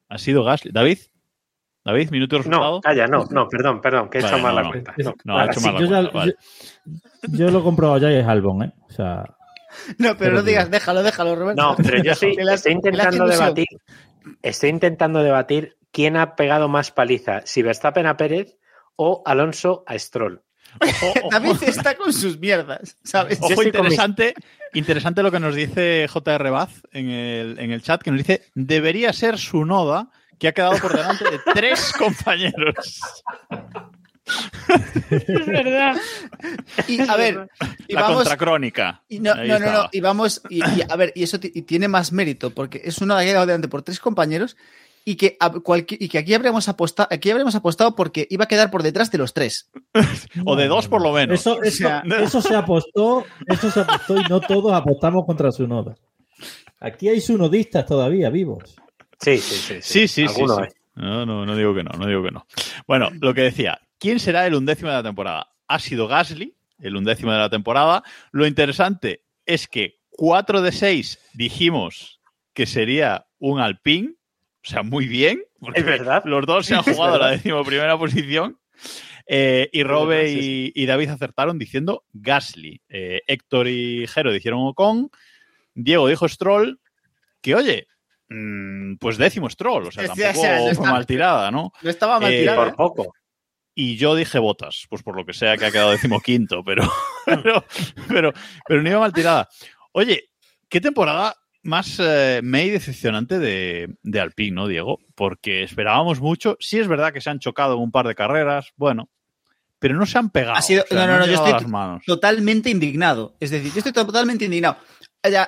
Ha 0.07 0.17
sido 0.17 0.43
Gasly. 0.43 0.71
David, 0.71 0.99
David, 1.83 2.09
minuto 2.11 2.35
y 2.35 2.37
resultado. 2.39 2.75
No, 2.75 2.81
calla, 2.81 3.07
no, 3.07 3.25
no, 3.31 3.47
perdón, 3.47 3.81
perdón, 3.81 4.09
que 4.09 4.19
he 4.19 4.21
Vale, 4.21 4.35
hecho 4.35 4.43
mal 4.43 4.55
no, 4.55 4.61
la 4.61 4.63
no. 4.63 4.71
cuenta. 4.71 4.93
No. 4.97 5.13
No, 5.23 5.33
ha 5.37 5.41
Ahora 5.41 5.51
hecho 5.51 5.59
sí. 5.59 5.65
mal 5.65 5.73
la 5.75 5.79
ya- 5.81 5.87
cuenta, 5.89 6.11
vale. 6.17 6.35
yo- 7.23 7.37
yo 7.37 7.51
lo 7.51 7.59
he 7.59 7.63
comprobado 7.63 7.99
ya 7.99 8.11
y 8.11 8.15
es 8.15 8.25
Albon, 8.27 8.63
¿eh? 8.63 8.73
O 8.87 8.91
sea, 8.91 9.23
No, 9.97 10.09
pero 10.09 10.17
Pero 10.17 10.33
no 10.35 10.43
digas, 10.43 10.71
déjalo, 10.71 11.03
déjalo, 11.03 11.35
Roberto. 11.35 11.61
No, 11.61 11.75
pero 11.77 12.01
yo 12.03 12.15
sí 12.15 12.35
estoy 12.37 12.73
intentando 12.73 13.25
debatir. 13.27 13.67
Estoy 14.41 14.69
intentando 14.69 15.23
debatir 15.23 15.77
quién 15.91 16.17
ha 16.17 16.35
pegado 16.35 16.67
más 16.69 16.91
paliza, 16.91 17.41
si 17.45 17.61
Verstappen 17.63 18.05
a 18.05 18.17
Pérez 18.17 18.57
o 18.95 19.23
Alonso 19.25 19.83
a 19.87 19.97
Stroll. 19.97 20.41
David 21.31 21.63
está 21.63 21.95
con 21.95 22.13
sus 22.13 22.39
mierdas, 22.39 22.97
¿sabes? 23.03 23.39
Ojo, 23.41 23.63
interesante, 23.63 24.33
interesante 24.73 25.23
lo 25.23 25.31
que 25.31 25.39
nos 25.39 25.55
dice 25.55 26.07
JR 26.07 26.49
Baz 26.51 26.81
en 26.91 27.09
el, 27.09 27.59
en 27.59 27.71
el 27.71 27.81
chat, 27.81 28.01
que 28.01 28.11
nos 28.11 28.19
dice, 28.19 28.43
debería 28.55 29.13
ser 29.13 29.37
su 29.37 29.65
noda, 29.65 30.09
que 30.37 30.47
ha 30.47 30.53
quedado 30.53 30.77
por 30.79 30.95
delante 30.95 31.25
de 31.25 31.39
tres 31.53 31.91
compañeros. 31.93 33.01
Es 35.09 35.45
verdad. 35.47 35.97
Y 36.87 37.01
a 37.01 37.15
ver, 37.15 37.49
y 37.87 37.93
La 37.93 38.01
vamos, 38.01 38.17
contracrónica. 38.17 39.01
y 39.09 39.19
no, 39.19 39.33
no, 39.35 39.59
no, 39.59 39.89
y 39.91 39.99
vamos, 40.01 40.41
y, 40.49 40.57
y 40.57 40.83
a 40.87 40.95
ver, 40.95 41.11
y 41.15 41.23
eso 41.23 41.39
y 41.41 41.63
tiene 41.63 41.87
más 41.87 42.11
mérito, 42.11 42.51
porque 42.51 42.81
es 42.83 42.99
uno 42.99 43.15
que 43.17 43.23
ha 43.23 43.25
quedado 43.25 43.45
delante 43.47 43.67
por 43.67 43.81
tres 43.81 43.99
compañeros 43.99 44.55
y 45.11 45.15
que, 45.15 45.37
a 45.39 45.51
cualqui- 45.51 45.97
y 45.99 46.07
que 46.09 46.17
aquí 46.19 46.33
habríamos 46.33 46.67
apostado, 46.69 47.07
aquí 47.11 47.29
habríamos 47.31 47.55
apostado 47.55 47.95
porque 47.95 48.27
iba 48.29 48.43
a 48.43 48.47
quedar 48.47 48.69
por 48.69 48.83
detrás 48.83 49.09
de 49.11 49.17
los 49.17 49.33
tres. 49.33 49.69
O 50.45 50.55
de 50.55 50.67
dos 50.67 50.87
por 50.87 51.01
lo 51.01 51.11
menos. 51.11 51.39
Eso, 51.39 51.61
eso, 51.63 51.77
sea, 51.77 52.03
eso 52.21 52.41
se 52.41 52.55
apostó, 52.55 53.25
eso 53.47 53.71
se 53.71 53.79
apostó 53.79 54.17
y 54.19 54.23
no 54.29 54.39
todos 54.41 54.71
apostamos 54.73 55.25
contra 55.25 55.51
su 55.51 55.67
noda. 55.67 55.95
Aquí 56.79 57.09
hay 57.09 57.19
sunodistas 57.21 57.85
todavía 57.85 58.29
vivos. 58.29 58.75
Sí, 59.19 59.37
sí, 59.37 59.55
sí. 59.55 59.81
Sí, 59.81 60.07
sí, 60.07 60.27
sí. 60.27 60.43
No, 60.95 61.25
no, 61.25 61.45
no 61.45 61.55
digo 61.55 61.73
que 61.73 61.83
no, 61.83 61.91
no 61.97 62.05
digo 62.07 62.23
que 62.23 62.31
no. 62.31 62.45
Bueno, 62.87 63.09
lo 63.19 63.33
que 63.33 63.41
decía, 63.41 63.79
¿quién 63.97 64.19
será 64.19 64.45
el 64.45 64.53
undécimo 64.55 64.89
de 64.89 64.95
la 64.97 65.03
temporada? 65.03 65.47
Ha 65.67 65.79
sido 65.79 66.07
Gasly, 66.07 66.55
el 66.79 66.95
undécimo 66.95 67.31
de 67.31 67.39
la 67.39 67.49
temporada. 67.49 68.03
Lo 68.31 68.45
interesante 68.45 69.23
es 69.45 69.67
que 69.67 69.99
cuatro 70.09 70.61
de 70.61 70.71
seis 70.71 71.19
dijimos 71.33 72.21
que 72.53 72.65
sería 72.65 73.25
un 73.39 73.59
Alpine, 73.59 74.15
o 74.65 74.69
sea, 74.69 74.83
muy 74.83 75.07
bien. 75.07 75.41
porque 75.59 75.79
Es 75.81 75.85
verdad. 75.85 76.23
Los 76.25 76.45
dos 76.45 76.65
se 76.65 76.75
han 76.75 76.83
jugado 76.83 77.17
la 77.17 77.31
decimoprimera 77.31 77.97
posición. 77.97 78.59
Eh, 79.31 79.69
y 79.71 79.83
Robe 79.83 80.17
verdad, 80.17 80.29
sí, 80.31 80.71
y, 80.75 80.83
y 80.83 80.85
David 80.85 81.09
acertaron 81.09 81.59
diciendo 81.59 82.03
Gasly. 82.13 82.81
Eh, 82.89 83.21
Héctor 83.27 83.67
y 83.67 84.07
Jero 84.07 84.31
dijeron 84.31 84.59
Ocon. 84.63 85.09
Diego 85.75 86.07
dijo 86.07 86.27
Stroll. 86.27 86.79
Que 87.41 87.55
oye, 87.55 87.87
mm, 88.29 88.95
pues 88.95 89.17
décimo 89.17 89.49
Stroll. 89.49 89.87
O 89.87 89.91
sea, 89.91 90.07
tampoco 90.07 90.29
o 90.29 90.41
sea, 90.41 90.55
no 90.57 90.61
fue 90.63 90.71
está- 90.71 90.91
mal 90.91 91.05
tirada, 91.05 91.51
¿no? 91.51 91.71
No 91.81 91.89
estaba 91.89 92.19
mal 92.19 92.33
Eh, 92.33 92.39
tirado. 92.41 92.65
Por 92.65 92.75
poco. 92.75 93.13
Y 93.75 93.95
yo 93.95 94.13
dije 94.15 94.39
botas, 94.39 94.87
pues 94.89 95.03
por 95.03 95.15
lo 95.15 95.25
que 95.25 95.31
sea 95.33 95.55
que 95.55 95.65
ha 95.65 95.71
quedado 95.71 95.91
decimoquinto, 95.91 96.63
pero, 96.65 96.83
pero, 97.25 97.63
pero, 98.09 98.33
pero 98.67 98.81
no 98.81 98.89
iba 98.89 98.99
mal 98.99 99.13
tirada. 99.13 99.47
Oye, 99.93 100.31
qué 100.67 100.81
temporada 100.81 101.35
más 101.63 101.97
eh, 101.99 102.41
May 102.43 102.69
decepcionante 102.69 103.39
de, 103.39 103.95
de 104.03 104.19
Alpine, 104.19 104.55
¿no, 104.55 104.67
Diego? 104.67 104.99
Porque 105.15 105.63
esperábamos 105.63 106.19
mucho. 106.21 106.57
Sí 106.59 106.79
es 106.79 106.87
verdad 106.87 107.13
que 107.13 107.21
se 107.21 107.29
han 107.29 107.39
chocado 107.39 107.73
en 107.75 107.81
un 107.81 107.91
par 107.91 108.07
de 108.07 108.15
carreras, 108.15 108.71
bueno, 108.77 109.09
pero 109.79 109.95
no 109.95 110.05
se 110.05 110.17
han 110.17 110.29
pegado. 110.29 110.55
Ha 110.57 110.61
sido- 110.61 110.83
o 110.83 110.87
sea, 110.87 111.05
no, 111.05 111.13
no, 111.13 111.19
no, 111.19 111.25
yo 111.25 111.33
estoy- 111.33 112.05
totalmente 112.05 112.69
indignado. 112.69 113.35
Es 113.39 113.49
decir, 113.51 113.71
yo 113.71 113.77
estoy 113.79 113.93
totalmente 113.93 114.45
indignado. 114.45 114.77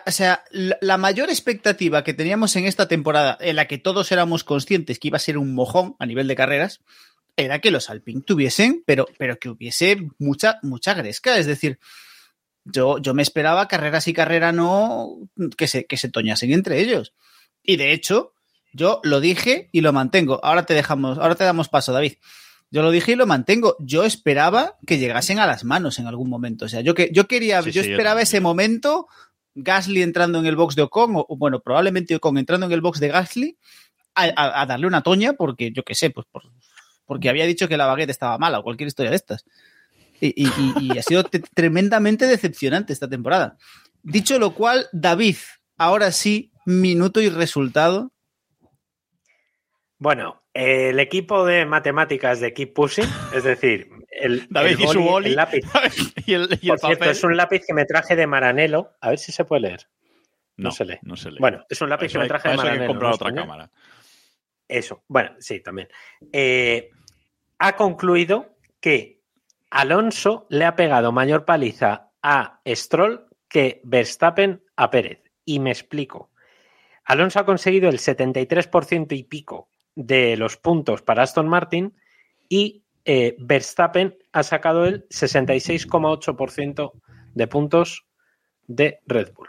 O 0.05 0.12
sea, 0.12 0.43
la, 0.51 0.78
la 0.82 0.97
mayor 0.97 1.30
expectativa 1.30 2.03
que 2.03 2.14
teníamos 2.14 2.55
en 2.57 2.66
esta 2.66 2.88
temporada, 2.89 3.38
en 3.39 3.55
la 3.55 3.68
que 3.68 3.78
todos 3.78 4.12
éramos 4.12 4.43
conscientes 4.43 4.99
que 4.99 5.07
iba 5.07 5.16
a 5.16 5.20
ser 5.20 5.38
un 5.38 5.53
mojón 5.55 5.95
a 5.97 6.05
nivel 6.05 6.28
de 6.28 6.36
carreras, 6.36 6.82
era 7.38 7.59
que 7.59 7.72
los 7.72 7.89
Alpine 7.89 8.22
tuviesen, 8.22 8.84
pero, 8.86 9.07
pero 9.18 9.39
que 9.39 9.47
hubiese 9.47 9.97
mucha, 10.20 10.59
mucha 10.62 10.93
gresca. 10.93 11.38
Es 11.38 11.45
decir, 11.45 11.80
yo, 12.66 12.97
yo 12.99 13.14
me 13.14 13.22
esperaba 13.24 13.68
carreras 13.68 14.07
y 14.07 14.14
carrera 14.14 14.51
no 14.51 15.18
que 15.57 15.68
se, 15.68 15.86
que 15.86 15.97
se 15.97 16.09
toñasen 16.09 16.51
entre 16.53 16.80
ellos. 16.80 17.14
Y 17.64 17.78
de 17.78 17.93
hecho, 17.93 18.34
yo 18.74 18.99
lo 19.03 19.20
dije 19.20 19.70
y 19.72 19.82
lo 19.82 19.93
mantengo. 19.93 20.39
Ahora 20.43 20.66
te 20.66 20.74
dejamos, 20.74 21.18
ahora 21.18 21.36
te 21.36 21.43
damos 21.43 21.70
paso, 21.70 21.91
David. 21.93 22.14
Yo 22.70 22.82
lo 22.82 22.91
dije 22.91 23.12
y 23.12 23.16
lo 23.16 23.26
mantengo. 23.28 23.76
Yo 23.80 24.03
esperaba 24.05 24.78
que 24.88 24.97
llegasen 24.97 25.39
a 25.39 25.45
las 25.47 25.64
manos 25.66 25.99
en 25.99 26.07
algún 26.07 26.30
momento. 26.30 26.66
O 26.66 26.70
sea, 26.70 26.82
yo 26.82 26.93
que 26.95 27.09
yo 27.12 27.28
quería, 27.28 27.62
Sí, 27.62 27.72
yo 27.72 27.84
sí, 27.84 27.91
esperaba 27.91 28.22
ese 28.22 28.39
momento, 28.39 29.07
Gasly 29.55 30.01
entrando 30.01 30.39
en 30.39 30.45
el 30.45 30.55
box 30.55 30.76
de 30.76 30.84
Ocon, 30.84 31.16
o 31.18 31.26
o, 31.28 31.36
bueno, 31.38 31.59
probablemente 31.59 32.16
Ocon 32.16 32.38
entrando 32.38 32.66
en 32.68 32.72
el 32.72 32.80
box 32.82 32.99
de 33.01 33.09
Gasly, 33.09 33.57
a, 34.16 34.24
a- 34.36 34.62
a 34.62 34.66
darle 34.66 34.88
una 34.88 35.01
toña, 35.03 35.34
porque 35.34 35.72
yo 35.74 35.84
qué 35.84 35.95
sé, 35.95 36.09
pues 36.12 36.26
por- 36.32 36.43
porque 37.05 37.28
había 37.30 37.45
dicho 37.45 37.68
que 37.68 37.76
la 37.76 37.88
baguette 37.88 38.09
estaba 38.12 38.38
mala 38.38 38.59
o 38.59 38.64
cualquier 38.64 38.88
historia 38.88 39.09
de 39.09 39.18
estas. 39.18 39.43
Y, 40.22 40.28
y- 40.45 40.47
y- 40.80 40.93
y 40.93 40.97
ha 40.97 41.01
sido 41.03 41.24
te- 41.26 41.39
tremendamente 41.39 42.26
decepcionante 42.28 42.93
esta 42.93 43.09
temporada. 43.09 43.57
Dicho 44.03 44.39
lo 44.39 44.53
cual, 44.53 44.88
David, 44.93 45.36
ahora 45.78 46.11
sí, 46.13 46.51
minuto 46.65 47.19
y 47.19 47.28
resultado. 47.30 48.11
Bueno, 49.97 50.41
el 50.53 50.99
equipo 50.99 51.45
de 51.45 51.65
matemáticas 51.65 52.39
de 52.39 52.53
Keep 52.53 52.74
Pushing, 52.74 53.05
es 53.36 53.43
decir, 53.43 53.89
el, 54.09 54.47
David 54.49 54.78
el 54.80 54.82
y 54.82 54.88
su 54.88 55.01
boli. 55.01 55.30
el 55.30 55.36
lápiz. 55.36 55.61
y 56.26 56.34
el, 56.34 56.47
y 56.61 56.69
el 56.69 56.78
Por 56.78 56.80
cierto, 56.80 57.05
es 57.09 57.24
un 57.24 57.38
lápiz 57.38 57.63
que 57.65 57.74
me 57.74 57.86
traje 57.86 58.15
de 58.15 58.28
Maranelo. 58.28 58.91
A 59.01 59.09
ver 59.09 59.19
si 59.19 59.32
se 59.32 59.45
puede 59.45 59.61
leer. 59.63 59.88
no 60.57 60.72
se 60.72 60.86
lee. 60.86 60.97
No 61.03 61.15
se 61.15 61.32
lee. 61.32 61.38
Bueno, 61.39 61.63
es 61.69 61.82
un 61.82 61.89
lápiz 61.89 62.07
eso 62.07 62.13
que 62.13 62.24
me 62.24 62.28
traje 62.28 62.47
de 62.49 62.53
eso 62.55 62.61
hay 62.63 62.67
que 62.67 62.72
Maranelo. 62.80 62.91
comprar 62.93 63.09
¿no, 63.11 63.15
otra 63.15 63.34
cámara. 63.34 63.72
Eso, 64.67 65.03
bueno, 65.07 65.32
sí, 65.39 65.59
también. 65.61 65.88
Eh, 66.32 66.89
ha 67.59 67.76
concluido 67.76 68.55
que 68.80 69.20
Alonso 69.72 70.45
le 70.49 70.65
ha 70.65 70.76
pegado 70.76 71.11
mayor 71.11 71.45
paliza 71.45 72.11
a 72.22 72.61
Stroll 72.67 73.26
que 73.47 73.82
Verstappen 73.84 74.63
a 74.76 74.89
Pérez. 74.91 75.24
Y 75.45 75.59
me 75.59 75.72
explico. 75.72 76.30
Alonso 77.05 77.39
ha 77.39 77.45
conseguido 77.45 77.89
el 77.89 77.97
73% 77.97 79.17
y 79.17 79.24
pico 79.24 79.69
de 79.95 80.38
los 80.38 80.57
puntos 80.57 81.01
para 81.01 81.24
Aston 81.24 81.49
Martin 81.49 81.95
y 82.47 82.84
eh, 83.05 83.36
Verstappen 83.39 84.15
ha 84.32 84.43
sacado 84.43 84.86
el 84.86 85.07
66,8% 85.09 86.91
de 87.34 87.47
puntos 87.47 88.05
de 88.67 88.99
Red 89.07 89.34
Bull. 89.34 89.47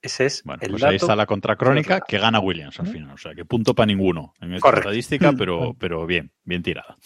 Ese 0.00 0.26
es 0.26 0.42
Bueno, 0.44 0.60
el 0.62 0.70
pues 0.70 0.82
dato. 0.82 0.90
ahí 0.90 0.96
está 0.96 1.16
la 1.16 1.26
contracrónica 1.26 2.00
que 2.00 2.18
gana 2.18 2.38
Williams 2.40 2.78
al 2.80 2.86
final. 2.86 3.10
O 3.14 3.18
sea, 3.18 3.34
que 3.34 3.44
punto 3.44 3.74
para 3.74 3.86
ninguno 3.86 4.32
en 4.40 4.54
esta 4.54 4.62
Correcto. 4.68 4.88
estadística, 4.90 5.32
pero, 5.32 5.74
pero 5.78 6.06
bien, 6.06 6.32
bien 6.44 6.62
tirada. 6.62 6.96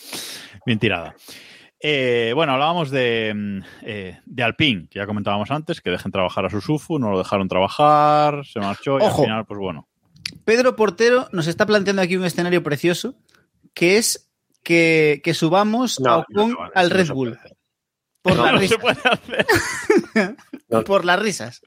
Bien 0.66 0.78
tirada. 0.78 1.14
Eh, 1.82 2.32
bueno, 2.34 2.52
hablábamos 2.52 2.90
de, 2.90 3.32
mm, 3.34 3.60
eh, 3.82 4.20
de 4.26 4.42
Alpine, 4.42 4.86
que 4.90 4.98
ya 4.98 5.06
comentábamos 5.06 5.50
antes, 5.50 5.80
que 5.80 5.90
dejen 5.90 6.12
trabajar 6.12 6.44
a 6.44 6.50
su 6.50 6.60
Sufu, 6.60 6.98
no 6.98 7.10
lo 7.10 7.18
dejaron 7.18 7.48
trabajar, 7.48 8.44
se 8.44 8.60
marchó 8.60 8.98
y 8.98 9.02
Ojo. 9.02 9.20
al 9.22 9.24
final, 9.24 9.46
pues 9.46 9.58
bueno. 9.58 9.88
Pedro 10.44 10.76
Portero 10.76 11.28
nos 11.32 11.46
está 11.46 11.64
planteando 11.66 12.02
aquí 12.02 12.16
un 12.16 12.24
escenario 12.24 12.62
precioso, 12.62 13.14
que 13.72 13.96
es 13.96 14.30
que, 14.62 15.22
que 15.24 15.32
subamos 15.32 15.98
a 16.00 16.02
No, 16.02 16.18
Ocon 16.18 16.50
no, 16.50 16.64
no, 16.64 16.70
al 16.74 16.90
Red 16.90 17.08
Bull. 17.12 17.38
Por 18.22 18.36
No, 18.36 18.44
las 18.44 18.52
No 18.52 18.58
se 18.60 18.64
risas. 18.66 18.78
puede 18.78 18.98
hacer. 19.10 20.36
No. 20.68 20.84
Por 20.84 21.04
las 21.04 21.18
risas. 21.20 21.62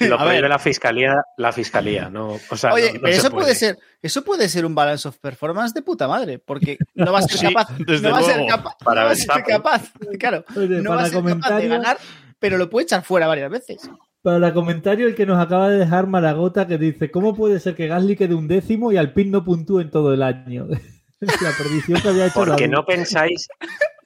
Lo 0.00 0.14
A 0.18 0.24
ver. 0.24 0.32
prohíbe 0.32 0.48
la 0.48 0.58
fiscalía, 0.58 1.22
la 1.36 1.52
fiscalía, 1.52 2.08
no. 2.08 2.38
O 2.50 2.56
sea, 2.56 2.72
Oye, 2.72 2.88
no- 2.88 2.94
no 2.94 3.00
pero 3.02 3.12
se 3.12 3.18
eso 3.20 3.30
puede. 3.30 3.54
ser, 3.54 3.78
eso 4.02 4.24
puede 4.24 4.48
ser 4.48 4.64
un 4.66 4.74
balance 4.74 5.06
of 5.08 5.18
performance 5.18 5.74
de 5.74 5.82
puta 5.82 6.08
madre, 6.08 6.38
porque 6.38 6.78
no 6.94 7.12
va 7.12 7.18
a 7.18 7.22
ser 7.22 7.38
Sí, 7.38 7.46
capaz, 7.46 7.68
desde 7.86 8.08
no 8.08 8.14
va 8.14 8.20
a 8.20 8.22
ser 8.22 8.46
capaz, 8.46 8.76
Para 8.84 9.00
no 9.02 9.06
va 9.08 9.12
a 9.12 9.16
ser 9.16 9.44
capaz, 9.44 9.92
claro, 10.18 10.44
Oye, 10.56 10.68
no 10.80 10.90
va 10.90 11.02
a 11.02 11.08
ser 11.08 11.22
capaz 11.22 11.56
de 11.58 11.68
ganar, 11.68 11.98
pero 12.38 12.56
lo 12.58 12.70
puede 12.70 12.84
echar 12.84 13.02
fuera 13.04 13.26
varias 13.26 13.50
veces. 13.50 13.90
Para 14.22 14.48
el 14.48 14.54
comentario, 14.54 15.06
el 15.06 15.14
que 15.14 15.26
nos 15.26 15.38
acaba 15.38 15.68
de 15.68 15.78
dejar 15.78 16.06
Maragota, 16.06 16.66
que 16.66 16.78
dice: 16.78 17.10
¿Cómo 17.10 17.34
puede 17.34 17.60
ser 17.60 17.74
que 17.74 17.88
Gasly 17.88 18.16
quede 18.16 18.34
un 18.34 18.48
décimo 18.48 18.90
y 18.90 18.96
Alpine 18.96 19.30
no 19.30 19.44
puntúe 19.44 19.80
en 19.80 19.90
todo 19.90 20.14
el 20.14 20.22
año? 20.22 20.66
la 21.20 21.50
perdición 21.58 22.00
que 22.00 22.08
había 22.08 22.26
hecho 22.26 22.34
Porque 22.42 22.66
no 22.66 22.86
pensáis, 22.86 23.48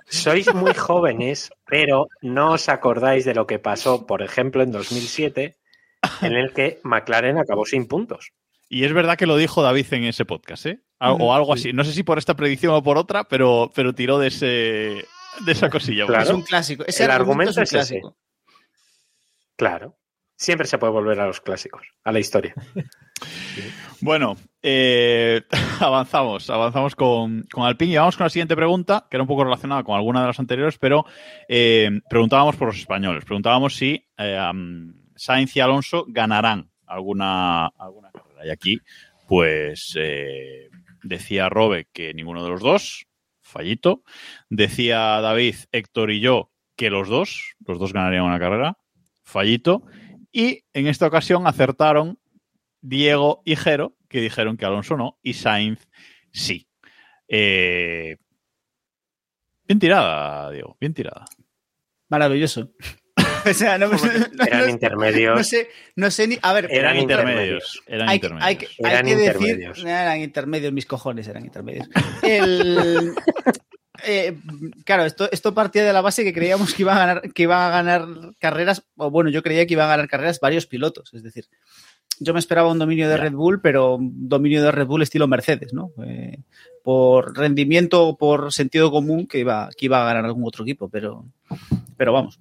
sois 0.09 0.53
muy 0.55 0.75
jóvenes, 0.75 1.51
pero 1.67 2.09
no 2.23 2.53
os 2.53 2.69
acordáis 2.69 3.25
de 3.25 3.35
lo 3.35 3.47
que 3.47 3.59
pasó, 3.59 4.07
por 4.07 4.23
ejemplo, 4.23 4.63
en 4.63 4.73
2007, 4.73 5.57
en 6.23 6.33
el 6.35 6.53
que 6.53 6.81
McLaren 6.83 7.39
acabó 7.39 7.65
sin 7.67 7.87
puntos. 7.87 8.33
Y 8.69 8.85
es 8.85 8.93
verdad 8.93 9.17
que 9.17 9.27
lo 9.27 9.37
dijo 9.37 9.63
David 9.63 9.87
en 9.93 10.05
ese 10.05 10.25
podcast, 10.25 10.67
¿eh? 10.67 10.81
O 11.01 11.33
algo 11.35 11.55
así. 11.55 11.73
No 11.73 11.85
sé 11.85 11.93
si 11.93 12.03
por 12.03 12.19
esta 12.19 12.35
predicción 12.35 12.75
o 12.75 12.83
por 12.83 12.99
otra, 12.99 13.25
pero, 13.25 13.71
pero 13.75 13.95
tiró 13.95 14.19
de 14.19 14.29
ese 14.29 14.47
de 15.45 15.53
esa 15.53 15.71
cosilla. 15.71 16.07
Claro. 16.07 16.25
Es 16.25 16.31
un 16.31 16.43
clásico. 16.43 16.85
Ese 16.87 17.05
El 17.05 17.11
argumento, 17.11 17.51
argumento 17.51 17.63
es 17.63 17.73
un 17.73 17.79
es 17.79 17.85
ese. 17.85 18.01
clásico. 18.01 18.17
Claro. 19.57 19.99
Siempre 20.37 20.67
se 20.67 20.79
puede 20.79 20.93
volver 20.93 21.21
a 21.21 21.27
los 21.27 21.41
clásicos, 21.41 21.83
a 22.05 22.13
la 22.13 22.21
historia. 22.21 22.55
Bueno, 24.01 24.37
eh, 24.63 25.43
avanzamos, 25.81 26.49
avanzamos 26.51 26.95
con, 26.95 27.47
con 27.53 27.65
Alpine 27.65 27.93
y 27.93 27.97
vamos 27.97 28.17
con 28.17 28.25
la 28.25 28.31
siguiente 28.31 28.57
pregunta, 28.57 29.07
que 29.11 29.17
era 29.17 29.23
un 29.23 29.29
poco 29.29 29.45
relacionada 29.45 29.83
con 29.83 29.97
alguna 29.97 30.21
de 30.21 30.27
las 30.29 30.39
anteriores, 30.39 30.79
pero 30.79 31.05
eh, 31.49 32.01
preguntábamos 32.09 32.57
por 32.57 32.69
los 32.69 32.79
españoles, 32.79 33.25
preguntábamos 33.25 33.77
si 33.77 34.05
eh, 34.17 34.53
Sainz 35.17 35.57
y 35.57 35.61
Alonso 35.61 36.05
ganarán 36.09 36.71
alguna, 36.87 37.67
alguna 37.67 38.11
carrera. 38.11 38.47
Y 38.47 38.51
aquí, 38.51 38.81
pues, 39.27 39.95
eh, 39.99 40.69
decía 41.03 41.49
Robe 41.49 41.89
que 41.93 42.15
ninguno 42.15 42.43
de 42.45 42.51
los 42.51 42.61
dos, 42.61 43.07
fallito. 43.43 44.03
Decía 44.49 45.21
David, 45.21 45.57
Héctor 45.73 46.11
y 46.11 46.21
yo 46.21 46.51
que 46.77 46.91
los 46.91 47.09
dos, 47.09 47.57
los 47.67 47.79
dos 47.79 47.93
ganarían 47.93 48.25
una 48.25 48.39
carrera, 48.39 48.79
fallito. 49.25 49.83
Y 50.31 50.65
en 50.73 50.87
esta 50.87 51.07
ocasión 51.07 51.47
acertaron 51.47 52.19
Diego 52.81 53.43
y 53.45 53.57
Jero, 53.57 53.97
que 54.09 54.21
dijeron 54.21 54.57
que 54.57 54.65
Alonso 54.67 54.97
no, 54.97 55.19
y 55.23 55.35
Sainz 55.35 55.87
sí. 56.33 56.69
Eh, 57.29 58.17
bien 59.65 59.79
tirada, 59.79 60.51
Diego, 60.51 60.77
bien 60.81 60.95
tirada. 60.95 61.25
Maravilloso. 62.09 62.71
o 63.51 63.53
sea, 63.55 63.77
no, 63.79 63.89
no- 63.89 63.97
no- 63.99 64.45
Eran 64.47 64.61
no- 64.63 64.69
intermedios. 64.69 65.37
no 65.37 65.45
sé, 65.45 65.69
no 65.97 66.11
sé 66.11 66.27
ni. 66.29 66.39
A 66.43 66.53
ver, 66.55 66.67
Eran 66.67 66.97
Eran 66.97 66.97
intermedios. 66.99 67.83
Eran 67.87 68.09
hay, 68.09 68.17
intermedios. 68.17 68.47
hay 68.49 68.57
que, 68.57 68.67
hay 68.67 68.91
Eran 68.93 69.05
que 69.07 69.17
decir. 69.17 69.27
intermedios. 69.43 69.79
Eran 69.85 70.21
intermedios, 70.21 70.73
mis 70.73 70.87
cojones 70.87 71.29
eran 71.29 71.45
intermedios. 71.45 71.89
El- 72.23 73.13
eh, 74.07 74.39
claro, 74.85 75.05
esto, 75.05 75.29
esto 75.31 75.53
partía 75.55 75.85
de 75.85 75.93
la 75.93 76.01
base 76.01 76.25
que 76.25 76.33
creíamos 76.33 76.73
que 76.73 76.83
iban 76.83 76.97
a 76.97 77.01
ganar, 77.01 77.33
que 77.35 77.43
iban 77.43 77.61
a 77.61 77.69
ganar 77.71 78.07
carreras, 78.39 78.87
o 78.97 79.11
bueno, 79.11 79.29
yo 79.29 79.43
creía 79.43 79.67
que 79.67 79.75
iban 79.75 79.87
a 79.87 79.91
ganar 79.91 80.09
carreras 80.09 80.41
varios 80.41 80.67
pilotos. 80.67 81.13
Es 81.13 81.23
decir, 81.23 81.47
yo 82.21 82.33
me 82.33 82.39
esperaba 82.41 82.71
un 82.71 82.79
dominio 82.79 83.09
de. 83.09 83.17
Red 83.17 83.33
Bull, 83.33 83.61
pero 83.61 83.97
un 83.97 84.29
dominio 84.29 84.63
de 84.63 84.71
Red 84.73 84.87
Bull 84.87 85.03
estilo 85.03 85.27
Mercedes, 85.29 85.73
¿no? 85.73 85.93
Eh, 86.05 86.39
por 86.83 87.37
rendimiento 87.37 88.07
o 88.07 88.17
por 88.17 88.53
sentido 88.53 88.91
común 88.91 89.27
que 89.27 89.39
iba, 89.41 89.69
que 89.77 89.87
iba 89.87 90.03
a 90.03 90.07
ganar 90.07 90.25
algún 90.25 90.45
otro 90.47 90.65
equipo, 90.65 90.89
pero, 90.89 91.27
pero 91.97 92.13
vamos. 92.13 92.41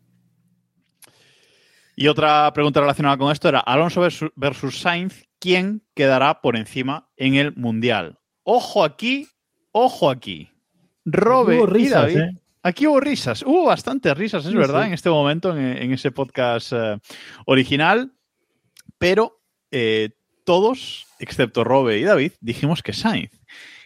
Y 1.96 2.08
otra 2.08 2.52
pregunta 2.54 2.80
relacionada 2.80 3.18
con 3.18 3.32
esto 3.32 3.50
era 3.50 3.60
Alonso 3.60 4.02
versus, 4.02 4.30
versus 4.36 4.80
Sainz, 4.80 5.26
¿quién 5.40 5.82
quedará 5.96 6.42
por 6.42 6.56
encima 6.56 7.10
en 7.18 7.36
el 7.36 7.56
Mundial? 7.56 8.20
Ojo 8.44 8.84
aquí, 8.84 9.28
ojo 9.72 10.10
aquí. 10.10 10.50
Robe 11.06 11.58
Hubo 11.58 11.64
y 11.68 11.72
risas, 11.72 12.02
David. 12.14 12.18
¿eh? 12.20 12.32
Aquí 12.64 12.86
hubo 12.86 13.00
risas, 13.00 13.44
hubo 13.44 13.66
bastantes 13.66 14.16
risas, 14.18 14.46
es 14.46 14.52
Sí, 14.52 14.58
verdad, 14.58 14.82
sí. 14.82 14.88
en 14.88 14.94
este 14.94 15.10
momento, 15.10 15.56
en, 15.58 15.60
en 15.78 15.94
ese 15.94 16.12
podcast 16.12 16.74
eh, 16.74 17.00
original, 17.46 18.12
pero 18.98 19.37
eh, 19.72 20.09
todos, 20.45 21.05
excepto 21.20 21.63
Robe 21.63 21.97
y 21.97 22.03
David, 22.03 22.34
dijimos 22.39 22.82
que 22.84 22.93
Sainz. 22.93 23.32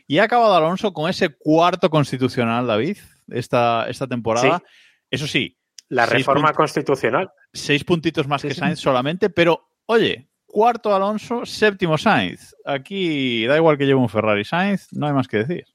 Y 0.08 0.20
ha 0.20 0.24
acabado 0.24 0.54
Alonso 0.56 0.94
con 0.94 1.10
ese 1.10 1.30
cuarto 1.30 1.90
constitucional, 1.90 2.68
David, 2.68 2.98
esta, 3.30 3.88
esta 3.90 4.08
temporada. 4.08 4.60
Sí. 4.60 4.66
Eso 5.10 5.28
sí, 5.28 5.58
La 5.90 6.06
reforma 6.06 6.54
constitucional. 6.54 7.32
seis 7.54 7.84
puntitos 7.84 8.28
más 8.28 8.42
Sí, 8.42 8.50
que 8.50 8.54
sí. 8.54 8.60
Sainz 8.60 8.80
solamente, 8.80 9.30
pero 9.30 9.70
oye, 9.86 10.28
cuarto 10.46 10.94
Alonso, 10.94 11.46
séptimo 11.46 11.98
Sainz. 11.98 12.56
Aquí 12.66 13.46
da 13.46 13.56
igual 13.58 13.78
que 13.78 13.86
lleve 13.86 14.00
un 14.00 14.10
Ferrari 14.10 14.44
Sainz, 14.46 14.88
no 14.92 15.08
hay 15.08 15.14
más 15.14 15.28
que 15.28 15.38
decir. 15.38 15.66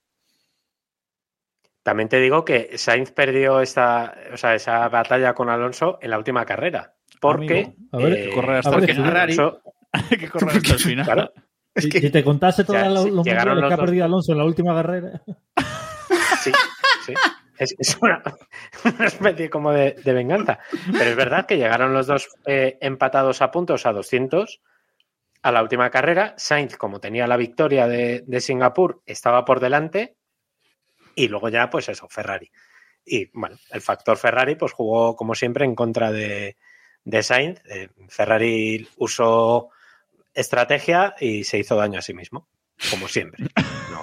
También 1.82 2.08
te 2.08 2.18
digo 2.20 2.44
que 2.44 2.76
Sainz 2.78 3.12
perdió 3.12 3.60
esta, 3.60 4.16
o 4.32 4.36
sea, 4.36 4.54
esa 4.54 4.88
batalla 4.88 5.34
con 5.34 5.48
Alonso 5.48 5.98
en 6.02 6.10
la 6.10 6.18
última 6.18 6.44
carrera. 6.44 6.94
Porque. 7.20 7.60
Amigo, 7.60 7.74
a 7.92 7.96
ver, 7.98 8.12
eh, 8.14 8.30
correr 8.34 8.56
hasta 8.56 8.70
a 8.70 8.72
ver, 8.72 8.80
el 8.80 8.86
que 8.86 8.94
final. 8.94 9.12
Ferrari- 9.12 9.32
Alonso- 9.34 9.62
Hay 10.10 10.18
que 10.18 10.28
correr 10.28 10.56
hasta 10.56 10.74
el 10.74 10.78
final. 10.78 11.04
claro, 11.04 11.32
Si, 11.76 11.90
si 11.90 12.10
te 12.10 12.24
contase 12.24 12.64
todos 12.64 13.10
los 13.10 13.24
sí, 13.24 13.30
que 13.30 13.36
ha 13.36 13.76
perdido 13.76 14.04
Alonso 14.04 14.32
en 14.32 14.38
la 14.38 14.44
última 14.44 14.74
carrera. 14.74 15.22
sí, 16.42 16.52
sí. 17.04 17.14
Es, 17.58 17.74
es 17.78 17.96
una, 18.00 18.22
una 18.84 19.06
especie 19.06 19.48
como 19.48 19.72
de, 19.72 19.92
de 19.92 20.12
venganza. 20.12 20.58
Pero 20.92 21.10
es 21.10 21.16
verdad 21.16 21.46
que 21.46 21.56
llegaron 21.56 21.92
los 21.92 22.06
dos 22.06 22.28
eh, 22.46 22.76
empatados 22.80 23.40
a 23.42 23.50
puntos 23.50 23.86
a 23.86 23.92
200 23.92 24.60
a 25.42 25.52
la 25.52 25.62
última 25.62 25.90
carrera. 25.90 26.34
Sainz, 26.36 26.76
como 26.76 27.00
tenía 27.00 27.26
la 27.26 27.36
victoria 27.36 27.86
de, 27.86 28.24
de 28.26 28.40
Singapur, 28.40 29.02
estaba 29.06 29.44
por 29.44 29.60
delante. 29.60 30.16
Y 31.14 31.28
luego 31.28 31.48
ya, 31.48 31.70
pues 31.70 31.88
eso, 31.88 32.08
Ferrari. 32.08 32.50
Y 33.04 33.30
bueno, 33.32 33.56
el 33.70 33.80
factor 33.80 34.16
Ferrari, 34.16 34.56
pues 34.56 34.72
jugó 34.72 35.14
como 35.16 35.34
siempre 35.34 35.64
en 35.64 35.74
contra 35.74 36.10
de, 36.12 36.56
de 37.04 37.22
Sainz. 37.22 37.62
Eh, 37.70 37.88
Ferrari 38.08 38.86
usó 38.98 39.70
estrategia 40.36 41.14
y 41.20 41.44
se 41.44 41.58
hizo 41.58 41.74
daño 41.76 41.98
a 41.98 42.02
sí 42.02 42.14
mismo, 42.14 42.48
como 42.90 43.08
siempre. 43.08 43.46
No, 43.90 44.02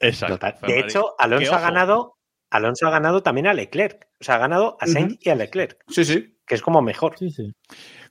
Exacto. 0.00 0.34
Total. 0.34 0.58
De 0.66 0.80
hecho, 0.80 1.14
Alonso 1.18 1.54
ha 1.54 1.60
ganado, 1.60 2.18
Alonso 2.50 2.86
ha 2.86 2.90
ganado 2.90 3.22
también 3.22 3.46
a 3.46 3.54
Leclerc. 3.54 4.08
O 4.20 4.24
sea, 4.24 4.34
ha 4.36 4.38
ganado 4.38 4.76
a 4.80 4.86
Sainz 4.86 5.18
y 5.20 5.30
a 5.30 5.34
Leclerc, 5.34 5.82
Sí, 5.88 6.04
sí. 6.04 6.36
que 6.46 6.54
es 6.54 6.62
como 6.62 6.82
mejor. 6.82 7.16
Sí, 7.18 7.30
sí. 7.30 7.52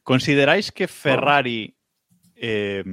¿Consideráis 0.03 0.72
que 0.72 0.88
Ferrari. 0.88 1.78
eh, 2.36 2.84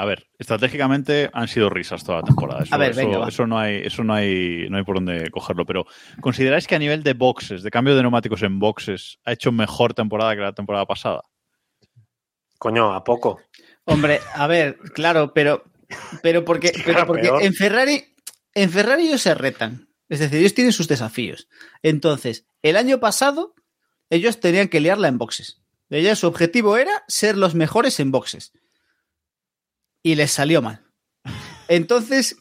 a 0.00 0.04
ver, 0.04 0.28
estratégicamente 0.38 1.28
han 1.32 1.48
sido 1.48 1.68
risas 1.70 2.04
toda 2.04 2.18
la 2.18 2.24
temporada. 2.24 2.62
Eso, 2.62 2.72
A 2.74 2.78
ver, 2.78 2.92
eso- 2.92 3.00
venga, 3.00 3.18
va. 3.18 3.28
eso 3.28 3.46
no 3.48 3.58
hay, 3.58 3.82
eso 3.84 4.04
no 4.04 4.14
hay, 4.14 4.68
no 4.70 4.76
hay 4.78 4.84
por 4.84 4.94
dónde 4.94 5.28
cogerlo. 5.30 5.66
Pero 5.66 5.86
¿consideráis 6.20 6.68
que 6.68 6.76
a 6.76 6.78
nivel 6.78 7.02
de 7.02 7.14
boxes, 7.14 7.62
de 7.64 7.70
cambio 7.70 7.96
de 7.96 8.02
neumáticos 8.02 8.42
en 8.42 8.60
boxes, 8.60 9.18
ha 9.24 9.32
hecho 9.32 9.50
mejor 9.50 9.94
temporada 9.94 10.36
que 10.36 10.40
la 10.42 10.52
temporada 10.52 10.86
pasada? 10.86 11.22
Coño, 12.58 12.92
a 12.94 13.04
poco. 13.04 13.40
Hombre, 13.84 14.20
a 14.34 14.46
ver, 14.46 14.78
claro, 14.94 15.32
pero, 15.34 15.64
pero 16.22 16.44
porque, 16.44 16.72
pero 16.84 17.06
porque 17.06 17.30
en 17.40 17.54
Ferrari, 17.54 18.04
en 18.54 18.70
Ferrari 18.70 19.08
ellos 19.08 19.22
se 19.22 19.34
retan. 19.34 19.88
Es 20.08 20.20
decir, 20.20 20.38
ellos 20.38 20.54
tienen 20.54 20.72
sus 20.72 20.88
desafíos. 20.88 21.48
Entonces, 21.82 22.46
el 22.62 22.76
año 22.76 22.98
pasado, 23.00 23.54
ellos 24.10 24.40
tenían 24.40 24.68
que 24.68 24.80
liarla 24.80 25.08
en 25.08 25.18
boxes. 25.18 25.60
Ellos, 25.90 26.18
su 26.18 26.26
objetivo 26.26 26.76
era 26.76 27.04
ser 27.08 27.36
los 27.36 27.54
mejores 27.54 27.98
en 28.00 28.10
boxes. 28.10 28.52
Y 30.02 30.14
les 30.14 30.30
salió 30.32 30.62
mal. 30.62 30.84
Entonces, 31.68 32.36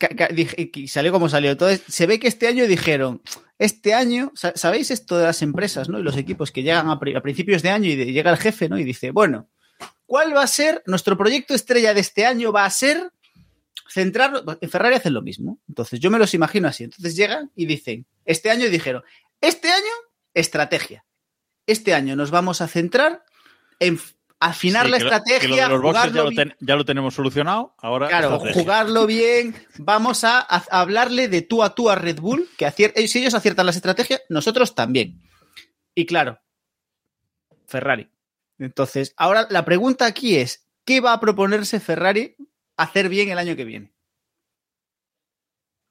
salió 0.87 1.11
como 1.11 1.27
salió. 1.29 1.51
Entonces, 1.51 1.81
se 1.87 2.07
ve 2.07 2.19
que 2.19 2.27
este 2.27 2.47
año 2.47 2.65
dijeron, 2.65 3.21
este 3.59 3.93
año, 3.93 4.31
sa- 4.35 4.53
¿sabéis 4.55 4.89
esto 4.91 5.17
de 5.17 5.25
las 5.25 5.41
empresas, 5.41 5.89
¿no? 5.89 5.99
Y 5.99 6.03
los 6.03 6.15
equipos 6.15 6.51
que 6.51 6.63
llegan 6.63 6.89
a, 6.89 6.99
pri- 6.99 7.15
a 7.15 7.21
principios 7.21 7.61
de 7.61 7.69
año 7.71 7.89
y 7.89 7.95
de- 7.95 8.13
llega 8.13 8.31
el 8.31 8.37
jefe, 8.37 8.69
¿no? 8.69 8.77
Y 8.79 8.83
dice, 8.85 9.11
bueno, 9.11 9.49
¿cuál 10.05 10.35
va 10.35 10.43
a 10.43 10.47
ser 10.47 10.81
nuestro 10.85 11.17
proyecto 11.17 11.53
estrella 11.53 11.93
de 11.93 11.99
este 11.99 12.25
año? 12.25 12.53
Va 12.53 12.63
a 12.65 12.69
ser 12.69 13.11
centrarnos. 13.91 14.43
En 14.61 14.69
Ferrari 14.69 14.95
hacen 14.95 15.13
lo 15.13 15.21
mismo. 15.21 15.59
Entonces, 15.67 15.99
yo 15.99 16.09
me 16.09 16.19
los 16.19 16.33
imagino 16.33 16.67
así. 16.69 16.85
Entonces 16.85 17.15
llegan 17.17 17.51
y 17.55 17.65
dicen, 17.65 18.05
este 18.23 18.49
año 18.49 18.69
dijeron, 18.69 19.03
este 19.41 19.69
año, 19.71 19.91
estrategia. 20.33 21.03
este 21.65 21.93
año 21.93 22.15
nos 22.15 22.31
vamos 22.31 22.61
a 22.61 22.67
centrar 22.69 23.25
en 23.79 23.99
afinar 24.39 24.85
Sí, 24.85 24.91
la 24.91 24.97
lo- 24.99 25.03
lo 25.03 25.15
estrategia, 25.15 25.63
de 25.63 25.69
los 25.69 25.81
boxes 25.81 26.03
ya 26.03 26.09
jugarlo 26.09 26.23
lo, 26.29 26.35
ten- 26.35 26.55
ya 26.59 26.75
lo 26.75 26.85
tenemos 26.85 27.13
solucionado. 27.15 27.75
Ahora 27.79 28.07
Claro, 28.07 28.33
estrategia. 28.35 28.61
jugarlo 28.61 29.05
bien. 29.07 29.55
Vamos 29.77 30.23
a, 30.23 30.39
hablarle 30.39 31.27
de 31.27 31.41
tú 31.41 31.63
a 31.63 31.73
tú 31.73 31.89
a 31.89 31.95
Red 31.95 32.19
Bull, 32.19 32.47
que 32.57 32.65
acier- 32.67 32.93
si 33.07 33.19
ellos 33.19 33.33
aciertan 33.33 33.65
las 33.65 33.75
estrategias, 33.75 34.21
nosotros 34.29 34.75
también. 34.75 35.21
Y 35.95 36.05
claro, 36.05 36.39
Ferrari. 37.65 38.09
Entonces, 38.59 39.13
ahora 39.17 39.47
la 39.49 39.65
pregunta 39.65 40.05
aquí 40.05 40.35
es, 40.37 40.67
¿qué 40.85 40.99
va 41.01 41.13
a 41.13 41.19
proponerse 41.19 41.79
Ferrari 41.79 42.35
hacer 42.77 43.09
bien 43.09 43.29
el 43.29 43.37
año 43.39 43.55
que 43.55 43.65
viene? 43.65 43.93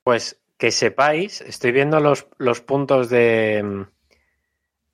Pues 0.04 0.40
que 0.56 0.70
sepáis, 0.70 1.40
estoy 1.42 1.72
viendo 1.72 2.00
los, 2.00 2.26
los 2.38 2.60
puntos 2.60 3.10
de, 3.10 3.86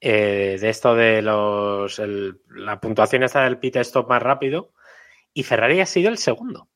eh, 0.05 0.59
de 0.61 0.69
esto 0.69 0.95
de 0.97 1.23
los. 1.23 1.99
el- 2.01 2.41
la 2.49 2.81
puntuación 2.81 3.23
esta 3.23 3.45
del 3.45 3.59
pit 3.59 3.77
stop 3.77 4.09
más 4.09 4.21
rápido. 4.23 4.73
Y 5.33 5.45
Ferrari 5.45 5.81
ha 5.81 5.87
sido 5.87 6.11
el 6.11 6.19
segundo 6.19 6.69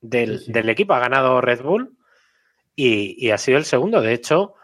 del, 0.00 0.40
Sí, 0.40 0.46
sí. 0.46 0.52
del 0.52 0.68
equipo. 0.68 0.92
Ha 0.94 0.98
ganado 0.98 1.40
Red 1.40 1.62
Bull 1.62 1.96
y, 2.74 3.14
y 3.24 3.30
ha 3.30 3.38
sido 3.38 3.56
el 3.58 3.64
segundo. 3.64 4.00
De 4.00 4.12
hecho, 4.12 4.54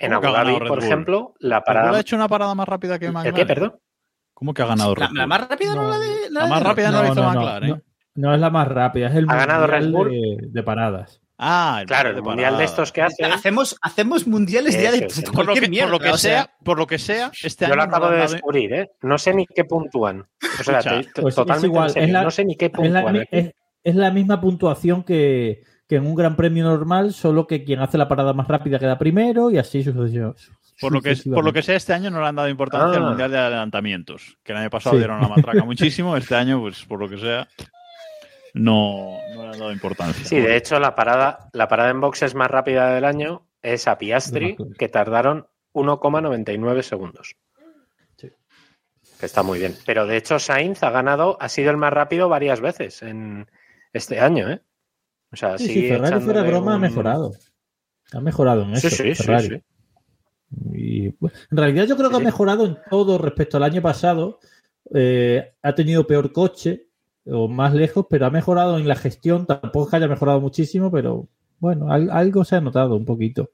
en 0.00 0.10
¿Cómo 0.12 0.20
que 0.22 0.26
ha 0.28 0.30
Abu 0.40 0.48
Dhabi, 0.50 0.58
por 0.60 0.68
Bull? 0.70 0.78
ejemplo, 0.84 1.34
la 1.40 1.56
¿Red 1.56 1.60
Bull 1.60 1.64
parada. 1.66 1.96
ha 1.98 2.00
hecho 2.00 2.16
una 2.16 2.28
parada 2.28 2.54
más 2.54 2.66
rápida 2.68 2.98
que 2.98 3.06
¿El 3.06 3.12
McLaren? 3.12 3.34
qué, 3.34 3.46
perdón? 3.46 3.78
¿Cómo 4.32 4.54
que 4.54 4.62
ha 4.62 4.66
ganado 4.66 4.94
Red 4.94 5.02
La, 5.02 5.08
Bull? 5.10 5.18
la 5.18 5.26
más 5.26 5.48
rápida 5.48 5.74
no, 5.74 5.82
No. 5.82 5.88
la 5.90 5.98
de. 5.98 6.30
La 6.30 6.46
más 6.46 6.58
de- 6.60 6.64
rápida 6.68 6.90
no, 6.90 7.02
la 7.02 7.08
hizo 7.10 7.22
McLaren. 7.22 7.70
no, 7.70 7.82
no 8.14 8.34
es 8.34 8.40
la 8.40 8.50
más 8.50 8.68
rápida, 8.68 9.08
es 9.08 9.14
el 9.16 9.26
Ha 9.28 9.34
ganado 9.36 9.60
mundial 9.62 9.82
Red 9.82 9.90
Bull. 9.92 10.10
de, 10.10 10.36
de 10.48 10.62
paradas. 10.62 11.20
Ah, 11.38 11.78
el 11.82 11.86
Claro, 11.86 12.08
mundial 12.08 12.08
el 12.08 12.14
de 12.16 12.22
mundial 12.30 12.58
de 12.58 12.64
estos 12.64 12.90
que 12.92 13.00
hace. 13.02 13.24
Hacemos, 13.24 13.76
hacemos 13.80 14.26
mundiales 14.26 14.74
ya 14.80 14.90
de 14.90 15.06
es, 15.06 15.22
de 15.22 15.30
por 15.30 15.46
lo, 15.46 15.54
que, 15.54 15.68
mierda. 15.68 15.90
por 15.90 16.00
lo 16.00 16.04
que 16.04 16.10
o 16.10 16.16
sea, 16.18 16.42
sea, 16.42 16.52
por 16.64 16.78
lo 16.78 16.86
que 16.86 16.98
sea, 16.98 17.30
este 17.42 17.64
Yo 17.66 17.72
año 17.72 17.76
lo 17.76 17.82
acabo 17.84 18.10
de 18.10 18.18
descubrir, 18.18 18.72
¿eh? 18.74 18.90
No 19.02 19.18
sé 19.18 19.32
ni 19.34 19.46
qué 19.46 19.64
puntúan. 19.64 20.26
O 20.58 20.64
sea, 20.64 20.80
Pues 21.20 21.34
totalmente 21.36 21.66
igual, 21.68 21.92
es 21.94 22.10
la- 22.10 22.22
no 22.24 22.30
sé 22.32 22.44
ni 22.44 22.56
qué 22.56 22.66
Es 22.66 22.72
la, 22.72 22.76
puntúan. 23.02 23.12
mi- 23.12 23.18
aquí. 23.20 23.28
es, 23.30 23.52
es 23.84 23.94
la 23.94 24.10
misma 24.10 24.40
puntuación 24.40 25.04
que, 25.04 25.62
que 25.88 25.96
en 25.96 26.06
un 26.06 26.16
gran 26.16 26.34
premio 26.34 26.64
normal, 26.64 27.12
solo 27.14 27.46
que 27.46 27.62
quien 27.62 27.80
hace 27.80 27.98
la 27.98 28.08
parada 28.08 28.32
más 28.32 28.48
rápida 28.48 28.78
queda 28.80 28.98
primero 28.98 29.50
y 29.52 29.58
así 29.58 29.84
sucesivamente. 29.84 30.42
Por 30.80 30.92
lo, 30.92 31.00
que, 31.02 31.16
por 31.32 31.44
lo 31.44 31.52
que 31.52 31.62
sea, 31.62 31.74
este 31.76 31.92
año 31.92 32.08
no 32.10 32.20
le 32.20 32.26
han 32.28 32.36
dado 32.36 32.48
importancia 32.48 32.98
al 32.98 33.04
Ah. 33.04 33.08
Mundial 33.08 33.30
de 33.32 33.38
Adelantamientos. 33.38 34.36
Que 34.44 34.52
el 34.52 34.58
año 34.58 34.70
pasado 34.70 34.94
Sí. 34.94 34.98
dieron 34.98 35.20
la 35.20 35.26
matraca 35.28 35.64
muchísimo. 35.64 36.16
Este 36.16 36.34
año, 36.36 36.60
pues 36.60 36.84
por 36.84 37.00
lo 37.00 37.08
que 37.08 37.18
sea, 37.18 37.48
no, 38.54 39.18
no 39.34 39.42
le 39.42 39.48
han 39.48 39.58
dado 39.58 39.72
importancia. 39.72 40.24
Sí, 40.24 40.40
de 40.40 40.56
hecho, 40.56 40.78
la 40.80 40.94
parada, 40.94 41.48
la 41.52 41.68
parada 41.68 41.90
en 41.90 42.00
boxes 42.00 42.34
más 42.34 42.50
rápida 42.50 42.94
del 42.94 43.04
año 43.04 43.46
es 43.62 43.86
a 43.88 43.98
Piastri, 43.98 44.56
que 44.78 44.88
tardaron 44.88 45.46
1,99 45.74 46.82
segundos. 46.82 47.36
Sí. 48.16 48.30
Que 49.20 49.26
está 49.26 49.42
muy 49.42 49.58
bien. 49.58 49.74
Pero 49.86 50.06
de 50.06 50.16
hecho, 50.16 50.38
Sainz 50.38 50.82
ha 50.82 50.90
ganado, 50.90 51.36
ha 51.40 51.48
sido 51.48 51.70
el 51.70 51.76
más 51.76 51.92
rápido 51.92 52.28
varias 52.28 52.60
veces 52.60 53.02
en 53.02 53.46
este 53.92 54.20
año, 54.20 54.50
¿eh? 54.50 54.62
O 55.32 55.36
sea, 55.36 55.58
Sí, 55.58 55.66
sí, 55.66 55.88
Ferrari 55.88 56.20
fuera 56.20 56.42
broma 56.42 56.74
ha 56.74 56.78
mejorado. 56.78 57.32
Ha 58.12 58.20
mejorado 58.20 58.62
en 58.62 58.76
Sí, 58.76 58.86
eso. 58.86 58.96
sí, 59.02 59.14
sí, 59.14 59.22
Ferrari. 59.24 59.48
sí. 59.48 59.62
Y, 60.72 61.10
pues, 61.10 61.34
en 61.50 61.58
realidad 61.58 61.84
yo 61.84 61.96
creo 61.96 62.08
que 62.08 62.16
Sí, 62.16 62.22
ha 62.22 62.24
mejorado 62.24 62.64
en 62.64 62.78
todo 62.88 63.18
respecto 63.18 63.58
al 63.58 63.64
año 63.64 63.82
pasado. 63.82 64.38
Eh, 64.94 65.52
ha 65.62 65.74
tenido 65.74 66.06
peor 66.06 66.32
coche 66.32 66.86
o 67.30 67.48
más 67.48 67.74
lejos, 67.74 68.06
pero 68.08 68.26
ha 68.26 68.30
mejorado 68.30 68.78
en 68.78 68.86
la 68.88 68.94
gestión. 68.96 69.46
Tampoco 69.46 69.84
es 69.84 69.90
que 69.90 69.96
haya 69.96 70.08
mejorado 70.08 70.40
muchísimo, 70.40 70.90
pero 70.90 71.28
bueno, 71.58 71.90
al- 71.92 72.10
algo 72.10 72.44
se 72.44 72.56
ha 72.56 72.60
notado 72.60 72.94
un 72.96 73.04
poquito. 73.04 73.50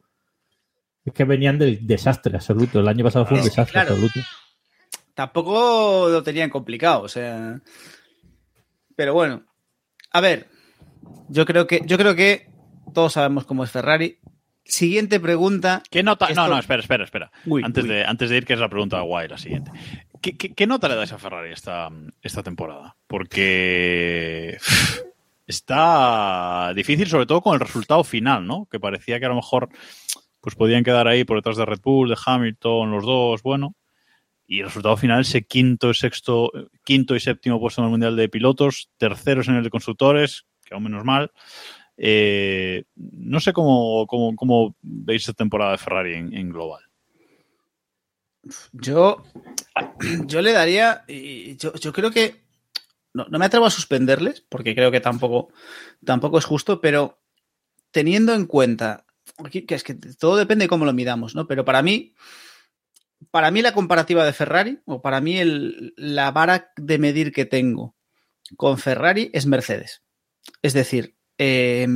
Es 1.05 1.13
que 1.13 1.25
venían 1.25 1.59
del 1.59 1.87
desastre 1.87 2.35
absoluto. 2.37 2.81
El 2.81 2.89
año 2.89 3.05
pasado 3.05 3.27
fue 3.27 3.39
un 3.39 3.45
desastre 3.45 3.73
claro. 3.73 3.91
absoluto. 3.93 4.21
tampoco 5.15 6.09
lo 6.11 6.23
tenían 6.23 6.51
complicado, 6.51 7.03
o 7.03 7.09
sea. 7.09 7.61
Pero 8.97 9.13
bueno, 9.15 9.43
a 10.13 10.21
ver, 10.21 10.49
yo 11.29 11.45
creo 11.47 11.67
que, 11.67 11.83
yo 11.85 11.99
creo 11.99 12.15
que 12.15 12.49
todos 12.93 13.13
sabemos 13.13 13.45
cómo 13.45 13.65
es 13.65 13.71
Ferrari. 13.71 14.19
Siguiente 14.65 15.21
pregunta. 15.21 15.83
¿Qué 15.91 16.03
nota? 16.03 16.27
Esto- 16.27 16.41
No, 16.43 16.49
no, 16.49 16.59
espera, 16.59 16.81
espera, 16.81 17.05
espera. 17.05 17.31
Uy, 17.45 17.63
antes, 17.65 17.85
uy. 17.85 17.91
De, 17.91 18.05
antes 18.05 18.31
de 18.31 18.37
ir, 18.39 18.47
que 18.47 18.55
es 18.55 18.59
la 18.59 18.71
pregunta 18.71 18.99
guay, 19.03 19.29
la 19.29 19.37
siguiente. 19.37 19.71
¿Qué, 20.33 20.67
nota 20.67 20.89
le 20.89 20.97
dais 20.97 21.13
a 21.13 21.19
Ferrari 21.19 21.53
esta, 21.53 21.91
esta 22.23 22.43
temporada? 22.43 22.97
Porque 23.07 24.57
está 25.47 26.73
difícil, 26.75 27.07
sobre 27.09 27.27
todo 27.27 27.43
con 27.43 27.53
el 27.53 27.61
resultado 27.61 28.03
final, 28.05 28.47
¿no? 28.47 28.67
Que 28.71 28.81
parecía 28.81 29.21
que 29.21 29.27
a 29.27 29.29
lo 29.29 29.35
mejor 29.35 29.69
pues 30.41 30.55
podían 30.55 30.83
quedar 30.83 31.09
ahí 31.09 31.25
por 31.25 31.37
detrás 31.37 31.59
de 31.59 31.67
Red 31.67 31.81
Bull, 31.83 32.09
de 32.09 32.17
Hamilton, 32.25 32.91
los 32.91 33.05
dos, 33.05 33.43
bueno. 33.43 33.75
Y 34.47 34.61
el 34.61 34.67
resultado 34.67 34.97
final, 34.97 35.21
ese 35.21 35.45
quinto, 35.45 35.93
sexto, 35.93 36.51
quinto 36.85 37.15
y 37.15 37.21
séptimo 37.21 37.61
puesto 37.61 37.83
en 37.83 37.87
el 37.87 37.91
Mundial 37.91 38.17
de 38.17 38.29
Pilotos, 38.31 38.91
terceros 38.97 39.49
en 39.49 39.57
el 39.57 39.65
de 39.65 39.71
Constructores, 39.71 40.47
que 40.65 40.75
aún 40.75 40.85
menos 40.85 41.05
mal. 41.05 41.33
Eh, 41.99 42.85
no 42.97 43.41
sé 43.41 43.53
cómo, 43.53 44.07
cómo, 44.07 44.77
veis 44.81 45.23
esta 45.23 45.35
temporada 45.35 45.73
de 45.73 45.79
Ferrari 45.79 46.15
en 46.15 46.49
global. 46.49 46.83
Yo, 48.73 49.23
yo 50.27 50.43
le 50.43 50.53
daría. 50.53 51.05
y 51.09 51.57
Yo, 51.57 51.75
yo 51.75 51.93
creo 51.93 52.11
que. 52.11 52.43
No, 53.13 53.27
no 53.29 53.39
me 53.39 53.45
atrevo 53.45 53.67
a 53.67 53.71
suspenderles, 53.71 54.41
porque 54.49 54.75
creo 54.75 54.91
que 54.91 55.01
tampoco, 55.01 55.53
tampoco 56.05 56.39
es 56.39 56.45
justo, 56.45 56.81
pero 56.81 57.21
teniendo 57.91 58.35
en 58.35 58.47
cuenta. 58.47 59.05
Que 59.51 59.65
es 59.69 59.85
que 59.85 59.95
todo 59.95 60.37
depende 60.37 60.65
de 60.65 60.69
cómo 60.69 60.85
lo 60.85 60.93
midamos, 60.93 61.35
¿no? 61.35 61.47
Pero 61.47 61.65
para 61.65 61.83
mí. 61.83 62.15
Para 63.31 63.51
mí 63.51 63.63
la 63.63 63.73
comparativa 63.73 64.25
de 64.25 64.33
Ferrari, 64.33 64.81
o 64.85 65.01
para 65.01 65.21
mí 65.21 65.39
el- 65.39 65.95
la 65.97 66.31
vara 66.31 66.73
de 66.77 66.99
medir 66.99 67.33
que 67.33 67.47
tengo 67.47 67.97
con 68.57 68.77
Ferrari 68.79 69.31
es 69.33 69.47
Mercedes. 69.47 70.03
Es 70.61 70.73
decir, 70.75 71.17
eh, 71.39 71.87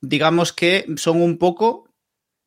digamos 0.00 0.52
que 0.52 0.86
son 0.96 1.22
un 1.22 1.38
poco 1.38 1.88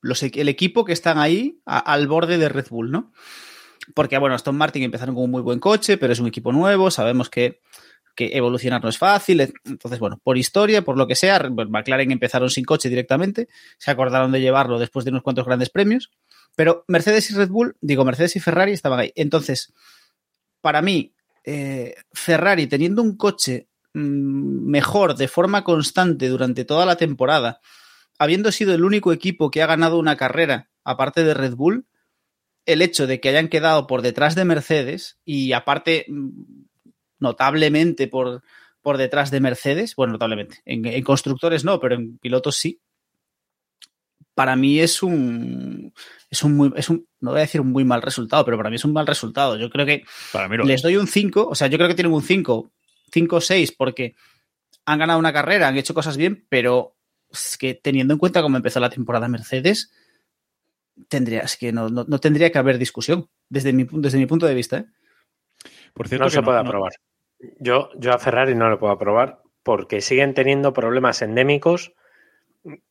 el 0.03 0.49
equipo 0.49 0.85
que 0.85 0.93
están 0.93 1.17
ahí 1.17 1.59
al 1.65 2.07
borde 2.07 2.37
de 2.37 2.49
Red 2.49 2.67
Bull, 2.69 2.91
¿no? 2.91 3.11
Porque, 3.93 4.17
bueno, 4.17 4.35
Aston 4.35 4.55
Martin 4.55 4.83
empezaron 4.83 5.15
con 5.15 5.25
un 5.25 5.31
muy 5.31 5.41
buen 5.41 5.59
coche, 5.59 5.97
pero 5.97 6.13
es 6.13 6.19
un 6.19 6.27
equipo 6.27 6.51
nuevo, 6.51 6.89
sabemos 6.91 7.29
que, 7.29 7.59
que 8.15 8.37
evolucionar 8.37 8.81
no 8.81 8.89
es 8.89 8.97
fácil. 8.97 9.41
Entonces, 9.65 9.99
bueno, 9.99 10.19
por 10.23 10.37
historia, 10.37 10.83
por 10.83 10.97
lo 10.97 11.07
que 11.07 11.15
sea, 11.15 11.39
McLaren 11.49 12.11
empezaron 12.11 12.49
sin 12.49 12.65
coche 12.65 12.89
directamente, 12.89 13.47
se 13.77 13.91
acordaron 13.91 14.31
de 14.31 14.41
llevarlo 14.41 14.79
después 14.79 15.05
de 15.05 15.11
unos 15.11 15.23
cuantos 15.23 15.45
grandes 15.45 15.69
premios, 15.69 16.11
pero 16.55 16.85
Mercedes 16.87 17.29
y 17.31 17.35
Red 17.35 17.49
Bull, 17.49 17.75
digo, 17.81 18.05
Mercedes 18.05 18.35
y 18.35 18.39
Ferrari 18.39 18.73
estaban 18.73 18.99
ahí. 18.99 19.11
Entonces, 19.15 19.73
para 20.61 20.81
mí, 20.81 21.13
eh, 21.43 21.95
Ferrari 22.13 22.67
teniendo 22.67 23.01
un 23.01 23.17
coche 23.17 23.67
mm, 23.93 24.69
mejor 24.69 25.15
de 25.15 25.27
forma 25.27 25.63
constante 25.63 26.29
durante 26.29 26.63
toda 26.63 26.85
la 26.85 26.95
temporada, 26.95 27.59
habiendo 28.19 28.51
sido 28.51 28.73
el 28.73 28.83
único 28.83 29.13
equipo 29.13 29.51
que 29.51 29.61
ha 29.61 29.67
ganado 29.67 29.99
una 29.99 30.17
carrera, 30.17 30.69
aparte 30.83 31.23
de 31.23 31.33
Red 31.33 31.55
Bull, 31.55 31.85
el 32.65 32.81
hecho 32.81 33.07
de 33.07 33.19
que 33.19 33.29
hayan 33.29 33.49
quedado 33.49 33.87
por 33.87 34.01
detrás 34.01 34.35
de 34.35 34.45
Mercedes 34.45 35.19
y 35.25 35.53
aparte 35.53 36.05
mm, 36.07 36.63
notablemente 37.19 38.07
por, 38.07 38.43
por 38.81 38.97
detrás 38.97 39.31
de 39.31 39.39
Mercedes, 39.39 39.95
bueno, 39.95 40.13
notablemente, 40.13 40.61
en, 40.65 40.85
en 40.85 41.03
constructores 41.03 41.63
no, 41.63 41.79
pero 41.79 41.95
en 41.95 42.17
pilotos 42.17 42.57
sí, 42.57 42.79
para 44.35 44.55
mí 44.55 44.79
es 44.79 45.03
un, 45.03 45.93
es 46.29 46.43
un 46.43 46.55
muy, 46.55 46.71
es 46.75 46.89
un, 46.89 47.07
no 47.19 47.31
voy 47.31 47.39
a 47.39 47.41
decir 47.43 47.61
un 47.61 47.71
muy 47.71 47.83
mal 47.83 48.01
resultado, 48.01 48.43
pero 48.45 48.57
para 48.57 48.69
mí 48.69 48.77
es 48.77 48.85
un 48.85 48.93
mal 48.93 49.05
resultado. 49.07 49.57
Yo 49.57 49.69
creo 49.69 49.85
que 49.85 50.03
Para 50.31 50.47
mí 50.47 50.57
les 50.63 50.77
es. 50.77 50.81
doy 50.81 50.95
un 50.97 51.07
5, 51.07 51.47
o 51.49 51.55
sea, 51.55 51.67
yo 51.67 51.77
creo 51.77 51.87
que 51.87 51.95
tienen 51.95 52.13
un 52.13 52.23
5, 52.23 52.71
5 53.11 53.35
o 53.35 53.41
6 53.41 53.71
porque 53.73 54.15
han 54.85 54.99
ganado 54.99 55.19
una 55.19 55.33
carrera, 55.33 55.67
han 55.67 55.77
hecho 55.77 55.93
cosas 55.93 56.17
bien, 56.17 56.45
pero 56.49 56.95
es 57.33 57.57
que 57.57 57.73
teniendo 57.73 58.13
en 58.13 58.19
cuenta 58.19 58.41
cómo 58.41 58.57
empezó 58.57 58.79
la 58.79 58.89
temporada 58.89 59.27
Mercedes, 59.27 59.91
tendrías 61.07 61.57
que 61.57 61.71
no, 61.71 61.89
no, 61.89 62.05
no 62.07 62.19
tendría 62.19 62.51
que 62.51 62.57
haber 62.59 62.77
discusión 62.77 63.29
desde 63.49 63.73
mi, 63.73 63.87
desde 63.91 64.17
mi 64.17 64.25
punto 64.25 64.45
de 64.45 64.53
vista. 64.53 64.77
¿eh? 64.77 64.85
Por 65.93 66.07
cierto, 66.07 66.25
No 66.25 66.29
que 66.29 66.35
se 66.35 66.41
puede 66.43 66.61
no- 66.63 66.69
aprobar. 66.69 66.93
Yo, 67.59 67.89
yo 67.97 68.13
a 68.13 68.19
Ferrari 68.19 68.55
no 68.55 68.69
lo 68.69 68.79
puedo 68.79 68.93
aprobar 68.93 69.41
porque 69.63 69.99
siguen 70.01 70.33
teniendo 70.33 70.71
problemas 70.73 71.21
endémicos. 71.21 71.93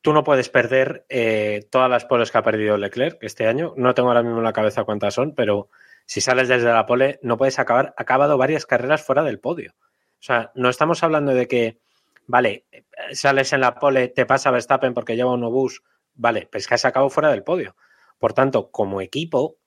Tú 0.02 0.12
no 0.12 0.24
puedes 0.24 0.50
perder 0.50 1.06
eh, 1.08 1.66
todas 1.70 1.88
las 1.88 2.04
poles 2.04 2.30
que 2.30 2.36
ha 2.38 2.42
perdido 2.42 2.76
Leclerc 2.76 3.16
este 3.22 3.46
año. 3.46 3.72
No 3.78 3.94
tengo 3.94 4.08
ahora 4.08 4.22
mismo 4.22 4.38
en 4.38 4.44
la 4.44 4.52
cabeza 4.52 4.84
cuántas 4.84 5.14
son, 5.14 5.34
pero 5.34 5.70
si 6.04 6.20
sales 6.20 6.48
desde 6.48 6.70
la 6.70 6.84
pole 6.84 7.18
no 7.22 7.38
puedes 7.38 7.58
acabar. 7.58 7.94
Ha 7.96 8.02
acabado 8.02 8.36
varias 8.36 8.66
carreras 8.66 9.02
fuera 9.02 9.22
del 9.22 9.40
podio. 9.40 9.72
O 9.78 10.24
sea, 10.24 10.52
no 10.54 10.68
estamos 10.68 11.02
hablando 11.02 11.32
de 11.34 11.48
que, 11.48 11.80
vale, 12.26 12.66
sales 13.12 13.52
en 13.52 13.60
la 13.60 13.74
pole, 13.74 14.08
te 14.08 14.26
pasa 14.26 14.50
Verstappen 14.50 14.94
porque 14.94 15.16
lleva 15.16 15.32
un 15.32 15.44
obús, 15.44 15.82
vale, 16.14 16.48
pues 16.50 16.66
que 16.66 16.74
has 16.74 16.84
acabado 16.84 17.10
fuera 17.10 17.30
del 17.30 17.42
podio. 17.44 17.76
Por 18.18 18.32
tanto, 18.34 18.70
como 18.70 19.00
equipo, 19.00 19.58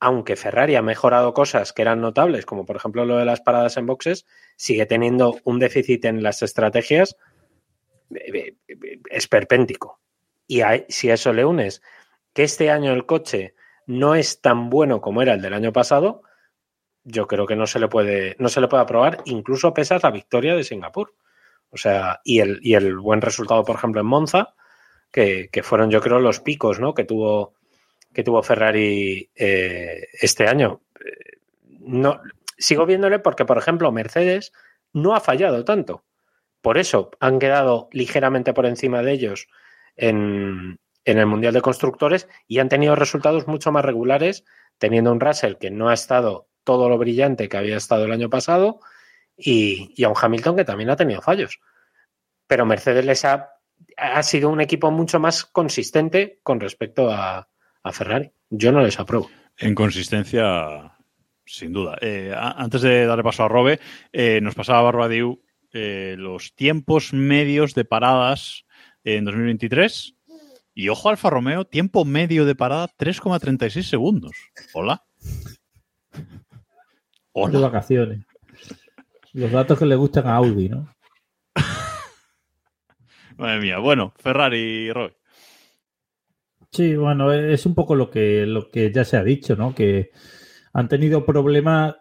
aunque 0.00 0.36
Ferrari 0.36 0.76
ha 0.76 0.82
mejorado 0.82 1.34
cosas 1.34 1.72
que 1.72 1.82
eran 1.82 2.00
notables, 2.00 2.46
como 2.46 2.64
por 2.66 2.76
ejemplo 2.76 3.04
lo 3.04 3.16
de 3.18 3.24
las 3.24 3.40
paradas 3.40 3.76
en 3.76 3.86
boxes, 3.86 4.26
sigue 4.56 4.86
teniendo 4.86 5.36
un 5.44 5.58
déficit 5.58 6.04
en 6.04 6.22
las 6.22 6.42
estrategias 6.42 7.16
eh, 8.14 8.54
eh, 8.68 9.00
esperpéntico. 9.10 10.00
Y 10.46 10.60
a- 10.60 10.84
si 10.88 11.10
a 11.10 11.14
eso 11.14 11.32
le 11.32 11.44
unes 11.44 11.82
que 12.32 12.44
este 12.44 12.70
año 12.70 12.92
el 12.92 13.06
coche 13.06 13.54
no 13.86 14.14
es 14.14 14.40
tan 14.40 14.70
bueno 14.70 15.00
como 15.00 15.22
era 15.22 15.34
el 15.34 15.42
del 15.42 15.54
año 15.54 15.72
pasado, 15.72 16.22
yo 17.04 17.26
creo 17.26 17.46
que 17.46 17.56
no 17.56 17.66
se 17.66 17.78
le 17.80 17.88
puede, 17.88 18.36
no 18.38 18.48
se 18.48 18.60
le 18.60 18.68
puede 18.68 18.82
aprobar, 18.82 19.18
incluso 19.26 19.74
pese 19.74 19.94
a 19.94 20.00
la 20.02 20.10
victoria 20.10 20.54
de 20.56 20.64
Singapur. 20.64 21.14
O 21.70 21.76
sea, 21.76 22.20
y 22.24 22.40
el, 22.40 22.58
y 22.62 22.74
el 22.74 22.96
buen 22.98 23.20
resultado, 23.20 23.64
por 23.64 23.76
ejemplo, 23.76 24.00
en 24.00 24.06
Monza, 24.06 24.54
que, 25.10 25.48
que 25.50 25.62
fueron, 25.62 25.90
yo 25.90 26.00
creo, 26.00 26.20
los 26.20 26.40
picos, 26.40 26.80
¿no? 26.80 26.94
Que 26.94 27.04
tuvo, 27.04 27.54
que 28.12 28.22
tuvo 28.24 28.42
Ferrari 28.42 29.30
eh, 29.34 30.08
este 30.20 30.46
año. 30.48 30.82
Eh, 31.04 31.38
No, 31.80 32.20
sigo 32.58 32.86
viéndole 32.86 33.18
porque, 33.18 33.44
por 33.44 33.58
ejemplo, 33.58 33.92
Mercedes 33.92 34.52
no 34.92 35.14
ha 35.14 35.20
fallado 35.20 35.64
tanto. 35.64 36.04
Por 36.62 36.78
eso 36.78 37.10
han 37.20 37.38
quedado 37.38 37.88
ligeramente 37.92 38.52
por 38.54 38.66
encima 38.66 39.02
de 39.02 39.12
ellos 39.12 39.48
en, 39.96 40.78
en 41.04 41.18
el 41.18 41.26
Mundial 41.26 41.54
de 41.54 41.60
Constructores 41.60 42.28
y 42.48 42.58
han 42.58 42.68
tenido 42.68 42.96
resultados 42.96 43.46
mucho 43.46 43.70
más 43.72 43.84
regulares, 43.84 44.44
teniendo 44.78 45.12
un 45.12 45.20
Russell 45.20 45.56
que 45.56 45.70
no 45.70 45.88
ha 45.88 45.94
estado 45.94 46.48
todo 46.64 46.88
lo 46.88 46.98
brillante 46.98 47.48
que 47.48 47.56
había 47.56 47.76
estado 47.76 48.04
el 48.06 48.12
año 48.12 48.28
pasado 48.30 48.80
y, 49.36 49.92
y 49.96 50.04
a 50.04 50.08
un 50.08 50.14
Hamilton 50.20 50.56
que 50.56 50.64
también 50.64 50.90
ha 50.90 50.96
tenido 50.96 51.20
fallos. 51.22 51.60
Pero 52.46 52.64
Mercedes 52.66 53.04
les 53.04 53.24
ha, 53.24 53.50
ha 53.96 54.22
sido 54.22 54.50
un 54.50 54.60
equipo 54.60 54.90
mucho 54.90 55.18
más 55.20 55.44
consistente 55.44 56.38
con 56.42 56.60
respecto 56.60 57.10
a, 57.10 57.48
a 57.82 57.92
Ferrari. 57.92 58.30
Yo 58.50 58.72
no 58.72 58.80
les 58.80 58.98
apruebo. 59.00 59.28
En 59.58 59.74
consistencia, 59.74 60.96
sin 61.44 61.72
duda. 61.72 61.96
Eh, 62.00 62.32
a- 62.34 62.52
antes 62.52 62.82
de 62.82 63.06
darle 63.06 63.24
paso 63.24 63.42
a 63.44 63.48
Robe, 63.48 63.80
eh, 64.12 64.40
nos 64.42 64.54
pasaba 64.54 64.82
Barbadiu 64.82 65.42
eh, 65.72 66.14
los 66.18 66.54
tiempos 66.54 67.12
medios 67.12 67.74
de 67.74 67.84
paradas 67.84 68.64
en 69.04 69.24
2023. 69.24 70.14
Y 70.74 70.90
ojo 70.90 71.08
Alfa 71.08 71.30
Romeo, 71.30 71.64
tiempo 71.64 72.04
medio 72.04 72.44
de 72.44 72.54
parada 72.54 72.86
3,36 72.98 73.82
segundos. 73.82 74.36
Hola. 74.74 75.04
De 76.12 76.22
Hola. 77.32 77.58
vacaciones. 77.60 78.25
Los 79.36 79.52
datos 79.52 79.78
que 79.78 79.84
le 79.86 79.96
gustan 79.96 80.26
a 80.26 80.36
Audi, 80.36 80.68
¿no? 80.70 80.88
Madre 83.36 83.60
mía. 83.60 83.78
Bueno, 83.78 84.12
Ferrari 84.16 84.58
y 84.58 84.92
Roy. 84.92 85.12
Sí, 86.72 86.96
bueno, 86.96 87.32
es 87.32 87.64
un 87.66 87.74
poco 87.74 87.94
lo 87.94 88.10
que, 88.10 88.46
lo 88.46 88.70
que 88.70 88.90
ya 88.92 89.04
se 89.04 89.16
ha 89.16 89.22
dicho, 89.22 89.54
¿no? 89.56 89.74
Que 89.74 90.10
han 90.72 90.88
tenido 90.88 91.24
problemas 91.24 91.96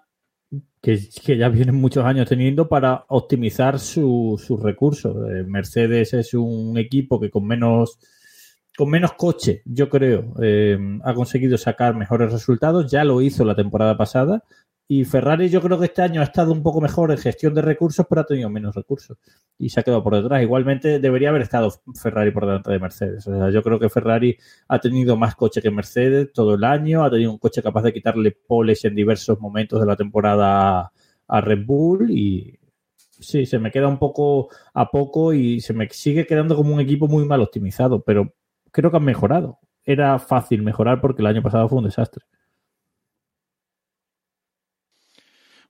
que, 0.82 1.00
que 1.26 1.38
ya 1.38 1.50
vienen 1.50 1.76
muchos 1.76 2.06
años 2.06 2.28
teniendo 2.28 2.68
para 2.68 3.06
optimizar 3.10 3.80
su- 3.80 4.42
sus 4.44 4.62
recursos. 4.62 5.16
Eh, 5.30 5.44
Mercedes 5.46 6.14
es 6.14 6.34
un 6.34 6.78
equipo 6.78 7.20
que 7.20 7.30
con 7.30 7.46
menos, 7.46 8.00
con 8.78 8.90
menos 8.90 9.14
coche, 9.14 9.62
yo 9.66 9.90
creo, 9.90 10.34
eh, 10.42 10.78
ha 11.04 11.14
conseguido 11.14 11.58
sacar 11.58 11.96
mejores 11.96 12.32
resultados. 12.32 12.90
Ya 12.92 13.04
lo 13.04 13.22
hizo 13.22 13.44
la 13.46 13.56
temporada 13.56 13.98
pasada. 13.98 14.44
Y 14.88 15.04
Ferrari 15.04 15.50
yo 15.50 15.62
creo 15.62 15.80
que 15.80 15.86
este 15.86 16.04
año 16.04 16.22
ha 16.22 16.26
estado 16.26 16.52
un 16.52 16.62
poco 16.62 16.80
mejor 16.80 17.10
en 17.12 17.18
gestión 17.18 17.56
de 17.56 17.64
recursos, 17.64 18.06
pero 18.08 18.22
ha 18.22 18.26
tenido 18.26 18.50
menos 18.52 18.76
recursos. 18.76 19.18
Y 19.58 19.70
se 19.70 19.80
ha 19.80 19.84
quedado 19.84 20.04
por 20.04 20.16
detrás. 20.16 20.44
Igualmente 20.44 21.00
debería 21.00 21.30
haber 21.30 21.42
estado 21.42 21.72
Ferrari 22.00 22.30
por 22.30 22.46
delante 22.46 22.72
de 22.72 22.80
Mercedes. 22.80 23.28
O 23.28 23.36
sea, 23.36 23.50
yo 23.50 23.64
creo 23.64 23.80
que 23.80 23.90
Ferrari 23.90 24.38
ha 24.68 24.80
tenido 24.80 25.18
más 25.18 25.36
coche 25.36 25.62
que 25.62 25.72
Mercedes 25.72 26.32
todo 26.34 26.54
el 26.54 26.64
año, 26.64 27.04
ha 27.04 27.10
tenido 27.10 27.32
un 27.32 27.40
coche 27.40 27.64
capaz 27.64 27.82
de 27.82 27.94
quitarle 27.94 28.32
poles 28.32 28.86
en 28.86 28.94
diversos 28.94 29.40
momentos 29.40 29.80
de 29.80 29.88
la 29.88 29.96
temporada 29.96 30.92
a, 31.28 31.42
Red 31.42 31.66
Bull 31.66 32.12
y 32.12 32.60
sí, 32.98 33.48
se 33.48 33.58
me 33.58 33.72
queda 33.72 33.88
un 33.88 33.98
poco 33.98 34.50
a 34.74 34.92
poco 34.92 35.34
y 35.34 35.62
se 35.62 35.74
me 35.74 35.90
sigue 35.90 36.28
quedando 36.28 36.56
como 36.56 36.74
un 36.76 36.80
equipo 36.80 37.08
muy 37.08 37.26
mal 37.26 37.42
optimizado, 37.42 38.04
pero 38.04 38.36
creo 38.72 38.92
que 38.92 38.98
han 38.98 39.06
mejorado. 39.06 39.60
Era 39.84 40.20
fácil 40.20 40.62
mejorar 40.62 41.02
porque 41.02 41.24
el 41.24 41.28
año 41.28 41.42
pasado 41.42 41.68
fue 41.70 41.80
un 41.80 41.86
desastre. 41.86 42.26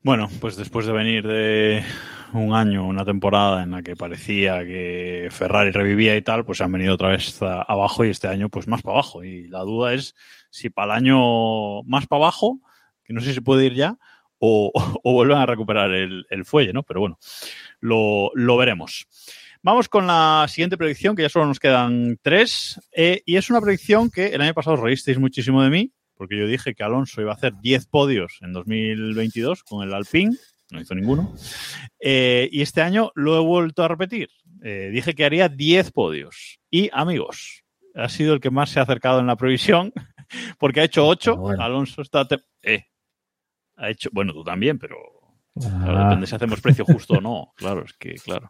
Bueno, 0.06 0.30
pues 0.40 0.56
después 0.56 0.86
de 0.86 0.94
venir 0.94 1.26
de 1.26 1.84
un 2.32 2.53
año, 2.53 2.86
una 2.86 3.03
temporada 3.03 3.64
en 3.64 3.72
la 3.72 3.82
que 3.82 3.95
parecía 3.95 4.64
que 4.64 5.30
Ferrari 5.32 5.72
revivía 5.72 6.15
y 6.15 6.22
tal, 6.22 6.45
pues 6.45 6.61
han 6.61 6.72
venido 6.72 6.94
otra 6.94 7.10
vez 7.10 7.41
abajo 7.41 8.06
y 8.06 8.11
este 8.11 8.27
año 8.27 8.49
pues 8.49 8.68
más 8.68 8.84
para 8.84 8.99
abajo. 8.99 9.23
Y 9.23 9.48
la 9.48 9.61
duda 9.61 9.95
es 9.95 10.14
si 10.52 10.69
para 10.69 10.94
el 10.94 10.99
año 10.99 11.82
más 11.86 12.06
para 12.06 12.22
abajo, 12.22 12.60
que 13.03 13.14
no 13.14 13.19
sé 13.19 13.34
si 13.34 13.41
puede 13.41 13.65
ir 13.65 13.73
ya, 13.73 13.98
o, 14.38 14.72
o 15.03 15.11
vuelven 15.11 15.40
a 15.40 15.48
recuperar 15.48 15.90
el, 15.90 16.27
el 16.30 16.45
fuelle, 16.45 16.72
¿no? 16.72 16.84
Pero 16.84 16.99
bueno, 16.99 17.18
lo, 17.80 18.57
veremos. 18.57 19.07
Vamos 19.64 19.90
con 19.90 20.06
la 20.06 20.45
siguiente 20.48 20.77
predicción, 20.77 21.15
que 21.15 21.23
ya 21.23 21.30
solo 21.30 21.48
nos 21.48 21.60
quedan 21.60 22.19
tres, 22.22 22.80
eh, 22.95 23.23
y 23.26 23.38
es 23.38 23.49
una 23.49 23.60
predicción 23.60 24.11
que 24.11 24.27
el 24.27 24.41
año 24.41 24.53
pasado 24.53 24.76
reísteis 24.76 25.18
muchísimo 25.18 25.64
de 25.64 25.72
mí, 25.72 25.91
porque 26.15 26.37
yo 26.37 26.47
dije 26.47 26.73
que 26.73 26.83
Alonso 26.83 27.21
iba 27.21 27.31
a 27.31 27.35
hacer 27.35 27.53
10 27.61 27.87
podios 27.87 28.37
en 28.41 28.53
2022 28.53 29.63
con 29.63 29.87
el 29.87 29.93
Alpine, 29.93 30.35
no 30.71 30.81
hizo 30.81 30.95
ninguno, 30.95 31.33
Eh, 31.99 32.49
y 32.51 32.61
este 32.61 32.81
año 32.81 33.11
lo 33.15 33.37
he 33.37 33.43
vuelto 33.43 33.83
a 33.83 33.87
repetir. 33.87 34.29
Eh, 34.63 34.89
dije 34.91 35.13
que 35.13 35.25
haría 35.25 35.49
10 35.49 35.91
podios. 35.91 36.59
Y 36.71 36.89
amigos, 36.91 37.63
ha 37.93 38.09
sido 38.09 38.33
el 38.33 38.39
que 38.39 38.49
más 38.49 38.69
se 38.69 38.79
ha 38.79 38.83
acercado 38.83 39.19
en 39.19 39.27
la 39.27 39.35
previsión, 39.35 39.93
porque 40.59 40.81
ha 40.81 40.85
hecho 40.85 41.07
8. 41.07 41.33
Ah, 41.33 41.39
bueno. 41.39 41.63
Alonso 41.63 42.01
está... 42.01 42.27
eh, 42.63 42.85
ha 43.77 43.89
hecho, 43.89 44.09
bueno, 44.11 44.33
tú 44.33 44.43
también, 44.43 44.79
pero 44.79 44.97
claro, 45.60 45.98
Ah, 45.99 46.03
depende 46.06 46.27
si 46.27 46.36
hacemos 46.36 46.61
precio 46.61 46.86
justo 46.86 47.15
o 47.15 47.22
no. 47.22 47.53
Claro, 47.56 47.84
es 47.86 47.94
que, 47.94 48.15
claro. 48.15 48.49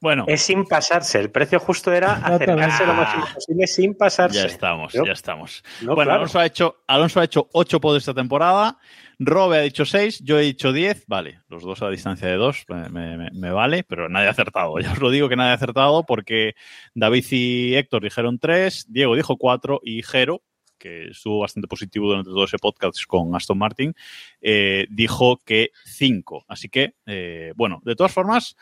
Bueno, 0.00 0.24
Es 0.28 0.42
sin 0.42 0.64
pasarse. 0.64 1.18
El 1.20 1.30
precio 1.30 1.58
justo 1.60 1.92
era 1.92 2.12
acercarse 2.24 2.86
lo 2.86 2.94
máximo 2.94 3.24
posible 3.34 3.66
sin 3.66 3.94
pasarse. 3.96 4.38
ya 4.38 4.46
estamos, 4.46 4.92
ya 4.92 5.12
estamos. 5.12 5.62
No, 5.82 5.94
bueno, 5.94 6.08
claro. 6.08 6.12
Alonso, 6.20 6.38
ha 6.38 6.46
hecho, 6.46 6.76
Alonso 6.86 7.20
ha 7.20 7.24
hecho 7.24 7.48
8 7.52 7.80
podios 7.80 8.02
esta 8.02 8.14
temporada. 8.14 8.78
Robe 9.18 9.58
ha 9.58 9.60
dicho 9.62 9.84
6, 9.84 10.20
yo 10.24 10.38
he 10.38 10.42
dicho 10.42 10.72
10. 10.72 11.04
Vale, 11.06 11.40
los 11.48 11.62
dos 11.62 11.82
a 11.82 11.88
distancia 11.88 12.26
de 12.28 12.34
2 12.34 12.64
me, 12.90 13.16
me- 13.16 13.30
me 13.32 13.50
vale, 13.52 13.84
pero 13.84 14.08
nadie 14.08 14.26
ha 14.28 14.32
acertado. 14.32 14.74
Ya 14.80 14.92
os 14.92 14.98
lo 14.98 15.10
digo 15.10 15.28
que 15.28 15.36
nadie 15.36 15.52
ha 15.52 15.54
acertado 15.54 16.04
porque 16.04 16.54
David 16.94 17.24
y 17.30 17.74
Héctor 17.76 18.02
dijeron 18.02 18.38
3, 18.38 18.86
Diego 18.88 19.14
dijo 19.14 19.36
4 19.36 19.80
y 19.84 20.02
Jero, 20.02 20.42
que 20.84 21.08
estuvo 21.08 21.40
bastante 21.40 21.66
positivo 21.66 22.08
durante 22.08 22.28
todo 22.28 22.44
ese 22.44 22.58
podcast 22.58 23.02
con 23.06 23.34
Aston 23.34 23.56
Martin, 23.56 23.94
eh, 24.42 24.86
dijo 24.90 25.38
que 25.38 25.70
5. 25.86 26.44
Así 26.46 26.68
que, 26.68 26.94
eh, 27.06 27.54
bueno, 27.56 27.80
de 27.86 27.96
todas 27.96 28.12
formas, 28.12 28.54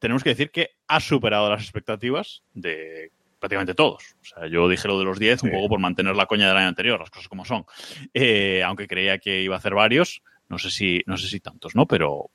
tenemos 0.00 0.24
que 0.24 0.30
decir 0.30 0.50
que 0.50 0.70
ha 0.88 0.98
superado 0.98 1.48
las 1.48 1.62
expectativas 1.62 2.42
de 2.54 3.12
prácticamente 3.38 3.74
todos. 3.74 4.16
O 4.20 4.24
sea, 4.24 4.48
yo 4.48 4.68
dije 4.68 4.88
lo 4.88 4.98
de 4.98 5.04
los 5.04 5.20
10 5.20 5.44
un 5.44 5.52
poco 5.52 5.68
por 5.68 5.78
mantener 5.78 6.16
la 6.16 6.26
coña 6.26 6.48
del 6.48 6.56
año 6.56 6.68
anterior, 6.68 6.98
las 6.98 7.10
cosas 7.10 7.28
como 7.28 7.44
son. 7.44 7.64
Eh, 8.12 8.64
aunque 8.64 8.88
creía 8.88 9.18
que 9.18 9.40
iba 9.40 9.54
a 9.54 9.58
hacer 9.58 9.74
varios, 9.74 10.22
no 10.48 10.58
sé 10.58 10.72
si, 10.72 11.04
no 11.06 11.16
sé 11.16 11.28
si 11.28 11.38
tantos, 11.38 11.76
¿no? 11.76 11.86
Pero 11.86 12.30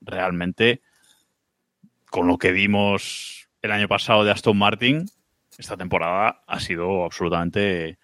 realmente, 0.00 0.80
con 2.08 2.28
lo 2.28 2.38
que 2.38 2.52
vimos 2.52 3.48
el 3.62 3.72
año 3.72 3.88
pasado 3.88 4.24
de 4.24 4.30
Aston 4.30 4.56
Martin, 4.56 5.06
esta 5.58 5.76
temporada 5.76 6.42
ha 6.46 6.60
sido 6.60 7.04
absolutamente 7.04 7.98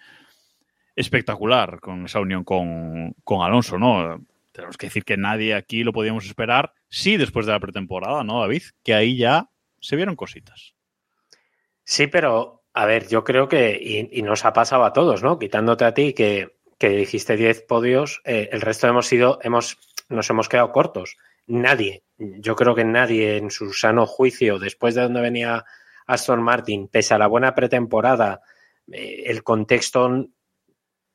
espectacular 0.97 1.81
con 1.81 2.07
esa 2.07 2.21
unión 2.21 2.45
con, 2.45 3.15
con 3.25 3.43
Alonso, 3.43 3.79
¿no? 3.79 4.25
Tenemos 4.53 4.77
que 4.77 4.87
decir 4.87 5.05
que 5.05 5.17
nadie 5.17 5.55
aquí 5.55 5.85
lo 5.85 5.93
podíamos 5.93 6.27
esperar, 6.27 6.73
sí, 6.89 7.17
después 7.17 7.47
de 7.47 7.53
la 7.53 7.61
pretemporada, 7.61 8.25
¿no, 8.25 8.41
David? 8.41 8.63
Que 8.83 8.95
ahí 8.95 9.17
ya 9.17 9.49
se 9.81 9.95
vieron 9.95 10.17
cositas. 10.17 10.75
Sí, 11.85 12.09
pero 12.09 12.65
a 12.75 12.87
ver, 12.87 13.09
yo 13.09 13.25
creo 13.25 13.49
que, 13.49 14.09
y, 14.13 14.23
nos 14.23 14.45
ha 14.45 14.53
pasado 14.53 14.85
a 14.85 14.93
todos, 14.93 15.23
¿no? 15.23 15.39
Quitándote 15.39 15.85
a 15.85 15.95
ti 15.95 16.13
que, 16.13 16.57
que 16.79 16.91
dijiste 16.91 17.37
10 17.37 17.63
podios, 17.63 18.21
eh, 18.25 18.49
el 18.53 18.61
resto 18.61 18.87
hemos 18.87 19.07
sido, 19.07 19.39
hemos, 19.43 19.79
nos 20.09 20.29
hemos 20.31 20.49
quedado 20.49 20.73
cortos. 20.73 21.17
Nadie, 21.47 22.03
yo 22.19 22.57
creo 22.57 22.75
que 22.75 22.85
nadie 22.85 23.37
en 23.37 23.51
su 23.51 23.73
sano 23.73 24.07
juicio, 24.07 24.59
después 24.59 24.95
de 24.95 25.03
donde 25.03 25.21
venía 25.21 25.65
Aston 26.09 26.43
Martin, 26.43 26.89
pese 26.89 27.15
a 27.15 27.19
la 27.19 27.29
buena 27.29 27.55
pretemporada, 27.55 28.41
eh, 28.91 29.25
el 29.27 29.45
contexto, 29.45 30.27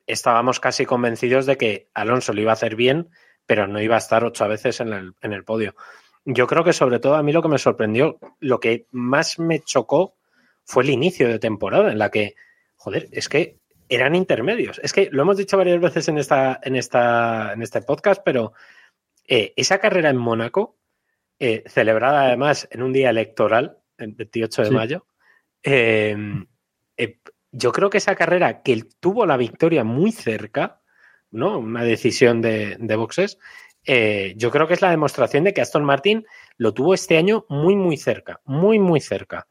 estábamos 0.06 0.60
casi 0.60 0.86
convencidos 0.86 1.44
de 1.44 1.58
que 1.58 1.90
Alonso 1.92 2.32
lo 2.32 2.40
iba 2.40 2.52
a 2.52 2.54
hacer 2.54 2.76
bien, 2.76 3.10
pero 3.44 3.66
no 3.66 3.82
iba 3.82 3.96
a 3.96 3.98
estar 3.98 4.24
ocho 4.24 4.48
veces 4.48 4.80
en 4.80 4.92
el, 4.92 5.14
en 5.20 5.32
el 5.32 5.44
podio. 5.44 5.74
Yo 6.24 6.46
creo 6.46 6.64
que 6.64 6.72
sobre 6.72 7.00
todo 7.00 7.16
a 7.16 7.22
mí 7.22 7.32
lo 7.32 7.42
que 7.42 7.48
me 7.48 7.58
sorprendió, 7.58 8.18
lo 8.40 8.60
que 8.60 8.86
más 8.92 9.38
me 9.38 9.60
chocó 9.60 10.16
fue 10.64 10.84
el 10.84 10.90
inicio 10.90 11.28
de 11.28 11.38
temporada 11.38 11.90
en 11.90 11.98
la 11.98 12.10
que, 12.10 12.36
joder, 12.76 13.08
es 13.12 13.28
que 13.28 13.58
eran 13.88 14.14
intermedios. 14.14 14.80
Es 14.82 14.92
que 14.92 15.08
lo 15.10 15.22
hemos 15.22 15.36
dicho 15.36 15.58
varias 15.58 15.80
veces 15.80 16.08
en, 16.08 16.18
esta, 16.18 16.58
en, 16.62 16.76
esta, 16.76 17.52
en 17.52 17.62
este 17.62 17.82
podcast, 17.82 18.22
pero 18.24 18.54
eh, 19.26 19.52
esa 19.56 19.78
carrera 19.78 20.08
en 20.08 20.16
Mónaco, 20.16 20.78
eh, 21.38 21.64
celebrada 21.66 22.26
además 22.26 22.68
en 22.70 22.82
un 22.82 22.92
día 22.92 23.10
electoral, 23.10 23.76
el 23.76 23.83
28 24.06 24.62
de 24.62 24.68
Sí. 24.68 24.74
mayo, 24.74 25.06
eh, 25.62 26.16
eh, 26.96 27.18
yo 27.52 27.72
creo 27.72 27.90
que 27.90 27.98
esa 27.98 28.14
carrera 28.16 28.62
que 28.62 28.82
tuvo 29.00 29.26
la 29.26 29.36
victoria 29.36 29.84
muy 29.84 30.12
cerca, 30.12 30.80
¿no? 31.30 31.58
Una 31.58 31.84
decisión 31.84 32.42
de, 32.42 32.76
de 32.78 32.96
boxes, 32.96 33.38
eh, 33.86 34.34
yo 34.36 34.50
creo 34.50 34.66
que 34.66 34.74
es 34.74 34.82
la 34.82 34.90
demostración 34.90 35.44
de 35.44 35.52
que 35.54 35.60
Aston 35.60 35.84
Martin 35.84 36.24
lo 36.56 36.72
tuvo 36.74 36.94
este 36.94 37.16
año 37.16 37.44
muy, 37.48 37.76
muy 37.76 37.96
cerca, 37.96 38.40
muy, 38.44 38.78
muy 38.78 39.00
cerca. 39.00 39.46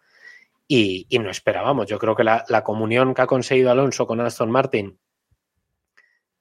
Y, 0.67 1.05
y 1.09 1.19
no 1.19 1.29
esperábamos. 1.29 1.87
Yo 1.87 1.99
creo 1.99 2.15
que 2.15 2.23
la, 2.23 2.45
la 2.47 2.63
comunión 2.63 3.13
que 3.13 3.21
ha 3.21 3.27
conseguido 3.27 3.69
Alonso 3.69 4.07
con 4.07 4.21
Aston 4.21 4.49
Martin 4.49 4.97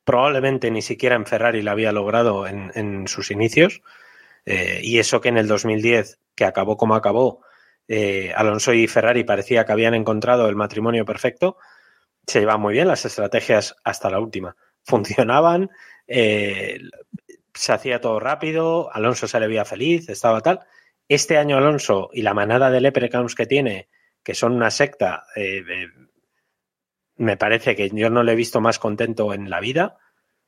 probablemente 0.04 0.70
ni 0.70 0.82
siquiera 0.82 1.16
en 1.16 1.26
Ferrari 1.26 1.62
la 1.62 1.72
había 1.72 1.92
logrado 1.92 2.46
en, 2.46 2.72
en 2.74 3.06
sus 3.08 3.30
inicios. 3.30 3.82
Eh, 4.44 4.80
y 4.82 4.98
eso 4.98 5.20
que 5.20 5.28
en 5.28 5.38
el 5.38 5.46
2010, 5.46 6.18
que 6.34 6.44
acabó 6.44 6.76
como 6.76 6.94
acabó, 6.94 7.42
eh, 7.88 8.32
Alonso 8.34 8.72
y 8.72 8.86
Ferrari 8.86 9.24
parecía 9.24 9.64
que 9.64 9.72
habían 9.72 9.94
encontrado 9.94 10.48
el 10.48 10.56
matrimonio 10.56 11.04
perfecto, 11.04 11.56
se 12.26 12.40
llevaban 12.40 12.60
muy 12.60 12.74
bien 12.74 12.88
las 12.88 13.04
estrategias 13.04 13.76
hasta 13.84 14.10
la 14.10 14.20
última. 14.20 14.56
Funcionaban, 14.84 15.70
eh, 16.06 16.78
se 17.54 17.72
hacía 17.72 18.00
todo 18.00 18.18
rápido, 18.20 18.92
Alonso 18.92 19.28
se 19.28 19.38
le 19.40 19.48
veía 19.48 19.64
feliz, 19.64 20.08
estaba 20.08 20.40
tal. 20.40 20.60
Este 21.08 21.36
año 21.36 21.56
Alonso 21.56 22.10
y 22.12 22.22
la 22.22 22.34
manada 22.34 22.70
de 22.70 22.80
leprechauns 22.80 23.34
que 23.34 23.46
tiene, 23.46 23.88
que 24.22 24.34
son 24.34 24.52
una 24.52 24.70
secta, 24.70 25.24
eh, 25.36 25.62
me 27.16 27.36
parece 27.36 27.76
que 27.76 27.90
yo 27.90 28.08
no 28.08 28.22
le 28.22 28.32
he 28.32 28.36
visto 28.36 28.60
más 28.60 28.78
contento 28.78 29.34
en 29.34 29.50
la 29.50 29.60
vida. 29.60 29.98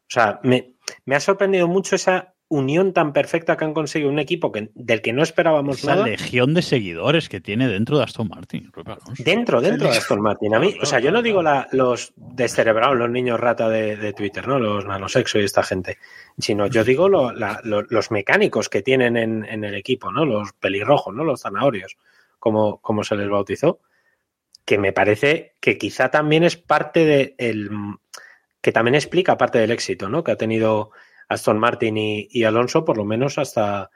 O 0.02 0.11
sea, 0.11 0.40
me 0.43 0.77
ha 1.15 1.20
sorprendido 1.20 1.69
mucho 1.69 1.97
esa 1.97 2.34
unión 2.55 2.93
tan 2.93 3.12
perfecta 3.12 3.56
que 3.56 3.64
han 3.64 3.74
conseguido 3.74 4.10
un 4.10 4.18
equipo 4.18 4.52
que, 4.52 4.70
del 4.74 5.02
que 5.02 5.12
no 5.12 5.22
esperábamos 5.22 5.78
Esa 5.78 5.94
nada. 5.97 6.06
legión 6.06 6.55
de 6.55 6.62
seguidores 6.62 7.28
que 7.28 7.40
tiene 7.40 7.68
dentro 7.68 7.98
de 7.98 8.05
Aston 8.05 8.28
Martin. 8.28 8.70
Dentro, 9.18 9.60
dentro 9.60 9.90
de 9.90 9.97
Aston 9.98 10.20
Martin. 10.20 10.55
A 10.55 10.59
mí, 10.60 10.74
o 10.81 10.86
sea, 10.86 11.01
yo 11.01 11.10
no 11.10 11.22
digo 11.22 11.43
la- 11.43 11.68
los 11.72 12.12
descerebrados, 12.16 12.97
los 12.97 13.10
niños 13.10 13.39
rata 13.40 13.68
de, 13.68 13.97
de 13.97 14.12
Twitter, 14.12 14.47
¿no? 14.48 14.59
Los 14.59 14.85
nanosexo 14.86 15.39
y 15.40 15.44
esta 15.44 15.62
gente. 15.62 15.98
Sino 16.39 16.66
yo 16.66 16.85
digo 16.85 17.09
lo- 17.09 17.32
la- 17.32 17.60
lo- 17.64 17.82
los 17.89 18.10
mecánicos 18.10 18.68
que 18.68 18.82
tienen 18.82 19.16
en, 19.16 19.44
en 19.44 19.64
el 19.64 19.74
equipo, 19.74 20.10
¿no? 20.12 20.24
Los 20.24 20.52
pelirrojos, 20.52 21.14
¿no? 21.14 21.24
Los 21.24 21.43
zanahorios, 21.43 21.97
como, 22.39 22.81
como 22.81 23.05
se 23.05 23.16
les 23.16 23.28
bautizó. 23.28 23.81
Que 24.64 24.78
me 24.78 24.93
parece 24.93 25.55
que 25.60 25.76
quizá 25.76 26.10
también 26.10 26.43
es 26.43 26.56
parte 26.56 27.05
de 27.05 27.35
el 27.39 27.68
que 28.62 28.72
también 28.72 28.94
explica 28.94 29.36
parte 29.36 29.59
del 29.59 29.72
éxito, 29.72 30.09
¿no? 30.09 30.24
Que 30.24 30.32
ha 30.32 30.36
tenido 30.36 30.90
Aston 31.28 31.59
Martin 31.59 31.96
y, 31.96 32.44
Alonso, 32.44 32.84
por 32.84 32.96
lo 32.96 33.05
menos 33.05 33.38
hasta 33.38 33.90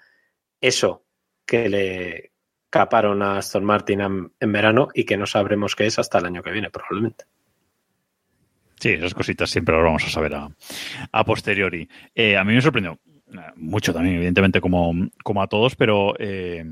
eso 0.61 1.05
que 1.47 1.69
le 1.69 2.33
caparon 2.71 3.23
a 3.23 3.39
Aston 3.39 3.65
Martin 3.65 4.01
en, 4.01 4.33
en 4.39 4.53
verano 4.53 4.89
y 4.95 5.05
que 5.05 5.17
no 5.17 5.27
sabremos 5.27 5.75
qué 5.75 5.87
es 5.87 5.99
hasta 5.99 6.19
el 6.19 6.27
año 6.27 6.43
que 6.43 6.53
viene, 6.53 6.71
probablemente. 6.71 7.25
Sí, 8.81 8.91
esas 8.91 9.15
cositas 9.15 9.51
siempre 9.51 9.75
las 9.75 9.85
vamos 9.85 10.05
a 10.05 10.11
saber 10.11 10.35
a, 10.35 10.49
a 11.11 11.25
posteriori. 11.25 11.89
Eh, 12.15 12.37
a 12.37 12.45
mí 12.45 12.55
me 12.55 12.61
sorprendió 12.61 12.99
eh, 13.33 13.37
mucho 13.57 13.93
también, 13.93 14.17
evidentemente, 14.17 14.61
como, 14.61 14.93
como 15.25 15.43
a 15.43 15.49
todos, 15.49 15.75
pero 15.75 16.15
eh, 16.19 16.65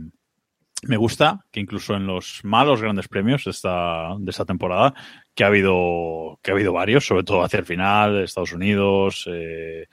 me 0.82 0.96
gusta 0.96 1.44
que 1.50 1.60
incluso 1.60 1.96
en 1.96 2.06
los 2.06 2.40
malos 2.44 2.80
grandes 2.80 3.08
premios 3.08 3.44
de 3.44 3.50
esta, 3.50 4.14
de 4.18 4.30
esta 4.30 4.44
temporada, 4.44 4.94
que 5.34 5.42
ha 5.42 5.48
habido 5.48 6.38
que 6.42 6.50
ha 6.50 6.54
habido 6.54 6.72
varios, 6.72 7.06
sobre 7.06 7.24
todo 7.24 7.42
hacia 7.42 7.58
el 7.58 7.66
final, 7.66 8.22
Estados 8.22 8.52
Unidos, 8.52 9.28
eh, 9.32 9.86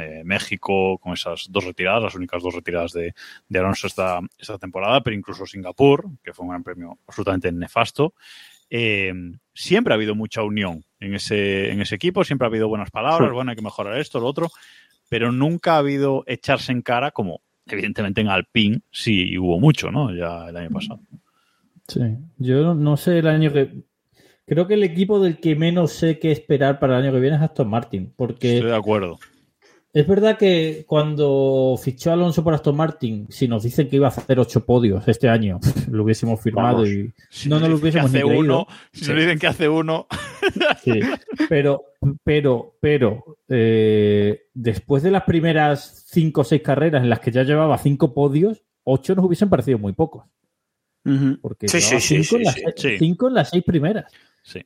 eh, 0.00 0.22
México, 0.24 0.98
con 0.98 1.12
esas 1.14 1.46
dos 1.50 1.64
retiradas, 1.64 2.02
las 2.02 2.14
únicas 2.14 2.42
dos 2.42 2.54
retiradas 2.54 2.92
de, 2.92 3.14
de 3.48 3.58
Alonso 3.58 3.86
esta, 3.86 4.20
esta 4.38 4.58
temporada, 4.58 5.02
pero 5.02 5.16
incluso 5.16 5.46
Singapur, 5.46 6.06
que 6.22 6.32
fue 6.32 6.44
un 6.44 6.50
gran 6.50 6.62
premio 6.62 6.98
absolutamente 7.06 7.50
nefasto. 7.52 8.14
Eh, 8.70 9.12
siempre 9.54 9.92
ha 9.92 9.96
habido 9.96 10.14
mucha 10.14 10.42
unión 10.42 10.84
en 11.00 11.14
ese, 11.14 11.70
en 11.70 11.80
ese 11.80 11.94
equipo, 11.94 12.24
siempre 12.24 12.46
ha 12.46 12.50
habido 12.50 12.68
buenas 12.68 12.90
palabras, 12.90 13.28
Sí. 13.30 13.34
bueno, 13.34 13.50
hay 13.50 13.56
que 13.56 13.62
mejorar 13.62 13.98
esto, 13.98 14.20
lo 14.20 14.26
otro, 14.26 14.48
pero 15.08 15.32
nunca 15.32 15.74
ha 15.74 15.78
habido 15.78 16.22
echarse 16.26 16.72
en 16.72 16.82
cara 16.82 17.10
como 17.12 17.40
evidentemente 17.66 18.20
en 18.20 18.28
Alpine 18.28 18.80
sí 18.90 19.36
hubo 19.38 19.58
mucho, 19.60 19.90
¿no? 19.90 20.14
Ya 20.14 20.48
el 20.48 20.56
año 20.56 20.70
pasado. 20.70 21.00
Sí. 21.86 22.00
Yo 22.38 22.62
no- 22.62 22.74
no 22.74 22.96
sé 22.96 23.18
el 23.18 23.26
año 23.26 23.52
que. 23.52 23.84
Creo 24.46 24.66
que 24.66 24.74
el 24.74 24.82
equipo 24.84 25.20
del 25.20 25.38
que 25.40 25.54
menos 25.56 25.92
sé 25.92 26.18
qué 26.18 26.32
esperar 26.32 26.78
para 26.78 26.96
el 26.98 27.04
año 27.04 27.12
que 27.12 27.20
viene 27.20 27.36
es 27.36 27.42
Aston 27.42 27.68
Martin. 27.68 28.12
Porque 28.16 28.56
Estoy 28.56 28.70
de 28.70 28.76
acuerdo. 28.76 29.18
Es 29.92 30.06
verdad 30.06 30.36
que 30.38 30.84
cuando 30.86 31.76
fichó 31.82 32.12
Alonso 32.12 32.44
por 32.44 32.54
Aston 32.54 32.76
Martin, 32.76 33.26
si 33.30 33.48
nos 33.48 33.62
dicen 33.62 33.88
que 33.88 33.96
iba 33.96 34.06
a 34.06 34.10
hacer 34.10 34.38
ocho 34.38 34.64
podios 34.66 35.06
este 35.08 35.28
año, 35.28 35.58
lo 35.90 36.04
hubiésemos 36.04 36.40
firmado 36.40 36.78
Vamos. 36.82 36.88
y 36.90 37.12
Si 37.30 37.48
no 37.48 37.58
nos 37.58 37.68
lo 37.70 37.76
hubiésemos 37.76 38.12
ni 38.12 38.18
hace 38.18 38.26
creído. 38.26 38.40
uno, 38.40 38.66
si 38.92 39.04
Sí. 39.06 39.10
nos 39.12 39.20
dicen 39.20 39.38
que 39.38 39.46
hace 39.46 39.68
uno, 39.68 40.06
Sí, 40.84 41.00
pero, 41.48 41.82
pero, 42.24 42.76
pero, 42.80 43.38
eh, 43.48 44.42
después 44.54 45.02
de 45.02 45.10
las 45.10 45.24
primeras 45.24 46.04
cinco 46.08 46.42
o 46.42 46.44
seis 46.44 46.62
carreras 46.62 47.02
en 47.02 47.10
las 47.10 47.20
que 47.20 47.30
ya 47.32 47.42
llevaba 47.42 47.76
cinco 47.78 48.14
podios, 48.14 48.62
ocho 48.84 49.14
nos 49.14 49.24
hubiesen 49.24 49.48
parecido 49.50 49.78
muy 49.78 49.92
pocos. 49.92 50.24
Porque 51.40 51.68
Sí, 51.68 51.78
llevaba 51.80 52.00
cinco, 52.00 52.36
en 52.36 52.42
las, 52.44 52.54
seis- 52.76 52.98
cinco 52.98 53.28
en 53.28 53.34
las 53.34 53.48
seis 53.50 53.64
primeras. 53.64 54.12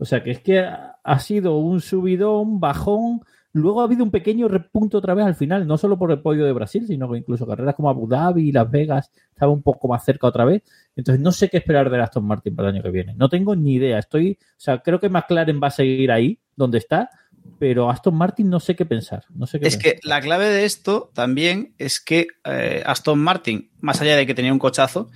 O 0.01 0.05
sea 0.05 0.23
que 0.23 0.33
es 0.33 0.41
que 0.41 0.59
ha, 0.61 0.97
ha 1.03 1.19
sido 1.21 1.57
un 1.59 1.81
subidón, 1.81 2.59
bajón. 2.61 3.21
Luego 3.55 3.81
ha 3.83 3.85
habido 3.85 4.03
un 4.03 4.11
pequeño 4.11 4.49
repunto 4.49 4.99
otra 4.99 5.13
vez 5.15 5.27
al 5.27 5.35
final, 5.35 5.67
no 5.67 5.77
solo 5.77 5.99
por 5.99 6.11
el 6.11 6.21
podio 6.21 6.45
de 6.47 6.53
Brasil, 6.53 6.87
sino 6.87 7.11
que 7.11 7.19
incluso 7.19 7.47
carreras 7.47 7.75
como 7.75 7.91
Abu 7.91 8.09
Dhabi 8.09 8.49
y 8.49 8.53
Las 8.53 8.71
Vegas 8.71 9.11
estaba 9.31 9.53
un 9.53 9.63
poco 9.63 9.89
más 9.89 10.03
cerca 10.05 10.27
otra 10.27 10.45
vez. 10.47 10.63
Entonces 10.97 11.21
no 11.23 11.33
sé 11.33 11.49
qué 11.51 11.59
esperar 11.59 11.91
de 11.91 12.01
Aston 12.01 12.25
Martin 12.25 12.57
para 12.57 12.69
el 12.71 12.77
año 12.77 12.83
que 12.83 12.91
viene. 12.91 13.15
No 13.15 13.29
tengo 13.29 13.55
ni 13.55 13.75
idea. 13.75 13.99
Estoy, 13.99 14.39
o 14.41 14.55
sea, 14.57 14.79
creo 14.79 14.99
que 15.01 15.11
McLaren 15.11 15.61
va 15.63 15.67
a 15.67 15.71
seguir 15.71 16.11
ahí, 16.11 16.39
donde 16.57 16.79
está, 16.79 17.11
pero 17.59 17.91
Aston 17.91 18.15
Martin 18.15 18.49
no 18.49 18.59
sé 18.59 18.75
qué 18.75 18.87
pensar. 18.87 19.25
No 19.35 19.47
sé 19.47 19.61
qué 19.61 19.69
Es 19.69 19.77
que 19.77 19.99
la 20.03 20.21
clave 20.23 20.47
de 20.49 20.65
esto 20.65 21.11
también 21.13 21.75
es 21.77 22.01
que 22.01 22.29
eh, 22.45 22.83
Aston 22.87 23.19
Martin, 23.19 23.71
más 23.81 24.01
allá 24.01 24.17
de 24.17 24.27
que 24.27 24.35
tenía 24.35 24.53
un 24.53 24.59
cochazo, 24.59 25.11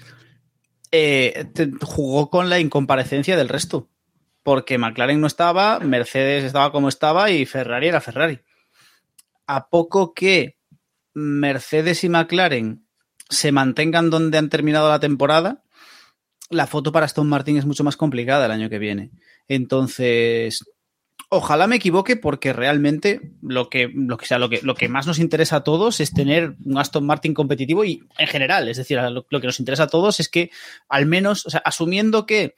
eh, 0.92 1.46
te- 1.54 1.70
jugó 1.82 2.30
con 2.30 2.48
la 2.48 2.58
incomparecencia 2.60 3.36
del 3.36 3.48
resto. 3.48 3.88
Porque 4.46 4.78
McLaren 4.78 5.20
no 5.20 5.26
estaba, 5.26 5.80
Mercedes 5.80 6.44
estaba 6.44 6.70
como 6.70 6.88
estaba 6.88 7.32
y 7.32 7.46
Ferrari 7.46 7.88
era 7.88 8.00
Ferrari. 8.00 8.38
A 9.48 9.68
poco 9.68 10.14
que 10.14 10.56
Mercedes 11.14 12.04
y 12.04 12.08
McLaren 12.08 12.86
se 13.28 13.50
mantengan 13.50 14.08
donde 14.08 14.38
han 14.38 14.48
terminado 14.48 14.88
la 14.88 15.00
temporada, 15.00 15.64
la 16.48 16.68
foto 16.68 16.92
para 16.92 17.06
Aston 17.06 17.28
Martin 17.28 17.56
es 17.56 17.66
mucho 17.66 17.82
más 17.82 17.96
complicada 17.96 18.46
el 18.46 18.52
año 18.52 18.70
que 18.70 18.78
viene. 18.78 19.10
Entonces, 19.48 20.60
ojalá 21.28 21.66
me 21.66 21.76
equivoque 21.76 22.14
porque 22.14 22.52
realmente 22.52 23.32
lo 23.42 23.68
que, 23.68 23.90
lo 23.92 24.16
que, 24.16 24.60
lo 24.62 24.74
que, 24.76 24.88
más 24.88 25.08
nos 25.08 25.18
interesa 25.18 25.56
a 25.56 25.64
todos 25.64 25.98
es 25.98 26.12
tener 26.12 26.54
un 26.64 26.78
Aston 26.78 27.04
Martin 27.04 27.34
competitivo 27.34 27.84
y 27.84 28.00
en 28.16 28.28
general, 28.28 28.68
es 28.68 28.76
decir, 28.76 29.00
lo, 29.10 29.24
que 29.24 29.46
nos 29.46 29.58
interesa 29.58 29.84
a 29.84 29.88
todos 29.88 30.20
es 30.20 30.28
que 30.28 30.50
al 30.88 31.06
menos, 31.06 31.46
asumiendo 31.64 32.26
que 32.26 32.54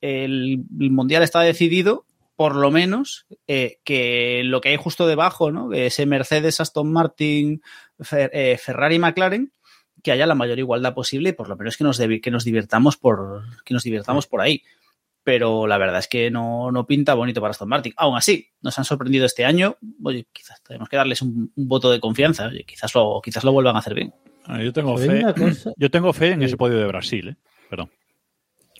el, 0.00 0.64
el 0.80 0.90
mundial 0.90 1.22
está 1.22 1.40
decidido, 1.40 2.06
por 2.36 2.56
lo 2.56 2.70
menos 2.70 3.26
eh, 3.46 3.78
que 3.84 4.42
lo 4.44 4.60
que 4.60 4.70
hay 4.70 4.76
justo 4.76 5.06
debajo, 5.06 5.50
¿no? 5.52 5.72
Ese 5.72 6.06
Mercedes, 6.06 6.60
Aston 6.60 6.90
Martin, 6.92 7.60
Fer- 7.98 8.30
eh, 8.32 8.56
Ferrari, 8.58 8.98
McLaren, 8.98 9.52
que 10.02 10.12
haya 10.12 10.26
la 10.26 10.34
mayor 10.34 10.58
igualdad 10.58 10.94
posible 10.94 11.30
y 11.30 11.32
por 11.32 11.48
lo 11.48 11.56
menos 11.56 11.76
que 11.76 11.84
nos, 11.84 12.00
debi- 12.00 12.20
que 12.22 12.30
nos 12.30 12.44
divirtamos 12.44 12.96
por 12.96 13.42
que 13.64 13.74
nos 13.74 13.82
divirtamos 13.82 14.26
por 14.26 14.40
ahí. 14.40 14.62
Pero 15.22 15.66
la 15.66 15.76
verdad 15.76 15.98
es 15.98 16.08
que 16.08 16.30
no, 16.30 16.72
no 16.72 16.86
pinta 16.86 17.12
bonito 17.12 17.42
para 17.42 17.50
Aston 17.50 17.68
Martin. 17.68 17.92
Aún 17.98 18.16
así, 18.16 18.48
nos 18.62 18.78
han 18.78 18.86
sorprendido 18.86 19.26
este 19.26 19.44
año. 19.44 19.76
Oye, 20.02 20.26
quizás 20.32 20.62
tenemos 20.62 20.88
que 20.88 20.96
darles 20.96 21.20
un, 21.20 21.52
un 21.54 21.68
voto 21.68 21.90
de 21.90 22.00
confianza. 22.00 22.46
Oye, 22.46 22.64
quizás 22.64 22.94
lo, 22.94 23.20
quizás 23.22 23.44
lo 23.44 23.52
vuelvan 23.52 23.76
a 23.76 23.80
hacer 23.80 23.92
bien. 23.92 24.14
Ah, 24.46 24.62
Yo 24.62 24.72
tengo 24.72 24.96
fe. 24.96 25.22
Yo 25.76 25.90
tengo 25.90 26.14
fe 26.14 26.28
en 26.28 26.38
Sí. 26.40 26.44
ese 26.46 26.56
podio 26.56 26.78
de 26.78 26.86
Brasil, 26.86 27.28
¿eh? 27.28 27.36
Perdón. 27.68 27.90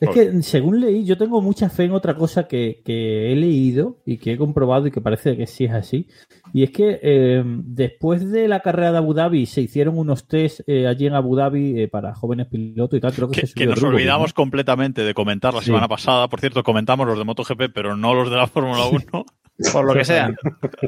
Es 0.00 0.08
que 0.10 0.42
según 0.42 0.80
leí, 0.80 1.04
yo 1.04 1.18
tengo 1.18 1.42
mucha 1.42 1.68
fe 1.68 1.84
en 1.84 1.92
otra 1.92 2.14
cosa 2.14 2.48
que, 2.48 2.80
que 2.84 3.32
he 3.32 3.36
leído 3.36 3.98
y 4.06 4.16
que 4.16 4.32
he 4.32 4.38
comprobado 4.38 4.86
y 4.86 4.90
que 4.90 5.00
parece 5.02 5.36
que 5.36 5.46
sí 5.46 5.64
es 5.66 5.72
así. 5.72 6.08
Y 6.54 6.62
es 6.62 6.70
que 6.70 6.98
eh, 7.02 7.42
después 7.46 8.30
de 8.30 8.48
la 8.48 8.60
carrera 8.60 8.92
de 8.92 8.98
Abu 8.98 9.12
Dhabi 9.14 9.44
se 9.46 9.60
hicieron 9.60 9.98
unos 9.98 10.26
test 10.26 10.60
eh, 10.66 10.86
allí 10.86 11.06
en 11.06 11.14
Abu 11.14 11.36
Dhabi 11.36 11.82
eh, 11.82 11.88
para 11.88 12.14
jóvenes 12.14 12.46
pilotos 12.46 12.96
y 12.96 13.00
tal. 13.00 13.12
Creo 13.12 13.28
que, 13.30 13.42
Que, 13.42 13.46
se 13.46 13.54
que 13.54 13.66
nos 13.66 13.82
olvidamos 13.82 14.30
¿no? 14.30 14.34
completamente 14.34 15.04
de 15.04 15.12
comentar 15.14 15.52
la 15.52 15.60
Sí. 15.60 15.66
semana 15.66 15.86
pasada. 15.86 16.28
Por 16.28 16.40
cierto, 16.40 16.62
comentamos 16.62 17.06
los 17.06 17.18
de 17.18 17.24
MotoGP, 17.24 17.70
pero 17.74 17.94
no 17.96 18.14
los 18.14 18.30
de 18.30 18.36
la 18.36 18.46
Fórmula 18.46 18.86
1. 18.86 19.24
Por 19.72 19.84
lo 19.84 19.92
que 19.92 20.06
sea. 20.06 20.34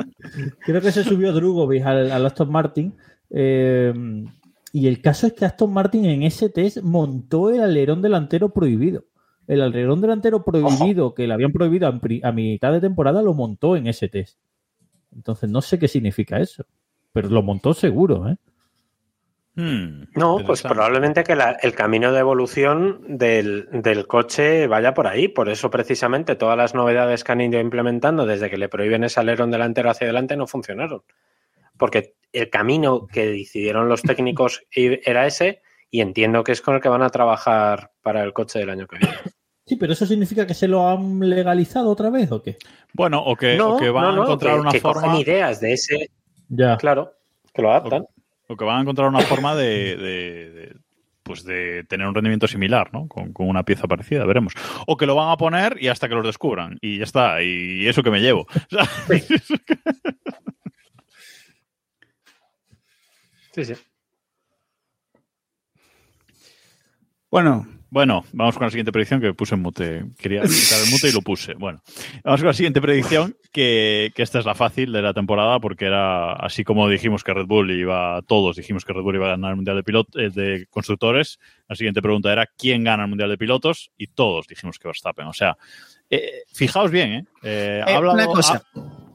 Creo 0.64 0.80
que 0.80 0.90
se 0.92 1.04
subió 1.04 1.32
Drugovic 1.34 1.84
al, 1.84 2.10
al 2.10 2.24
Aston 2.26 2.50
Martin. 2.50 2.94
eh, 3.28 3.92
y 4.72 4.88
el 4.88 5.00
caso 5.02 5.26
es 5.26 5.34
que 5.34 5.44
Aston 5.44 5.72
Martin 5.72 6.06
en 6.06 6.22
ese 6.22 6.48
test 6.48 6.78
montó 6.82 7.50
el 7.50 7.60
alerón 7.60 8.00
delantero 8.02 8.48
prohibido. 8.48 9.04
El 9.46 9.60
alerón 9.60 10.00
delantero 10.00 10.44
prohibido, 10.44 11.14
que 11.14 11.26
le 11.26 11.34
habían 11.34 11.52
prohibido 11.52 11.86
a, 11.88 12.32
mitad 12.32 12.72
de 12.72 12.80
temporada, 12.80 13.22
lo 13.22 13.34
montó 13.34 13.76
en 13.76 13.86
ese 13.86 14.08
test. 14.08 14.38
Entonces 15.14 15.50
no 15.50 15.60
sé 15.60 15.78
qué 15.78 15.88
significa 15.88 16.38
eso. 16.40 16.64
Pero 17.12 17.28
lo 17.28 17.42
montó 17.42 17.74
seguro, 17.74 18.28
¿eh? 18.28 18.36
Hmm, 19.54 20.04
No, 20.16 20.38
pues 20.46 20.62
probablemente 20.62 21.24
que 21.24 21.36
la- 21.36 21.52
el 21.62 21.74
camino 21.74 22.10
de 22.10 22.20
evolución 22.20 23.02
del, 23.18 23.68
del 23.70 24.06
coche 24.06 24.66
vaya 24.66 24.94
por 24.94 25.06
ahí. 25.06 25.28
Por 25.28 25.50
eso, 25.50 25.68
precisamente, 25.70 26.36
todas 26.36 26.56
las 26.56 26.74
novedades 26.74 27.22
que 27.22 27.32
han 27.32 27.42
ido 27.42 27.60
implementando 27.60 28.24
desde 28.24 28.48
que 28.48 28.56
le 28.56 28.70
prohíben 28.70 29.04
ese 29.04 29.20
alerón 29.20 29.50
delantero 29.50 29.90
hacia 29.90 30.06
adelante 30.06 30.36
no 30.38 30.46
funcionaron. 30.46 31.02
Porque 31.82 32.14
el 32.32 32.48
camino 32.48 33.08
que 33.08 33.26
decidieron 33.26 33.88
los 33.88 34.02
técnicos 34.02 34.62
era 34.70 35.26
ese 35.26 35.62
y 35.90 36.00
entiendo 36.00 36.44
que 36.44 36.52
es 36.52 36.62
con 36.62 36.76
el 36.76 36.80
que 36.80 36.88
van 36.88 37.02
a 37.02 37.10
trabajar 37.10 37.90
para 38.02 38.22
el 38.22 38.32
coche 38.32 38.60
del 38.60 38.70
año 38.70 38.86
que 38.86 38.98
viene. 38.98 39.16
Sí, 39.66 39.74
pero 39.74 39.92
eso 39.92 40.06
significa 40.06 40.46
que 40.46 40.54
se 40.54 40.68
lo 40.68 40.88
han 40.88 41.18
legalizado 41.28 41.90
otra 41.90 42.08
vez 42.08 42.30
o 42.30 42.40
qué? 42.40 42.56
Bueno, 42.92 43.20
o 43.24 43.34
que, 43.34 43.56
no, 43.56 43.74
o 43.74 43.78
que 43.80 43.90
van 43.90 44.04
no, 44.04 44.12
no, 44.12 44.22
a 44.22 44.24
encontrar 44.26 44.54
que, 44.54 44.60
una 44.60 44.70
que 44.70 44.80
forma. 44.80 45.18
ideas 45.18 45.60
de 45.60 45.72
ese. 45.72 46.10
Ya. 46.50 46.76
Claro, 46.76 47.14
que 47.52 47.62
lo 47.62 47.72
adaptan. 47.72 48.04
O 48.46 48.56
que 48.56 48.64
van 48.64 48.78
a 48.78 48.82
encontrar 48.82 49.08
una 49.08 49.22
forma 49.22 49.56
de, 49.56 49.96
de- 49.96 50.50
de, 50.52 50.76
pues 51.24 51.42
de 51.42 51.82
tener 51.88 52.06
un 52.06 52.14
rendimiento 52.14 52.46
similar, 52.46 52.90
¿no? 52.92 53.08
Con, 53.08 53.32
con 53.32 53.48
una 53.48 53.64
pieza 53.64 53.88
parecida, 53.88 54.24
veremos. 54.24 54.52
O 54.86 54.96
que 54.96 55.06
lo 55.06 55.16
van 55.16 55.30
a 55.30 55.36
poner 55.36 55.78
y 55.82 55.88
hasta 55.88 56.08
que 56.08 56.14
los 56.14 56.24
descubran. 56.26 56.78
Y 56.80 56.98
ya 56.98 57.04
está. 57.04 57.42
Y 57.42 57.88
eso 57.88 58.04
que 58.04 58.10
me 58.12 58.20
llevo. 58.20 58.42
O 58.42 58.46
sea, 58.70 58.88
Sí, 63.52 63.64
sí. 63.64 63.74
Bueno, 67.30 67.66
Bueno, 67.88 68.24
vamos 68.32 68.54
con 68.56 68.64
la 68.66 68.70
siguiente 68.70 68.90
predicción 68.92 69.20
que 69.20 69.34
puse 69.34 69.54
en 69.54 69.60
mute. 69.62 70.04
Quería 70.18 70.40
quitar 70.42 70.80
el 70.84 70.90
mute 70.90 71.08
y 71.08 71.12
lo 71.12 71.20
puse. 71.20 71.52
Bueno, 71.54 71.82
vamos 72.24 72.40
con 72.40 72.46
la 72.48 72.52
siguiente 72.54 72.80
predicción, 72.80 73.36
que, 73.52 74.12
que 74.14 74.22
esta 74.22 74.38
es 74.38 74.46
la 74.46 74.54
fácil 74.54 74.92
de 74.92 75.02
la 75.02 75.12
temporada, 75.12 75.60
porque 75.60 75.86
era 75.86 76.32
así 76.34 76.64
como 76.64 76.88
dijimos 76.88 77.22
que 77.22 77.34
Red 77.34 77.44
Bull 77.46 77.70
iba, 77.70 78.20
todos 78.26 78.56
dijimos 78.56 78.84
que 78.86 78.94
Red 78.94 79.02
Bull 79.02 79.16
iba 79.16 79.26
a 79.26 79.30
ganar 79.30 79.50
el 79.50 79.56
Mundial 79.56 79.76
de, 79.76 79.82
pilot, 79.82 80.08
eh, 80.16 80.30
de 80.30 80.66
Constructores. 80.70 81.38
La 81.68 81.76
siguiente 81.76 82.00
pregunta 82.00 82.32
era 82.32 82.46
¿quién 82.46 82.84
gana 82.84 83.02
el 83.04 83.08
Mundial 83.10 83.28
de 83.28 83.36
Pilotos? 83.38 83.90
Y 83.98 84.06
todos 84.08 84.46
dijimos 84.46 84.78
que 84.78 84.88
Verstappen. 84.88 85.26
O 85.26 85.34
sea, 85.34 85.56
eh, 86.08 86.44
fijaos 86.52 86.90
bien, 86.90 87.12
¿eh? 87.12 87.24
Eh, 87.42 87.82
ha 87.86 87.90
Eh, 87.90 87.94
hablado- 87.94 88.14
una 88.14 88.26
cosa. 88.26 88.62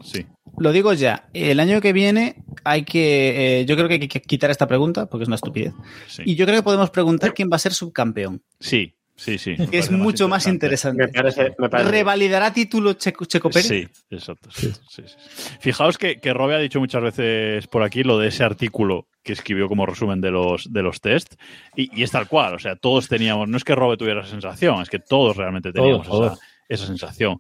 sí. 0.03 0.23
Lo 0.57 0.71
digo 0.71 0.93
ya. 0.93 1.29
El 1.33 1.59
año 1.59 1.81
que 1.81 1.93
viene 1.93 2.43
hay 2.63 2.83
que. 2.83 3.59
eh, 3.61 3.65
yo 3.65 3.75
creo 3.75 3.87
que 3.87 3.95
hay 3.95 4.07
que 4.07 4.21
quitar 4.21 4.49
esta 4.51 4.67
pregunta 4.67 5.05
porque 5.07 5.23
es 5.23 5.27
una 5.27 5.35
estupidez. 5.35 5.73
Sí, 6.07 6.23
Y 6.25 6.35
yo 6.35 6.45
creo 6.45 6.57
que 6.57 6.63
podemos 6.63 6.89
preguntar 6.89 7.33
quién 7.33 7.49
va 7.51 7.55
a 7.55 7.59
ser 7.59 7.73
subcampeón. 7.73 8.41
sí, 8.59 8.93
sí. 9.15 9.37
sí. 9.37 9.55
Que 9.71 9.77
es 9.79 9.89
mucho 9.89 10.27
más 10.27 10.45
interesante. 10.47 11.07
parece. 11.07 11.55
Me 11.57 11.69
parece 11.69 11.89
¿Revalidará 11.91 12.53
título 12.53 12.93
Checo, 12.93 13.25
Checo 13.25 13.49
Pérez? 13.49 13.67
Sí, 13.67 13.87
exacto. 14.11 14.49
sí, 14.51 14.71
sí, 14.89 15.03
sí. 15.05 15.49
Fijaos 15.59 15.97
que, 15.97 16.17
que 16.19 16.33
Robe 16.33 16.55
ha 16.55 16.59
dicho 16.59 16.79
muchas 16.79 17.01
veces 17.01 17.65
por 17.67 17.81
aquí 17.83 18.03
lo 18.03 18.19
de 18.19 18.27
ese 18.27 18.43
artículo 18.43 19.07
que 19.23 19.33
escribió 19.33 19.67
como 19.67 19.85
resumen 19.85 20.21
de 20.21 20.31
los, 20.31 20.71
de 20.71 20.83
los 20.83 21.01
test 21.01 21.33
y, 21.75 21.89
y 21.99 22.03
es 22.03 22.11
tal 22.11 22.27
cual, 22.27 22.53
o 22.55 22.59
sea, 22.59 22.75
todos 22.75 23.07
teníamos, 23.09 23.49
no 23.49 23.57
es 23.57 23.63
que 23.63 23.75
Robe 23.75 23.97
tuviera 23.97 24.21
esa 24.21 24.29
sensación, 24.31 24.81
es 24.81 24.89
que 24.89 24.99
todos 24.99 25.35
realmente 25.35 25.71
teníamos 25.73 26.07
Todos, 26.07 26.25
esa, 26.25 26.29
todos. 26.35 26.39
esa 26.69 26.85
sensación. 26.87 27.37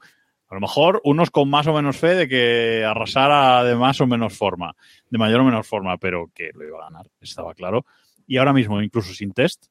A 0.49 0.55
lo 0.55 0.61
mejor 0.61 1.01
unos 1.03 1.29
con 1.29 1.49
más 1.49 1.67
o 1.67 1.73
menos 1.73 1.97
fe 1.97 2.15
de 2.15 2.27
que 2.27 2.83
arrasara 2.85 3.63
de 3.65 3.75
más 3.75 3.99
o 3.99 4.07
menos 4.07 4.37
forma, 4.37 4.75
de 5.09 5.17
mayor 5.17 5.41
o 5.41 5.43
menor 5.43 5.65
forma, 5.65 5.97
pero 5.97 6.31
que 6.33 6.51
lo 6.53 6.65
iba 6.65 6.79
a 6.79 6.89
ganar, 6.89 7.07
estaba 7.19 7.53
claro. 7.53 7.85
Y 8.25 8.37
ahora 8.37 8.53
mismo, 8.53 8.81
incluso 8.81 9.13
sin 9.13 9.33
test, 9.33 9.65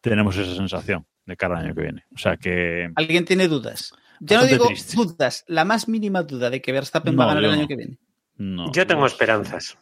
tenemos 0.00 0.36
esa 0.36 0.54
sensación 0.54 1.06
de 1.26 1.36
cara 1.36 1.58
al 1.58 1.64
año 1.66 1.74
que 1.74 1.82
viene. 1.82 2.04
O 2.14 2.18
sea 2.18 2.36
que 2.36 2.90
¿Alguien 2.94 3.24
tiene 3.24 3.48
dudas? 3.48 3.92
Yo 4.20 4.38
no 4.38 4.46
digo 4.46 4.66
triste. 4.66 4.96
dudas, 4.96 5.44
la 5.48 5.64
más 5.64 5.88
mínima 5.88 6.22
duda 6.22 6.50
de 6.50 6.60
que 6.62 6.70
Verstappen 6.70 7.14
No, 7.16 7.18
va 7.18 7.24
a 7.24 7.34
ganar 7.34 7.44
el 7.44 7.50
año 7.50 7.62
no. 7.62 7.68
que 7.68 7.76
viene. 7.76 7.98
no. 8.36 8.72
Yo 8.72 8.86
tengo 8.86 9.00
no. 9.00 9.06
esperanzas. 9.08 9.76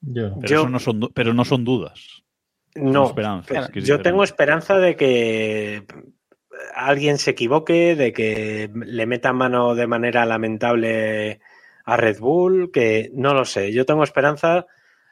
Yo. 0.00 0.34
Pero, 0.40 0.46
Yo- 0.46 0.60
eso 0.60 0.68
no 0.70 0.78
son, 0.78 1.00
pero 1.12 1.34
no 1.34 1.44
son 1.44 1.64
dudas. 1.64 2.22
Son 2.74 2.90
No, 2.92 3.14
yo 3.74 4.00
tengo 4.00 4.22
esperanza 4.24 4.78
de 4.78 4.96
que 4.96 5.84
alguien 6.74 7.18
se 7.18 7.30
equivoque, 7.32 7.96
de 7.96 8.12
que 8.12 8.70
le 8.74 9.06
meta 9.06 9.32
mano 9.32 9.74
de 9.74 9.86
manera 9.86 10.24
lamentable 10.26 11.40
a 11.84 11.96
Red 11.96 12.18
Bull, 12.20 12.70
que 12.72 13.10
no 13.14 13.34
lo 13.34 13.44
sé. 13.44 13.72
Yo 13.72 13.84
tengo 13.86 14.04
esperanza. 14.04 14.66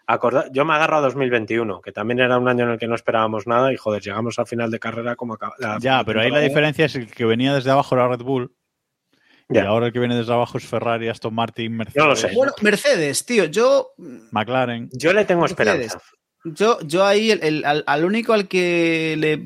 Acorda- 0.06 0.48
yo 0.52 0.64
me 0.64 0.72
agarro 0.74 0.96
a 0.96 1.00
2021, 1.02 1.82
que 1.82 1.92
también 1.92 2.20
era 2.20 2.38
un 2.38 2.48
año 2.48 2.64
en 2.64 2.70
el 2.70 2.78
que 2.78 2.86
no 2.86 2.94
esperábamos 2.94 3.46
nada 3.46 3.72
y 3.72 3.76
joder, 3.76 4.00
llegamos 4.02 4.38
al 4.38 4.46
final 4.46 4.70
de 4.70 4.78
carrera 4.78 5.16
como 5.16 5.34
acaba- 5.34 5.54
la 5.58 5.78
Ya, 5.80 6.02
pero 6.02 6.20
ahí 6.22 6.30
la 6.30 6.40
diferencia 6.40 6.86
es 6.86 6.94
el 6.94 7.10
que 7.12 7.26
venía 7.26 7.54
desde 7.54 7.70
abajo 7.70 7.94
era 7.94 8.08
Red 8.08 8.22
Bull 8.22 8.54
Ya. 9.50 9.64
y 9.64 9.66
ahora 9.66 9.86
el 9.88 9.92
que 9.92 9.98
viene 9.98 10.16
desde 10.16 10.32
abajo 10.32 10.56
es 10.56 10.64
Ferrari, 10.66 11.08
Aston 11.08 11.34
Martin, 11.34 11.76
Mercedes, 11.76 12.02
No 12.02 12.08
lo 12.08 12.16
sé. 12.16 12.30
Bueno, 12.34 12.52
Mercedes, 12.62 13.26
tío, 13.26 13.44
yo 13.46 13.90
McLaren. 14.30 14.88
Yo 14.92 15.12
le 15.12 15.26
tengo 15.26 15.42
Mercedes. 15.42 15.68
esperanza. 15.86 16.00
Yo, 16.44 16.78
yo 16.86 17.04
ahí, 17.04 17.30
el, 17.30 17.42
el- 17.42 17.64
al, 17.64 17.84
al 17.86 18.04
único 18.04 18.32
al 18.32 18.48
que 18.48 19.16
le, 19.18 19.44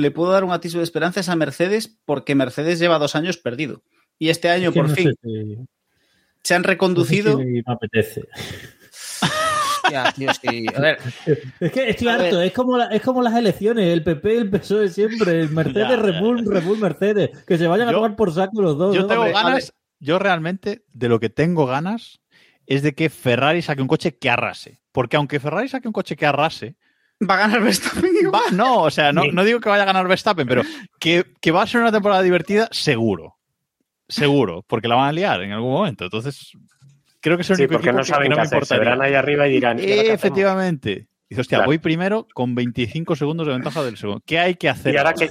le 0.00 0.10
puedo 0.10 0.32
dar 0.32 0.44
un 0.44 0.52
atisbo 0.52 0.78
de 0.78 0.84
esperanza 0.84 1.20
es 1.20 1.28
a 1.28 1.36
Mercedes, 1.36 1.98
porque 2.04 2.34
Mercedes 2.34 2.78
lleva 2.78 2.98
dos 2.98 3.14
años 3.14 3.36
perdido. 3.36 3.82
Y 4.18 4.30
este 4.30 4.48
año, 4.50 4.68
Es 4.68 4.74
que 4.74 4.80
por 4.80 4.88
no 4.88 4.94
fin, 4.94 5.12
si- 5.22 5.56
se 6.42 6.54
han 6.54 6.62
no 6.62 6.66
sé 6.66 6.72
reconducido. 6.72 7.38
si 7.38 7.44
me 7.44 7.62
apetece. 7.66 8.22
Ya, 9.90 10.12
tío, 10.12 10.30
sí. 10.34 10.64
A 10.74 10.80
ver, 10.80 10.98
Es 11.60 11.72
que 11.72 11.90
estoy 11.90 12.08
A 12.08 12.14
harto, 12.14 12.36
ver. 12.38 12.46
es 12.46 12.52
como, 12.52 12.78
la- 12.78 12.86
es 12.86 13.02
como 13.02 13.20
las 13.22 13.34
elecciones, 13.36 13.92
el 13.92 14.02
PP, 14.02 14.38
el 14.38 14.50
PSOE 14.50 14.88
siempre, 14.88 15.40
el 15.40 15.50
Mercedes, 15.50 15.88
Ya, 15.88 15.96
Red 15.96 16.20
Bull, 16.20 16.46
Red 16.46 16.62
Bull, 16.64 16.78
Mercedes, 16.78 17.30
que 17.46 17.58
se 17.58 17.66
vayan 17.66 17.88
a 17.88 17.92
tomar 17.92 18.16
por 18.16 18.32
saco 18.32 18.62
los 18.62 18.78
dos. 18.78 18.94
Yo 18.94 19.02
¿no? 19.02 19.06
tengo 19.08 19.24
ganas, 19.24 19.74
yo 20.00 20.18
realmente 20.18 20.84
de 20.92 21.08
lo 21.08 21.20
que 21.20 21.28
tengo 21.30 21.66
ganas 21.66 22.20
es 22.66 22.82
de 22.82 22.94
que 22.94 23.10
Ferrari 23.10 23.60
saque 23.60 23.82
un 23.82 23.88
coche 23.88 24.16
que 24.16 24.30
arrase. 24.30 24.80
Porque 24.92 25.16
aunque 25.16 25.40
Ferrari 25.40 25.68
saque 25.68 25.88
un 25.88 25.92
coche 25.92 26.16
que 26.16 26.26
arrase, 26.26 26.76
va 27.28 27.34
a 27.34 27.38
ganar 27.38 27.62
Verstappen 27.62 28.10
va- 28.32 28.50
no, 28.52 28.82
o 28.82 28.90
sea, 28.90 29.12
no, 29.12 29.24
no 29.32 29.42
digo 29.44 29.60
que 29.60 29.68
vaya 29.68 29.82
a 29.84 29.86
ganar 29.86 30.06
Verstappen, 30.06 30.46
pero 30.46 30.62
que, 31.00 31.24
que 31.40 31.50
va 31.50 31.62
a 31.62 31.66
ser 31.66 31.80
una 31.80 31.92
temporada 31.92 32.22
divertida, 32.22 32.68
seguro. 32.70 33.36
Seguro, 34.08 34.62
porque 34.68 34.88
la 34.88 34.96
van 34.96 35.08
a 35.08 35.12
liar 35.12 35.40
en 35.42 35.52
algún 35.52 35.72
momento. 35.72 36.04
Entonces, 36.04 36.52
creo 37.20 37.36
que 37.36 37.42
es 37.42 37.50
el 37.50 37.56
Sí, 37.56 37.62
único 37.62 37.72
porque 37.74 37.88
equipo 37.88 37.98
no 37.98 38.04
que- 38.04 38.08
saben 38.10 38.24
que 38.24 38.28
no 38.30 38.36
qué 38.36 38.40
me 38.42 38.46
hacer. 38.46 38.66
Se 38.66 38.78
verán 38.78 39.00
ahí 39.00 39.14
arriba 39.14 39.48
y 39.48 39.52
dirán. 39.52 39.78
Efectivamente. 39.80 41.08
Dice, 41.30 41.40
hostia, 41.40 41.58
Claro. 41.58 41.68
voy 41.70 41.78
primero 41.78 42.26
con 42.34 42.54
25 42.54 43.16
segundos 43.16 43.46
de 43.46 43.54
ventaja 43.54 43.82
del 43.82 43.96
segundo. 43.96 44.22
¿Qué 44.26 44.38
hay 44.38 44.56
que 44.56 44.68
hacer? 44.68 44.94
¿Y 44.94 44.98
ahora 44.98 45.14
qué? 45.14 45.30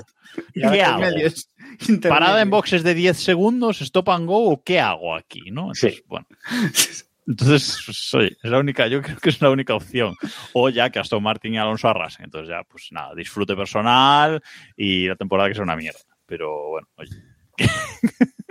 ¿Y 0.56 0.64
ahora 0.64 0.76
¿Qué 0.76 0.84
hago? 0.84 2.10
¿Parada 2.10 2.42
en 2.42 2.50
boxes 2.50 2.82
de 2.84 2.96
10 2.96 3.18
segundos, 3.18 3.82
stop 3.82 4.10
and 4.10 4.26
go 4.26 4.50
o 4.50 4.64
qué 4.64 4.80
hago 4.80 5.16
aquí? 5.16 5.52
¿no? 5.52 5.62
Entonces, 5.64 5.96
Sí. 5.98 6.04
bueno. 6.08 6.26
Entonces, 7.28 8.14
oye, 8.16 8.36
es 8.42 8.50
la 8.52 8.60
única, 8.60 8.88
yo 8.88 9.02
creo 9.02 9.18
que 9.18 9.30
es 9.30 9.42
la 9.42 9.50
única 9.52 9.74
opción. 9.76 10.16
O 10.54 10.70
ya 10.70 10.90
que 10.90 11.00
Aston 11.00 11.22
Martin 11.24 11.54
y 11.54 11.58
Alonso 11.58 11.88
arrasen. 11.88 12.26
Entonces 12.26 12.50
ya, 12.50 12.64
pues 12.68 12.88
nada, 12.92 13.14
disfrute 13.16 13.56
personal 13.56 14.42
y 14.76 15.08
la 15.08 15.16
temporada 15.16 15.48
que 15.50 15.56
sea 15.56 15.64
una 15.64 15.76
mierda. 15.76 16.00
Pero 16.26 16.70
bueno, 16.70 16.88
oye. 16.98 17.12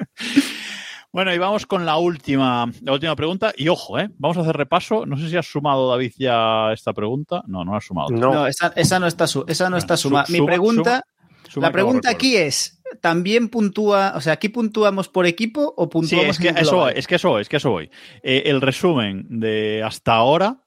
bueno, 1.12 1.34
y 1.34 1.38
vamos 1.38 1.66
con 1.66 1.84
la 1.84 1.97
última, 1.97 2.70
la 2.82 2.92
última 2.92 3.16
pregunta. 3.16 3.52
Y 3.56 3.68
ojo, 3.68 3.98
¿eh? 3.98 4.09
Vamos 4.18 4.36
a 4.36 4.42
hacer 4.42 4.56
repaso. 4.56 5.05
No 5.06 5.16
sé 5.16 5.28
si 5.28 5.36
has 5.36 5.47
sumado, 5.47 5.90
David, 5.90 6.12
ya 6.16 6.72
esta 6.72 6.92
pregunta. 6.92 7.42
No, 7.47 7.64
no 7.64 7.74
has 7.76 7.84
sumado. 7.84 8.10
No, 8.10 8.32
No, 8.32 8.47
esa, 8.47 8.72
esa 8.76 8.98
no 9.01 9.06
está, 9.06 9.26
su- 9.26 9.44
esa 9.48 9.68
no 9.68 9.76
está 9.76 9.97
Su- 9.97 10.09
sumada. 10.09 10.26
Mi 10.28 10.38
suma- 10.38 10.47
pregunta, 10.47 11.05
Suma 11.48 11.66
la 11.66 11.72
pregunta 11.72 12.10
aquí 12.10 12.36
es, 12.36 12.80
¿también 13.00 13.48
puntúa, 13.48 14.12
o 14.16 14.20
sea, 14.20 14.34
aquí 14.34 14.48
puntuamos 14.48 15.08
por 15.08 15.26
equipo 15.26 15.74
o 15.76 15.84
Sí, 15.84 15.90
puntuamos 15.90 16.36
es 16.36 16.38
que 16.38 16.48
en 16.48 16.58
eso 16.58 16.88
es 16.88 17.06
que 17.06 17.14
eso 17.16 17.30
voy, 17.30 17.42
es 17.42 17.48
que 17.48 17.56
eso 17.56 17.70
voy. 17.70 17.90
Eh, 18.22 18.42
el 18.46 18.60
resumen 18.60 19.26
de 19.28 19.82
hasta 19.82 20.14
ahora 20.14 20.58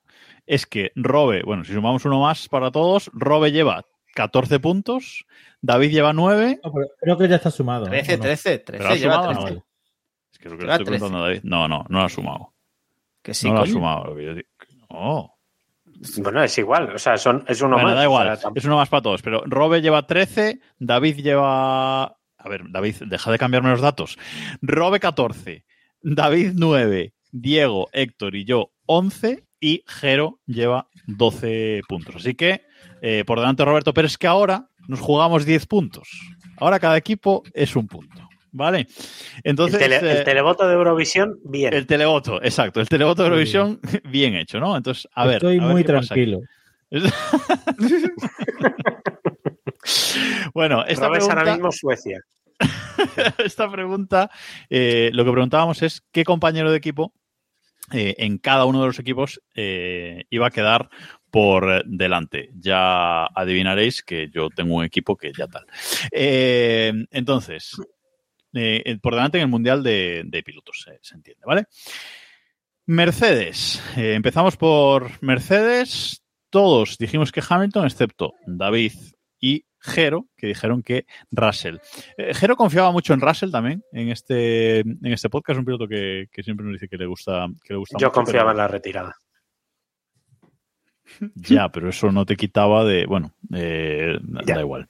es 0.45 0.65
que 0.65 0.91
Robe, 0.95 1.43
bueno, 1.43 1.63
si 1.63 1.73
sumamos 1.73 2.05
uno 2.05 2.21
más 2.21 2.49
para 2.49 2.71
todos, 2.71 3.09
Robe 3.13 3.51
lleva 3.51 3.85
14 4.15 4.59
puntos, 4.59 5.25
David 5.61 5.91
lleva 5.91 6.13
9. 6.13 6.59
no, 6.63 6.71
pero 6.71 6.87
creo 6.99 7.17
que 7.17 7.27
ya 7.27 7.35
está 7.37 7.51
sumado. 7.51 7.85
¿no? 7.85 7.91
13, 7.91 8.13
¿O 8.13 8.17
no? 8.17 8.23
13, 8.23 8.59
¿Pero 8.59 8.77
13, 8.79 8.93
ha 8.93 8.95
lleva 8.95 9.13
sumado 9.13 9.29
o 9.29 9.43
13. 9.43 9.55
no? 9.55 9.65
Es 10.31 10.37
que 10.37 10.47
es 10.47 10.51
lo 10.51 10.57
que 10.57 10.63
le 10.63 10.67
Lleva 10.67 10.73
estoy 10.75 10.85
preguntando 10.85 11.17
a 11.17 11.27
David. 11.27 11.41
No, 11.43 11.67
no, 11.67 11.85
no 11.89 11.99
lo 11.99 12.05
ha 12.05 12.09
sumado. 12.09 12.53
Que 13.21 13.33
sí, 13.33 13.47
no 13.47 13.55
lo 13.55 13.61
ha 13.61 13.67
sumado. 13.67 14.05
lo 14.05 14.15
que 14.15 14.25
yo 14.25 14.33
digo. 14.35 14.49
No. 14.89 15.32
Bueno, 16.17 16.43
es 16.43 16.57
igual. 16.57 16.93
O 16.95 16.97
sea, 16.99 17.17
son, 17.17 17.43
es 17.47 17.61
uno 17.61 17.75
Bueno, 17.75 17.89
más. 17.89 17.97
da 17.97 18.03
igual, 18.03 18.30
O 18.30 18.35
sea, 18.35 18.49
tam- 18.49 18.53
es 18.57 18.65
uno 18.65 18.77
más 18.77 18.89
para 18.89 19.01
todos. 19.01 19.21
Pero 19.21 19.43
Robe 19.45 19.81
lleva 19.81 20.05
13, 20.07 20.59
David 20.80 21.17
lleva. 21.17 22.03
A 22.03 22.49
ver, 22.49 22.63
David, 22.69 22.95
deja 23.07 23.31
de 23.31 23.38
cambiarme 23.39 23.69
los 23.69 23.81
datos. 23.81 24.17
Robe 24.61 24.99
14, 24.99 25.63
David 26.01 26.51
9, 26.55 27.13
Diego, 27.31 27.88
Héctor 27.93 28.35
y 28.35 28.43
yo 28.45 28.71
11 28.85 29.45
y 29.61 29.84
Jero 29.88 30.39
lleva 30.45 30.88
12 31.07 31.81
puntos. 31.88 32.17
Así 32.17 32.35
que 32.35 32.61
eh, 33.01 33.23
por 33.25 33.39
delante 33.39 33.63
Roberto, 33.63 33.93
pero 33.93 34.07
es 34.07 34.17
que 34.17 34.27
ahora 34.27 34.67
nos 34.89 34.99
jugamos 34.99 35.45
10 35.45 35.65
puntos. 35.67 36.09
Ahora 36.57 36.80
cada 36.80 36.97
equipo 36.97 37.43
es 37.53 37.75
un 37.77 37.88
punto. 37.88 38.22
¿Vale? 38.55 38.88
Entonces. 39.43 39.81
el, 39.81 39.91
tele- 39.91 40.07
eh, 40.07 40.17
el 40.19 40.23
televoto 40.23 40.67
de 40.67 40.75
Eurovisión, 40.75 41.39
bien. 41.43 41.73
el 41.73 41.88
televoto, 41.88 42.41
exacto. 42.41 42.80
El 42.80 42.88
televoto 42.88 43.23
de 43.23 43.30
Eurovisión, 43.30 43.80
bien 44.09 44.35
hecho, 44.35 44.59
¿no? 44.59 44.77
Entonces, 44.77 45.07
a 45.13 45.25
ver. 45.25 45.35
Estoy 45.38 45.59
ver 45.59 45.67
muy 45.67 45.84
tranquilo. 45.84 46.39
bueno, 50.53 50.85
esta 50.85 51.07
Robes 51.07 51.23
ahora 51.23 51.35
pregunta, 51.41 51.53
mismo 51.53 51.71
Suecia. 51.71 52.19
esta 53.43 53.71
pregunta 53.71 54.30
eh, 54.69 55.09
lo 55.13 55.25
que 55.25 55.31
preguntábamos 55.31 55.81
es 55.81 56.03
qué 56.11 56.23
compañero 56.23 56.71
de 56.71 56.77
equipo 56.77 57.13
eh, 57.91 58.15
en 58.19 58.38
cada 58.38 58.65
uno 58.65 58.81
de 58.81 58.88
los 58.88 58.99
equipos 58.99 59.41
eh, 59.55 60.23
iba 60.30 60.47
a 60.47 60.51
quedar 60.51 60.89
por 61.31 61.84
delante. 61.85 62.51
Ya 62.59 63.25
adivinaréis 63.25 64.03
que 64.03 64.30
yo 64.31 64.49
tengo 64.49 64.75
un 64.75 64.84
equipo 64.85 65.17
que 65.17 65.31
ya 65.35 65.47
tal. 65.47 65.65
Eh, 66.11 66.93
entonces, 67.09 67.71
eh, 68.53 68.97
por 69.01 69.13
delante 69.15 69.38
en 69.38 69.43
el 69.43 69.49
Mundial 69.49 69.84
de, 69.84 70.23
de 70.25 70.43
Pilotos, 70.43 70.85
eh, 70.91 70.99
se 71.01 71.15
entiende, 71.15 71.43
¿vale? 71.45 71.65
Mercedes. 72.85 73.81
Eh, 73.97 74.13
empezamos 74.13 74.57
por 74.57 75.11
Mercedes. 75.23 76.23
Todos 76.49 76.97
dijimos 76.97 77.31
que 77.31 77.41
Hamilton, 77.47 77.85
excepto 77.85 78.34
David 78.45 78.93
y 79.39 79.65
Jero, 79.80 80.27
que 80.38 80.47
dijeron 80.47 80.84
que 80.84 81.05
Russell. 81.31 81.77
Eh, 82.17 82.34
Jero 82.34 82.55
confiaba 82.55 82.91
mucho 82.91 83.13
en 83.13 83.21
Russell 83.21 83.51
también, 83.51 83.84
en 83.91 84.09
este, 84.09 84.80
en 84.80 84.99
este 85.11 85.30
podcast, 85.30 85.59
un 85.59 85.65
piloto 85.65 85.88
que, 85.88 86.27
que 86.31 86.43
siempre 86.43 86.65
nos 86.65 86.73
dice 86.73 86.88
que 86.88 86.97
le 86.97 87.05
gusta, 87.05 87.47
que 87.63 87.73
le 87.73 87.80
gusta 87.80 87.97
Yo 87.99 88.07
mucho, 88.07 88.13
confiaba 88.15 88.45
pero- 88.45 88.51
en 88.51 88.57
la 88.57 88.67
retirada. 88.67 89.15
Ya, 91.35 91.69
pero 91.69 91.89
eso 91.89 92.11
no 92.11 92.25
te 92.25 92.35
quitaba 92.35 92.84
de. 92.85 93.05
Bueno, 93.05 93.34
eh, 93.53 94.17
da 94.21 94.59
igual. 94.61 94.88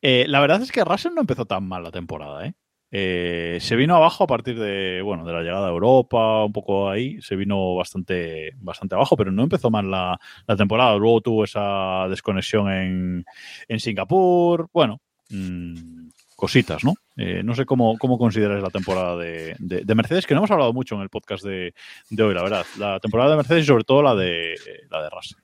La 0.00 0.40
verdad 0.40 0.62
es 0.62 0.72
que 0.72 0.82
Russell 0.84 1.12
no 1.14 1.20
empezó 1.20 1.44
tan 1.44 1.68
mal 1.68 1.82
la 1.84 1.90
temporada, 1.92 2.46
¿eh? 2.46 2.54
Eh, 2.92 3.58
se 3.60 3.76
vino 3.76 3.94
abajo 3.94 4.24
a 4.24 4.26
partir 4.26 4.58
de, 4.58 5.00
bueno, 5.02 5.24
de 5.24 5.32
la 5.32 5.42
llegada 5.42 5.68
a 5.68 5.70
Europa, 5.70 6.44
un 6.44 6.52
poco 6.52 6.90
ahí, 6.90 7.20
se 7.22 7.36
vino 7.36 7.74
bastante, 7.76 8.52
bastante 8.56 8.96
abajo, 8.96 9.16
pero 9.16 9.30
no 9.30 9.44
empezó 9.44 9.70
mal 9.70 9.88
la, 9.90 10.18
la 10.46 10.56
temporada. 10.56 10.96
Luego 10.96 11.20
tuvo 11.20 11.44
esa 11.44 12.06
desconexión 12.08 12.68
en, 12.70 13.24
en 13.68 13.80
Singapur, 13.80 14.68
bueno, 14.72 15.00
mm, 15.28 16.08
cositas, 16.34 16.82
¿no? 16.82 16.94
Eh, 17.16 17.42
no 17.44 17.54
sé 17.54 17.64
cómo, 17.66 17.96
cómo 17.98 18.16
consideras 18.18 18.62
la 18.62 18.70
temporada 18.70 19.16
de, 19.16 19.54
de- 19.58 19.84
de 19.84 19.94
Mercedes, 19.94 20.26
que 20.26 20.34
no 20.34 20.40
hemos 20.40 20.50
hablado 20.50 20.72
mucho 20.72 20.94
en 20.96 21.02
el 21.02 21.10
podcast 21.10 21.44
de, 21.44 21.74
de 22.08 22.22
hoy, 22.22 22.34
la 22.34 22.42
verdad. 22.42 22.64
La 22.78 22.98
temporada 22.98 23.30
de 23.30 23.36
Mercedes 23.36 23.64
y 23.64 23.66
sobre 23.66 23.84
todo 23.84 24.02
la 24.02 24.14
de, 24.14 24.54
la 24.90 25.02
de 25.02 25.10
Russell. 25.10 25.38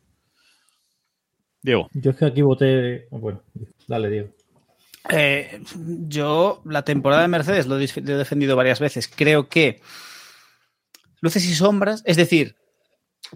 Diego. 1.62 1.88
Yo 1.94 2.12
es 2.12 2.16
que 2.16 2.24
aquí 2.24 2.42
voté. 2.42 3.06
Bueno, 3.10 3.42
dale, 3.86 4.08
Diego. 4.08 4.28
Eh, 5.10 5.60
yo, 6.08 6.62
la 6.64 6.82
temporada 6.82 7.22
de 7.22 7.28
Mercedes, 7.28 7.66
lo 7.66 7.78
he 7.78 7.86
defendido 8.02 8.56
varias 8.56 8.80
veces. 8.80 9.08
Creo 9.08 9.48
que 9.48 9.80
luces 11.20 11.44
y 11.44 11.54
sombras, 11.54 12.02
es 12.04 12.16
decir, 12.16 12.56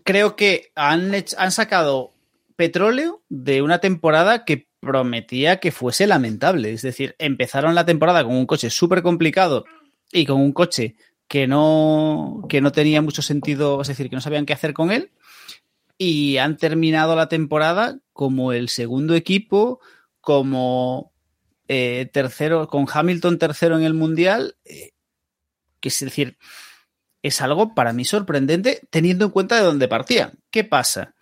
creo 0.04 0.36
que 0.36 0.72
han, 0.74 1.12
han 1.36 1.52
sacado 1.52 2.12
petróleo 2.56 3.22
de 3.28 3.62
una 3.62 3.78
temporada 3.78 4.44
que 4.44 4.68
prometía 4.80 5.58
que 5.58 5.72
fuese 5.72 6.06
lamentable. 6.06 6.72
Es 6.72 6.82
decir, 6.82 7.14
empezaron 7.18 7.74
la 7.74 7.86
temporada 7.86 8.24
con 8.24 8.34
un 8.34 8.46
coche 8.46 8.70
súper 8.70 9.02
complicado 9.02 9.64
y 10.12 10.26
con 10.26 10.40
un 10.40 10.52
coche 10.52 10.96
que 11.28 11.46
no, 11.46 12.44
que 12.48 12.60
no 12.60 12.72
tenía 12.72 13.02
mucho 13.02 13.22
sentido, 13.22 13.80
es 13.80 13.88
decir, 13.88 14.10
que 14.10 14.16
no 14.16 14.20
sabían 14.20 14.46
qué 14.46 14.52
hacer 14.52 14.74
con 14.74 14.90
él. 14.90 15.10
Y 15.96 16.38
han 16.38 16.56
terminado 16.56 17.14
la 17.14 17.28
temporada 17.28 17.98
como 18.12 18.52
el 18.52 18.68
segundo 18.68 19.14
equipo, 19.14 19.80
como 20.20 21.12
eh, 21.72 22.10
tercero, 22.12 22.66
con 22.66 22.86
Hamilton 22.92 23.38
tercero 23.38 23.78
en 23.78 23.84
el 23.84 23.94
Mundial, 23.94 24.56
eh, 24.64 24.90
que 25.78 25.90
es 25.90 26.00
decir, 26.00 26.36
es 27.22 27.40
algo 27.40 27.76
para 27.76 27.92
mí 27.92 28.04
sorprendente 28.04 28.80
teniendo 28.90 29.26
en 29.26 29.30
cuenta 29.30 29.54
de 29.54 29.62
dónde 29.62 29.86
partían. 29.86 30.32
¿Qué 30.50 30.64
pasa? 30.64 31.14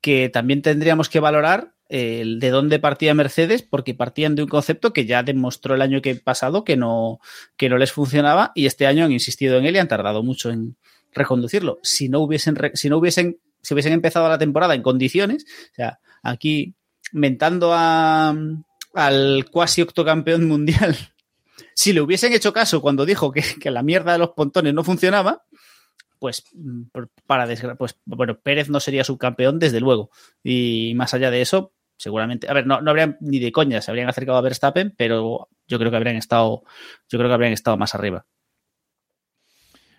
Que 0.00 0.28
también 0.28 0.60
tendríamos 0.60 1.08
que 1.08 1.20
valorar 1.20 1.72
eh, 1.88 2.22
el 2.22 2.40
de 2.40 2.50
dónde 2.50 2.80
partía 2.80 3.14
Mercedes, 3.14 3.62
porque 3.62 3.94
partían 3.94 4.34
de 4.34 4.42
un 4.42 4.48
concepto 4.48 4.92
que 4.92 5.06
ya 5.06 5.22
demostró 5.22 5.76
el 5.76 5.82
año 5.82 6.02
que 6.02 6.16
pasado 6.16 6.64
que 6.64 6.76
no, 6.76 7.20
que 7.56 7.68
no 7.68 7.78
les 7.78 7.92
funcionaba 7.92 8.50
y 8.56 8.66
este 8.66 8.88
año 8.88 9.04
han 9.04 9.12
insistido 9.12 9.56
en 9.58 9.66
él 9.66 9.76
y 9.76 9.78
han 9.78 9.86
tardado 9.86 10.24
mucho 10.24 10.50
en 10.50 10.74
reconducirlo. 11.12 11.78
Si 11.84 12.08
no 12.08 12.18
hubiesen, 12.18 12.56
si 12.74 12.88
no 12.88 12.98
hubiesen, 12.98 13.38
si 13.62 13.72
hubiesen 13.72 13.92
empezado 13.92 14.28
la 14.28 14.38
temporada 14.38 14.74
en 14.74 14.82
condiciones, 14.82 15.44
o 15.70 15.74
sea, 15.76 16.00
aquí 16.24 16.74
mentando 17.12 17.70
a, 17.72 18.34
al 18.94 19.46
cuasi 19.50 19.82
octocampeón 19.82 20.46
mundial. 20.46 20.96
Si 21.76 21.92
le 21.92 22.00
hubiesen 22.00 22.32
hecho 22.32 22.52
caso 22.52 22.80
cuando 22.80 23.04
dijo 23.04 23.32
que, 23.32 23.42
la 23.70 23.82
mierda 23.82 24.12
de 24.12 24.18
los 24.18 24.30
pontones 24.30 24.74
no 24.74 24.84
funcionaba, 24.84 25.44
pues 26.20 26.44
mm, 26.52 26.82
para 27.26 27.48
pues 27.76 27.98
bueno, 28.04 28.38
Pérez 28.38 28.68
no 28.68 28.78
sería 28.78 29.02
subcampeón 29.02 29.58
desde 29.58 29.80
luego. 29.80 30.10
Y 30.42 30.94
más 30.94 31.14
allá 31.14 31.30
de 31.32 31.42
eso, 31.42 31.72
seguramente, 31.96 32.48
a 32.48 32.52
ver, 32.52 32.66
no, 32.66 32.80
no 32.80 32.90
habrían 32.90 33.18
ni 33.20 33.40
de 33.40 33.50
coña, 33.50 33.80
se 33.80 33.90
habrían 33.90 34.08
acercado 34.08 34.38
a 34.38 34.40
Verstappen, 34.40 34.94
pero 34.96 35.48
yo 35.66 35.78
creo 35.78 35.90
que 35.90 35.96
habrían 35.96 36.16
estado, 36.16 36.62
yo 37.08 37.18
creo 37.18 37.28
que 37.28 37.34
habrían 37.34 37.52
estado 37.52 37.76
más 37.76 37.94
arriba. 37.94 38.24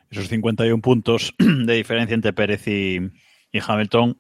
Esos 0.09 0.29
51 0.29 0.81
puntos 0.81 1.33
de 1.39 1.73
diferencia 1.73 2.15
entre 2.15 2.33
Pérez 2.33 2.67
y 2.67 3.11
Hamilton, 3.53 4.19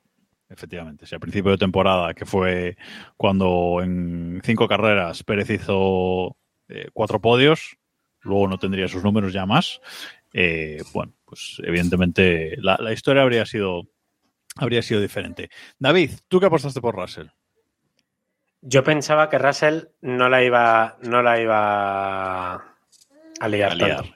efectivamente, 0.49 1.05
si 1.05 1.15
a 1.15 1.19
principio 1.19 1.51
de 1.51 1.57
temporada, 1.57 2.13
que 2.13 2.25
fue 2.25 2.77
cuando 3.17 3.79
en 3.81 4.41
cinco 4.43 4.67
carreras 4.67 5.23
Pérez 5.23 5.49
hizo 5.49 6.35
eh, 6.69 6.89
cuatro 6.93 7.19
podios, 7.19 7.77
luego 8.21 8.47
no 8.47 8.57
tendría 8.57 8.87
sus 8.87 9.03
números 9.03 9.33
ya 9.33 9.45
más, 9.45 9.81
eh, 10.33 10.81
bueno, 10.93 11.13
pues 11.25 11.61
evidentemente 11.63 12.55
la, 12.57 12.77
la 12.79 12.91
historia 12.93 13.21
habría 13.23 13.45
sido, 13.45 13.87
habría 14.55 14.81
sido 14.81 15.01
diferente. 15.01 15.49
David, 15.79 16.11
¿tú 16.27 16.39
qué 16.39 16.47
apostaste 16.47 16.81
por 16.81 16.95
Russell? 16.95 17.27
Yo 18.61 18.83
pensaba 18.83 19.29
que 19.29 19.37
Russell 19.37 19.83
no 20.01 20.27
la 20.27 20.43
iba, 20.43 20.97
no 21.03 21.21
la 21.21 21.39
iba 21.39 22.53
a 22.55 23.47
liar, 23.47 23.71
A 23.71 23.75
liar. 23.75 23.97
tanto. 24.01 24.15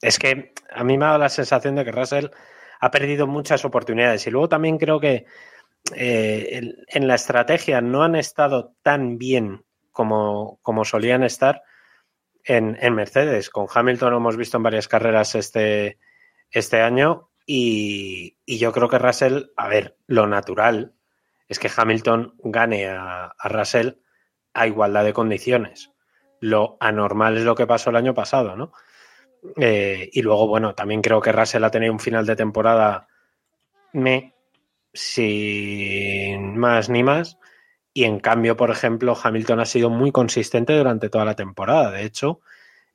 Es 0.00 0.18
que 0.18 0.52
a 0.72 0.84
mí 0.84 0.96
me 0.96 1.04
ha 1.04 1.08
dado 1.08 1.18
la 1.18 1.28
sensación 1.28 1.74
de 1.74 1.84
que 1.84 1.90
Russell 1.90 2.26
ha 2.80 2.90
perdido 2.92 3.26
muchas 3.26 3.64
oportunidades. 3.64 4.24
Y 4.26 4.30
luego 4.30 4.48
también 4.48 4.78
creo 4.78 5.00
que 5.00 5.26
eh, 5.94 6.74
en, 6.86 7.06
la 7.06 7.14
estrategia 7.14 7.80
no 7.80 8.02
han 8.02 8.14
estado 8.14 8.74
tan 8.82 9.18
bien 9.18 9.64
como, 9.92 10.58
como 10.62 10.84
solían 10.84 11.22
estar 11.22 11.62
en, 12.44 12.76
en 12.80 12.94
Mercedes. 12.94 13.50
Con 13.50 13.66
Hamilton 13.72 14.10
lo 14.10 14.16
hemos 14.18 14.36
visto 14.36 14.56
en 14.56 14.62
varias 14.62 14.88
carreras 14.88 15.34
este, 15.34 15.98
este 16.50 16.80
año. 16.80 17.30
Y, 17.46 18.36
yo 18.46 18.72
creo 18.72 18.88
que 18.88 18.98
Russell, 18.98 19.46
a 19.56 19.68
ver, 19.68 19.96
lo 20.06 20.26
natural 20.26 20.94
es 21.48 21.58
que 21.58 21.70
Hamilton 21.74 22.34
gane 22.38 22.88
a, 22.88 23.34
a 23.38 23.48
Russell 23.48 23.94
a 24.54 24.66
igualdad 24.66 25.04
de 25.04 25.12
condiciones. 25.12 25.92
Lo 26.40 26.76
anormal 26.80 27.36
es 27.36 27.44
lo 27.44 27.54
que 27.54 27.66
pasó 27.66 27.90
el 27.90 27.96
año 27.96 28.14
pasado, 28.14 28.56
¿no? 28.56 28.72
Eh, 29.56 30.08
y 30.12 30.22
luego, 30.22 30.48
bueno, 30.48 30.74
también 30.74 31.02
creo 31.02 31.20
que 31.20 31.32
Russell 31.32 31.64
ha 31.64 31.70
tenido 31.70 31.92
un 31.92 32.00
final 32.00 32.26
de 32.26 32.36
temporada 32.36 33.08
me 33.92 34.34
sin 34.92 36.56
más 36.56 36.88
ni 36.88 37.02
más. 37.02 37.38
Y 37.92 38.04
en 38.04 38.20
cambio, 38.20 38.56
por 38.56 38.70
ejemplo, 38.70 39.16
Hamilton 39.20 39.60
ha 39.60 39.66
sido 39.66 39.90
muy 39.90 40.12
consistente 40.12 40.76
durante 40.76 41.08
toda 41.08 41.24
la 41.24 41.34
temporada. 41.34 41.90
De 41.90 42.04
hecho, 42.04 42.40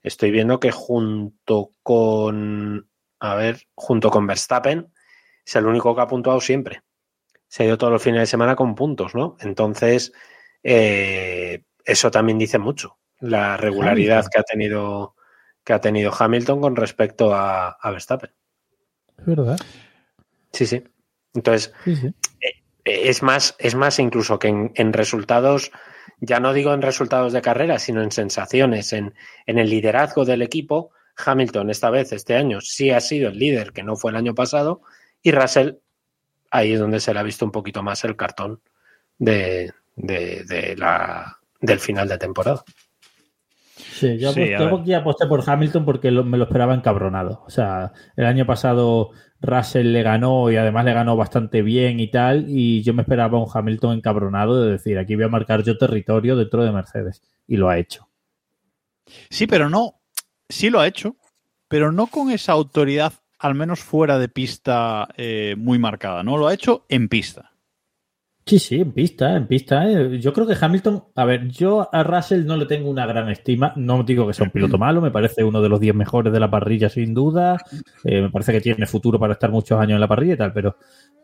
estoy 0.01 0.31
viendo 0.31 0.59
que 0.59 0.71
junto 0.71 1.71
con, 1.81 2.89
a 3.19 3.35
ver, 3.35 3.63
junto 3.75 4.09
con 4.09 4.27
Verstappen, 4.27 4.93
es 5.45 5.55
el 5.55 5.65
único 5.65 5.95
que 5.95 6.01
ha 6.01 6.07
puntuado 6.07 6.39
siempre. 6.39 6.83
Se 7.47 7.63
ha 7.63 7.65
ido 7.65 7.77
todos 7.77 7.91
los 7.91 8.01
fines 8.01 8.21
de 8.21 8.27
semana 8.27 8.55
con 8.55 8.75
puntos, 8.75 9.13
¿no? 9.13 9.35
Entonces, 9.41 10.13
eh, 10.63 11.63
eso 11.83 12.11
también 12.11 12.37
dice 12.37 12.57
mucho. 12.57 12.97
La 13.19 13.57
regularidad 13.57 14.19
Hamilton. 14.19 14.31
que 14.31 14.39
ha 14.39 14.43
tenido 14.43 15.15
que 15.63 15.73
ha 15.73 15.79
tenido 15.79 16.11
Hamilton 16.17 16.61
con 16.61 16.75
respecto 16.75 17.33
a, 17.33 17.69
a 17.69 17.91
Verstappen. 17.91 18.31
Es 19.17 19.25
verdad. 19.25 19.57
Sí, 20.51 20.65
sí. 20.65 20.83
Entonces, 21.33 21.73
Sí, 21.83 21.95
sí. 21.95 22.13
es 22.85 23.23
más, 23.23 23.55
es 23.59 23.75
más 23.75 23.99
incluso 23.99 24.39
que 24.39 24.49
en, 24.49 24.71
en 24.75 24.93
resultados, 24.93 25.71
ya 26.19 26.39
no 26.39 26.53
digo 26.53 26.73
en 26.73 26.81
resultados 26.81 27.33
de 27.33 27.41
carrera, 27.41 27.79
sino 27.79 28.01
en 28.01 28.11
sensaciones, 28.11 28.93
en, 28.93 29.13
en 29.45 29.57
el 29.59 29.69
liderazgo 29.69 30.25
del 30.25 30.41
equipo. 30.41 30.91
Hamilton 31.15 31.69
esta 31.69 31.89
vez, 31.91 32.11
este 32.11 32.35
año, 32.35 32.59
sí 32.61 32.89
ha 32.91 32.99
sido 32.99 33.29
el 33.29 33.37
líder, 33.37 33.71
que 33.71 33.83
no 33.83 33.95
fue 33.95 34.11
el 34.11 34.17
año 34.17 34.33
pasado, 34.33 34.81
y 35.21 35.31
Russell, 35.31 35.73
ahí 36.49 36.73
es 36.73 36.79
donde 36.79 36.99
se 36.99 37.13
le 37.13 37.19
ha 37.19 37.23
visto 37.23 37.45
un 37.45 37.51
poquito 37.51 37.83
más 37.83 38.03
el 38.03 38.15
cartón 38.15 38.61
de, 39.19 39.71
de- 39.95 40.43
de 40.45 40.75
la, 40.75 41.37
del 41.61 41.79
final 41.79 42.07
de 42.07 42.17
temporada. 42.17 42.63
Sí, 43.93 44.17
yo, 44.17 44.31
Sí, 44.33 44.41
aposté- 44.41 44.57
yo 44.69 44.75
aquí 44.77 44.93
aposté 44.93 45.27
por 45.27 45.43
Hamilton 45.47 45.85
porque 45.85 46.11
lo- 46.11 46.23
me 46.23 46.37
lo 46.37 46.45
esperaba 46.45 46.73
encabronado. 46.73 47.43
O 47.45 47.49
sea, 47.49 47.93
el 48.15 48.25
año 48.25 48.45
pasado 48.45 49.11
Russell 49.41 49.91
le 49.93 50.03
ganó 50.03 50.49
y 50.51 50.55
además 50.55 50.85
le 50.85 50.93
ganó 50.93 51.15
bastante 51.15 51.61
bien 51.61 51.99
y 51.99 52.09
tal, 52.09 52.45
y 52.47 52.81
yo 52.83 52.93
me 52.93 53.01
esperaba 53.03 53.37
un 53.37 53.49
Hamilton 53.53 53.97
encabronado 53.97 54.61
de 54.63 54.71
decir, 54.71 54.97
aquí 54.97 55.15
voy 55.15 55.25
a 55.25 55.29
marcar 55.29 55.63
yo 55.63 55.77
territorio 55.77 56.35
dentro 56.35 56.63
de 56.63 56.71
Mercedes. 56.71 57.21
Y 57.47 57.57
lo 57.57 57.69
ha 57.69 57.77
hecho. 57.77 58.07
Sí, 59.29 59.47
pero 59.47 59.69
no, 59.69 59.99
sí 60.49 60.69
lo 60.69 60.79
ha 60.79 60.87
hecho, 60.87 61.17
pero 61.67 61.91
no 61.91 62.07
con 62.07 62.31
esa 62.31 62.53
autoridad, 62.53 63.13
al 63.37 63.53
menos 63.55 63.81
fuera 63.81 64.17
de 64.17 64.29
pista, 64.29 65.07
eh, 65.17 65.55
muy 65.57 65.77
marcada, 65.77 66.23
¿no? 66.23 66.37
Lo 66.37 66.47
ha 66.47 66.53
hecho 66.53 66.85
en 66.89 67.09
pista. 67.09 67.51
Sí, 68.45 68.59
sí, 68.59 68.81
en 68.81 68.91
pista, 68.91 69.37
en 69.37 69.47
pista. 69.47 69.89
¿eh? 69.89 70.19
Yo 70.19 70.33
creo 70.33 70.45
que 70.45 70.57
Hamilton, 70.59 71.05
a 71.15 71.23
ver, 71.23 71.47
yo 71.47 71.87
a 71.93 72.03
Russell 72.03 72.45
no 72.45 72.57
le 72.57 72.65
tengo 72.65 72.89
una 72.89 73.05
gran 73.05 73.29
estima. 73.29 73.71
No 73.77 74.03
digo 74.03 74.27
que 74.27 74.33
sea 74.33 74.45
un 74.45 74.51
piloto 74.51 74.77
malo, 74.77 74.99
me 74.99 75.11
parece 75.11 75.45
uno 75.45 75.61
de 75.61 75.69
los 75.69 75.79
10 75.79 75.95
mejores 75.95 76.33
de 76.33 76.41
la 76.41 76.51
parrilla 76.51 76.89
sin 76.89 77.13
duda. 77.13 77.57
Eh, 78.03 78.21
me 78.21 78.29
parece 78.29 78.51
que 78.51 78.59
tiene 78.59 78.85
futuro 78.85 79.17
para 79.17 79.33
estar 79.33 79.49
muchos 79.49 79.79
años 79.79 79.95
en 79.95 80.01
la 80.01 80.09
parrilla 80.09 80.33
y 80.33 80.37
tal, 80.37 80.51
pero 80.51 80.75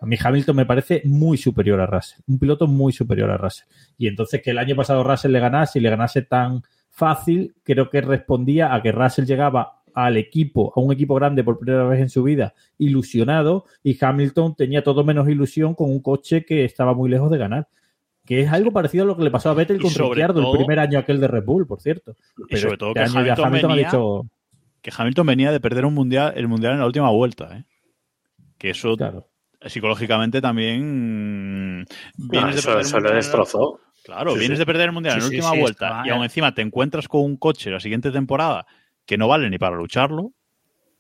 a 0.02 0.06
mí 0.06 0.16
Hamilton 0.22 0.56
me 0.56 0.66
parece 0.66 1.02
muy 1.04 1.38
superior 1.38 1.82
a 1.82 1.86
Russell. 1.86 2.22
Un 2.26 2.40
piloto 2.40 2.68
muy 2.68 2.94
superior 2.94 3.30
a 3.32 3.38
Russell. 3.38 3.68
Y 3.98 4.08
entonces 4.08 4.42
que 4.42 4.52
el 4.52 4.58
año 4.58 4.78
pasado 4.78 5.04
Russell 5.04 5.34
le 5.34 5.42
ganase 5.42 5.80
y 5.80 5.82
le 5.82 5.90
ganase 5.90 6.22
tan 6.22 6.64
fácil, 6.90 7.54
creo 7.64 7.90
que 7.90 8.00
respondía 8.00 8.74
a 8.74 8.82
que 8.82 8.94
Russell 8.94 9.26
llegaba 9.26 9.79
al 9.94 10.18
equipo, 10.18 10.74
a 10.76 10.80
un 10.80 10.92
equipo 10.92 11.16
grande 11.16 11.44
por 11.44 11.60
primera 11.60 11.84
vez 11.86 12.00
en 12.02 12.10
su 12.10 12.24
vida, 12.24 12.54
ilusionado, 12.78 13.66
y 13.84 13.98
Hamilton 14.04 14.56
tenía 14.56 14.84
todo 14.84 15.04
menos 15.04 15.28
ilusión 15.30 15.76
con 15.76 15.90
un 15.90 16.02
coche 16.02 16.46
que 16.46 16.66
estaba 16.66 16.94
muy 16.94 17.10
lejos 17.10 17.30
de 17.32 17.38
ganar. 17.38 17.68
que 18.26 18.42
es 18.42 18.52
algo 18.52 18.72
parecido 18.72 19.06
a 19.06 19.08
lo 19.08 19.18
que 19.18 19.24
le 19.24 19.32
pasó 19.32 19.50
a 19.50 19.56
Vettel 19.56 19.82
con 19.82 19.90
Ricciardo 19.92 20.52
el 20.52 20.58
primer 20.60 20.78
año 20.80 21.00
aquel 21.00 21.20
de 21.20 21.28
Red 21.28 21.44
Bull, 21.46 21.66
por 21.66 21.82
cierto. 21.82 22.16
Y 22.48 22.58
sobre 22.58 22.78
todo 22.78 22.94
que 22.94 23.02
este 23.02 23.18
año 23.18 23.26
ya 23.26 23.34
Hamilton 23.34 23.46
Hamilton 23.46 23.72
ha 23.72 23.74
venía- 23.74 23.88
dicho, 23.90 24.26
Que 24.82 24.92
Hamilton 24.96 25.26
venía 25.26 25.52
de 25.52 25.60
perder 25.60 25.86
un 25.86 25.96
mundial, 25.96 26.34
el 26.36 26.48
mundial 26.48 26.74
en 26.74 26.80
la 26.80 26.86
última 26.86 27.10
vuelta, 27.10 27.58
¿eh? 27.58 27.64
Que 28.60 28.70
eso 28.70 28.96
claro. 28.96 29.28
psicológicamente 29.66 30.42
también. 30.42 31.80
No, 31.82 31.86
vienes 32.18 32.54
de 32.56 32.60
eso, 32.60 32.68
perder 32.70 32.82
el 32.82 32.86
eso 32.86 32.96
lo 32.98 33.02
mundial- 33.02 33.16
destrozó. 33.16 33.80
Claro, 34.04 34.32
Sí, 34.34 34.40
vienes 34.40 34.58
sí. 34.58 34.60
de 34.62 34.66
perder 34.66 34.86
el 34.88 34.92
mundial 34.92 35.16
en 35.16 35.20
la 35.22 35.26
última 35.26 35.52
sí, 35.52 35.60
vuelta 35.60 36.04
y 36.06 36.10
aún 36.10 36.24
encima 36.24 36.54
te 36.54 36.62
encuentras 36.62 37.08
con 37.08 37.22
un 37.22 37.36
coche 37.36 37.70
la 37.72 37.80
siguiente 37.80 38.12
temporada 38.12 38.66
que 39.10 39.18
no 39.18 39.28
vale 39.28 39.50
ni 39.50 39.58
para 39.58 39.76
lucharlo. 39.76 40.34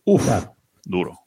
Uf, 0.03 0.26
Claro. 0.26 0.56
duro. 0.84 1.19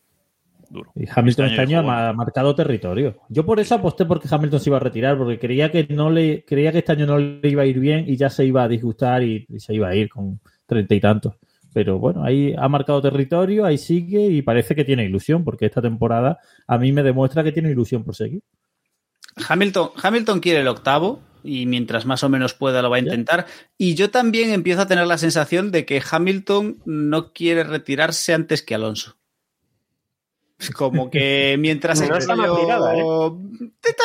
Duro. 0.68 0.90
Y 0.96 1.04
Hamilton 1.08 1.46
Este 1.46 1.62
este 1.62 1.76
año 1.76 1.88
ha 1.88 2.12
marcado 2.12 2.56
territorio. 2.56 3.20
Yo 3.28 3.46
por 3.46 3.60
eso 3.60 3.76
aposté 3.76 4.04
porque 4.04 4.26
Hamilton 4.28 4.58
se 4.58 4.70
iba 4.70 4.78
a 4.78 4.80
retirar, 4.80 5.16
porque 5.16 5.38
creía 5.38 5.70
que 5.70 5.86
no 5.90 6.10
le, 6.10 6.44
creía 6.44 6.72
que 6.72 6.78
este 6.78 6.90
año 6.90 7.06
no 7.06 7.18
le 7.18 7.48
iba 7.48 7.62
a 7.62 7.66
ir 7.66 7.78
bien 7.78 8.04
y 8.08 8.16
ya 8.16 8.30
se 8.30 8.44
iba 8.44 8.64
a 8.64 8.68
disgustar 8.68 9.22
y, 9.22 9.46
y 9.48 9.60
se 9.60 9.74
iba 9.74 9.86
a 9.90 9.94
ir 9.94 10.08
con 10.08 10.40
treinta 10.66 10.92
y 10.96 11.00
tantos. 11.00 11.34
Pero 11.72 12.00
bueno, 12.00 12.24
ahí 12.24 12.52
ha 12.58 12.68
marcado 12.68 13.00
territorio, 13.00 13.64
ahí 13.64 13.78
sigue 13.78 14.26
y 14.26 14.42
parece 14.42 14.74
que 14.74 14.84
tiene 14.84 15.04
ilusión, 15.04 15.44
porque 15.44 15.66
esta 15.66 15.80
temporada 15.80 16.40
a 16.66 16.78
mí 16.78 16.90
me 16.90 17.04
demuestra 17.04 17.44
que 17.44 17.52
tiene 17.52 17.70
ilusión 17.70 18.02
por 18.02 18.16
seguir. 18.16 18.42
Hamilton, 19.48 19.90
Hamilton 20.02 20.40
quiere 20.40 20.62
el 20.62 20.68
octavo 20.68 21.20
y 21.44 21.66
mientras 21.66 22.06
más 22.06 22.22
o 22.24 22.28
menos 22.28 22.54
pueda 22.54 22.82
lo 22.82 22.90
va 22.90 22.96
a 22.96 23.00
intentar. 23.00 23.46
Y 23.78 23.94
yo 23.94 24.10
también 24.10 24.50
empiezo 24.50 24.82
a 24.82 24.86
tener 24.86 25.06
la 25.06 25.18
sensación 25.18 25.70
de 25.72 25.84
que 25.84 26.02
Hamilton 26.08 26.82
no 26.84 27.32
quiere 27.32 27.64
retirarse 27.64 28.34
antes 28.34 28.62
que 28.62 28.74
Alonso. 28.74 29.16
Es 30.58 30.70
Como 30.70 31.10
que 31.10 31.56
mientras 31.58 32.06
No 32.08 32.16
está 32.16 32.36
mal 32.36 32.50
tirada, 32.60 32.96
¿eh? 32.96 33.02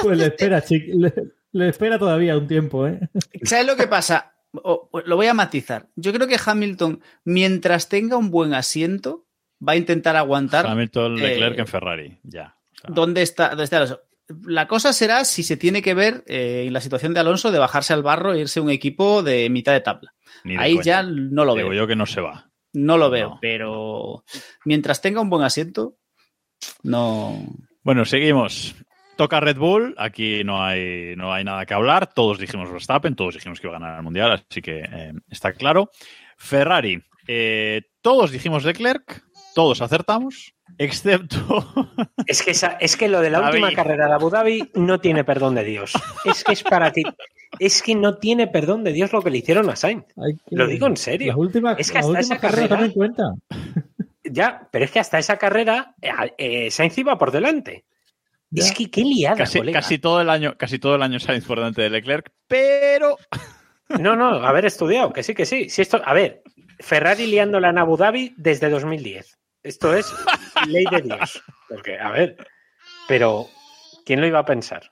Pues 0.02 0.18
le 0.18 0.26
espera, 0.28 0.64
le, 0.70 1.14
le 1.52 1.70
espera 1.70 2.00
todavía 2.00 2.38
un 2.38 2.48
tiempo, 2.48 2.88
¿eh? 2.88 3.00
¿Sabes 3.44 3.68
lo 3.68 3.76
que 3.76 3.88
pasa? 3.88 4.34
O- 4.54 4.90
lo 5.06 5.16
voy 5.16 5.28
a 5.28 5.34
matizar. 5.34 5.88
Yo 5.96 6.12
creo 6.14 6.28
que 6.28 6.40
Hamilton, 6.44 7.02
mientras 7.26 7.90
tenga 7.90 8.18
un 8.18 8.32
buen 8.32 8.54
asiento, 8.54 9.26
va 9.66 9.74
a 9.74 9.76
intentar 9.76 10.16
aguantar 10.16 10.66
Hamilton, 10.66 11.16
Leclerc 11.18 11.58
eh, 11.58 11.62
en 11.62 11.68
Ferrari. 11.68 12.18
Ya. 12.24 12.56
O 12.74 12.78
sea, 12.82 12.90
dónde 12.94 13.22
está, 13.22 13.50
dónde 13.50 13.64
está 13.66 13.78
Alonso. 13.78 14.02
La 14.46 14.68
cosa 14.68 14.92
será 14.94 15.24
si 15.26 15.44
se 15.44 15.56
tiene 15.58 15.82
que 15.82 15.94
ver 15.94 16.24
eh, 16.28 16.66
en 16.68 16.74
la 16.74 16.82
situación 16.82 17.14
de 17.14 17.20
Alonso 17.22 17.52
de 17.52 17.60
bajarse 17.60 17.94
al 17.94 18.04
barro 18.04 18.34
e 18.34 18.40
irse 18.42 18.60
a 18.60 18.64
un 18.64 18.70
equipo 18.70 19.24
de 19.24 19.50
mitad 19.50 19.72
de 19.74 19.82
tabla. 19.82 20.14
de 20.44 20.58
Ahí 20.58 20.74
coña. 20.74 20.84
ya 20.84 21.04
no 21.04 21.46
lo 21.46 21.56
Digo 21.56 21.70
veo. 21.70 21.78
yo 21.84 21.88
que 21.88 21.96
no 21.96 22.06
se 22.06 22.20
va. 22.22 22.50
No 22.74 22.98
lo 22.98 23.10
veo, 23.10 23.30
No. 23.30 23.38
pero 23.42 24.24
mientras 24.66 25.02
tenga 25.02 25.22
un 25.22 25.30
buen 25.30 25.44
asiento, 25.44 25.96
no. 26.84 27.42
Bueno, 27.84 28.06
seguimos. 28.06 28.76
Toca 29.16 29.40
Red 29.40 29.58
Bull, 29.58 29.96
aquí 29.98 30.44
no 30.44 30.64
hay, 30.64 31.16
no 31.16 31.34
hay 31.34 31.44
nada 31.44 31.66
que 31.66 31.74
hablar. 31.74 32.14
Todos 32.14 32.38
dijimos 32.38 32.72
Verstappen, 32.72 33.16
todos 33.16 33.34
dijimos 33.34 33.60
que 33.60 33.68
iba 33.68 33.76
a 33.78 33.80
ganar 33.80 33.98
el 33.98 34.04
Mundial, 34.04 34.44
así 34.50 34.62
que 34.62 34.82
eh, 34.82 35.14
está 35.30 35.54
claro. 35.54 35.90
Ferrari, 36.38 37.02
eh, 37.28 37.82
todos 38.02 38.30
dijimos 38.30 38.64
Leclerc, 38.64 39.24
todos 39.56 39.82
acertamos, 39.82 40.54
excepto 40.78 41.68
Es 42.28 42.44
que, 42.44 42.52
esa- 42.52 42.78
es 42.80 42.98
que 42.98 43.08
lo 43.08 43.22
de 43.22 43.30
la 43.30 43.40
David. 43.40 43.54
última 43.64 43.72
carrera 43.74 44.08
de 44.08 44.14
Abu 44.14 44.30
Dhabi 44.30 44.72
no 44.76 45.00
tiene 45.00 45.24
perdón 45.24 45.56
de 45.56 45.64
Dios. 45.64 45.94
Es 46.26 46.44
que 46.44 46.54
es 46.54 46.64
para 46.64 46.92
ti. 46.92 47.04
Es 47.60 47.82
que 47.82 47.96
no 47.96 48.18
tiene 48.18 48.48
perdón 48.48 48.84
de 48.84 48.92
Dios 48.92 49.14
lo 49.14 49.22
que 49.22 49.30
le 49.32 49.38
hicieron 49.40 49.70
a 49.70 49.76
Sainz. 49.76 50.06
Hay 50.18 50.34
que- 50.36 50.56
Lo 50.56 50.68
digo 50.68 50.88
en 50.88 50.98
serio. 50.98 51.28
Las 51.30 51.38
últimas, 51.38 51.80
Es 51.80 51.92
que 51.92 51.98
hasta 52.00 52.20
esa 52.20 52.38
carrera-. 52.40 52.90
Ya, 54.24 54.68
pero 54.72 54.86
es 54.86 54.92
que 54.92 55.00
hasta 55.00 55.20
esa 55.20 55.38
carrera 55.38 55.96
eh, 56.02 56.12
eh, 56.38 56.72
Sainz 56.72 56.98
iba 56.98 57.18
por 57.18 57.32
delante. 57.32 57.86
Ya. 58.50 58.64
Es 58.64 58.72
que 58.74 58.90
qué 58.90 59.02
liada, 59.02 59.36
casi, 59.38 59.60
colega. 59.60 59.80
casi 59.80 59.98
todo 60.00 60.22
el 60.22 60.30
año, 60.30 60.56
casi 60.58 60.80
todo 60.80 60.96
el 60.96 61.02
año 61.04 61.20
Sainz 61.20 61.46
por 61.46 61.58
delante 61.60 61.82
de 61.82 61.90
Leclerc, 61.90 62.32
pero 62.48 63.18
No, 64.02 64.18
no, 64.18 64.46
haber 64.46 64.66
estudiado, 64.66 65.14
que 65.14 65.24
sí, 65.24 65.34
que 65.34 65.46
sí. 65.46 65.70
Si 65.70 65.82
esto, 65.82 66.02
a 66.04 66.14
ver, 66.14 66.44
Ferrari 66.80 67.26
liándola 67.28 67.70
en 67.70 67.78
Abu 67.78 67.96
Dhabi 67.96 68.34
desde 68.38 68.70
2010. 68.70 69.38
Esto 69.64 69.94
es 69.94 70.14
ley 70.68 70.86
de 70.90 71.02
Dios. 71.02 71.42
Porque, 71.68 72.00
a 72.00 72.12
ver, 72.12 72.38
pero 73.08 73.48
¿quién 74.06 74.22
lo 74.22 74.28
iba 74.28 74.40
a 74.40 74.46
pensar? 74.46 74.90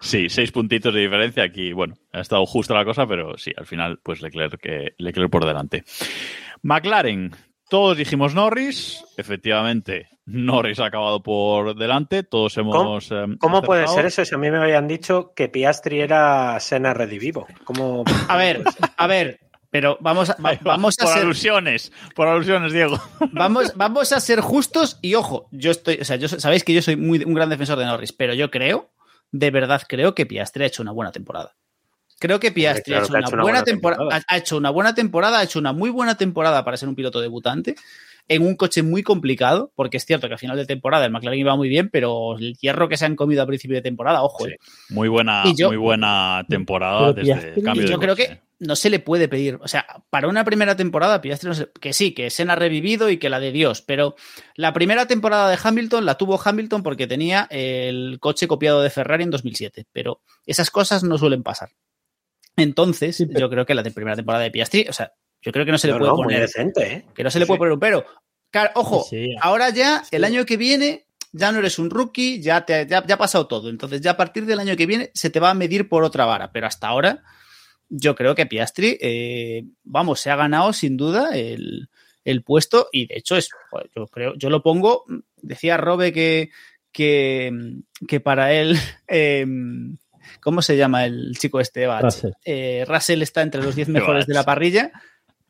sí, 0.00 0.28
seis 0.28 0.52
puntitos 0.52 0.94
de 0.94 1.00
diferencia 1.00 1.42
aquí. 1.42 1.72
Bueno, 1.72 1.94
ha 2.12 2.20
estado 2.20 2.46
justa 2.46 2.74
la 2.74 2.84
cosa, 2.84 3.06
pero 3.06 3.36
sí, 3.36 3.52
al 3.56 3.66
final, 3.66 3.98
pues 4.02 4.22
Leclerc, 4.22 4.60
eh, 4.64 4.94
Leclerc 4.98 5.30
por 5.30 5.44
delante. 5.44 5.84
McLaren, 6.62 7.32
todos 7.68 7.96
dijimos 7.96 8.34
Norris, 8.34 9.04
efectivamente, 9.16 10.08
Norris 10.26 10.80
ha 10.80 10.86
acabado 10.86 11.22
por 11.22 11.76
delante, 11.76 12.22
todos 12.22 12.56
hemos. 12.58 13.10
eh, 13.10 13.26
¿Cómo 13.38 13.62
puede 13.62 13.86
ser 13.88 14.06
eso 14.06 14.24
si 14.24 14.34
a 14.34 14.38
mí 14.38 14.50
me 14.50 14.58
habían 14.58 14.88
dicho 14.88 15.32
que 15.34 15.48
Piastri 15.48 16.00
era 16.00 16.58
Sena 16.60 16.94
redivivo? 16.94 17.46
¿Cómo, 17.64 18.04
A 18.28 18.36
ver, 18.36 18.62
a 18.96 19.06
ver, 19.06 19.40
pero 19.70 19.98
vamos 20.00 20.30
a, 20.30 20.36
va- 20.42 20.50
Ahí 20.50 20.56
va, 20.58 20.72
vamos 20.72 20.96
a 21.00 21.04
por 21.04 21.12
ser, 21.14 21.22
alusiones, 21.22 21.92
por 22.14 22.28
alusiones, 22.28 22.72
Diego. 22.72 23.00
vamos, 23.32 23.72
vamos 23.74 24.12
a 24.12 24.20
ser 24.20 24.40
justos 24.40 24.98
y 25.02 25.14
ojo, 25.14 25.48
yo 25.50 25.70
estoy, 25.70 25.98
o 26.00 26.04
sea, 26.04 26.16
yo 26.16 26.28
sabéis 26.28 26.64
que 26.64 26.72
yo 26.74 26.82
soy 26.82 26.96
muy, 26.96 27.22
un 27.24 27.34
gran 27.34 27.48
defensor 27.50 27.78
de 27.78 27.84
Norris, 27.86 28.12
pero 28.12 28.34
yo 28.34 28.50
creo, 28.50 28.90
de 29.32 29.50
verdad 29.50 29.82
creo 29.88 30.14
que 30.14 30.26
Piastri 30.26 30.64
ha 30.64 30.66
hecho 30.66 30.82
una 30.82 30.92
buena 30.92 31.12
temporada. 31.12 31.54
Creo 32.18 32.40
que 32.40 32.50
Piastri 32.50 32.92
Claro 32.94 33.02
ha, 33.02 33.04
hecho 33.04 33.12
que 33.12 33.16
ha 33.16 33.18
una 33.18 33.26
hecho 33.26 33.34
una 33.34 33.42
buena 33.42 33.58
buena 33.58 33.64
temporada, 33.64 33.98
temporada. 33.98 34.24
ha, 34.28 34.34
ha 34.34 34.38
hecho 34.38 34.56
una 34.56 34.70
buena 34.70 34.94
temporada, 34.94 35.38
ha 35.38 35.42
hecho 35.42 35.58
una 35.58 35.72
muy 35.74 35.90
buena 35.90 36.16
temporada 36.16 36.64
para 36.64 36.76
ser 36.78 36.88
un 36.88 36.94
piloto 36.94 37.20
debutante 37.20 37.74
en 38.28 38.42
un 38.42 38.56
coche 38.56 38.82
muy 38.82 39.02
complicado, 39.02 39.72
porque 39.76 39.98
es 39.98 40.04
cierto 40.04 40.26
que 40.28 40.34
a 40.34 40.38
final 40.38 40.56
de 40.56 40.66
temporada 40.66 41.04
el 41.06 41.12
McLaren 41.12 41.38
iba 41.40 41.54
muy 41.56 41.68
bien, 41.68 41.88
pero 41.90 42.36
el 42.36 42.56
hierro 42.56 42.88
que 42.88 42.96
se 42.96 43.04
han 43.06 43.14
comido 43.16 43.42
a 43.42 43.46
principio 43.46 43.76
de 43.76 43.82
temporada, 43.82 44.22
ojo, 44.22 44.46
Sí. 44.46 44.52
eh. 44.52 44.56
Muy 44.90 45.08
buena, 45.08 45.44
yo- 45.56 45.68
muy 45.68 45.76
buena 45.76 46.44
temporada 46.48 47.12
desde 47.12 47.54
el 47.54 47.62
cambio 47.62 47.82
Y 47.82 47.86
de 47.86 47.92
yo 47.92 47.98
creo 48.00 48.16
coche. 48.16 48.28
que 48.28 48.40
no 48.58 48.74
se 48.74 48.88
le 48.90 48.98
puede 49.00 49.28
pedir. 49.28 49.58
O 49.60 49.68
sea, 49.68 49.86
para 50.10 50.28
una 50.28 50.42
primera 50.44 50.74
temporada, 50.76 51.20
Piastri 51.20 51.48
no 51.48 51.54
se- 51.54 51.68
que 51.80 51.92
sí, 51.92 52.12
que 52.14 52.30
Senna 52.30 52.54
ha 52.54 52.56
revivido 52.56 53.10
y 53.10 53.18
que 53.18 53.28
la 53.28 53.38
de 53.38 53.52
Dios, 53.52 53.82
pero 53.82 54.16
la 54.56 54.72
primera 54.72 55.06
temporada 55.06 55.48
de 55.50 55.58
Hamilton 55.62 56.04
la 56.06 56.16
tuvo 56.16 56.40
Hamilton 56.42 56.82
porque 56.82 57.06
tenía 57.06 57.46
el 57.50 58.16
coche 58.18 58.48
copiado 58.48 58.82
de 58.82 58.90
Ferrari 58.90 59.24
en 59.24 59.30
2007, 59.30 59.84
pero 59.92 60.20
esas 60.46 60.70
cosas 60.70 61.04
no 61.04 61.16
suelen 61.18 61.42
pasar. 61.42 61.68
Entonces, 62.56 63.16
Sí, 63.16 63.26
pero- 63.26 63.40
yo 63.40 63.50
creo 63.50 63.66
que 63.66 63.74
la 63.74 63.82
de 63.82 63.90
primera 63.90 64.16
temporada 64.16 64.42
de 64.44 64.50
Piastri, 64.50 64.86
o 64.88 64.92
sea, 64.92 65.12
yo 65.46 65.52
creo 65.52 65.64
que 65.64 65.72
no 65.72 65.78
se 65.78 65.86
le 65.86 65.94
No, 65.94 65.98
puede 66.00 66.10
no, 66.10 66.16
muy 66.16 66.24
poner, 66.24 66.40
decente, 66.42 66.92
¿eh? 66.92 67.04
que 67.14 67.24
no 67.24 67.30
se 67.30 67.38
le 67.38 67.46
puede 67.46 67.56
Sí. 67.56 67.58
poner 67.60 67.72
un 67.72 67.80
pero. 67.80 68.04
Claro, 68.50 68.70
ojo, 68.74 69.06
Sí, 69.08 69.24
sí. 69.26 69.34
ahora 69.40 69.70
ya, 69.70 70.02
el 70.10 70.24
año 70.24 70.44
que 70.44 70.56
viene, 70.56 71.06
ya 71.32 71.52
no 71.52 71.58
eres 71.58 71.78
un 71.78 71.88
rookie, 71.90 72.40
ya, 72.42 72.64
te, 72.66 72.86
ya, 72.86 73.04
ya 73.06 73.14
ha 73.14 73.18
pasado 73.18 73.46
todo. 73.46 73.68
Entonces, 73.70 74.00
ya 74.00 74.12
a 74.12 74.16
partir 74.16 74.44
del 74.46 74.60
año 74.60 74.76
que 74.76 74.86
viene 74.86 75.10
se 75.14 75.30
te 75.30 75.40
va 75.40 75.50
a 75.50 75.54
medir 75.54 75.88
por 75.88 76.04
otra 76.04 76.24
vara. 76.26 76.50
Pero 76.52 76.66
hasta 76.66 76.88
ahora, 76.88 77.22
yo 77.88 78.14
creo 78.14 78.34
que 78.34 78.46
Piastri, 78.46 78.98
eh, 79.00 79.64
vamos, 79.84 80.20
se 80.20 80.30
ha 80.30 80.36
ganado 80.36 80.72
sin 80.72 80.96
duda 80.96 81.36
el, 81.36 81.88
el 82.24 82.42
puesto 82.42 82.88
y 82.92 83.06
de 83.06 83.16
hecho 83.18 83.36
es, 83.36 83.48
joder, 83.70 83.88
yo 83.94 84.06
creo, 84.08 84.34
yo 84.36 84.50
lo 84.50 84.62
pongo, 84.62 85.04
decía 85.36 85.76
Robe 85.76 86.12
que, 86.12 86.50
que, 86.92 87.52
que 88.08 88.20
para 88.20 88.52
él, 88.54 88.76
eh, 89.08 89.44
¿cómo 90.40 90.62
se 90.62 90.76
llama 90.76 91.04
el 91.04 91.36
chico 91.38 91.60
este? 91.60 91.86
Russell. 92.00 92.30
Eh, 92.44 92.84
Russell 92.88 93.22
está 93.22 93.42
entre 93.42 93.62
los 93.62 93.76
10 93.76 93.88
mejores 93.90 94.26
de 94.26 94.34
la 94.34 94.44
parrilla. 94.44 94.90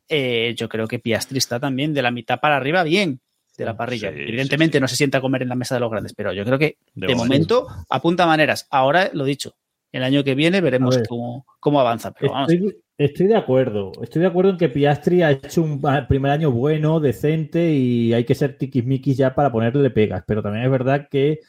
Eh, 0.09 0.55
yo 0.57 0.69
creo 0.69 0.87
que 0.87 0.99
Piastri 0.99 1.39
está 1.39 1.59
también 1.59 1.93
de 1.95 2.03
la 2.03 2.11
mitad 2.11 2.39
para 2.41 2.57
arriba 2.57 2.83
bien 2.85 3.21
de 3.59 3.65
la 3.65 3.77
parrilla. 3.77 4.13
Sí, 4.13 4.21
Evidentemente 4.21 4.77
sí, 4.77 4.79
sí. 4.79 4.81
no 4.83 4.89
se 4.89 4.97
sienta 4.97 5.19
a 5.19 5.21
comer 5.21 5.43
en 5.43 5.49
la 5.49 5.55
mesa 5.55 5.75
de 5.75 5.81
los 5.81 5.91
grandes, 5.91 6.13
pero 6.15 6.33
yo 6.33 6.45
creo 6.45 6.59
que 6.59 6.79
De 6.95 7.07
de, 7.09 7.15
momento. 7.15 7.67
apunta 7.89 8.27
maneras. 8.27 8.67
Ahora 8.71 9.11
lo 9.13 9.25
dicho, 9.25 9.55
el 9.93 10.03
año 10.03 10.23
que 10.25 10.35
viene 10.35 10.61
veremos 10.61 10.97
ver. 10.97 11.07
cómo, 11.09 11.47
cómo 11.59 11.81
avanza. 11.81 12.13
Pero 12.13 12.33
vamos, 12.33 12.53
Estoy, 12.53 12.77
estoy 12.99 13.27
de 13.27 13.37
acuerdo. 13.37 13.93
Estoy 14.03 14.23
de 14.23 14.29
acuerdo 14.29 14.51
en 14.51 14.57
que 14.59 14.69
Piastri 14.69 15.23
ha 15.23 15.31
hecho 15.31 15.63
un 15.63 15.81
ah, 15.85 16.07
primer 16.07 16.33
año 16.33 16.51
bueno, 16.51 17.01
decente 17.01 17.73
y 17.73 18.13
hay 18.13 18.25
que 18.25 18.35
ser 18.35 18.59
tiquismiquis 18.59 19.17
ya 19.17 19.35
para 19.35 19.51
ponerle 19.51 19.91
pegas. 19.91 20.23
Pero 20.27 20.43
también 20.43 20.65
es 20.65 20.71
verdad 20.71 21.09
que 21.11 21.41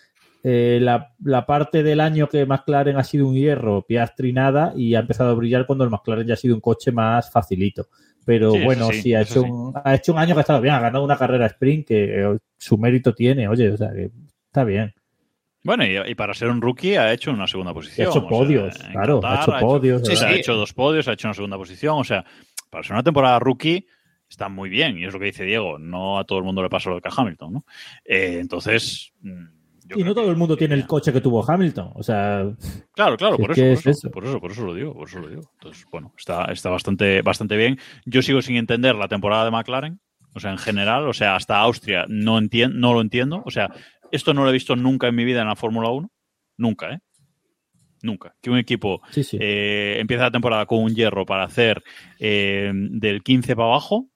eh, 0.44 0.80
la, 0.82 1.14
la 1.24 1.46
parte 1.46 1.84
del 1.84 2.00
año 2.00 2.30
que 2.30 2.46
McLaren 2.46 2.98
ha 2.98 3.04
sido 3.04 3.28
un 3.28 3.36
hierro, 3.36 3.82
Piastri 3.82 4.32
nada 4.32 4.72
y 4.76 4.96
ha 4.96 5.00
empezado 5.00 5.32
a 5.32 5.34
brillar 5.34 5.66
cuando 5.66 5.84
el 5.84 5.90
McLaren 5.90 6.26
ya 6.26 6.36
ha 6.36 6.38
sido 6.38 6.56
un 6.56 6.62
coche 6.62 6.92
más 6.92 7.30
facilito. 7.32 7.88
Pero 8.28 8.52
Sí, 8.52 8.64
bueno, 8.66 8.90
sí, 8.91 9.02
sí, 9.04 9.16
ha, 9.16 9.22
hecho 9.22 9.41
sí. 9.41 9.49
Un, 9.49 9.74
ha 9.82 9.95
hecho 9.95 10.12
un 10.12 10.20
año 10.20 10.36
que 10.36 10.40
ha 10.40 10.41
estado 10.41 10.60
bien, 10.60 10.74
ha 10.74 10.82
ganado 10.82 11.06
una 11.06 11.18
carrera 11.18 11.45
sprint 11.45 11.88
que 11.88 12.22
eh, 12.22 12.38
su 12.58 12.78
mérito 12.78 13.16
tiene, 13.16 13.48
oye, 13.48 13.72
o 13.72 13.78
sea, 13.78 13.94
que 13.94 14.12
está 14.48 14.66
bien. 14.66 14.94
Bueno, 15.64 15.86
y, 15.86 15.98
y 16.12 16.14
para 16.14 16.34
ser 16.34 16.49
un 16.49 16.62
rookie 16.62 16.98
ha 16.98 17.14
hecho 17.14 17.32
una 17.32 17.48
segunda 17.48 17.74
posición. 17.74 18.08
Ha 18.08 18.10
hecho 18.10 18.20
sea, 18.20 18.30
podios, 18.30 18.84
en 18.84 18.91
claro, 18.91 19.22
ha 19.24 19.41
hecho 19.41 19.54
podios, 19.62 20.02
o 20.02 20.06
sea, 20.06 20.16
Sí, 20.18 20.26
ha 20.26 20.32
hecho 20.34 20.56
dos 20.56 20.74
podios, 20.74 21.08
ha 21.08 21.14
hecho 21.14 21.30
una 21.30 21.36
segunda 21.36 21.56
posición. 21.56 21.99
O 21.99 22.04
sea, 22.04 22.26
para 22.70 22.84
ser 22.84 22.91
una 22.94 23.04
temporada 23.04 23.40
rookie 23.40 23.88
está 24.30 24.49
muy 24.49 24.70
bien. 24.70 24.98
Y 24.98 25.06
es 25.06 25.14
lo 25.14 25.20
que 25.20 25.28
dice 25.28 25.45
Diego. 25.45 25.80
No 25.80 26.20
a 26.20 26.26
todo 26.26 26.40
el 26.40 26.44
mundo 26.44 26.62
le 26.62 26.70
pasa 26.70 26.90
lo 26.90 26.99
que 26.99 27.08
a 27.08 27.14
Hamilton, 27.16 27.54
¿no? 27.54 27.66
Eh, 28.04 28.40
entonces. 28.41 29.14
Yo 29.88 29.95
Y 29.97 30.03
no 30.03 30.14
todo 30.14 30.26
que- 30.26 30.31
el 30.31 30.38
mundo 30.38 30.55
que- 30.55 30.59
tiene 30.59 30.76
el 30.76 30.85
coche 30.88 31.11
que 31.14 31.22
tuvo 31.22 31.49
Hamilton. 31.49 31.91
O 31.95 32.03
sea, 32.03 32.43
Claro, 32.93 33.18
claro, 33.18 33.38
por 33.38 33.51
es 33.51 33.57
eso, 33.57 33.64
por 33.65 33.72
es 33.73 33.80
eso, 33.80 33.89
eso. 33.89 34.11
por 34.11 34.26
eso, 34.26 34.39
por 34.41 34.51
eso 34.51 34.65
lo 34.65 34.73
digo, 34.73 34.93
por 34.93 35.07
eso 35.07 35.19
lo 35.19 35.27
digo. 35.30 35.41
Entonces, 35.53 35.85
bueno, 35.91 36.14
está, 36.18 36.45
está 36.51 36.69
bastante, 36.69 37.22
bastante 37.22 37.55
bien. 37.57 37.80
Yo 38.05 38.22
sigo 38.22 38.41
sin 38.41 38.55
entender 38.57 38.95
la 38.95 39.07
temporada 39.07 39.45
de 39.45 39.51
McLaren, 39.51 39.99
o 40.34 40.39
sea, 40.39 40.51
en 40.51 40.57
general, 40.57 41.07
o 41.07 41.14
sea, 41.14 41.35
hasta 41.35 41.57
Austria 41.59 42.05
no 42.09 42.38
entien- 42.39 42.73
no 42.73 42.93
lo 42.93 43.01
entiendo. 43.01 43.41
O 43.45 43.51
sea, 43.51 43.69
esto 44.11 44.34
no 44.34 44.43
lo 44.43 44.49
he 44.49 44.53
visto 44.53 44.76
nunca 44.76 45.07
en 45.07 45.15
mi 45.15 45.26
vida 45.26 45.41
en 45.41 45.47
la 45.47 45.55
Fórmula 45.55 45.89
1. 45.89 46.11
Nunca, 46.57 46.91
¿eh? 46.93 46.99
Nunca. 48.03 48.35
Que 48.41 48.49
un 48.51 48.57
equipo 48.57 49.01
Sí, 49.09 49.23
sí. 49.23 49.38
eh, 49.41 49.97
empieza 49.99 50.23
la 50.23 50.31
temporada 50.31 50.65
con 50.68 50.84
un 50.84 50.93
hierro 50.93 51.26
para 51.26 51.43
hacer 51.43 51.81
eh, 52.19 52.72
del 52.73 53.23
15 53.23 53.55
para 53.55 53.69
abajo 53.69 54.07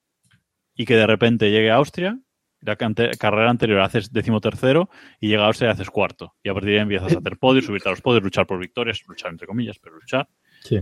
y 0.76 0.86
que 0.86 0.96
de 0.96 1.08
repente 1.08 1.50
llegue 1.50 1.72
a 1.72 1.76
Austria, 1.76 2.18
la 2.62 2.76
carrera 2.76 3.50
anterior 3.50 3.80
haces 3.82 4.12
decimotercero 4.14 4.90
y 5.20 5.28
llega 5.30 5.44
a 5.44 5.48
Austria 5.48 5.70
y 5.70 5.74
haces 5.74 5.90
cuarto. 5.90 6.36
Y 6.44 6.50
a 6.50 6.54
partir 6.54 6.70
de 6.72 6.76
ahí 6.78 6.82
empiezas 6.84 7.14
a 7.16 7.18
hacer 7.20 7.38
podios, 7.38 7.66
subirte 7.66 7.90
a 7.90 7.92
los 7.92 8.02
podios, 8.02 8.24
luchar 8.24 8.46
por 8.48 8.60
victorias, 8.60 9.02
luchar 9.08 9.32
entre 9.32 9.48
comillas, 9.48 9.80
pero 9.80 9.96
luchar. 9.96 10.28
Sí. 10.64 10.80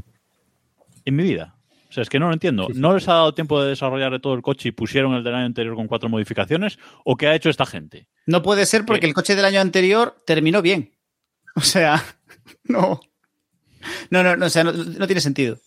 En 1.05 1.15
mi 1.15 1.23
vida. 1.23 1.55
O 1.89 1.91
sea, 1.91 2.03
es 2.03 2.09
que 2.09 2.19
no 2.19 2.27
lo 2.27 2.33
entiendo. 2.33 2.67
Sí, 2.67 2.73
sí. 2.73 2.79
¿No 2.79 2.93
les 2.93 3.07
ha 3.07 3.13
dado 3.13 3.33
tiempo 3.33 3.61
de 3.63 3.69
desarrollar 3.69 4.19
todo 4.19 4.35
el 4.35 4.41
coche 4.43 4.69
y 4.69 4.71
pusieron 4.71 5.13
el 5.15 5.23
del 5.23 5.33
año 5.33 5.45
anterior 5.45 5.75
con 5.75 5.87
cuatro 5.87 6.07
modificaciones? 6.09 6.77
¿O 7.03 7.15
qué 7.17 7.27
ha 7.27 7.33
hecho 7.35 7.49
esta 7.49 7.65
gente? 7.65 8.07
No 8.27 8.43
puede 8.43 8.65
ser 8.67 8.85
porque 8.85 8.99
¿Qué? 9.01 9.07
el 9.07 9.13
coche 9.13 9.35
del 9.35 9.45
año 9.45 9.59
anterior 9.61 10.15
terminó 10.25 10.61
bien. 10.61 10.91
O 11.55 11.61
sea, 11.61 12.03
no. 12.65 12.99
No, 14.11 14.21
no, 14.23 14.35
no, 14.35 14.45
o 14.45 14.49
sea, 14.49 14.63
no, 14.65 14.71
no 14.73 15.07
tiene 15.07 15.21
sentido. 15.21 15.57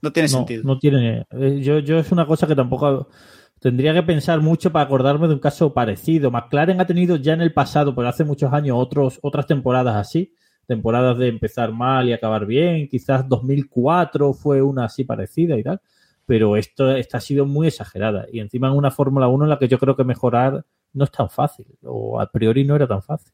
No 0.00 0.12
tiene 0.12 0.28
no, 0.30 0.36
sentido. 0.38 0.62
no 0.64 0.78
tiene. 0.78 1.26
eh, 1.32 1.60
Yo, 1.60 1.80
yo 1.80 1.98
es 1.98 2.10
una 2.12 2.24
cosa 2.24 2.46
que 2.46 2.54
tampoco 2.54 3.10
tendría 3.60 3.94
que 3.94 4.02
pensar 4.02 4.40
mucho 4.40 4.72
para 4.72 4.84
acordarme 4.84 5.28
de 5.28 5.34
un 5.34 5.40
caso 5.40 5.72
parecido. 5.72 6.30
McLaren 6.30 6.80
ha 6.80 6.86
tenido 6.86 7.16
ya 7.16 7.32
en 7.32 7.40
el 7.40 7.52
pasado, 7.52 7.94
pero 7.94 8.08
hace 8.08 8.24
muchos 8.24 8.52
años, 8.52 8.76
otros, 8.78 9.18
otras 9.22 9.46
temporadas 9.46 9.96
así. 9.96 10.34
Temporadas 10.66 11.18
de 11.18 11.28
empezar 11.28 11.72
mal 11.72 12.08
y 12.08 12.12
acabar 12.12 12.46
bien. 12.46 12.88
Quizás 12.88 13.28
2004 13.28 14.34
fue 14.34 14.60
una 14.62 14.84
así 14.84 15.04
parecida 15.04 15.56
y 15.56 15.62
tal. 15.62 15.80
Pero 16.26 16.56
esto, 16.56 16.94
esta 16.94 17.18
ha 17.18 17.20
sido 17.20 17.46
muy 17.46 17.68
exagerada. 17.68 18.26
Y 18.30 18.40
encima 18.40 18.68
en 18.68 18.74
una 18.74 18.90
Fórmula 18.90 19.28
1 19.28 19.44
en 19.44 19.50
la 19.50 19.58
que 19.58 19.68
yo 19.68 19.78
creo 19.78 19.96
que 19.96 20.04
mejorar 20.04 20.64
no 20.92 21.04
es 21.04 21.10
tan 21.10 21.30
fácil. 21.30 21.66
O 21.82 22.20
a 22.20 22.30
priori 22.30 22.64
no 22.64 22.76
era 22.76 22.86
tan 22.86 23.02
fácil. 23.02 23.32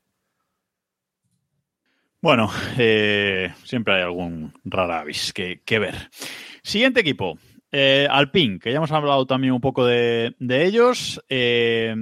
Bueno, 2.25 2.49
eh, 2.79 3.53
siempre 3.65 3.97
hay 3.97 4.03
algún 4.03 4.55
rara 4.65 5.01
avis 5.01 5.33
que, 5.33 5.61
que 5.63 5.79
ver. 5.79 5.95
Siguiente 6.63 7.01
equipo. 7.01 7.37
Eh, 7.77 8.09
que 8.63 8.71
ya 8.71 8.77
hemos 8.77 8.93
hablado 8.93 9.27
también 9.27 9.53
un 9.53 9.61
poco 9.61 9.85
de, 9.85 10.33
ellos. 10.49 11.21
Eh, 11.29 11.93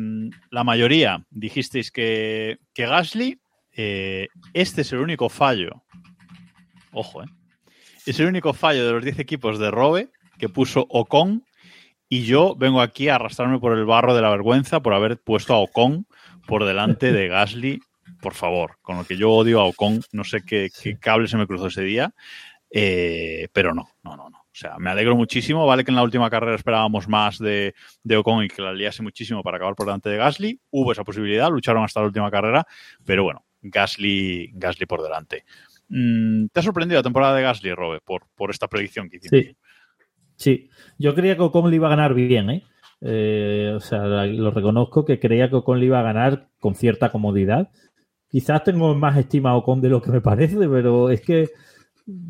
la 0.51 0.65
mayoría 0.65 1.25
dijisteis 1.31 1.91
que, 1.91 2.59
Gasly. 2.77 3.41
Eh, 3.75 4.29
este 4.53 4.83
es 4.83 4.93
el 4.93 4.99
único 4.99 5.31
fallo. 5.31 5.83
Ojo, 6.93 7.23
eh. 7.23 7.27
Es 8.05 8.21
el 8.21 8.27
único 8.27 8.53
fallo 8.53 8.85
de 8.85 8.93
los 8.93 9.03
10 9.03 9.21
equipos 9.21 9.59
de 9.59 9.71
Robe 9.71 10.11
que 10.37 10.51
puso 10.51 10.87
Ocon. 10.91 11.43
Y 12.07 12.25
yo 12.25 12.55
vengo 12.55 12.83
aquí 12.83 13.09
a 13.09 13.15
arrastrarme 13.15 13.59
por 13.59 13.73
el 13.73 13.87
barro 13.87 14.15
de 14.15 14.21
la 14.21 14.29
vergüenza 14.29 14.81
por 14.81 14.93
haber 14.93 15.23
puesto 15.23 15.55
a 15.55 15.59
Ocon 15.59 16.07
por 16.47 16.67
delante 16.67 17.13
de 17.13 17.29
Gasly 17.29 17.81
por 18.21 18.35
favor, 18.35 18.77
con 18.83 18.99
lo 18.99 19.05
que 19.05 19.17
yo 19.17 19.31
odio 19.33 19.61
a 19.61 19.65
Ocon, 19.65 20.01
no 20.13 20.23
sé 20.23 20.43
qué, 20.47 20.69
qué 20.83 20.97
cable 20.97 21.27
se 21.27 21.37
me 21.37 21.47
cruzó 21.47 21.67
ese 21.67 21.83
día, 21.83 22.15
pero 22.71 23.75
no, 23.75 23.89
no, 24.05 24.17
no, 24.17 24.31
no. 24.31 24.42
O 24.53 24.55
sea, 24.55 24.77
me 24.79 24.91
alegro 24.91 25.17
muchísimo. 25.17 25.67
Vale 25.67 25.85
que 25.85 25.91
en 25.91 25.97
la 25.97 26.03
última 26.03 26.29
carrera 26.29 26.55
esperábamos 26.57 27.09
más 27.09 27.39
de, 27.39 27.75
de 28.03 28.17
Ocon 28.17 28.45
y 28.45 28.49
que 28.49 28.61
la 28.61 28.73
liase 28.73 29.03
muchísimo 29.03 29.43
para 29.43 29.57
acabar 29.57 29.75
por 29.75 29.87
delante 29.87 30.11
de 30.11 30.19
Gasly. 30.19 30.61
Hubo 30.71 30.93
esa 30.93 31.05
posibilidad, 31.05 31.51
lucharon 31.51 31.85
hasta 31.85 32.01
la 32.01 32.07
última 32.07 32.31
carrera, 32.31 32.67
pero 33.05 33.25
bueno, 33.25 33.45
Gasly, 33.63 34.51
Gasly 34.55 34.87
por 34.87 35.03
delante. 35.03 35.45
Mm, 35.89 36.47
¿Te 36.53 36.61
ha 36.61 36.63
sorprendido 36.63 36.99
la 36.99 37.05
temporada 37.05 37.35
de 37.35 37.43
Gasly, 37.43 37.73
Robe, 37.75 38.01
por, 38.05 38.27
por 38.35 38.51
esta 38.51 38.69
predicción 38.69 39.09
que 39.09 39.17
hicimos? 39.17 39.45
Sí. 39.45 39.57
Sí, 40.37 40.71
yo 40.99 41.15
creía 41.15 41.37
que 41.37 41.43
Ocon 41.43 41.71
le 41.71 41.77
iba 41.77 41.87
a 41.87 41.91
ganar 41.91 42.15
bien, 42.15 42.51
¿eh? 42.51 42.65
Eh, 43.01 43.73
o 43.77 43.81
sea, 43.81 44.27
lo 44.27 44.51
reconozco 44.51 45.05
que 45.05 45.21
creía 45.21 45.49
que 45.49 45.57
Ocon 45.57 45.79
le 45.79 45.87
iba 45.87 46.01
a 46.01 46.03
ganar 46.03 46.49
con 46.59 46.75
cierta 46.75 47.11
comodidad. 47.11 47.71
Quizás 48.29 48.65
tengo 48.65 48.93
más 48.95 49.17
estima 49.17 49.51
a 49.51 49.57
Ocon 49.57 49.81
de 49.81 49.89
lo 49.89 50.03
que 50.03 50.11
me 50.11 50.21
parece, 50.21 50.57
pero 50.69 51.11
es 51.11 51.21
que, 51.21 51.51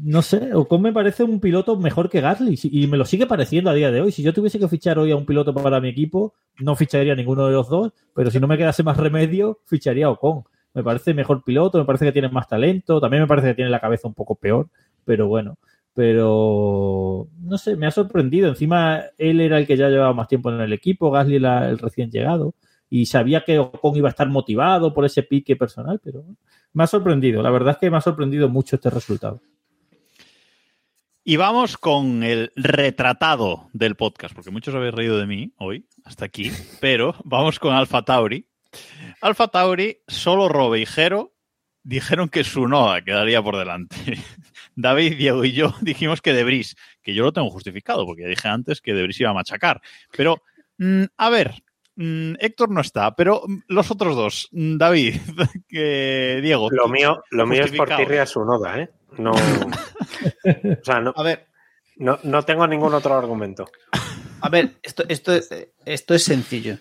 no 0.03 0.23
sé, 0.23 0.55
Ocon 0.55 0.83
me 0.83 0.93
parece 0.93 1.25
un 1.25 1.41
piloto 1.41 1.77
mejor 1.77 2.11
que 2.11 2.21
Gasly 2.21 2.59
y 2.65 2.87
me 2.87 2.97
lo 2.97 3.05
sigue 3.05 3.27
pareciendo 3.27 3.71
a 3.71 3.75
día 3.75 3.91
de 3.91 4.01
hoy. 4.01 4.13
Si 4.13 4.23
yo 4.23 4.33
tuviese 4.33 4.59
que 4.59 4.69
fichar 4.69 4.99
hoy 4.99 5.11
a 5.13 5.17
un 5.17 5.27
piloto 5.27 5.55
para 5.55 5.81
mi 5.81 5.89
equipo, 5.89 6.35
no 6.59 6.77
ficharía 6.77 7.15
ninguno 7.15 7.47
de 7.47 7.53
los 7.53 7.69
dos, 7.69 7.93
pero 8.15 8.31
si 8.31 8.41
no 8.41 8.47
me 8.47 8.59
quedase 8.59 8.83
más 8.83 8.97
remedio, 8.97 9.61
ficharía 9.67 10.11
Ocon. 10.11 10.45
Me 10.75 10.83
parece 10.83 11.15
mejor 11.15 11.45
piloto, 11.45 11.79
me 11.79 11.85
parece 11.85 12.07
que 12.07 12.13
tiene 12.13 12.29
más 12.29 12.49
talento, 12.49 13.01
también 13.01 13.23
me 13.23 13.27
parece 13.27 13.49
que 13.49 13.55
tiene 13.55 13.71
la 13.71 13.81
cabeza 13.81 14.09
un 14.09 14.15
poco 14.15 14.37
peor, 14.37 14.69
pero 15.05 15.29
bueno. 15.29 15.59
Pero 15.95 17.29
no 17.41 17.59
sé, 17.59 17.77
me 17.77 17.87
ha 17.87 17.91
sorprendido. 17.91 18.49
Encima, 18.49 19.03
él 19.19 19.41
era 19.41 19.59
el 19.59 19.67
que 19.67 19.77
ya 19.77 19.89
llevaba 19.89 20.15
más 20.15 20.29
tiempo 20.29 20.51
en 20.51 20.61
el 20.61 20.73
equipo, 20.73 21.11
Gasly 21.11 21.37
era 21.37 21.69
el 21.69 21.79
recién 21.79 22.11
llegado 22.11 22.55
y 22.89 23.07
sabía 23.07 23.43
que 23.43 23.59
Ocon 23.59 23.97
iba 23.97 24.09
a 24.09 24.11
estar 24.11 24.29
motivado 24.29 24.93
por 24.93 25.07
ese 25.07 25.23
pique 25.23 25.57
personal, 25.57 25.99
pero 26.05 26.27
me 26.75 26.85
ha 26.85 26.87
sorprendido. 26.87 27.43
La 27.43 27.51
verdad 27.51 27.73
es 27.73 27.79
que 27.79 27.91
me 27.91 27.97
ha 27.97 28.03
sorprendido 28.03 28.51
mucho 28.51 28.77
este 28.77 28.91
resultado. 28.91 29.41
Y 31.24 31.36
vamos 31.36 31.78
con 31.78 32.24
el 32.24 32.51
retratado 32.57 33.69
del 33.73 33.94
podcast, 33.94 34.35
porque 34.35 34.51
muchos 34.51 34.74
habéis 34.74 34.93
reído 34.93 35.19
de 35.19 35.27
mí 35.27 35.53
hoy, 35.57 35.86
hasta 36.05 36.24
aquí, 36.24 36.51
pero 36.81 37.15
vamos 37.23 37.61
con 37.61 37.73
Alfa 37.74 38.03
Tauri. 38.03 38.49
Alfa 39.20 39.47
Tauri, 39.47 39.99
solo 40.09 40.49
Robe 40.49 40.81
y 40.81 40.86
Jero 40.86 41.32
dijeron 41.85 42.28
que 42.28 42.43
Sunoda 42.43 43.03
quedaría 43.03 43.40
por 43.40 43.57
delante. 43.57 43.94
David, 44.74 45.16
Diego 45.16 45.44
y 45.44 45.53
yo 45.53 45.73
dijimos 45.81 46.20
que 46.20 46.32
Debris, 46.32 46.74
que 47.03 47.15
yo 47.15 47.23
lo 47.23 47.32
tengo 47.32 47.51
justificado, 47.51 48.05
porque 48.05 48.23
ya 48.23 48.28
dije 48.28 48.49
antes 48.49 48.81
que 48.81 48.93
Debris 48.93 49.20
iba 49.20 49.31
a 49.31 49.35
machacar. 49.35 49.81
Pero, 50.16 50.43
mm, 50.78 51.05
a 51.16 51.31
ver, 51.31 51.62
mm, 51.94 52.32
Héctor 52.40 52.70
no 52.70 52.81
está, 52.81 53.15
pero 53.15 53.43
mm, 53.47 53.59
los 53.69 53.93
otros 53.93 54.16
dos, 54.16 54.49
David, 54.51 55.15
que 55.69 56.40
Diego. 56.43 56.69
Lo 56.73 56.89
mío, 56.89 57.23
lo 57.31 57.47
mío 57.47 57.62
es 57.62 57.70
por 57.70 57.94
tirria 57.94 58.27
su 58.27 58.44
noda, 58.44 58.81
¿eh? 58.81 58.90
No, 59.18 59.32
o 59.32 60.84
sea, 60.84 61.01
no, 61.01 61.12
A 61.16 61.22
ver, 61.22 61.48
no, 61.97 62.18
no 62.22 62.43
tengo 62.44 62.66
ningún 62.66 62.94
otro 62.94 63.14
argumento. 63.14 63.70
a 64.40 64.48
ver, 64.48 64.76
esto, 64.82 65.05
esto, 65.09 65.32
esto 65.84 66.14
es 66.14 66.24
sencillo. 66.24 66.78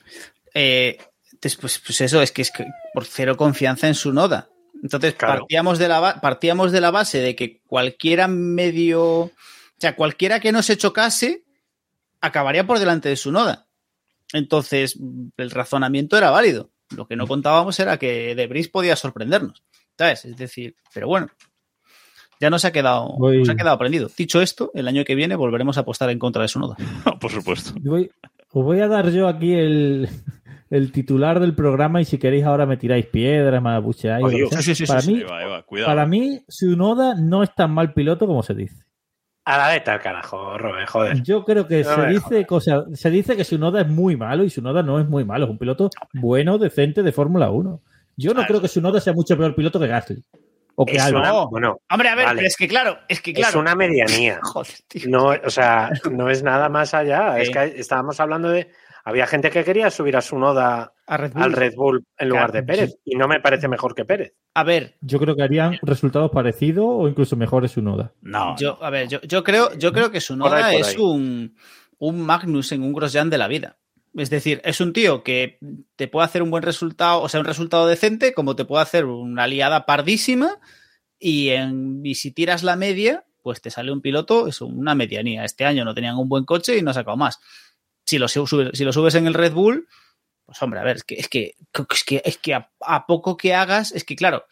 Eh, 0.53 0.97
después, 1.41 1.79
pues 1.85 2.01
eso, 2.01 2.21
es 2.21 2.31
que 2.31 2.41
es 2.43 2.51
que 2.51 2.65
por 2.93 3.05
cero 3.05 3.35
confianza 3.37 3.87
en 3.87 3.95
su 3.95 4.13
noda. 4.13 4.49
Entonces, 4.83 5.13
Claro. 5.15 5.41
partíamos, 5.41 5.77
de 5.79 5.87
la, 5.87 6.19
partíamos 6.21 6.71
de 6.71 6.81
la 6.81 6.91
base 6.91 7.19
de 7.19 7.35
que 7.35 7.61
cualquiera 7.67 8.27
medio. 8.27 9.01
O 9.03 9.31
sea, 9.77 9.95
cualquiera 9.95 10.39
que 10.39 10.51
no 10.51 10.61
se 10.63 10.77
chocase 10.77 11.43
acabaría 12.19 12.65
por 12.65 12.79
delante 12.79 13.09
de 13.09 13.15
su 13.15 13.31
noda. 13.31 13.67
Entonces, 14.33 14.97
el 15.37 15.51
razonamiento 15.51 16.17
era 16.17 16.31
válido. 16.31 16.71
Lo 16.95 17.07
que 17.07 17.15
no 17.15 17.27
contábamos 17.27 17.79
era 17.79 17.97
que 17.97 18.35
Debris 18.35 18.67
podía 18.69 18.95
sorprendernos. 18.95 19.63
¿Sabes? 19.97 20.25
Es 20.25 20.37
decir, 20.37 20.75
pero 20.93 21.07
bueno. 21.07 21.27
Ya 22.41 22.49
nos 22.49 22.65
ha 22.65 22.71
quedado, 22.71 23.15
Voy- 23.19 23.37
nos 23.37 23.49
ha 23.49 23.55
quedado 23.55 23.75
aprendido. 23.75 24.09
Dicho 24.17 24.41
esto, 24.41 24.71
el 24.73 24.87
año 24.87 25.03
que 25.05 25.13
viene 25.13 25.35
volveremos 25.35 25.77
a 25.77 25.81
apostar 25.81 26.09
en 26.09 26.17
contra 26.17 26.41
de 26.41 26.47
su 26.47 26.59
noda. 26.59 26.75
por 27.21 27.29
supuesto. 27.29 27.73
Voy- 27.79 28.09
os 28.51 28.65
voy 28.65 28.81
a 28.81 28.87
dar 28.87 29.11
yo 29.11 29.27
aquí 29.27 29.53
el, 29.53 30.09
el 30.71 30.91
titular 30.91 31.39
del 31.39 31.53
programa 31.53 32.01
y 32.01 32.05
si 32.05 32.17
queréis 32.17 32.43
ahora 32.43 32.65
me 32.65 32.77
tiráis 32.77 33.05
piedras, 33.05 33.61
me 33.61 33.69
abucheáis. 33.69 34.25
Oh. 34.25 34.29
Sí, 34.29 34.63
sí, 34.63 34.75
sí, 34.75 34.85
para, 34.87 35.01
mí, 35.03 35.23
para 35.85 36.09
Tsunoda 36.47 37.13
no 37.15 37.43
es 37.43 37.53
tan 37.53 37.71
mal 37.71 37.93
piloto 37.93 38.25
como 38.25 38.41
se 38.41 38.55
dice. 38.55 38.83
A 39.45 39.57
la 39.57 39.69
veta 39.69 39.99
carajo, 39.99 40.57
Robe, 40.57 40.87
joder. 40.87 41.21
Yo 41.21 41.45
creo 41.45 41.67
que 41.67 41.83
No 41.83 41.95
se 41.95 42.07
dice, 42.07 42.45
cosa, 42.47 42.85
se 42.93 43.09
dice 43.11 43.37
que 43.37 43.43
Tsunoda 43.43 43.81
es 43.81 43.87
muy 43.87 44.17
malo 44.17 44.43
y 44.43 44.47
Tsunoda 44.47 44.81
no 44.81 44.99
es 44.99 45.07
muy 45.07 45.25
malo. 45.25 45.45
Es 45.45 45.51
un 45.51 45.57
piloto 45.59 45.89
bueno, 46.13 46.57
decente 46.57 47.03
de 47.03 47.11
Fórmula 47.11 47.51
1. 47.51 47.81
Yo 48.17 48.33
no 48.33 48.43
creo 48.45 48.61
que 48.61 48.67
Tsunoda 48.67 48.99
sea 48.99 49.13
mucho 49.13 49.37
peor 49.37 49.53
piloto 49.55 49.79
que 49.79 49.87
Gasly. 49.87 50.23
O 50.75 50.85
que 50.85 50.97
Es 50.97 51.03
Albon. 51.03 51.21
una, 51.21 51.29
No. 51.29 51.49
bueno, 51.49 51.77
Hombre, 51.91 52.09
a 52.09 52.15
ver, 52.15 52.25
Vale. 52.25 52.37
pero 52.37 52.47
es 52.47 52.55
que 52.57 52.67
claro, 52.67 52.97
es 53.07 53.21
que 53.21 53.31
es 53.31 53.37
claro. 53.37 53.59
una 53.59 53.75
medianía. 53.75 54.39
Joder, 54.43 54.73
tío. 54.87 55.09
No, 55.09 55.25
o 55.27 55.49
sea, 55.49 55.89
no 56.11 56.29
es 56.29 56.43
nada 56.43 56.69
más 56.69 56.93
allá. 56.93 57.37
Es 57.39 57.49
que 57.49 57.63
estábamos 57.77 58.19
hablando 58.19 58.49
de. 58.49 58.69
Había 59.03 59.25
gente 59.25 59.49
que 59.49 59.63
quería 59.63 59.89
subir 59.89 60.15
a 60.15 60.21
su 60.21 60.37
noda 60.37 60.93
A 61.07 61.17
Red 61.17 61.33
Bull. 61.33 61.41
al 61.43 61.53
Red 61.53 61.73
Bull 61.75 62.05
en 62.19 62.29
lugar 62.29 62.51
Claro, 62.51 62.65
de 62.67 62.71
Pérez. 62.71 62.95
Y 63.03 63.15
no 63.15 63.27
me 63.27 63.39
parece 63.39 63.67
mejor 63.67 63.95
que 63.95 64.05
Pérez. 64.05 64.35
A 64.53 64.63
ver, 64.63 64.95
Yo 65.01 65.17
creo 65.17 65.35
que 65.35 65.41
harían 65.41 65.79
resultados 65.81 66.29
parecidos 66.29 66.85
o 66.87 67.07
incluso 67.07 67.35
mejores 67.35 67.71
Tsunoda. 67.71 68.13
No, 68.21 68.55
yo, 68.57 68.77
a 68.83 68.91
ver, 68.91 69.07
yo, 69.07 69.19
yo 69.21 69.43
creo, 69.43 69.73
yo 69.75 69.91
creo 69.91 70.11
que 70.11 70.21
su 70.21 70.35
noda 70.35 70.71
es 70.73 70.89
ahí. 70.89 70.95
un, 70.99 71.55
un 71.97 72.21
Magnus 72.21 72.71
en 72.73 72.83
un 72.83 72.93
Grosjean 72.93 73.31
de 73.31 73.39
la 73.39 73.47
vida. 73.47 73.77
Es 74.13 74.29
decir, 74.29 74.61
es 74.65 74.81
un 74.81 74.93
tío 74.93 75.23
que 75.23 75.57
te 75.95 76.07
puede 76.07 76.25
hacer 76.25 76.43
un 76.43 76.51
buen 76.51 76.63
resultado, 76.63 77.21
o 77.21 77.29
sea, 77.29 77.39
un 77.39 77.45
resultado 77.45 77.87
decente, 77.87 78.33
como 78.33 78.55
te 78.55 78.65
puede 78.65 78.83
hacer 78.83 79.05
una 79.05 79.47
liada 79.47 79.85
pardísima, 79.85 80.59
y, 81.17 81.49
en, 81.49 82.01
y 82.03 82.15
si 82.15 82.31
tiras 82.31 82.63
la 82.63 82.75
media, 82.75 83.25
pues 83.41 83.61
te 83.61 83.71
sale 83.71 83.91
un 83.91 84.01
piloto, 84.01 84.47
es 84.47 84.59
una 84.61 84.95
medianía. 84.95 85.45
Este 85.45 85.65
año 85.65 85.85
no 85.85 85.93
tenían 85.93 86.17
un 86.17 86.27
buen 86.27 86.45
coche 86.45 86.77
y 86.77 86.81
no 86.81 86.91
ha 86.91 86.95
sacado 86.95 87.17
más. 87.17 87.39
Si 88.05 88.17
lo, 88.17 88.27
subes, 88.27 88.71
si 88.73 88.83
lo 88.83 88.91
subes 88.91 89.15
en 89.15 89.27
el 89.27 89.33
Red 89.33 89.53
Bull, 89.53 89.87
pues 90.45 90.61
hombre, 90.61 90.79
a 90.79 90.83
ver, 90.83 90.97
es 90.97 91.03
que, 91.03 91.15
es 91.15 91.29
que, 91.29 91.55
es 91.89 92.03
que, 92.03 92.21
es 92.25 92.37
que 92.37 92.53
a, 92.53 92.71
a 92.81 93.05
poco 93.05 93.37
que 93.37 93.53
hagas, 93.53 93.91
es 93.93 94.03
que 94.03 94.15
claro, 94.15 94.45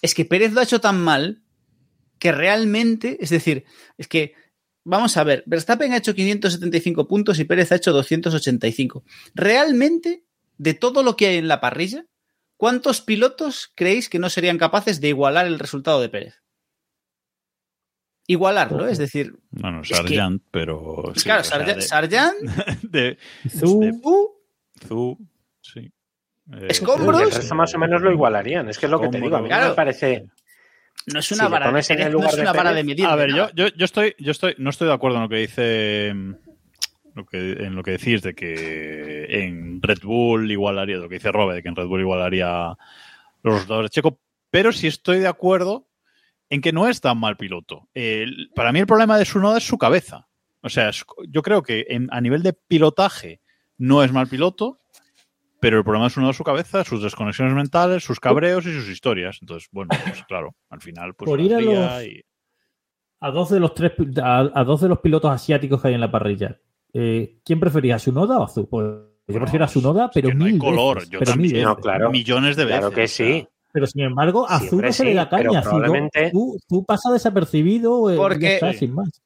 es 0.00 0.14
que 0.14 0.24
Pérez 0.24 0.52
lo 0.52 0.60
ha 0.60 0.64
hecho 0.64 0.80
tan 0.80 1.00
mal 1.00 1.42
que 2.18 2.32
realmente, 2.32 3.18
es 3.20 3.30
decir, 3.30 3.64
es 3.96 4.08
que, 4.08 4.34
vamos 4.88 5.16
a 5.16 5.24
ver, 5.24 5.42
Verstappen 5.46 5.92
ha 5.92 5.98
hecho 5.98 6.14
575 6.14 7.06
puntos 7.06 7.38
y 7.38 7.44
Pérez 7.44 7.70
ha 7.72 7.76
hecho 7.76 7.92
285. 7.92 9.04
Realmente, 9.34 10.24
de 10.56 10.74
todo 10.74 11.02
lo 11.02 11.16
que 11.16 11.26
hay 11.26 11.36
en 11.36 11.48
la 11.48 11.60
parrilla, 11.60 12.04
¿cuántos 12.56 13.00
pilotos 13.00 13.70
creéis 13.74 14.08
que 14.08 14.18
no 14.18 14.28
serían 14.30 14.58
capaces 14.58 15.00
de 15.00 15.08
igualar 15.08 15.46
el 15.46 15.58
resultado 15.58 16.00
de 16.00 16.08
Pérez? 16.08 16.42
igualarlo, 18.30 18.86
es 18.88 18.98
decir, 18.98 19.38
Bueno, 19.50 19.80
que- 19.82 19.94
Sargent, 19.94 20.42
pero. 20.50 21.12
sí, 21.14 21.22
claro, 21.24 21.44
Sargent, 21.44 21.76
de- 21.78 21.82
Sargent, 21.82 22.34
de, 22.82 23.18
Zu, 23.48 23.80
de 23.80 23.92
Zu, 24.86 25.18
sí. 25.62 25.90
Eh, 26.52 26.66
Escombros. 26.68 27.22
El 27.22 27.30
resto 27.30 27.54
más 27.54 27.74
o 27.74 27.78
menos 27.78 28.02
lo 28.02 28.12
igualarían. 28.12 28.68
Es 28.68 28.78
que 28.78 28.86
es 28.86 28.92
lo 28.92 29.00
que 29.00 29.08
te 29.08 29.18
digo. 29.20 29.34
A 29.36 29.40
mí 29.42 29.48
Claro. 29.48 29.70
me 29.70 29.74
parece. 29.74 30.26
No 31.06 31.20
es 31.20 31.32
una 31.32 31.48
vara, 31.48 31.66
pones 31.66 31.88
en 31.90 32.00
el 32.00 32.12
no 32.12 32.20
de 32.20 32.40
una 32.42 32.52
vara 32.52 32.72
de 32.72 32.84
medir. 32.84 33.06
A 33.06 33.14
ver, 33.16 33.30
de 33.30 33.36
yo, 33.36 33.48
yo, 33.54 33.68
yo 33.68 33.84
estoy, 33.84 34.14
yo 34.18 34.30
estoy, 34.32 34.54
no 34.58 34.70
estoy 34.70 34.88
de 34.88 34.94
acuerdo 34.94 35.16
en 35.18 35.22
lo 35.22 35.28
que 35.28 35.36
dice, 35.36 36.12
lo 37.14 37.24
que, 37.26 37.52
en 37.52 37.74
lo 37.74 37.82
que 37.82 37.92
decís 37.92 38.22
de 38.22 38.34
que 38.34 39.26
en 39.44 39.80
Red 39.82 39.98
Bull 40.02 40.50
igualaría, 40.50 40.96
lo 40.96 41.08
que 41.08 41.16
dice 41.16 41.32
Robe, 41.32 41.54
de 41.54 41.62
que 41.62 41.68
en 41.68 41.76
Red 41.76 41.86
Bull 41.86 42.00
igualaría 42.00 42.76
los 43.42 43.54
resultados 43.54 43.84
de 43.84 43.88
Checo, 43.90 44.20
pero 44.50 44.72
sí 44.72 44.86
estoy 44.86 45.18
de 45.18 45.28
acuerdo 45.28 45.86
en 46.50 46.60
que 46.60 46.72
no 46.72 46.88
es 46.88 47.00
tan 47.00 47.18
mal 47.18 47.36
piloto. 47.36 47.88
El- 47.94 48.50
para 48.54 48.72
mí 48.72 48.78
el 48.80 48.86
problema 48.86 49.18
de 49.18 49.24
Sunoda 49.24 49.58
es 49.58 49.66
su 49.66 49.78
cabeza. 49.78 50.26
O 50.62 50.68
sea, 50.68 50.90
yo 51.28 51.42
creo 51.42 51.62
que 51.62 51.86
en- 51.88 52.08
a 52.10 52.20
nivel 52.20 52.42
de 52.42 52.52
pilotaje 52.52 53.40
no 53.76 54.02
es 54.02 54.12
mal 54.12 54.26
piloto, 54.28 54.78
pero 55.60 55.78
el 55.78 55.84
problema 55.84 56.04
de 56.06 56.10
Sunoda 56.10 56.30
es 56.30 56.36
su 56.36 56.44
cabeza, 56.44 56.84
sus 56.84 57.02
desconexiones 57.02 57.54
mentales, 57.54 58.04
sus 58.04 58.20
cabreos 58.20 58.64
y 58.66 58.72
sus 58.72 58.88
historias. 58.88 59.38
Entonces, 59.40 59.68
bueno, 59.72 59.90
pues 60.04 60.22
claro, 60.24 60.54
al 60.70 60.80
final 60.80 61.14
pues 61.14 61.28
Por 61.28 61.40
ir 61.40 61.54
a 61.54 61.60
los- 61.60 62.04
y- 62.04 62.22
a 63.20 63.30
dos 63.30 63.50
de 63.50 63.58
los 63.60 63.74
tres 63.74 63.92
a, 64.22 64.48
a 64.54 64.64
dos 64.64 64.80
de 64.80 64.88
los 64.88 65.00
pilotos 65.00 65.30
asiáticos 65.30 65.82
que 65.82 65.88
hay 65.88 65.94
en 65.94 66.00
la 66.00 66.10
parrilla. 66.10 66.58
Eh, 66.92 67.38
¿Quién 67.44 67.58
prefería, 67.60 67.96
a 67.96 67.98
Sunoda 67.98 68.38
o 68.38 68.44
a 68.44 68.48
Zu? 68.48 68.68
Pues 68.68 68.84
yo 69.26 69.38
prefiero 69.40 69.64
a 69.64 69.68
Sunoda, 69.68 70.04
es 70.06 70.10
pero 70.14 70.28
que 70.30 70.34
no 70.36 70.44
hay 70.44 70.52
mil 70.52 70.60
color, 70.60 70.96
veces, 70.96 71.10
yo 71.10 71.18
pero 71.18 71.32
mil 71.32 71.50
también. 71.50 71.52
veces. 71.54 71.66
No, 71.66 71.76
claro. 71.76 72.10
millones 72.10 72.56
de 72.56 72.64
veces. 72.64 72.78
Claro 72.80 72.94
que 72.94 73.08
sí. 73.08 73.46
Pero 73.70 73.86
sin 73.86 74.02
embargo, 74.02 74.46
a 74.48 74.60
Siempre 74.60 74.86
no 74.88 74.92
se 74.92 75.04
le 75.04 75.14
da 75.14 75.28
caña. 75.28 75.60
Probablemente- 75.62 76.30
Zu- 76.32 76.58
Zu 76.68 76.84
pasa 76.86 77.12
desapercibido 77.12 78.10
eh, 78.10 78.16
Porque- 78.16 78.60
sin 78.78 78.94
más. 78.94 79.20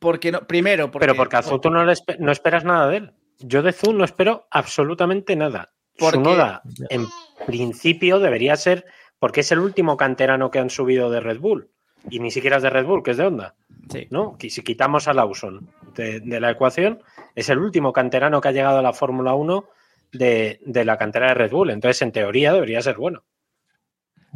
Porque 0.00 0.32
no, 0.32 0.40
primero, 0.46 0.90
porque, 0.90 1.06
Pero 1.06 1.16
porque 1.16 1.36
a 1.36 1.42
tú 1.42 1.70
no, 1.70 1.84
le 1.84 1.94
no 2.18 2.32
esperas 2.32 2.64
nada 2.64 2.88
de 2.88 2.96
él. 2.96 3.12
Yo 3.40 3.62
de 3.62 3.72
Zu 3.72 3.92
no 3.92 4.04
espero 4.04 4.46
absolutamente 4.50 5.36
nada. 5.36 5.72
Porque- 5.98 6.18
Tsunoda, 6.18 6.62
en 6.90 7.06
principio, 7.46 8.18
debería 8.18 8.56
ser. 8.56 8.84
Porque 9.18 9.40
es 9.40 9.52
el 9.52 9.60
último 9.60 9.96
canterano 9.96 10.50
que 10.50 10.58
han 10.58 10.70
subido 10.70 11.10
de 11.10 11.20
Red 11.20 11.38
Bull. 11.40 11.70
Y 12.10 12.18
ni 12.20 12.30
siquiera 12.30 12.58
es 12.58 12.62
de 12.62 12.70
Red 12.70 12.84
Bull, 12.84 13.02
que 13.02 13.12
es 13.12 13.16
de 13.16 13.24
Honda. 13.26 13.54
Sí. 13.90 14.06
¿no? 14.10 14.36
Si 14.40 14.62
quitamos 14.62 15.08
a 15.08 15.14
Lawson 15.14 15.70
de, 15.94 16.20
de 16.20 16.40
la 16.40 16.50
ecuación, 16.50 17.02
es 17.34 17.48
el 17.48 17.58
último 17.58 17.92
canterano 17.92 18.40
que 18.40 18.48
ha 18.48 18.52
llegado 18.52 18.78
a 18.78 18.82
la 18.82 18.92
Fórmula 18.92 19.34
1 19.34 19.64
de, 20.12 20.60
de 20.64 20.84
la 20.84 20.98
cantera 20.98 21.28
de 21.28 21.34
Red 21.34 21.50
Bull. 21.52 21.70
Entonces, 21.70 22.02
en 22.02 22.12
teoría, 22.12 22.52
debería 22.52 22.82
ser 22.82 22.96
bueno. 22.96 23.24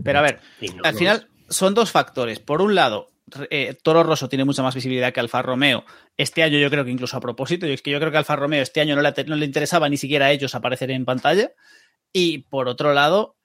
Pero 0.02 0.20
a 0.20 0.22
ver, 0.22 0.40
no 0.74 0.82
al 0.84 0.94
final 0.94 1.28
son 1.48 1.74
dos 1.74 1.90
factores. 1.90 2.40
Por 2.40 2.62
un 2.62 2.74
lado, 2.74 3.08
eh, 3.50 3.76
Toro 3.82 4.02
Rosso 4.02 4.28
tiene 4.28 4.44
mucha 4.44 4.62
más 4.62 4.74
visibilidad 4.74 5.12
que 5.12 5.20
Alfa 5.20 5.42
Romeo. 5.42 5.84
Este 6.16 6.42
año 6.42 6.58
yo 6.58 6.70
creo 6.70 6.84
que 6.84 6.90
incluso 6.90 7.16
a 7.16 7.20
propósito, 7.20 7.66
y 7.66 7.72
es 7.72 7.82
que 7.82 7.90
yo 7.90 7.98
creo 7.98 8.10
que 8.10 8.18
Alfa 8.18 8.36
Romeo 8.36 8.62
este 8.62 8.80
año 8.80 8.94
no 8.96 9.02
le, 9.02 9.12
no 9.26 9.36
le 9.36 9.44
interesaba 9.46 9.88
ni 9.88 9.96
siquiera 9.96 10.26
a 10.26 10.30
ellos 10.32 10.54
aparecer 10.54 10.90
en 10.90 11.04
pantalla. 11.04 11.52
Y 12.12 12.38
por 12.38 12.68
otro 12.68 12.92
lado, 12.94 13.36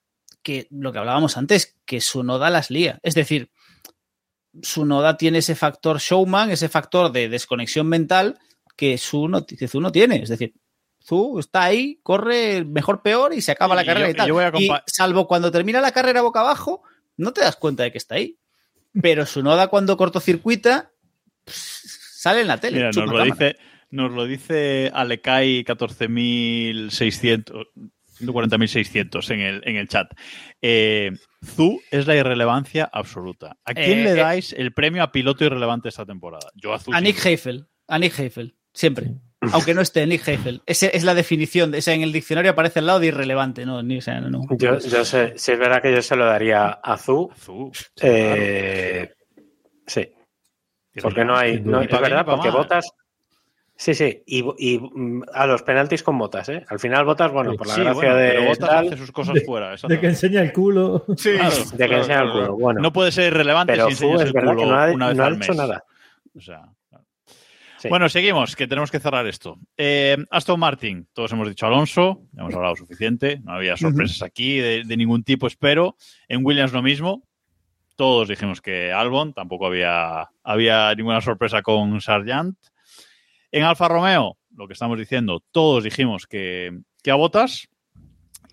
que 0.42 0.68
lo 0.72 0.92
que 0.92 1.00
hablábamos 1.00 1.38
antes, 1.38 1.76
que 1.86 2.02
Sunoda 2.02 2.50
las 2.50 2.70
lía. 2.70 3.00
Es 3.04 3.16
decir, 3.16 3.50
Sunoda 4.62 5.18
tiene 5.18 5.40
ese 5.40 5.56
factor 5.56 6.00
showman, 6.00 6.52
ese 6.52 6.70
factor 6.70 7.12
de 7.12 7.28
desconexión 7.30 7.88
mental 7.88 8.38
que 8.76 8.98
Zu 8.98 9.28
no, 9.28 9.46
que 9.46 9.68
Zu 9.68 9.82
no 9.82 9.92
tiene. 9.92 10.18
Es 10.18 10.30
decir, 10.30 10.54
Zu 11.04 11.40
está 11.40 11.64
ahí, 11.64 12.00
corre 12.04 12.64
mejor 12.64 13.02
peor 13.02 13.34
y 13.34 13.42
se 13.42 13.52
acaba 13.52 13.76
la 13.76 13.84
carrera 13.86 14.08
yo- 14.08 14.12
y 14.12 14.16
tal. 14.16 14.28
yo 14.28 14.34
Y 14.60 14.68
salvo 14.88 15.28
cuando 15.28 15.52
termina 15.52 15.82
la 15.82 15.92
carrera 15.92 16.22
boca 16.22 16.42
abajo, 16.42 16.84
no 17.18 17.34
te 17.34 17.42
das 17.42 17.56
cuenta 17.56 17.84
de 17.84 17.92
que 17.92 17.98
está 17.98 18.16
ahí. 18.16 18.38
Pero 19.02 19.26
Sunoda 19.26 19.68
cuando 19.68 19.98
cortocircuita 19.98 20.92
sale 21.46 22.42
en 22.42 22.48
la 22.48 22.60
tele. 22.60 22.78
Mira, 22.78 22.92
nos 22.92 23.10
lo 23.10 23.24
dice, 23.24 23.56
nos 23.90 24.12
lo 24.12 24.26
dice 24.26 24.92
Alekai 24.94 25.64
14.600, 25.64 27.68
140.600 28.20 29.32
en 29.32 29.40
el, 29.40 29.62
en 29.66 29.76
el 29.78 29.88
chat. 29.88 30.12
Eh, 30.62 31.12
Zu 31.44 31.82
es 31.92 32.08
la 32.08 32.16
irrelevancia 32.16 32.90
absoluta. 32.92 33.58
¿A 33.66 33.74
quién 33.74 34.00
Eh, 34.00 34.04
le 34.04 34.12
eh. 34.12 34.16
dais 34.16 34.54
el 34.54 34.74
premio 34.74 35.04
a 35.04 35.12
piloto 35.12 35.44
irrelevante 35.44 35.90
esta 35.90 36.06
temporada? 36.06 36.50
Yo 36.56 36.74
a 36.74 36.80
Zu. 36.80 36.94
A. 36.94 37.02
Nick 37.02 37.24
Heifel. 37.26 37.68
A 37.88 38.00
Nick 38.00 38.18
Heifel. 38.18 38.56
Siempre. 38.74 39.12
Aunque 39.52 39.74
no 39.74 39.82
esté 39.82 40.06
Nick 40.08 40.28
Heifel. 40.28 40.62
Ese 40.66 40.96
es 40.96 41.04
la 41.04 41.14
definición. 41.14 41.72
de- 41.72 41.80
o 41.80 41.82
sea, 41.82 41.94
en 41.94 42.02
el 42.04 42.12
diccionario 42.14 42.52
aparece 42.52 42.80
al 42.80 42.86
lado 42.86 43.00
de 43.00 43.08
irrelevante. 43.08 43.66
No, 43.66 43.84
ni, 43.84 43.98
o 43.98 44.02
sea, 44.02 44.22
no. 44.22 44.42
Yo, 44.58 44.80
yo 44.80 45.04
sé, 45.06 45.34
si 45.38 45.52
es 45.52 45.60
verdad 45.60 45.82
que 45.82 45.92
yo 45.94 46.02
se 46.02 46.16
lo 46.16 46.26
daría 46.26 46.68
a 46.70 46.98
Zu. 46.98 47.30
Zu, 47.38 47.72
sí, 47.74 47.84
eh, 48.02 49.12
sí, 49.88 50.04
claro. 50.94 51.02
porque 51.04 51.26
no 51.26 51.36
hay. 51.36 51.60
No, 51.62 51.82
es 51.82 51.90
verdad, 51.90 52.26
porque 52.26 52.50
mal. 52.50 52.58
votas. 52.58 52.90
Sí, 53.76 53.96
sí, 53.96 54.22
y, 54.28 54.46
y, 54.60 54.78
mm, 54.80 55.24
a 55.34 55.48
los 55.48 55.64
penaltis 55.64 56.04
con 56.04 56.16
botas, 56.18 56.48
¿eh? 56.50 56.64
Al 56.70 56.80
final 56.80 57.06
votas, 57.06 57.32
bueno, 57.32 57.52
Sí. 57.52 57.58
por 57.58 57.68
la 57.68 57.74
Sí, 57.74 57.82
gracia 57.82 57.96
bueno, 57.96 58.16
pero 58.16 58.42
de 58.42 58.48
Bottas 58.48 58.70
tal, 58.70 58.88
hace 58.88 58.98
sus 58.98 59.12
cosas 59.12 59.34
De- 59.34 59.42
fuera. 59.42 59.76
De 59.76 60.00
que 60.00 60.06
enseña 60.08 60.42
el 60.42 60.54
culo. 60.54 61.04
Claro, 61.22 61.56
de 61.56 61.72
que 61.72 61.78
claro, 61.78 61.98
enseña 61.98 62.22
el 62.22 62.32
culo. 62.32 62.56
Bueno, 62.56 62.82
No 62.82 62.94
puede 62.94 63.12
ser 63.12 63.34
irrelevante 63.34 63.74
pero 63.74 63.86
si 63.88 63.92
enseñas 63.94 64.22
es 64.22 64.28
el 64.28 64.34
verdad 64.34 64.52
culo 64.54 64.62
que 64.62 64.68
no 64.68 64.76
ha, 64.80 64.92
una 64.92 65.08
vez 65.08 65.18
no 65.18 65.24
ha 65.24 65.28
al 65.28 65.36
hecho 65.38 65.52
mes. 65.54 65.58
nada. 65.58 65.84
O 66.38 66.40
sea. 66.40 66.62
Sí. 67.84 67.90
Bueno, 67.90 68.08
seguimos, 68.08 68.56
que 68.56 68.66
tenemos 68.66 68.90
que 68.92 69.02
cerrar 69.02 69.28
esto. 69.28 69.60
Eh, 69.76 70.16
Aston 70.32 70.58
Martin, 70.58 71.10
todos 71.12 71.34
hemos 71.34 71.50
dicho 71.50 71.68
Alonso, 71.68 72.22
ya 72.32 72.44
hemos 72.44 72.56
hablado 72.56 72.78
suficiente, 72.78 73.42
no 73.44 73.52
había 73.52 73.76
sorpresas 73.76 74.22
aquí 74.22 74.58
de, 74.58 74.84
de 74.86 74.96
ningún 74.96 75.26
tipo, 75.26 75.48
espero. 75.48 75.98
En 76.30 76.46
Williams 76.46 76.72
lo 76.72 76.82
mismo, 76.82 77.28
todos 77.98 78.30
dijimos 78.30 78.62
que 78.62 78.94
Albon, 78.94 79.34
tampoco 79.34 79.66
había, 79.66 80.30
había 80.44 80.96
ninguna 80.96 81.20
sorpresa 81.20 81.62
con 81.62 82.00
Sargent. 82.00 82.58
En 83.52 83.64
Alfa 83.64 83.90
Romeo, 83.90 84.38
lo 84.56 84.68
que 84.68 84.74
estamos 84.74 84.98
diciendo, 84.98 85.44
todos 85.52 85.84
dijimos 85.84 86.26
que, 86.26 86.72
que 87.04 87.12
a 87.12 87.16
Botas. 87.16 87.68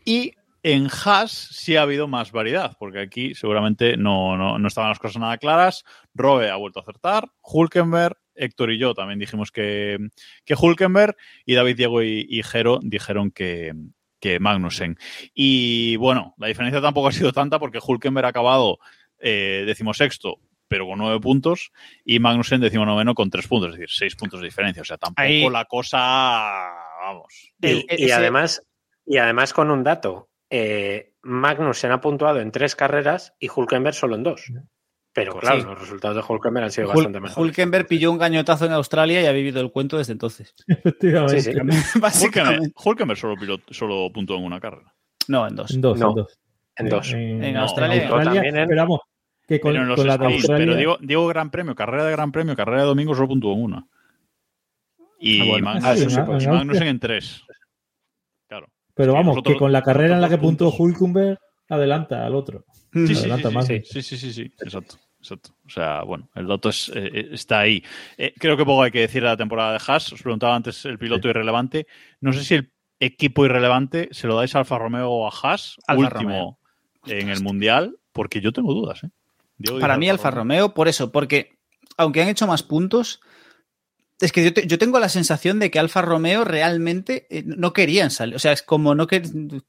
Y 0.04 0.32
en 0.64 0.88
Haas 0.88 1.30
sí 1.30 1.76
ha 1.76 1.82
habido 1.82 2.08
más 2.08 2.32
variedad, 2.32 2.76
porque 2.80 2.98
aquí 2.98 3.36
seguramente 3.36 3.96
no, 3.96 4.36
no, 4.36 4.58
no 4.58 4.66
estaban 4.66 4.90
las 4.90 4.98
cosas 4.98 5.20
nada 5.20 5.38
claras. 5.38 5.84
Robe 6.14 6.50
ha 6.50 6.56
vuelto 6.56 6.80
a 6.80 6.82
acertar, 6.82 7.30
Hulkenberg, 7.42 8.16
Héctor 8.40 8.72
y 8.72 8.78
yo 8.78 8.94
también 8.94 9.18
dijimos 9.18 9.52
que, 9.52 9.98
que 10.44 10.54
Hulkenberg, 10.54 11.16
y 11.44 11.54
David, 11.54 11.76
Diego 11.76 12.02
y, 12.02 12.26
y 12.28 12.42
Jero 12.42 12.80
dijeron 12.82 13.30
que, 13.30 13.72
que 14.18 14.40
Magnussen. 14.40 14.96
Y 15.34 15.96
bueno, 15.96 16.34
la 16.38 16.46
diferencia 16.48 16.80
tampoco 16.80 17.08
ha 17.08 17.12
sido 17.12 17.32
tanta 17.32 17.58
porque 17.58 17.78
Hulkenberg 17.84 18.26
ha 18.26 18.30
acabado 18.30 18.78
eh, 19.18 19.64
decimosexto, 19.66 20.38
pero 20.68 20.86
con 20.86 20.98
nueve 20.98 21.18
puntos, 21.20 21.72
y 22.04 22.20
Magnussen 22.20 22.60
decimonoveno 22.60 23.14
con 23.14 23.28
tres 23.28 23.48
puntos, 23.48 23.70
es 23.70 23.74
decir, 23.80 23.90
seis 23.90 24.14
puntos 24.16 24.40
de 24.40 24.46
diferencia. 24.46 24.82
O 24.82 24.84
sea, 24.84 24.98
tampoco 24.98 25.22
Ahí- 25.22 25.50
la 25.50 25.64
cosa, 25.64 25.98
vamos. 27.02 27.52
Y, 27.60 28.10
además, 28.10 28.62
y 29.04 29.18
además 29.18 29.52
con 29.52 29.70
un 29.70 29.82
dato, 29.82 30.28
eh, 30.48 31.12
Magnussen 31.22 31.92
ha 31.92 32.00
puntuado 32.00 32.40
en 32.40 32.52
tres 32.52 32.76
carreras 32.76 33.34
y 33.38 33.48
Hulkenberg 33.54 33.94
solo 33.94 34.14
en 34.14 34.22
dos. 34.22 34.52
Pero 35.12 35.32
Pues 35.32 35.42
claro, 35.42 35.60
sí. 35.60 35.66
los 35.66 35.78
resultados 35.80 36.16
de 36.16 36.22
Hulkenberg 36.32 36.64
han 36.66 36.70
sido 36.70 36.86
Hul- 36.88 36.94
bastante 36.94 37.20
mejores. 37.20 37.36
Hulkenberg 37.36 37.86
pilló 37.88 38.12
un 38.12 38.18
gañotazo 38.18 38.66
en 38.66 38.72
Australia 38.72 39.20
y 39.22 39.26
ha 39.26 39.32
vivido 39.32 39.60
el 39.60 39.72
cuento 39.72 39.98
desde 39.98 40.12
entonces. 40.12 40.54
Efectivamente. 40.68 41.40
Sí, 41.42 41.52
Básicamente. 42.00 42.72
Hulkenberg 42.84 43.18
solo, 43.18 43.34
pilot- 43.36 43.62
solo 43.70 44.08
puntuó 44.12 44.36
en 44.36 44.44
una 44.44 44.60
carrera. 44.60 44.94
No, 45.28 45.46
en 45.48 45.56
dos. 45.56 45.72
En 45.72 45.80
dos, 45.80 45.98
No. 45.98 46.10
en 46.10 46.14
dos. 46.14 46.38
En 46.76 46.88
dos. 46.88 47.12
En 47.12 47.52
No, 47.54 47.60
Australia. 47.62 48.02
Australia 48.08 48.32
también 48.34 48.56
en- 48.56 48.68
pero 48.68 48.82
vamos, 48.82 49.00
que 49.48 49.60
con, 49.60 49.72
pero 49.72 49.82
en 49.82 49.88
los 49.88 49.96
con 49.96 50.06
la 50.06 50.16
de 50.16 50.24
sprints, 50.24 50.44
Australia. 50.44 50.66
pero 50.66 50.76
digo, 50.78 50.96
digo 51.00 51.26
Gran 51.26 51.50
Premio, 51.50 51.74
carrera 51.74 52.04
de 52.04 52.12
Gran 52.12 52.30
Premio, 52.30 52.54
carrera 52.54 52.82
de 52.82 52.86
domingo 52.86 53.14
solo 53.14 53.26
puntuó 53.28 53.52
en 53.54 53.62
una. 53.64 53.86
Y 55.18 55.40
Ah, 55.40 55.44
bueno. 55.50 55.64
Magnussen, 55.66 55.90
Ah, 55.90 55.94
eso 55.94 56.10
sí, 56.10 56.18
en- 56.20 56.26
pues. 56.26 56.44
en 56.44 56.50
Magnussen 56.52 56.86
en 56.86 57.00
tres. 57.00 57.42
Claro. 58.48 58.68
Pero 58.94 59.12
vamos, 59.14 59.38
que 59.44 59.56
con 59.56 59.72
la 59.72 59.82
carrera 59.82 60.14
en 60.14 60.20
la 60.20 60.28
que 60.28 60.38
puntos. 60.38 60.72
Hulkenberg, 60.78 61.38
adelanta 61.68 62.24
al 62.24 62.34
otro. 62.34 62.64
Sí, 62.92 63.06
sí, 63.06 63.14
sí, 63.14 63.20
Adelanta 63.20 63.48
sí, 63.50 63.54
más. 63.54 63.66
sí, 63.66 63.82
sí, 63.84 64.02
sí, 64.02 64.16
sí, 64.18 64.32
sí, 64.32 64.42
exacto, 64.60 64.96
exacto. 65.20 65.50
O 65.66 65.70
sea, 65.70 66.02
bueno, 66.02 66.28
el 66.34 66.46
dato 66.46 66.68
es, 66.70 66.88
eh, 66.94 67.10
eh, 67.14 67.28
está 67.32 67.60
ahí. 67.60 67.82
Eh, 68.18 68.32
creo 68.38 68.56
que 68.56 68.64
poco 68.64 68.82
hay 68.82 68.90
que 68.90 69.00
decir 69.00 69.22
de 69.22 69.28
la 69.28 69.36
temporada 69.36 69.72
de 69.72 69.80
Haas. 69.86 70.12
Os 70.12 70.22
preguntaba 70.22 70.56
antes 70.56 70.84
el 70.84 70.98
piloto 70.98 71.28
irrelevante. 71.28 71.86
No 72.20 72.32
sé 72.32 72.44
si 72.44 72.54
el 72.54 72.72
equipo 72.98 73.44
irrelevante 73.44 74.08
se 74.12 74.26
lo 74.26 74.36
dais 74.36 74.54
a 74.54 74.58
Alfa 74.60 74.78
Romeo 74.78 75.08
o 75.10 75.26
a 75.26 75.30
Haas, 75.30 75.76
Alfa 75.86 76.18
último 76.18 76.58
en 77.06 77.28
el 77.28 77.42
Mundial, 77.42 77.96
porque 78.12 78.40
yo 78.40 78.52
tengo 78.52 78.74
dudas. 78.74 79.04
¿eh? 79.04 79.10
Diego 79.56 79.78
Para 79.78 79.96
mí, 79.96 80.08
Alfa 80.08 80.30
Romeo, 80.30 80.74
por 80.74 80.88
eso, 80.88 81.12
porque 81.12 81.58
aunque 81.96 82.22
han 82.22 82.28
hecho 82.28 82.46
más 82.46 82.62
puntos, 82.62 83.20
es 84.20 84.32
que 84.32 84.44
yo, 84.44 84.52
te- 84.52 84.66
yo 84.66 84.78
tengo 84.78 84.98
la 84.98 85.08
sensación 85.08 85.58
de 85.60 85.70
que 85.70 85.78
Alfa 85.78 86.02
Romeo 86.02 86.44
realmente 86.44 87.26
eh, 87.30 87.42
no 87.46 87.72
querían 87.72 88.10
salir. 88.10 88.34
O 88.34 88.38
sea, 88.38 88.52
es 88.52 88.62
como 88.62 88.94
no 88.94 89.06
que 89.06 89.22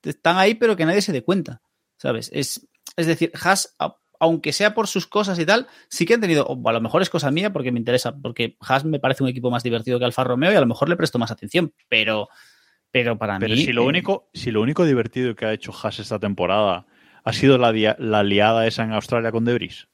están 0.03 0.38
ahí, 0.38 0.56
pero 0.56 0.76
que 0.76 0.85
nadie 0.85 1.02
se 1.02 1.14
dé 1.14 1.23
cuenta. 1.23 1.61
¿Sabes? 1.98 2.30
Es, 2.34 2.68
es 2.97 3.07
decir, 3.07 3.31
Haas, 3.41 3.76
aunque 4.19 4.53
sea 4.53 4.73
por 4.73 4.88
sus 4.88 5.07
cosas 5.07 5.39
y 5.39 5.45
tal, 5.45 5.68
sí 5.89 6.05
que 6.05 6.13
han 6.13 6.22
tenido, 6.22 6.45
o 6.45 6.69
a 6.69 6.73
lo 6.73 6.81
mejor 6.81 7.01
es 7.01 7.09
cosa 7.09 7.31
mía 7.31 7.51
porque 7.51 7.72
me 7.72 7.80
interesa, 7.80 8.15
porque 8.15 8.55
Haas 8.59 8.85
me 8.85 8.99
parece 8.99 9.23
un 9.23 9.30
equipo 9.30 9.49
más 9.49 9.63
divertido 9.63 9.97
que 9.99 10.05
Alfa 10.05 10.23
Romeo 10.23 10.51
y 10.51 10.55
a 10.55 10.61
lo 10.61 10.68
mejor 10.68 10.89
le 10.89 10.95
presto 10.95 11.18
más 11.19 11.31
atención, 11.31 11.73
pero, 11.89 12.30
pero 12.91 13.18
para 13.18 13.39
Pero 13.39 13.55
mí. 13.55 13.63
si 13.63 13.72
lo, 13.73 13.84
eh, 13.84 13.88
único, 13.88 14.30
si 14.34 14.51
lo 14.51 14.61
único 14.61 14.85
divertido 14.85 15.35
que 15.35 15.45
ha 15.45 15.53
hecho 15.53 15.72
Haas 15.73 15.99
esta 15.99 16.19
temporada 16.19 16.85
ha 17.23 17.34
sido 17.34 17.57
la, 17.57 17.72
la 17.99 18.23
liada 18.23 18.68
esa 18.68 18.84
en 18.84 18.93
Australia 18.93 19.31
con 19.31 19.45
Debris. 19.45 19.88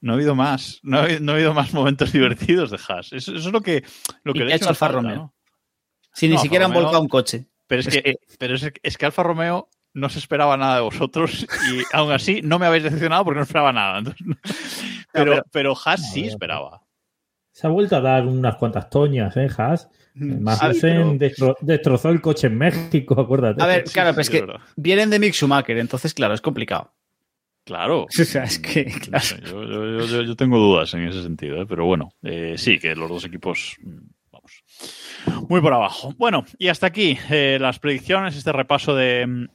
No 0.00 0.12
ha 0.12 0.16
habido 0.16 0.34
más. 0.34 0.78
No 0.82 0.98
ha 1.00 1.08
no 1.20 1.32
ha 1.32 1.34
habido 1.36 1.54
más 1.54 1.72
momentos 1.72 2.12
divertidos 2.12 2.70
de 2.70 2.78
Haas. 2.88 3.12
Eso, 3.12 3.34
eso 3.34 3.48
es 3.48 3.52
lo 3.52 3.62
que, 3.62 3.82
lo 4.24 4.32
¿Y 4.32 4.38
que 4.38 4.44
le 4.44 4.52
ha 4.52 4.56
echo 4.56 4.64
hecho 4.66 4.70
Alfa 4.70 4.86
falta, 4.86 4.96
Romeo? 5.00 5.16
¿no? 5.16 5.34
Si 6.12 6.28
ni 6.28 6.34
No, 6.34 6.40
siquiera 6.40 6.66
han 6.66 6.70
Romeo- 6.72 6.82
volcado 6.84 7.02
un 7.02 7.08
coche. 7.08 7.48
Pero 7.66 7.80
es 7.80 7.88
que- 7.88 8.16
pero 8.38 8.54
es, 8.54 8.70
es 8.82 8.96
que 8.98 9.06
Alfa 9.06 9.22
Romeo 9.22 9.68
no 9.96 10.08
se 10.08 10.18
esperaba 10.18 10.56
nada 10.56 10.76
de 10.76 10.82
vosotros 10.82 11.46
y 11.72 11.82
aún 11.92 12.12
así 12.12 12.40
no 12.42 12.58
me 12.58 12.66
habéis 12.66 12.84
decepcionado 12.84 13.24
porque 13.24 13.38
no 13.38 13.42
esperaba 13.44 13.72
nada. 13.72 13.98
Entonces, 13.98 14.26
no- 14.26 14.36
pero, 15.12 15.32
pero- 15.32 15.42
pero 15.52 15.74
Haas 15.84 16.12
sí 16.12 16.26
esperaba. 16.26 16.82
Se 17.50 17.66
ha 17.66 17.70
vuelto 17.70 17.96
a 17.96 18.00
dar 18.02 18.26
unas 18.26 18.56
cuantas 18.56 18.90
toñas, 18.90 19.34
¿eh, 19.36 19.48
Haas? 19.56 19.88
Magnussen 20.14 21.18
destro- 21.18 21.56
destrozó 21.60 22.10
el 22.10 22.20
coche 22.20 22.46
en 22.48 22.58
México, 22.58 23.18
acuérdate. 23.20 23.62
A 23.62 23.66
ver, 23.66 23.86
Sí, 23.88 23.94
claro, 23.94 24.10
sí, 24.10 24.14
pero 24.14 24.20
es 24.20 24.26
sí, 24.26 24.32
que 24.32 24.80
vienen 24.80 25.10
de 25.10 25.18
Mick 25.18 25.32
Schumacher, 25.34 25.78
entonces, 25.78 26.12
claro, 26.14 26.34
es 26.34 26.40
complicado. 26.40 26.92
Claro. 27.64 28.02
O 28.20 28.24
sea, 28.24 28.44
es 28.44 28.58
que, 28.58 28.84
No 28.84 28.98
claro. 29.00 29.24
yo, 29.44 29.64
yo- 29.64 30.06
yo- 30.06 30.22
yo 30.22 30.36
tengo 30.36 30.58
dudas 30.58 30.92
en 30.94 31.08
ese 31.08 31.22
sentido, 31.22 31.60
¿eh? 31.62 31.66
pero 31.66 31.86
bueno, 31.86 32.12
eh, 32.22 32.54
sí, 32.58 32.78
que 32.78 32.94
los 32.94 33.08
dos 33.08 33.24
equipos, 33.24 33.76
mm, 33.82 33.98
vamos, 34.30 34.62
muy 35.48 35.60
por 35.62 35.72
abajo. 35.72 36.12
Bueno, 36.18 36.44
y 36.58 36.68
hasta 36.68 36.86
aquí 36.88 37.18
eh, 37.30 37.58
las 37.60 37.78
predicciones, 37.78 38.36
este 38.36 38.52
repaso 38.52 38.94
de, 38.94 39.26
mm, 39.26 39.46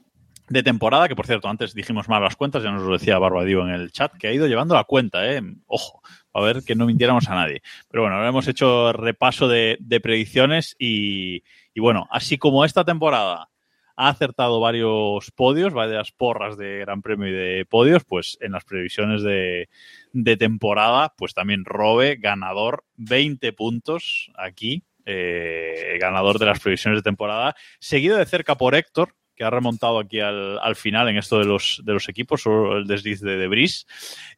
de 0.52 0.62
temporada, 0.62 1.08
que 1.08 1.16
por 1.16 1.26
cierto, 1.26 1.48
antes 1.48 1.74
dijimos 1.74 2.08
mal 2.08 2.22
las 2.22 2.36
cuentas, 2.36 2.62
ya 2.62 2.70
nos 2.70 2.82
lo 2.82 2.92
decía 2.92 3.18
Barbadío 3.18 3.62
en 3.62 3.70
el 3.70 3.90
chat, 3.90 4.12
que 4.16 4.28
ha 4.28 4.32
ido 4.32 4.46
llevando 4.46 4.74
la 4.74 4.84
cuenta, 4.84 5.30
¿eh? 5.30 5.40
ojo, 5.66 6.02
a 6.32 6.40
ver 6.40 6.62
que 6.64 6.74
no 6.74 6.86
mintiéramos 6.86 7.28
a 7.28 7.34
nadie. 7.34 7.62
Pero 7.90 8.02
bueno, 8.02 8.16
ahora 8.16 8.28
hemos 8.28 8.48
hecho 8.48 8.92
repaso 8.92 9.48
de, 9.48 9.78
predicciones 10.02 10.76
y, 10.78 11.42
y 11.74 11.80
bueno, 11.80 12.06
así 12.10 12.38
como 12.38 12.64
esta 12.64 12.84
temporada 12.84 13.48
ha 13.96 14.08
acertado 14.08 14.60
varios 14.60 15.30
podios, 15.30 15.72
varias 15.72 16.12
porras 16.12 16.56
de 16.56 16.78
Gran 16.78 17.02
Premio 17.02 17.28
y 17.28 17.32
de 17.32 17.66
podios, 17.66 18.04
pues 18.04 18.38
en 18.40 18.52
las 18.52 18.64
previsiones 18.64 19.22
de, 19.22 19.68
de 20.12 20.36
temporada, 20.36 21.14
pues 21.16 21.34
también 21.34 21.64
Robe, 21.64 22.16
ganador, 22.16 22.84
20 22.96 23.52
puntos 23.52 24.30
aquí, 24.36 24.84
eh, 25.04 25.98
ganador 26.00 26.38
de 26.38 26.46
las 26.46 26.60
previsiones 26.60 27.00
de 27.00 27.02
temporada, 27.02 27.54
seguido 27.80 28.16
de 28.16 28.26
cerca 28.26 28.56
por 28.56 28.74
Héctor, 28.74 29.14
que 29.34 29.44
ha 29.44 29.50
remontado 29.50 29.98
aquí 29.98 30.20
al, 30.20 30.58
al 30.58 30.76
final 30.76 31.08
en 31.08 31.16
esto 31.16 31.38
de 31.38 31.44
los, 31.44 31.80
de 31.84 31.92
los 31.92 32.08
equipos, 32.08 32.42
solo 32.42 32.78
el 32.78 32.86
desliz 32.86 33.20
de 33.20 33.36
Debris, 33.36 33.86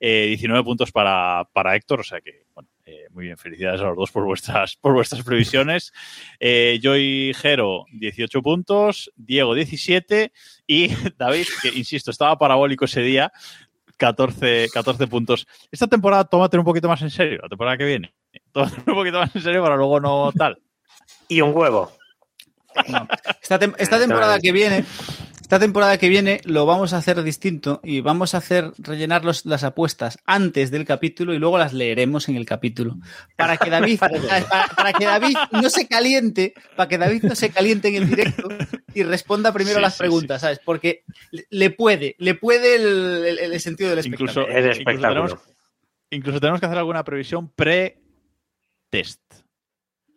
eh, 0.00 0.26
19 0.28 0.64
puntos 0.64 0.92
para, 0.92 1.48
para 1.52 1.74
Héctor, 1.76 2.00
o 2.00 2.04
sea 2.04 2.20
que, 2.20 2.44
bueno, 2.54 2.68
eh, 2.86 3.06
muy 3.10 3.24
bien, 3.24 3.38
felicidades 3.38 3.80
a 3.80 3.84
los 3.84 3.96
dos 3.96 4.10
por 4.10 4.24
vuestras, 4.24 4.76
por 4.76 4.92
vuestras 4.92 5.22
previsiones. 5.24 5.92
Eh, 6.38 6.78
Joy 6.82 7.32
Jero, 7.34 7.86
18 7.92 8.42
puntos, 8.42 9.10
Diego, 9.16 9.54
17 9.54 10.32
y 10.66 10.88
David, 11.18 11.46
que 11.62 11.68
insisto, 11.68 12.10
estaba 12.10 12.38
parabólico 12.38 12.84
ese 12.84 13.00
día, 13.00 13.32
14, 13.96 14.68
14 14.72 15.06
puntos. 15.06 15.46
Esta 15.70 15.86
temporada 15.86 16.24
tómate 16.24 16.58
un 16.58 16.64
poquito 16.64 16.88
más 16.88 17.00
en 17.02 17.10
serio, 17.10 17.40
la 17.42 17.48
temporada 17.48 17.78
que 17.78 17.84
viene. 17.84 18.14
Tómate 18.52 18.76
un 18.86 18.96
poquito 18.96 19.18
más 19.18 19.34
en 19.34 19.42
serio 19.42 19.62
para 19.62 19.76
luego 19.76 20.00
no 20.00 20.30
tal. 20.32 20.58
Y 21.28 21.40
un 21.40 21.56
huevo. 21.56 21.90
No. 22.88 23.08
Esta, 23.42 23.58
tem- 23.58 23.74
esta 23.78 23.98
temporada 23.98 24.38
que 24.40 24.52
viene, 24.52 24.84
esta 25.40 25.58
temporada 25.58 25.98
que 25.98 26.08
viene 26.08 26.40
lo 26.44 26.66
vamos 26.66 26.92
a 26.92 26.96
hacer 26.98 27.22
distinto 27.22 27.80
y 27.84 28.00
vamos 28.00 28.34
a 28.34 28.38
hacer 28.38 28.72
rellenar 28.78 29.24
los- 29.24 29.44
las 29.46 29.62
apuestas 29.64 30.18
antes 30.24 30.70
del 30.70 30.84
capítulo 30.84 31.34
y 31.34 31.38
luego 31.38 31.58
las 31.58 31.72
leeremos 31.72 32.28
en 32.28 32.36
el 32.36 32.46
capítulo. 32.46 32.96
Para 33.36 33.56
que 33.56 33.70
David, 33.70 33.98
para, 34.00 34.66
para 34.76 34.92
que 34.92 35.04
David 35.04 35.36
no 35.52 35.70
se 35.70 35.86
caliente, 35.86 36.54
para 36.76 36.88
que 36.88 36.98
David 36.98 37.22
no 37.24 37.34
se 37.34 37.50
caliente 37.50 37.88
en 37.88 37.94
el 37.96 38.08
directo 38.08 38.48
y 38.94 39.02
responda 39.02 39.52
primero 39.52 39.76
Sí, 39.76 39.82
las 39.82 39.94
sí, 39.94 39.98
preguntas, 39.98 40.40
¿sabes? 40.40 40.60
Porque 40.64 41.04
le- 41.50 41.70
puede, 41.70 42.16
le 42.18 42.34
puede 42.34 42.76
el, 42.76 43.24
el- 43.38 43.52
el 43.52 43.60
sentido 43.60 43.90
del 43.94 44.04
Incluso, 44.06 44.40
espectáculo. 44.48 44.70
El 44.70 44.80
incluso 44.80 45.08
tenemos, 45.08 45.36
incluso 46.10 46.40
tenemos 46.40 46.60
que 46.60 46.66
hacer 46.66 46.78
alguna 46.78 47.04
previsión 47.04 47.48
pre-test. 47.50 49.20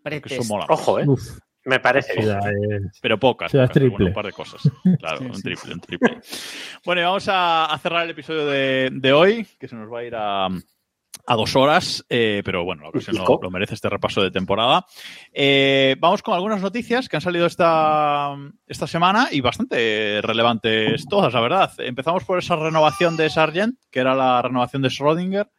Pretest. 0.04 0.46
mola. 0.48 0.66
Ojo, 0.70 1.00
¿eh? 1.00 1.04
Uf, 1.08 1.40
Me 1.68 1.80
parece 1.80 2.14
sí, 2.14 2.20
bien. 2.22 2.86
es- 2.94 3.00
Pero 3.02 3.20
pocas. 3.20 3.52
Bueno, 3.52 4.06
un 4.08 4.14
par 4.14 4.26
de 4.26 4.32
cosas. 4.32 4.62
Claro, 5.00 5.18
Sí, 5.20 5.26
un 5.26 5.36
sí. 5.36 5.42
triple, 5.44 5.74
un 5.74 5.80
triple. 5.82 6.20
Bueno, 6.86 7.02
y 7.02 7.04
vamos 7.04 7.28
a, 7.28 7.66
a 7.66 7.78
cerrar 7.78 8.06
el 8.06 8.12
episodio 8.12 8.46
de, 8.46 8.90
de 8.92 9.14
hoy, 9.14 9.46
que 9.60 9.68
se 9.68 9.76
nos 9.76 9.92
va 9.92 10.00
a 10.00 10.04
ir 10.06 10.16
a, 10.16 10.46
a 10.46 11.36
dos 11.36 11.56
horas, 11.58 12.06
eh, 12.08 12.42
pero 12.46 12.64
bueno, 12.64 12.84
la 12.84 12.90
ocasión 12.90 13.18
lo 13.18 13.52
merece 13.52 13.74
este 13.74 13.90
repaso 13.90 14.22
de 14.22 14.32
temporada. 14.32 14.86
Eh, 15.34 15.98
vamos 16.00 16.22
con 16.24 16.36
algunas 16.36 16.62
noticias 16.62 17.10
que 17.10 17.18
han 17.18 17.22
salido 17.22 17.46
esta, 17.46 18.34
esta 18.66 18.88
semana 18.88 19.28
y 19.32 19.42
bastante 19.42 20.22
relevantes 20.22 21.06
todas, 21.10 21.34
la 21.34 21.42
verdad. 21.42 21.72
Empezamos 21.80 22.24
por 22.24 22.40
esa 22.40 22.56
renovación 22.56 23.18
de 23.18 23.30
Sargent, 23.30 23.78
que 23.92 24.00
era 24.00 24.16
la 24.16 24.42
renovación 24.42 24.82
de 24.84 24.88
Schrödinger. 24.90 25.50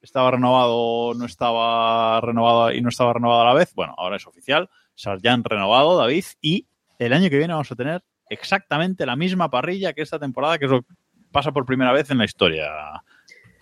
Estaba 0.00 0.30
renovado, 0.30 1.14
no 1.14 1.24
estaba 1.24 2.20
renovado 2.20 2.70
y 2.70 2.80
no 2.80 2.90
estaba 2.90 3.14
renovado 3.14 3.40
a 3.42 3.46
la 3.46 3.54
vez. 3.54 3.74
Bueno, 3.74 3.92
ahora 3.98 4.14
es 4.16 4.26
oficial. 4.28 4.70
Sargent 4.96 5.46
renovado, 5.46 5.96
David, 5.96 6.24
y 6.40 6.66
el 6.98 7.12
año 7.12 7.30
que 7.30 7.38
viene 7.38 7.52
vamos 7.52 7.70
a 7.70 7.76
tener 7.76 8.02
exactamente 8.28 9.06
la 9.06 9.14
misma 9.14 9.50
parrilla 9.50 9.92
que 9.92 10.02
esta 10.02 10.18
temporada, 10.18 10.58
que 10.58 10.64
es 10.64 10.70
lo 10.70 10.82
que 10.82 10.94
pasa 11.30 11.52
por 11.52 11.64
primera 11.64 11.92
vez 11.92 12.10
en 12.10 12.18
la 12.18 12.24
historia. 12.24 12.68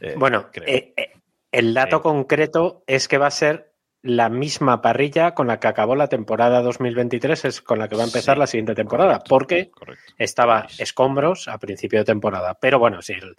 eh, 0.00 0.14
Bueno, 0.16 0.46
eh, 0.66 0.94
eh, 0.96 1.12
el 1.52 1.74
dato 1.74 2.00
concreto 2.00 2.82
es 2.86 3.06
que 3.08 3.18
va 3.18 3.26
a 3.26 3.30
ser 3.30 3.72
la 4.02 4.28
misma 4.28 4.82
parrilla 4.82 5.34
con 5.34 5.46
la 5.46 5.58
que 5.58 5.66
acabó 5.66 5.96
la 5.96 6.08
temporada 6.08 6.60
2023, 6.62 7.44
es 7.46 7.60
con 7.62 7.78
la 7.78 7.88
que 7.88 7.96
va 7.96 8.02
a 8.02 8.06
empezar 8.06 8.36
Sí, 8.36 8.40
la 8.40 8.46
siguiente 8.46 8.74
temporada, 8.74 9.20
porque 9.26 9.70
Correcto. 9.70 10.12
estaba 10.18 10.66
escombros 10.78 11.48
a 11.48 11.58
principio 11.58 12.00
de 12.00 12.04
temporada. 12.04 12.54
Pero 12.60 12.78
bueno, 12.78 13.00
sí, 13.02 13.14
el, 13.14 13.34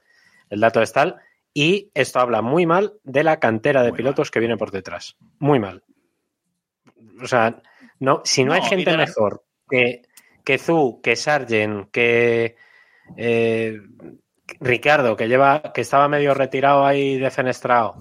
el 0.50 0.60
dato 0.60 0.82
es 0.82 0.92
tal. 0.92 1.18
Y 1.54 1.92
esto 1.94 2.20
habla 2.20 2.42
muy 2.42 2.66
mal 2.66 2.94
de 3.04 3.24
la 3.24 3.40
cantera 3.40 3.82
de 3.84 3.90
Muy 3.92 3.98
pilotos 3.98 4.32
que 4.32 4.40
viene 4.40 4.58
por 4.58 4.72
detrás. 4.72 5.16
Muy 5.40 5.60
mal. 5.60 5.84
O 7.22 7.28
sea, 7.28 7.62
no, 8.00 8.22
si 8.24 8.44
no, 8.44 8.50
No, 8.50 8.54
hay 8.56 8.62
gente 8.64 8.96
mejor 8.98 9.44
que, 9.70 10.02
que 10.44 10.58
Zu, 10.58 11.00
que 11.02 11.16
Sargent, 11.16 11.90
que 11.92 12.56
eh, 13.18 13.80
Ricardo, 14.60 15.16
que 15.16 15.28
lleva, 15.28 15.72
que 15.74 15.82
estaba 15.82 16.08
medio 16.08 16.34
retirado 16.34 16.86
ahí 16.86 17.18
defenestrado. 17.18 17.96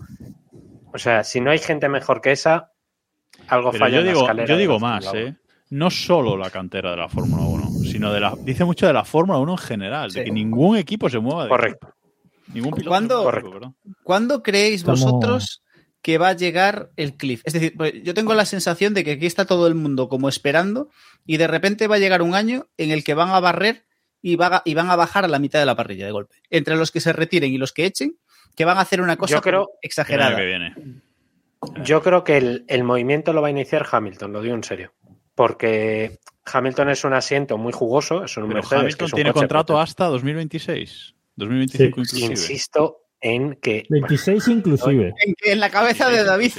O 0.92 0.98
sea, 0.98 1.24
si 1.24 1.40
no 1.40 1.50
hay 1.50 1.58
gente 1.58 1.88
mejor 1.88 2.20
que 2.20 2.32
esa, 2.32 2.70
algo 3.48 3.70
Pero 3.72 3.84
falla 3.84 3.94
yo 3.96 4.00
en 4.00 4.06
la 4.06 4.12
digo, 4.12 4.22
escalera 4.22 4.48
yo 4.48 4.54
de 4.54 4.60
digo 4.60 4.72
la 4.74 4.78
más, 4.78 5.14
¿eh? 5.14 5.36
No 5.70 5.90
solo 5.90 6.36
la 6.36 6.50
cantera 6.50 6.90
de 6.92 6.98
la 6.98 7.08
Fórmula 7.08 7.42
1, 7.42 7.70
sino 7.90 8.12
de 8.12 8.20
la. 8.20 8.34
Dice 8.38 8.64
mucho 8.64 8.86
de 8.86 8.92
la 8.92 9.04
Fórmula 9.04 9.38
1 9.40 9.52
en 9.52 9.58
general, 9.58 10.10
de 10.12 10.22
que 10.24 10.30
ningún 10.30 10.76
equipo 10.76 11.08
se 11.08 11.18
mueva 11.18 11.44
de 11.44 11.48
Correcto. 11.48 11.88
Ningún 12.52 12.72
piloto. 12.72 12.90
¿Cuándo- 12.90 13.16
se 13.16 13.22
mueva 13.22 13.32
de 13.32 13.42
Correcto. 13.42 13.48
equipo, 13.48 13.60
perdón. 13.82 13.96
¿Cuándo 14.04 14.42
creéis 14.42 14.84
vosotros 14.84 15.63
que 16.04 16.18
va 16.18 16.28
a 16.28 16.32
llegar 16.36 16.90
el 16.96 17.14
cliff? 17.16 17.40
Es 17.44 17.54
decir, 17.54 17.74
pues, 17.76 17.94
yo 18.02 18.12
tengo 18.12 18.34
la 18.34 18.44
sensación 18.44 18.92
de 18.92 19.02
que 19.04 19.12
aquí 19.12 19.24
está 19.26 19.46
todo 19.46 19.66
el 19.66 19.74
mundo 19.74 20.08
como 20.10 20.28
esperando 20.28 20.90
y 21.26 21.38
de 21.38 21.46
repente 21.46 21.88
va 21.88 21.96
a 21.96 21.98
llegar 21.98 22.20
un 22.20 22.34
año 22.34 22.68
en 22.76 22.90
el 22.90 23.02
que 23.02 23.14
van 23.14 23.30
a 23.30 23.40
barrer 23.40 23.86
y, 24.20 24.36
va 24.36 24.46
a- 24.58 24.62
y 24.66 24.74
van 24.74 24.90
a 24.90 24.96
bajar 24.96 25.24
a 25.24 25.28
la 25.28 25.38
mitad 25.38 25.58
de 25.60 25.64
la 25.66 25.74
parrilla 25.74 26.04
de 26.04 26.12
golpe. 26.12 26.36
Entre 26.50 26.76
los 26.76 26.90
que 26.92 27.00
se 27.00 27.12
retiren 27.14 27.52
y 27.52 27.58
los 27.58 27.72
que 27.72 27.86
echen, 27.86 28.18
que 28.54 28.66
van 28.66 28.76
a 28.76 28.82
hacer 28.82 29.00
una 29.00 29.16
cosa 29.16 29.36
Yo 29.36 29.40
creo- 29.40 29.70
exagerada. 29.82 30.36
que 30.36 30.44
viene. 30.44 30.74
Yo 31.82 32.02
creo 32.02 32.22
que 32.22 32.36
el, 32.36 32.64
el 32.68 32.84
movimiento 32.84 33.32
lo 33.32 33.40
va 33.40 33.48
a 33.48 33.50
iniciar 33.50 33.86
Hamilton, 33.90 34.32
lo 34.34 34.42
digo 34.42 34.54
en 34.54 34.62
serio. 34.64 34.92
Porque 35.34 36.20
Hamilton 36.44 36.90
es 36.90 37.04
un 37.04 37.14
asiento 37.14 37.56
muy 37.58 37.72
jugoso, 37.72 38.24
es 38.24 38.36
un 38.36 38.44
Pero 38.44 38.56
Mercedes. 38.56 38.68
que 38.70 38.76
Hamilton 38.76 39.06
es 39.06 39.12
un 39.12 39.16
tiene 39.16 39.30
coche 39.32 39.40
contrato 39.40 39.72
potente. 39.72 39.82
hasta 39.90 40.04
2026. 40.06 41.14
2025 41.36 41.78
Sí. 41.78 41.86
inclusive. 41.88 42.26
Insisto 42.30 42.98
en 43.24 43.54
que 43.56 43.84
26 43.88 44.46
inclusive. 44.48 45.14
En, 45.24 45.34
en 45.44 45.58
la 45.60 45.70
cabeza 45.70 46.08
de 46.10 46.22
David, 46.24 46.52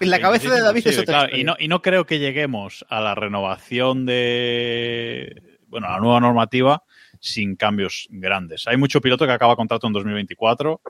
en 0.00 0.10
la 0.10 0.20
cabeza 0.20 0.54
de 0.54 0.60
David 0.60 0.78
es 0.78 0.84
26 0.96 0.98
otra 1.00 1.18
claro, 1.26 1.36
y, 1.36 1.44
no, 1.44 1.56
y 1.58 1.68
no 1.68 1.82
creo 1.82 2.06
que 2.06 2.18
lleguemos 2.20 2.86
a 2.88 3.00
la 3.00 3.14
renovación 3.14 4.06
de. 4.06 5.42
Bueno, 5.66 5.88
a 5.88 5.92
la 5.92 5.98
nueva 6.00 6.20
normativa 6.20 6.84
sin 7.20 7.56
cambios 7.56 8.06
grandes. 8.10 8.66
Hay 8.66 8.76
mucho 8.76 9.00
piloto 9.00 9.26
que 9.26 9.32
acaba 9.32 9.56
contrato 9.56 9.86
en 9.86 9.92
2024. 9.94 10.80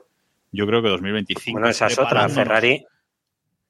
Yo 0.51 0.67
creo 0.67 0.81
que 0.83 0.89
2025. 0.89 1.51
bueno, 1.51 1.67
esa 1.69 1.87
es 1.87 1.97
otra. 1.97 2.29
Ferrari, 2.29 2.85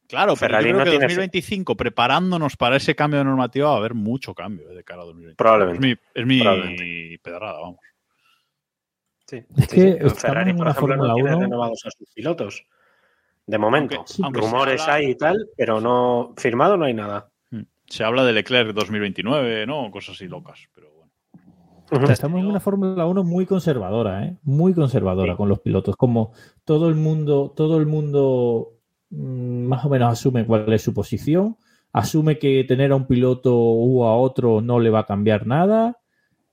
Claro, 0.08 0.34
pero 0.34 0.38
Ferrari 0.38 0.66
yo 0.66 0.70
creo 0.72 0.80
no 0.80 0.84
que 0.86 0.90
tiene- 0.92 1.06
2025, 1.06 1.76
preparándonos 1.78 2.58
para 2.58 2.76
ese 2.76 2.94
cambio 2.94 3.20
de 3.20 3.26
normativa, 3.26 3.70
va 3.70 3.76
a 3.76 3.78
haber 3.78 3.94
mucho 3.94 4.34
cambio 4.36 4.68
de 4.70 4.84
cara 4.84 5.02
a 5.04 5.06
2025. 5.06 5.38
Probablemente. 5.38 5.78
Es 5.88 5.98
mi, 5.98 6.22
es 6.22 6.26
mi 6.28 6.40
Probablemente. 6.42 7.20
pedrada, 7.24 7.60
vamos. 7.60 7.78
Sí, 9.40 9.46
Es 9.58 9.70
sí, 9.70 9.76
que 9.76 9.82
sí. 9.82 9.88
estamos 9.92 10.20
Ferrari, 10.22 10.50
en 10.52 10.56
por 10.58 10.66
una 10.66 10.72
ejemplo, 10.72 10.96
no 10.96 11.04
Fórmula 11.04 11.14
tiene 11.16 11.30
1. 11.36 11.40
renovados 11.42 11.82
a 11.86 11.90
sus 11.92 12.10
pilotos. 12.14 12.64
De 13.46 13.58
momento. 13.58 13.96
Aunque- 13.98 14.14
aunque 14.24 14.40
Rumores 14.42 14.82
habla- 14.82 14.94
hay 14.94 15.10
y 15.12 15.16
tal, 15.16 15.50
pero 15.58 15.82
no 15.82 16.34
firmado 16.38 16.78
no 16.78 16.86
hay 16.86 16.94
nada. 16.94 17.30
Se 17.86 18.04
habla 18.06 18.24
de 18.24 18.32
Leclerc 18.34 18.74
2029, 18.74 19.66
¿no? 19.68 19.92
Cosas 19.92 20.16
así 20.16 20.28
locas, 20.28 20.60
pero 20.74 20.88
bueno. 20.92 21.12
Ujú. 21.92 22.12
Estamos 22.12 22.40
en 22.40 22.48
una 22.48 22.60
Fórmula 22.62 23.06
1 23.06 23.24
muy 23.26 23.46
conservadora, 23.46 24.26
¿eh? 24.26 24.38
Muy 24.44 24.74
conservadora 24.74 25.34
Sí. 25.34 25.38
con 25.38 25.50
los 25.50 25.60
pilotos. 25.60 25.96
Como 25.98 26.32
todo 26.64 26.88
el 26.88 26.96
mundo, 26.96 27.54
todo 27.56 27.78
el 27.78 27.86
mundo 27.86 28.70
mm, 29.10 29.66
más 29.66 29.86
o 29.86 29.90
menos 29.90 30.12
asume 30.12 30.46
cuál 30.46 30.72
es 30.74 30.82
su 30.82 30.94
posición, 30.94 31.58
asume 31.92 32.40
que 32.40 32.64
tener 32.64 32.94
a 32.94 32.96
un 32.96 33.06
piloto 33.06 33.54
u 33.56 34.06
a 34.06 34.16
otro 34.18 34.62
no 34.62 34.80
le 34.80 34.90
va 34.90 35.00
a 35.00 35.06
cambiar 35.06 35.46
nada 35.46 36.00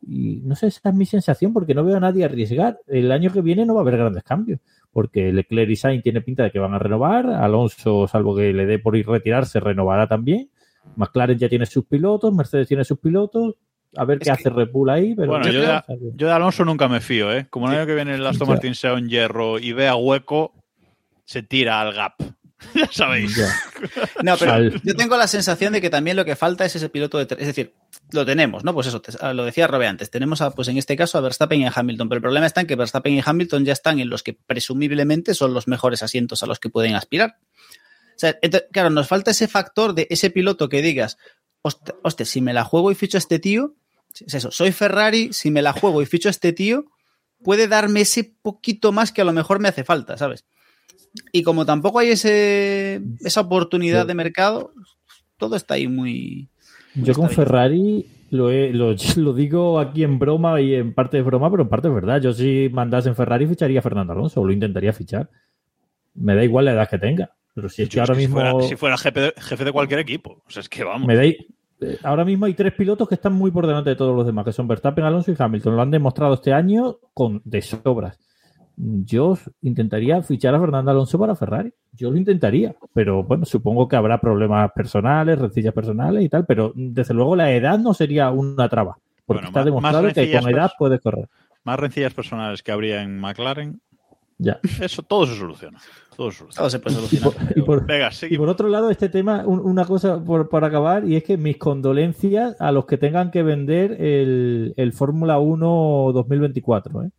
Y 0.02 0.40
no 0.44 0.54
sé, 0.56 0.68
esa 0.68 0.88
es 0.88 0.94
mi 0.94 1.04
sensación 1.06 1.52
porque 1.52 1.74
no 1.74 1.84
veo 1.84 1.96
a 1.96 2.00
nadie 2.00 2.24
arriesgar. 2.24 2.78
El 2.86 3.12
año 3.12 3.30
que 3.32 3.42
viene 3.42 3.66
no 3.66 3.74
va 3.74 3.80
a 3.80 3.82
haber 3.82 3.98
grandes 3.98 4.22
cambios 4.22 4.60
porque 4.92 5.32
Leclerc 5.32 5.70
y 5.70 5.76
Sainz 5.76 6.02
tiene 6.02 6.20
pinta 6.20 6.42
de 6.42 6.50
que 6.50 6.58
van 6.58 6.74
a 6.74 6.78
renovar. 6.78 7.26
Alonso, 7.26 8.08
salvo 8.08 8.34
que 8.34 8.52
le 8.52 8.66
dé 8.66 8.78
por 8.78 8.96
ir 8.96 9.06
retirarse, 9.06 9.60
renovará 9.60 10.06
también. 10.08 10.50
McLaren 10.96 11.38
ya 11.38 11.48
tiene 11.48 11.66
sus 11.66 11.84
pilotos, 11.84 12.32
Mercedes 12.34 12.66
tiene 12.66 12.84
sus 12.84 12.98
pilotos. 12.98 13.54
A 13.96 14.04
ver 14.04 14.16
Es 14.16 14.20
qué 14.20 14.24
que- 14.24 14.30
hace 14.30 14.50
Red 14.50 14.70
Bull 14.72 14.88
ahí. 14.90 15.14
Pero 15.14 15.28
Bueno, 15.32 15.44
yo, 15.46 15.60
creo- 15.60 15.84
de, 15.88 16.12
yo 16.16 16.26
de 16.28 16.32
Alonso 16.32 16.64
nunca 16.64 16.88
me 16.88 17.00
fío, 17.00 17.32
¿eh? 17.32 17.46
Como 17.50 17.68
el 17.70 17.76
año 17.76 17.86
que 17.86 17.94
viene 17.94 18.14
el 18.14 18.26
Aston. 18.26 18.48
Martin 18.48 18.74
sea 18.74 18.94
un 18.94 19.08
hierro 19.08 19.58
y 19.58 19.72
vea 19.72 19.94
hueco, 19.96 20.54
se 21.24 21.42
tira 21.42 21.80
al 21.80 21.92
gap. 21.92 22.14
ya 22.74 22.88
sabéis. 22.90 23.36
Ya. 23.36 23.48
No, 24.22 24.36
pero 24.38 24.58
yo 24.82 24.94
tengo 24.94 25.16
la 25.16 25.26
sensación 25.26 25.72
de 25.72 25.80
que 25.80 25.88
también 25.90 26.16
lo 26.16 26.24
que 26.24 26.36
falta 26.36 26.64
es 26.64 26.76
ese 26.76 26.88
piloto 26.88 27.18
de... 27.18 27.24
Es 27.38 27.46
decir, 27.46 27.72
lo 28.12 28.24
tenemos, 28.26 28.64
¿no? 28.64 28.72
Pues 28.74 28.86
eso, 28.86 29.00
te- 29.00 29.12
ah, 29.20 29.32
lo 29.34 29.44
decía 29.44 29.66
Robe 29.66 29.86
antes. 29.86 30.10
Tenemos, 30.10 30.40
a, 30.40 30.50
pues 30.50 30.68
en 30.68 30.76
este 30.78 30.96
caso, 30.96 31.18
a 31.18 31.20
Verstappen 31.20 31.60
y 31.60 31.66
a 31.66 31.72
Hamilton. 31.74 32.08
Pero 32.08 32.16
el 32.18 32.22
problema 32.22 32.46
está 32.46 32.60
en 32.60 32.66
que 32.66 32.76
Verstappen 32.76 33.14
y 33.14 33.22
Hamilton 33.24 33.64
ya 33.64 33.72
están 33.72 34.00
en 34.00 34.08
los 34.10 34.22
que 34.22 34.34
presumiblemente 34.34 35.34
son 35.34 35.54
los 35.54 35.68
mejores 35.68 36.02
asientos 36.02 36.42
a 36.42 36.46
los 36.46 36.58
que 36.58 36.68
pueden 36.70 36.94
aspirar. 36.94 37.36
O 37.40 38.18
sea, 38.20 38.38
ento- 38.40 38.64
claro, 38.72 38.90
nos 38.90 39.08
falta 39.08 39.30
ese 39.30 39.48
factor 39.48 39.94
de 39.94 40.06
ese 40.10 40.30
piloto 40.30 40.68
que 40.68 40.82
digas, 40.82 41.16
hostia, 41.62 42.26
si 42.26 42.40
me 42.40 42.52
la 42.52 42.64
juego 42.64 42.90
y 42.90 42.94
ficho 42.94 43.16
a 43.16 43.20
este 43.20 43.38
tío, 43.38 43.74
es 44.26 44.34
eso, 44.34 44.50
soy 44.50 44.72
Ferrari, 44.72 45.32
si 45.32 45.50
me 45.50 45.62
la 45.62 45.72
juego 45.72 46.02
y 46.02 46.06
ficho 46.06 46.28
a 46.28 46.30
este 46.30 46.52
tío, 46.52 46.84
puede 47.42 47.68
darme 47.68 48.02
ese 48.02 48.34
poquito 48.42 48.92
más 48.92 49.12
que 49.12 49.22
a 49.22 49.24
lo 49.24 49.32
mejor 49.32 49.58
me 49.60 49.68
hace 49.68 49.84
falta, 49.84 50.16
¿sabes? 50.18 50.44
Y 51.32 51.42
como 51.42 51.64
tampoco 51.66 51.98
hay 51.98 52.10
ese, 52.10 53.00
esa 53.20 53.40
oportunidad 53.40 54.06
de 54.06 54.14
mercado, 54.14 54.72
todo 55.38 55.56
está 55.56 55.74
ahí 55.74 55.88
muy... 55.88 56.48
Yo 57.04 57.14
con 57.14 57.26
bien. 57.26 57.36
Ferrari 57.36 58.06
lo, 58.30 58.50
he- 58.50 58.72
lo, 58.72 58.94
lo 59.16 59.32
digo 59.32 59.78
aquí 59.78 60.02
en 60.04 60.18
broma 60.18 60.60
y 60.60 60.74
en 60.74 60.94
parte 60.94 61.18
es 61.18 61.24
broma, 61.24 61.50
pero 61.50 61.62
en 61.64 61.68
parte 61.68 61.88
es 61.88 61.94
verdad. 61.94 62.20
Yo 62.20 62.32
si 62.32 62.68
mandasen 62.72 63.14
Ferrari 63.14 63.46
ficharía 63.46 63.80
a 63.80 63.82
Fernando 63.82 64.12
Alonso, 64.12 64.40
o 64.40 64.44
lo 64.46 64.52
intentaría 64.52 64.92
fichar. 64.92 65.28
Me 66.14 66.34
da 66.34 66.44
igual 66.44 66.64
la 66.66 66.72
edad 66.72 66.88
que 66.88 66.98
tenga. 66.98 67.30
Pero 67.54 67.68
si 67.68 67.82
Es 67.82 67.96
ahora 67.98 68.14
que 68.14 68.20
mismo... 68.20 68.38
Si 68.38 68.44
fuera, 68.52 68.68
si 68.68 68.76
fuera 68.76 68.96
jefe, 68.98 69.20
de, 69.20 69.34
jefe 69.36 69.64
de 69.64 69.72
cualquier 69.72 70.00
equipo. 70.00 70.42
O 70.46 70.50
sea, 70.50 70.60
es 70.60 70.68
que 70.68 70.84
vamos. 70.84 71.06
Me 71.08 71.16
da 71.16 71.24
i- 71.26 71.36
eh, 71.80 71.98
Ahora 72.02 72.24
mismo 72.24 72.46
hay 72.46 72.54
tres 72.54 72.72
pilotos 72.74 73.08
que 73.08 73.14
están 73.16 73.32
muy 73.32 73.50
por 73.50 73.66
delante 73.66 73.90
de 73.90 73.96
todos 73.96 74.14
los 74.14 74.24
demás, 74.26 74.44
que 74.44 74.52
son 74.52 74.68
Verstappen, 74.68 75.04
Alonso 75.04 75.32
y 75.32 75.36
Hamilton. 75.38 75.74
Lo 75.76 75.82
han 75.82 75.90
demostrado 75.90 76.34
este 76.34 76.52
año 76.52 76.98
con 77.14 77.40
de 77.44 77.62
sobras. 77.62 78.18
Yo 79.04 79.36
intentaría 79.62 80.22
fichar 80.22 80.54
a 80.54 80.60
Fernando 80.60 80.90
Alonso 80.90 81.18
para 81.18 81.34
Ferrari. 81.34 81.72
Yo 81.92 82.10
lo 82.10 82.16
intentaría, 82.16 82.74
pero 82.94 83.22
bueno, 83.24 83.44
supongo 83.44 83.86
que 83.88 83.96
habrá 83.96 84.20
problemas 84.20 84.70
personales, 84.72 85.38
rencillas 85.38 85.74
personales 85.74 86.24
y 86.24 86.28
tal, 86.28 86.46
pero 86.46 86.72
desde 86.74 87.12
luego 87.12 87.36
la 87.36 87.52
edad 87.52 87.78
no 87.78 87.92
sería 87.92 88.30
una 88.30 88.68
traba, 88.68 88.96
porque 89.26 89.42
Bueno, 89.42 89.48
está 89.48 89.60
más- 89.60 89.64
demostrado 89.66 90.02
más 90.04 90.14
que 90.14 90.32
con 90.32 90.48
edad 90.50 90.70
puedes 90.78 91.00
correr. 91.00 91.28
Más 91.64 91.78
rencillas 91.78 92.14
personales 92.14 92.62
que 92.62 92.72
habría 92.72 93.02
en 93.02 93.18
McLaren. 93.20 93.80
Ya. 94.38 94.58
Eso, 94.80 95.02
todo 95.02 95.26
se 95.26 95.36
soluciona. 95.36 95.78
Todo 96.16 96.30
se 96.30 96.38
soluciona. 96.38 96.56
Todo 96.62 96.70
se 96.70 96.78
puede 96.78 96.94
Y 96.96 96.98
solucionar. 97.18 97.32
por, 97.48 97.58
y 97.58 97.62
por- 97.62 97.86
Venga, 97.86 98.08
y 98.08 98.12
seguimos. 98.14 98.38
por 98.46 98.48
otro 98.48 98.68
lado, 98.68 98.88
este 98.90 99.10
tema, 99.10 99.44
un- 99.46 99.60
una 99.60 99.84
cosa 99.84 100.24
por, 100.24 100.48
para 100.48 100.68
acabar, 100.68 101.06
y 101.06 101.16
es 101.16 101.24
que 101.24 101.36
mis 101.36 101.58
condolencias 101.58 102.58
a 102.58 102.72
los 102.72 102.86
que 102.86 102.96
tengan 102.96 103.30
que 103.30 103.42
vender 103.42 103.92
el, 104.00 104.72
el 104.78 104.92
Fórmula 104.94 105.38
1 105.38 106.12
2024, 106.14 107.02
¿eh? 107.02 107.10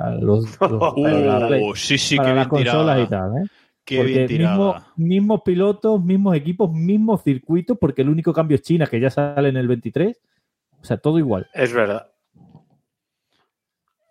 A 0.00 0.10
los, 0.14 0.44
los- 0.60 0.94
para 1.02 1.48
la 1.48 1.56
Uh, 1.58 1.74
sí, 1.74 1.98
sí, 1.98 2.16
para 2.16 2.34
las 2.34 2.48
bien 2.48 2.64
consolas 2.64 2.96
tirada. 2.96 3.02
y 3.02 3.06
tal, 3.36 3.42
¿eh? 3.44 3.48
Qué 3.84 3.96
porque 3.96 4.12
bien 4.12 4.26
tirada. 4.26 4.56
mismo- 4.56 4.84
mismos 4.96 5.40
pilotos, 5.44 6.04
mismos 6.04 6.36
equipos, 6.36 6.70
mismos 6.72 7.22
circuitos, 7.22 7.76
porque 7.80 8.02
el 8.02 8.08
único 8.10 8.32
cambio 8.32 8.54
es 8.56 8.62
China, 8.62 8.86
que 8.86 9.00
ya 9.00 9.10
sale 9.10 9.48
en 9.48 9.56
el 9.56 9.66
23. 9.68 10.20
O 10.80 10.84
sea, 10.84 10.98
todo 10.98 11.18
igual. 11.18 11.48
Es 11.54 11.72
verdad. 11.72 12.10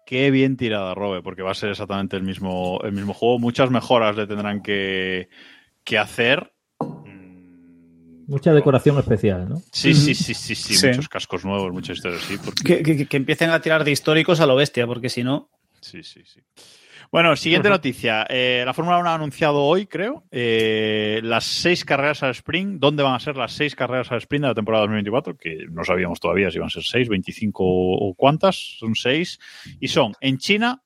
Qué 0.06 0.32
bien 0.32 0.56
tirada, 0.56 0.94
Robe, 0.96 1.22
porque 1.22 1.42
va 1.42 1.52
a 1.52 1.56
ser 1.56 1.70
exactamente 1.72 2.16
el 2.16 2.24
mismo, 2.24 2.80
el 2.84 2.94
mismo 2.94 3.14
juego. 3.14 3.40
Muchas 3.40 3.70
mejoras 3.70 4.16
le 4.16 4.26
tendrán 4.26 4.62
que, 4.62 5.28
que 5.84 5.98
hacer. 5.98 6.54
Mm, 6.80 8.26
Mucha 8.28 8.54
decoración 8.54 8.98
especial, 9.00 9.50
¿no? 9.50 9.58
Sí, 9.72 9.94
sí, 9.94 10.16
sí, 10.16 10.34
sí, 10.34 10.56
sí, 10.56 10.76
Sí. 10.76 10.88
Muchos 10.88 11.10
cascos 11.10 11.44
nuevos, 11.46 11.72
muchas 11.74 11.98
historias, 11.98 12.22
sí. 12.22 12.38
Porque... 12.44 12.82
Que, 12.82 12.84
que- 12.98 13.06
que 13.06 13.18
empiecen 13.18 13.50
a 13.50 13.60
tirar 13.60 13.84
de 13.84 13.92
históricos 13.92 14.40
a 14.40 14.46
lo 14.46 14.56
bestia, 14.56 14.88
porque 14.88 15.10
si 15.10 15.24
no... 15.24 15.50
Sí, 15.88 16.04
sí, 16.04 16.22
sí. 16.26 16.42
Bueno, 17.12 17.36
siguiente 17.38 17.70
noticia. 17.70 18.26
Eh, 18.30 18.64
la 18.66 18.74
Fórmula 18.74 18.98
1 19.00 19.10
ha 19.10 19.16
anunciado 19.16 19.64
hoy, 19.64 19.86
creo, 19.88 20.26
eh, 20.32 21.22
las 21.24 21.46
seis 21.46 21.86
carreras 21.86 22.24
al 22.24 22.32
sprint. 22.32 22.80
¿Dónde 22.80 23.04
van 23.04 23.16
a 23.16 23.20
ser 23.20 23.38
las 23.38 23.54
seis 23.54 23.74
carreras 23.74 24.12
al 24.12 24.18
sprint 24.18 24.44
de 24.44 24.50
la 24.50 24.56
temporada 24.56 24.84
2024? 24.84 25.38
Que 25.38 25.66
no 25.70 25.86
sabíamos 25.86 26.20
todavía 26.20 26.52
si 26.52 26.58
iban 26.58 26.68
a 26.68 26.72
ser 26.72 26.84
seis, 26.84 27.08
25 27.08 27.64
o 27.64 28.14
cuántas. 28.16 28.78
Son 28.80 28.96
seis. 28.96 29.40
Y 29.80 29.88
son 29.88 30.14
en 30.20 30.38
China. 30.38 30.82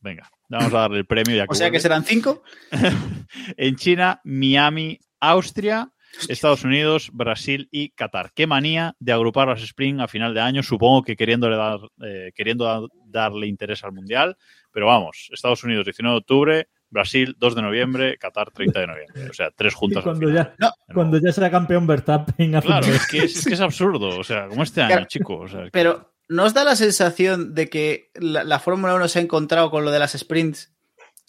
Venga, 0.00 0.28
vamos 0.48 0.74
a 0.74 0.78
darle 0.78 0.98
el 0.98 1.06
premio 1.06 1.36
ya 1.36 1.46
que 1.46 1.52
O 1.52 1.54
sea 1.54 1.70
que 1.70 1.78
serán 1.78 2.04
cinco. 2.04 2.42
En 3.56 3.76
China, 3.76 4.20
Miami, 4.24 4.98
Austria, 5.20 5.92
Estados 6.28 6.64
Unidos, 6.64 7.10
Brasil 7.12 7.68
y 7.70 7.90
Qatar. 7.90 8.32
Qué 8.34 8.46
manía 8.46 8.94
de 8.98 9.12
agrupar 9.12 9.48
las 9.48 9.62
sprint 9.62 10.00
a 10.00 10.08
final 10.08 10.34
de 10.34 10.40
año, 10.40 10.62
supongo 10.62 11.02
que 11.02 11.16
queriéndole 11.16 11.56
dar, 11.56 11.78
eh, 12.04 12.32
queriendo 12.34 12.64
da- 12.64 12.86
darle 13.06 13.46
interés 13.46 13.84
al 13.84 13.92
Mundial, 13.92 14.36
pero 14.72 14.86
vamos, 14.86 15.28
Estados 15.32 15.62
Unidos 15.64 15.84
19 15.84 16.14
de 16.14 16.18
octubre, 16.18 16.68
Brasil 16.90 17.36
2 17.38 17.54
de 17.54 17.62
noviembre, 17.62 18.18
Qatar 18.18 18.50
30 18.50 18.80
de 18.80 18.86
noviembre. 18.88 19.30
O 19.30 19.32
sea, 19.32 19.50
tres 19.52 19.72
Y 19.72 19.76
juntas. 19.76 19.98
al 19.98 20.02
cuando 20.04 20.26
final. 20.28 20.54
ya, 20.58 20.66
No. 20.66 20.94
cuando 20.94 21.18
ya 21.20 21.32
será 21.32 21.50
campeón 21.50 21.86
Verstappen. 21.86 22.54
hace 22.56 22.66
Claro, 22.66 22.86
es 22.88 23.06
que 23.06 23.18
es, 23.18 23.36
es 23.36 23.46
que 23.46 23.54
es 23.54 23.60
absurdo, 23.60 24.18
o 24.18 24.24
sea, 24.24 24.48
como 24.48 24.62
este 24.64 24.82
año, 24.82 24.88
Claro. 24.94 25.06
chicos. 25.06 25.52
O 25.52 25.56
sea, 25.56 25.68
Pero 25.72 26.12
¿no 26.28 26.44
os 26.44 26.52
da 26.54 26.64
la 26.64 26.74
sensación 26.74 27.54
de 27.54 27.70
que 27.70 28.10
la, 28.14 28.42
la 28.42 28.58
Fórmula 28.58 28.94
1 28.96 29.06
se 29.06 29.20
ha 29.20 29.22
encontrado 29.22 29.70
con 29.70 29.84
lo 29.84 29.92
de 29.92 30.00
las 30.00 30.12
sprints 30.18 30.74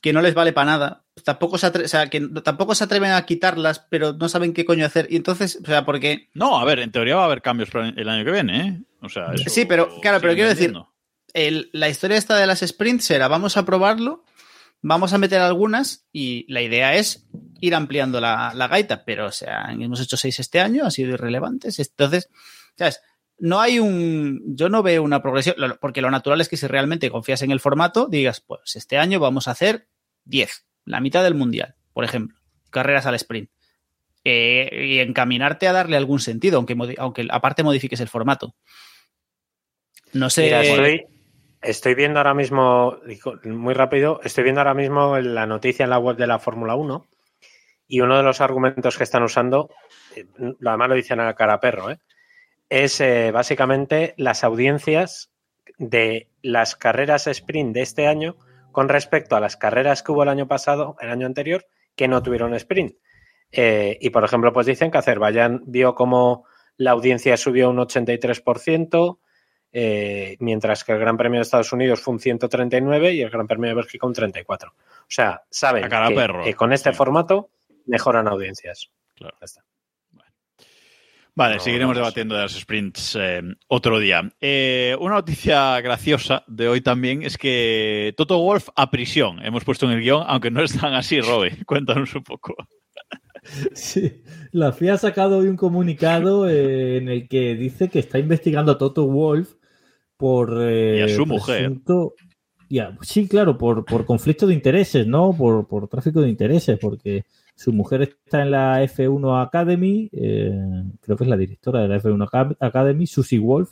que 0.01 0.13
no 0.13 0.21
les 0.23 0.33
vale 0.33 0.51
para 0.51 0.65
nada? 0.71 1.03
Tampoco 1.23 1.57
se, 1.57 1.67
atre- 1.71 1.85
o 1.85 1.87
sea, 1.87 2.09
que 2.09 2.21
tampoco 2.43 2.75
se 2.75 2.83
atreven 2.83 3.11
a 3.11 3.25
quitarlas, 3.25 3.79
pero 3.89 4.13
no 4.13 4.29
saben 4.29 4.53
qué 4.53 4.65
coño 4.65 4.85
hacer. 4.85 5.07
Y 5.09 5.15
entonces, 5.15 5.59
o 5.61 5.65
sea, 5.65 5.85
porque 5.85 6.29
No, 6.33 6.59
a 6.59 6.65
ver, 6.65 6.79
en 6.79 6.91
teoría 6.91 7.15
va 7.15 7.23
a 7.23 7.25
haber 7.25 7.41
cambios 7.41 7.69
el 7.73 8.07
año 8.09 8.25
que 8.25 8.31
viene, 8.31 8.67
¿eh? 8.67 8.81
O 9.01 9.09
sea, 9.09 9.33
eso 9.33 9.49
Sí, 9.49 9.65
pero, 9.65 9.99
claro, 10.01 10.19
pero 10.21 10.33
quiero 10.33 10.49
decir, 10.49 10.73
el- 11.33 11.69
la 11.73 11.89
historia 11.89 12.17
esta 12.17 12.35
de 12.37 12.45
las 12.47 12.59
sprints 12.59 13.09
era 13.11 13.27
vamos 13.27 13.57
a 13.57 13.65
probarlo, 13.65 14.23
vamos 14.81 15.13
a 15.13 15.17
meter 15.17 15.39
algunas 15.41 16.05
y 16.11 16.45
la 16.51 16.61
idea 16.61 16.95
es 16.95 17.27
ir 17.59 17.75
ampliando 17.75 18.19
la, 18.19 18.53
la 18.55 18.67
gaita, 18.67 19.05
pero 19.05 19.27
o 19.27 19.31
sea, 19.31 19.67
hemos 19.71 20.01
hecho 20.01 20.17
seis 20.17 20.39
este 20.39 20.59
año, 20.59 20.83
han 20.85 20.91
sido 20.91 21.11
irrelevantes. 21.13 21.77
Entonces, 21.79 22.29
¿sabes? 22.75 23.01
No 23.43 23.59
hay 23.59 23.79
un. 23.79 24.41
Yo 24.55 24.69
no 24.69 24.83
veo 24.83 25.01
una 25.01 25.21
progresión, 25.23 25.55
porque 25.79 26.01
lo 26.01 26.11
natural 26.11 26.41
es 26.41 26.49
que 26.49 26.57
si 26.57 26.67
realmente 26.67 27.09
confías 27.09 27.41
en 27.41 27.49
el 27.49 27.59
formato, 27.59 28.07
digas, 28.07 28.39
pues 28.41 28.75
este 28.75 28.99
año 28.99 29.19
vamos 29.19 29.47
a 29.47 29.51
hacer 29.51 29.87
10, 30.25 30.65
la 30.85 30.99
mitad 30.99 31.23
del 31.23 31.35
mundial, 31.35 31.75
por 31.93 32.03
ejemplo, 32.03 32.37
carreras 32.69 33.05
al 33.05 33.15
sprint. 33.15 33.49
Eh, 34.23 34.85
y 34.87 34.99
encaminarte 34.99 35.67
a 35.67 35.73
darle 35.73 35.97
algún 35.97 36.19
sentido, 36.19 36.57
aunque, 36.57 36.75
aunque 36.99 37.27
aparte 37.31 37.63
modifiques 37.63 37.99
el 38.01 38.07
formato. 38.07 38.53
No 40.13 40.29
sé. 40.29 40.43
Mira, 40.43 40.61
estoy, 40.61 41.05
estoy 41.61 41.95
viendo 41.95 42.19
ahora 42.19 42.33
mismo, 42.33 42.97
muy 43.45 43.73
rápido, 43.73 44.19
estoy 44.23 44.43
viendo 44.43 44.61
ahora 44.61 44.73
mismo 44.73 45.17
la 45.17 45.45
noticia 45.45 45.85
en 45.85 45.89
la 45.89 45.99
web 45.99 46.17
de 46.17 46.27
la 46.27 46.39
Fórmula 46.39 46.75
1 46.75 47.07
y 47.87 48.01
uno 48.01 48.17
de 48.17 48.23
los 48.23 48.41
argumentos 48.41 48.97
que 48.97 49.03
están 49.03 49.23
usando, 49.23 49.69
eh, 50.15 50.25
además 50.65 50.89
lo 50.89 50.95
dicen 50.95 51.19
a 51.19 51.33
cara 51.33 51.59
perro, 51.59 51.91
¿eh? 51.91 51.99
es 52.69 53.01
eh, 53.01 53.31
básicamente 53.31 54.13
las 54.17 54.43
audiencias 54.43 55.29
de 55.77 56.29
las 56.41 56.75
carreras 56.75 57.27
sprint 57.27 57.73
de 57.73 57.81
este 57.81 58.07
año 58.07 58.37
con 58.71 58.89
respecto 58.89 59.35
a 59.35 59.39
las 59.39 59.57
carreras 59.57 60.03
que 60.03 60.11
hubo 60.11 60.23
el 60.23 60.29
año 60.29 60.47
pasado, 60.47 60.95
el 61.01 61.09
año 61.09 61.25
anterior, 61.25 61.65
que 61.95 62.07
no 62.07 62.21
tuvieron 62.23 62.53
sprint. 62.55 62.95
Eh, 63.51 63.97
y 63.99 64.09
por 64.11 64.23
ejemplo, 64.23 64.53
pues 64.53 64.65
dicen 64.65 64.91
que 64.91 64.97
Azerbaiyán 64.97 65.63
vio 65.65 65.93
como 65.95 66.45
la 66.77 66.91
audiencia 66.91 67.35
subió 67.37 67.69
un 67.69 67.77
83%, 67.77 69.19
eh, 69.73 70.35
mientras 70.39 70.83
que 70.83 70.93
el 70.93 70.99
Gran 70.99 71.17
Premio 71.17 71.39
de 71.39 71.43
Estados 71.43 71.71
Unidos 71.73 72.01
fue 72.01 72.13
un 72.13 72.19
139 72.19 73.13
y 73.13 73.21
el 73.21 73.29
Gran 73.29 73.47
Premio 73.47 73.69
de 73.69 73.75
Bélgica 73.75 74.07
un 74.07 74.13
34. 74.13 74.71
O 74.71 75.05
sea, 75.07 75.43
saben 75.49 75.87
que, 76.43 76.53
con 76.55 76.73
este 76.73 76.91
Sí. 76.91 76.97
formato 76.97 77.49
mejoran 77.85 78.27
audiencias. 78.27 78.89
Claro. 79.15 79.35
Ya 79.39 79.45
está. 79.45 79.63
Vale, 81.33 81.55
No, 81.55 81.61
seguiremos 81.61 81.95
no, 81.95 82.01
debatiendo 82.01 82.35
de 82.35 82.41
las 82.41 82.51
sprints 82.53 83.17
eh, 83.19 83.41
otro 83.67 83.99
día. 83.99 84.21
Eh, 84.41 84.95
una 84.99 85.15
noticia 85.15 85.79
graciosa 85.79 86.43
de 86.47 86.67
hoy 86.67 86.81
también 86.81 87.23
es 87.23 87.37
que 87.37 88.13
Toto 88.17 88.37
Wolf 88.39 88.67
a 88.75 88.91
prisión. 88.91 89.43
Hemos 89.43 89.63
puesto 89.63 89.85
en 89.85 89.93
el 89.93 90.01
guion, 90.01 90.23
aunque 90.27 90.51
no 90.51 90.61
es 90.61 90.77
tan 90.77 90.93
así, 90.93 91.21
Robe. 91.21 91.57
Cuéntanos 91.65 92.13
un 92.15 92.23
poco. 92.23 92.55
Sí, 93.73 94.21
la 94.51 94.71
FIA 94.71 94.93
ha 94.93 94.97
sacado 94.97 95.39
hoy 95.39 95.47
un 95.47 95.55
comunicado 95.57 96.47
eh, 96.49 96.97
en 96.97 97.09
el 97.09 97.27
que 97.27 97.55
dice 97.55 97.89
que 97.89 97.99
está 97.99 98.19
investigando 98.19 98.73
a 98.73 98.77
Toto 98.77 99.07
Wolf 99.07 99.53
por. 100.17 100.57
eh, 100.61 100.97
Y 100.99 101.01
a 101.01 101.15
su 101.15 101.25
mujer. 101.25 101.61
presunto- 101.71 102.13
sí, 103.01 103.27
claro, 103.27 103.57
por, 103.57 103.83
por 103.85 104.05
conflicto 104.05 104.45
de 104.47 104.53
intereses, 104.53 105.07
¿no? 105.07 105.33
Por, 105.35 105.67
por 105.67 105.87
tráfico 105.87 106.21
de 106.21 106.29
intereses, 106.29 106.77
porque 106.79 107.23
su 107.61 107.71
mujer 107.73 108.01
está 108.01 108.41
en 108.41 108.51
la 108.51 108.83
F1 108.83 109.41
Academy, 109.45 110.09
eh, 110.13 110.51
creo 111.01 111.15
que 111.17 111.23
es 111.25 111.29
la 111.29 111.37
directora 111.37 111.81
de 111.81 111.87
la 111.87 111.97
F1 111.99 112.25
Acad- 112.27 112.57
Academy, 112.59 113.05
Susie 113.07 113.39
Wolf, 113.39 113.71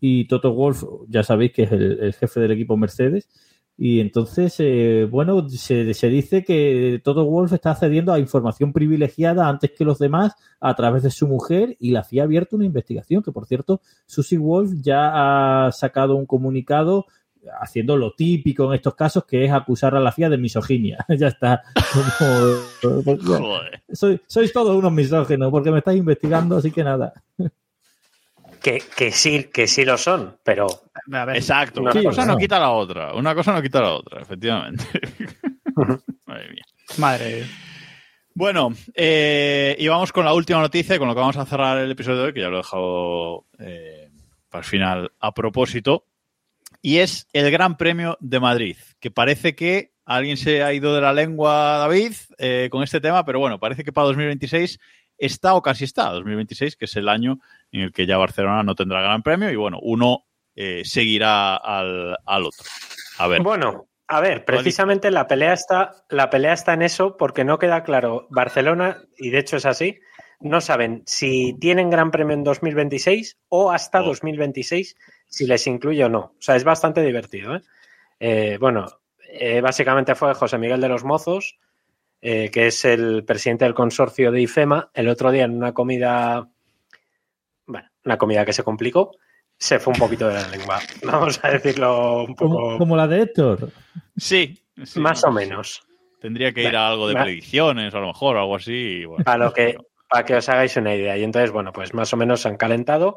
y 0.00 0.24
Toto 0.26 0.52
Wolf, 0.54 0.82
ya 1.08 1.22
sabéis 1.22 1.52
que 1.52 1.62
es 1.64 1.72
el, 1.72 2.00
el 2.00 2.14
jefe 2.14 2.40
del 2.40 2.52
equipo 2.52 2.76
Mercedes. 2.76 3.28
Y 3.82 4.00
entonces, 4.00 4.56
eh, 4.58 5.06
bueno, 5.10 5.48
se, 5.48 5.94
se 5.94 6.08
dice 6.08 6.44
que 6.44 7.00
Toto 7.02 7.24
Wolf 7.24 7.52
está 7.54 7.70
accediendo 7.70 8.12
a 8.12 8.18
información 8.18 8.72
privilegiada 8.74 9.48
antes 9.48 9.70
que 9.70 9.84
los 9.86 9.98
demás 9.98 10.34
a 10.60 10.74
través 10.74 11.02
de 11.02 11.10
su 11.10 11.26
mujer 11.26 11.76
y 11.78 11.90
la 11.92 12.04
FIA 12.04 12.22
ha 12.22 12.26
abierto 12.26 12.56
una 12.56 12.66
investigación, 12.66 13.22
que 13.22 13.32
por 13.32 13.46
cierto, 13.46 13.80
Susie 14.06 14.36
Wolf 14.38 14.72
ya 14.82 15.66
ha 15.66 15.72
sacado 15.72 16.16
un 16.16 16.26
comunicado 16.26 17.06
haciendo 17.60 17.96
lo 17.96 18.12
típico 18.12 18.68
en 18.68 18.74
estos 18.76 18.94
casos, 18.94 19.24
que 19.24 19.44
es 19.44 19.52
acusar 19.52 19.94
a 19.96 20.00
la 20.00 20.12
FIA 20.12 20.28
de 20.28 20.38
misoginia. 20.38 21.04
ya 21.16 21.28
está. 21.28 21.62
Como- 22.82 23.16
Joder. 23.22 23.82
soy, 23.92 24.20
sois 24.26 24.52
todos 24.52 24.76
unos 24.76 24.92
misógenos 24.92 25.50
porque 25.50 25.70
me 25.70 25.78
estáis 25.78 25.98
investigando, 25.98 26.56
así 26.56 26.70
que 26.70 26.84
nada. 26.84 27.12
Que, 28.62 28.82
que 28.94 29.10
sí, 29.10 29.44
que 29.44 29.66
sí 29.66 29.86
lo 29.86 29.96
son, 29.96 30.36
pero 30.44 30.66
A 31.12 31.24
ver, 31.24 31.36
Exacto. 31.36 31.80
Una 31.80 31.92
cosa 32.02 32.26
no 32.26 32.36
quita 32.36 32.58
la 32.60 32.70
otra. 32.70 33.14
Una 33.14 33.34
cosa 33.34 33.52
no 33.54 33.62
quita 33.62 33.80
la 33.80 33.92
otra, 33.94 34.20
efectivamente. 34.20 34.84
Madre 36.26 36.50
mía. 36.50 36.64
madre. 36.98 37.46
Bueno, 38.34 38.72
eh, 38.94 39.74
y 39.78 39.88
vamos 39.88 40.12
con 40.12 40.24
la 40.24 40.34
última 40.34 40.60
noticia, 40.60 40.98
con 40.98 41.08
lo 41.08 41.14
que 41.14 41.20
vamos 41.20 41.36
a 41.36 41.46
cerrar 41.46 41.78
el 41.78 41.90
episodio 41.90 42.18
de 42.18 42.24
hoy, 42.26 42.32
que 42.34 42.40
ya 42.40 42.48
lo 42.48 42.56
he 42.56 42.58
dejado 42.58 43.46
eh, 43.58 44.08
para 44.50 44.60
el 44.62 44.68
final 44.68 45.12
a 45.18 45.32
propósito, 45.34 46.04
y 46.82 46.98
es 46.98 47.28
el 47.32 47.50
Gran 47.50 47.76
Premio 47.76 48.16
de 48.20 48.40
Madrid, 48.40 48.76
que 49.00 49.10
parece 49.10 49.54
que 49.54 49.92
alguien 50.04 50.36
se 50.36 50.62
ha 50.62 50.72
ido 50.72 50.94
de 50.94 51.00
la 51.00 51.12
lengua, 51.12 51.78
David, 51.78 52.12
eh, 52.38 52.68
con 52.70 52.82
este 52.82 53.00
tema, 53.00 53.24
pero 53.24 53.38
bueno, 53.38 53.60
parece 53.60 53.84
que 53.84 53.92
para 53.92 54.06
2026 54.08 54.78
está 55.18 55.54
o 55.54 55.62
casi 55.62 55.84
está, 55.84 56.10
2026, 56.10 56.76
que 56.76 56.86
es 56.86 56.96
el 56.96 57.08
año 57.08 57.38
en 57.70 57.82
el 57.82 57.92
que 57.92 58.06
ya 58.06 58.16
Barcelona 58.16 58.62
no 58.62 58.74
tendrá 58.74 59.02
Gran 59.02 59.22
Premio, 59.22 59.50
y 59.50 59.56
bueno, 59.56 59.78
uno 59.82 60.24
eh, 60.56 60.82
seguirá 60.84 61.56
al, 61.56 62.16
al 62.24 62.44
otro. 62.44 62.64
A 63.18 63.28
ver. 63.28 63.42
Bueno, 63.42 63.88
a 64.08 64.20
ver, 64.20 64.44
precisamente 64.44 65.10
la 65.10 65.28
pelea 65.28 65.52
está, 65.52 65.92
la 66.08 66.30
pelea 66.30 66.54
está 66.54 66.72
en 66.72 66.82
eso 66.82 67.16
porque 67.16 67.44
no 67.44 67.58
queda 67.58 67.84
claro. 67.84 68.26
Barcelona, 68.30 69.04
y 69.16 69.30
de 69.30 69.38
hecho 69.38 69.58
es 69.58 69.66
así, 69.66 70.00
no 70.40 70.60
saben 70.60 71.02
si 71.06 71.54
tienen 71.60 71.90
Gran 71.90 72.10
Premio 72.10 72.34
en 72.34 72.42
2026 72.42 73.38
o 73.48 73.70
hasta 73.70 74.00
Oh. 74.00 74.06
2026 74.06 74.96
si 75.30 75.46
les 75.46 75.66
incluye 75.66 76.04
o 76.04 76.08
no. 76.10 76.18
O 76.18 76.36
sea, 76.40 76.56
es 76.56 76.64
bastante 76.64 77.02
divertido. 77.02 77.56
¿eh? 77.56 77.62
Eh, 78.18 78.58
bueno, 78.60 78.86
eh, 79.32 79.62
básicamente 79.62 80.14
fue 80.14 80.34
José 80.34 80.58
Miguel 80.58 80.80
de 80.82 80.88
los 80.88 81.04
Mozos, 81.04 81.56
eh, 82.20 82.50
que 82.52 82.66
es 82.66 82.84
el 82.84 83.24
presidente 83.24 83.64
del 83.64 83.72
consorcio 83.72 84.30
de 84.30 84.42
IFEMA, 84.42 84.90
el 84.92 85.08
otro 85.08 85.30
día 85.30 85.44
en 85.44 85.56
una 85.56 85.72
comida, 85.72 86.46
bueno, 87.66 87.88
una 88.04 88.18
comida 88.18 88.44
que 88.44 88.52
se 88.52 88.62
complicó, 88.64 89.12
se 89.56 89.78
fue 89.78 89.92
un 89.94 89.98
poquito 89.98 90.28
de 90.28 90.34
la 90.34 90.48
lengua. 90.48 90.80
Vamos 91.04 91.40
a 91.42 91.50
decirlo 91.50 92.24
un 92.24 92.34
poco 92.34 92.54
Como, 92.56 92.78
como 92.78 92.96
la 92.96 93.06
de 93.06 93.22
Héctor. 93.22 93.70
Sí. 94.16 94.58
sí, 94.84 95.00
más 95.00 95.24
o 95.24 95.30
menos. 95.30 95.82
Tendría 96.20 96.52
que 96.52 96.64
ir 96.64 96.76
a 96.76 96.88
algo 96.88 97.08
de 97.08 97.14
va- 97.14 97.22
predicciones, 97.22 97.94
a 97.94 98.00
lo 98.00 98.08
mejor, 98.08 98.36
algo 98.36 98.56
así. 98.56 99.04
bueno. 99.06 99.24
Para 99.24 99.44
lo 99.46 99.52
que, 99.54 99.78
para 100.10 100.24
que 100.24 100.34
os 100.34 100.48
hagáis 100.50 100.76
una 100.76 100.94
idea. 100.94 101.16
Y 101.16 101.22
entonces, 101.24 101.50
bueno, 101.50 101.72
pues 101.72 101.94
más 101.94 102.12
o 102.12 102.16
menos 102.18 102.40
se 102.42 102.48
han 102.48 102.56
calentado. 102.58 103.16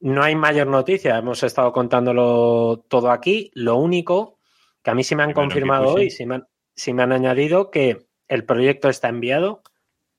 No 0.00 0.22
hay 0.22 0.34
mayor 0.34 0.66
noticia, 0.66 1.18
hemos 1.18 1.42
estado 1.42 1.72
contándolo 1.72 2.84
todo 2.88 3.10
aquí. 3.10 3.50
Lo 3.54 3.76
único 3.76 4.38
que 4.82 4.90
a 4.90 4.94
mí 4.94 5.04
sí 5.04 5.14
me 5.14 5.22
han 5.22 5.32
confirmado 5.32 5.88
sí. 5.88 5.94
hoy, 5.96 6.10
sí 6.10 6.26
me 6.26 6.36
han, 6.36 6.48
sí 6.74 6.94
me 6.94 7.02
han 7.02 7.12
añadido 7.12 7.70
que 7.70 8.06
el 8.28 8.44
proyecto 8.44 8.88
está 8.88 9.08
enviado, 9.08 9.62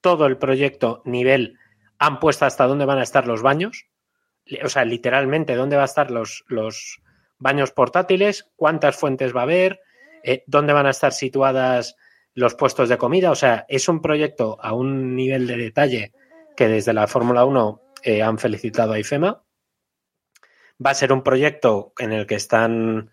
todo 0.02 0.26
el 0.28 0.38
proyecto 0.38 1.02
nivel 1.06 1.58
han 1.98 2.20
puesto 2.20 2.46
hasta 2.46 2.68
dónde 2.68 2.86
van 2.86 3.00
a 3.00 3.04
estar 3.04 3.28
los 3.28 3.42
baños, 3.42 3.86
o 4.64 4.70
sea, 4.70 4.86
literalmente 4.86 5.56
dónde 5.56 5.76
van 5.76 5.84
a 5.84 5.86
estar 5.86 6.12
los, 6.12 6.44
los 6.48 7.02
baños 7.38 7.72
portátiles, 7.72 8.50
cuántas 8.56 8.96
fuentes 8.96 9.36
va 9.36 9.42
a 9.42 9.44
haber, 9.44 9.82
eh, 10.24 10.44
dónde 10.48 10.74
van 10.74 10.86
a 10.86 10.92
estar 10.92 11.14
situadas 11.14 11.96
los 12.34 12.56
puestos 12.56 12.90
de 12.90 12.98
comida. 12.98 13.32
O 13.32 13.36
sea, 13.36 13.66
es 13.68 13.88
un 13.90 14.02
proyecto 14.02 14.58
a 14.62 14.74
un 14.74 15.16
nivel 15.16 15.48
de 15.48 15.58
detalle 15.58 16.14
que 16.56 16.68
desde 16.68 16.94
la 16.94 17.08
Fórmula 17.08 17.46
1 17.46 17.82
eh, 18.04 18.22
han 18.22 18.38
felicitado 18.38 18.94
a 18.94 19.00
IFEMA. 19.00 19.42
Va 20.84 20.92
a 20.92 20.96
ser 20.96 21.14
un 21.14 21.24
proyecto 21.24 21.94
en 21.98 22.12
el 22.12 22.26
que 22.26 22.36
están 22.36 23.12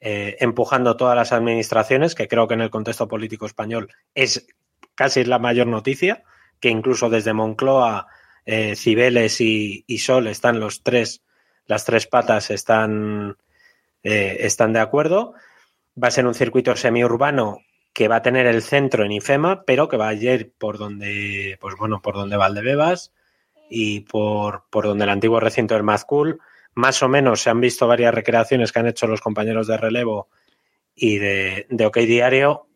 eh, 0.00 0.36
empujando 0.40 0.96
todas 0.96 1.16
las 1.16 1.32
administraciones, 1.32 2.14
que 2.14 2.28
creo 2.28 2.46
que 2.46 2.54
en 2.54 2.60
el 2.60 2.70
contexto 2.70 3.08
político 3.08 3.46
español 3.46 3.88
es 4.14 4.46
casi 4.94 5.24
la 5.24 5.38
mayor 5.38 5.66
noticia, 5.66 6.22
que 6.60 6.68
incluso 6.68 7.08
desde 7.08 7.32
Moncloa, 7.32 8.06
eh, 8.44 8.76
Cibeles 8.76 9.40
y, 9.40 9.84
Sol 9.98 10.26
están 10.26 10.60
los 10.60 10.82
tres, 10.82 11.22
las 11.66 11.84
tres 11.84 12.06
patas 12.06 12.50
están, 12.50 13.36
eh, 14.02 14.36
están 14.40 14.72
de 14.72 14.80
acuerdo. 14.80 15.34
Va 16.02 16.08
a 16.08 16.12
ser 16.12 16.26
un 16.26 16.34
circuito 16.34 16.76
semiurbano 16.76 17.60
que 17.92 18.08
va 18.08 18.16
a 18.16 18.22
tener 18.22 18.46
el 18.46 18.62
centro 18.62 19.04
en 19.04 19.12
IFEMA, 19.12 19.64
pero 19.64 19.88
que 19.88 19.96
va 19.96 20.08
a 20.08 20.14
ir 20.14 20.52
por 20.58 20.76
donde, 20.76 21.56
pues 21.60 21.74
bueno, 21.78 22.02
por 22.02 22.14
donde 22.14 22.36
Valdebebas 22.36 23.12
y 23.70 24.00
por, 24.00 24.64
por 24.70 24.84
donde 24.84 25.04
el 25.04 25.10
antiguo 25.10 25.40
recinto 25.40 25.74
del 25.74 25.82
Mazcool. 25.82 26.38
Más 26.76 27.02
o 27.02 27.08
menos 27.08 27.40
se 27.40 27.50
han 27.50 27.60
visto 27.60 27.86
varias 27.88 28.14
recreaciones 28.14 28.70
que 28.72 28.78
han 28.78 28.86
hecho 28.86 29.06
los 29.06 29.20
compañeros 29.20 29.66
de 29.66 29.76
relevo 29.76 30.28
y 30.94 31.18
de, 31.18 31.66
de 31.68 31.86
OK 31.86 31.98
Diario. 31.98 32.68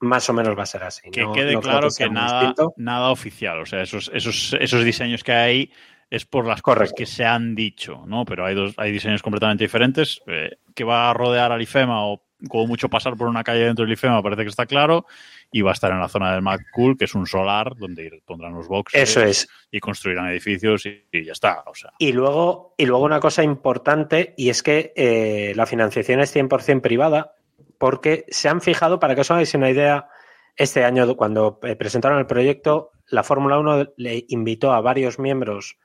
Más 0.00 0.28
o 0.30 0.32
menos 0.32 0.56
va 0.58 0.62
a 0.62 0.66
ser 0.66 0.82
así. 0.84 1.10
Que 1.10 1.20
No- 1.22 1.32
quede 1.32 1.52
no 1.52 1.60
claro 1.60 1.88
que 1.96 2.08
nada, 2.08 2.54
nada 2.76 3.10
oficial. 3.10 3.60
O 3.60 3.66
sea, 3.66 3.82
esos, 3.82 4.10
esos, 4.14 4.56
esos 4.58 4.82
diseños 4.82 5.22
que 5.22 5.32
hay 5.32 5.72
es 6.08 6.24
por 6.24 6.46
las 6.46 6.62
cosas 6.62 6.78
Correcto. 6.78 6.94
que 6.96 7.06
se 7.06 7.24
han 7.24 7.54
dicho, 7.54 8.04
¿no? 8.06 8.24
Pero 8.24 8.46
hay 8.46 8.54
dos, 8.54 8.72
hay 8.78 8.90
diseños 8.92 9.22
completamente 9.22 9.64
diferentes. 9.64 10.22
eh, 10.26 10.56
que 10.74 10.84
va 10.84 11.10
a 11.10 11.12
rodear 11.14 11.52
al 11.52 11.60
IFEMA 11.60 12.06
o 12.06 12.22
como 12.48 12.66
mucho 12.68 12.88
pasar 12.88 13.14
por 13.16 13.28
una 13.28 13.44
calle 13.44 13.64
dentro 13.64 13.84
del 13.84 13.92
IFEMA, 13.92 14.22
parece 14.22 14.42
que 14.44 14.48
está 14.48 14.64
claro. 14.64 15.04
Y 15.52 15.62
va 15.62 15.70
a 15.70 15.72
estar 15.74 15.90
en 15.90 15.98
la 16.00 16.08
zona 16.08 16.32
del 16.32 16.42
Mad 16.42 16.60
Cool, 16.72 16.96
que 16.96 17.06
es 17.06 17.14
un 17.14 17.26
solar 17.26 17.74
donde 17.76 18.22
pondrán 18.24 18.54
los 18.54 18.68
boxes 18.68 19.02
Eso 19.02 19.20
es. 19.22 19.48
y 19.70 19.80
construirán 19.80 20.28
edificios 20.28 20.86
y, 20.86 21.06
y 21.10 21.24
ya 21.24 21.32
está. 21.32 21.64
O 21.66 21.74
sea, 21.74 21.90
Y 21.98 22.12
luego, 22.12 22.74
y 22.78 22.86
luego 22.86 23.04
una 23.04 23.18
cosa 23.20 23.42
importante, 23.42 24.32
y 24.36 24.50
es 24.50 24.62
que 24.62 24.92
eh, 24.94 25.52
la 25.56 25.66
financiación 25.66 26.20
es 26.20 26.34
100% 26.34 26.80
privada, 26.80 27.32
porque 27.78 28.26
se 28.28 28.48
han 28.48 28.60
fijado, 28.60 29.00
para 29.00 29.14
que 29.14 29.22
os 29.22 29.30
hagáis 29.30 29.52
una 29.54 29.70
idea, 29.70 30.08
este 30.56 30.84
año 30.84 31.16
cuando 31.16 31.58
eh, 31.62 31.74
presentaron 31.74 32.18
el 32.18 32.26
proyecto, 32.26 32.90
la 33.08 33.22
Fórmula 33.24 33.58
1 33.58 33.94
le 33.96 34.24
invitó 34.28 34.72
a 34.72 34.80
varios 34.80 35.18
miembros 35.18 35.78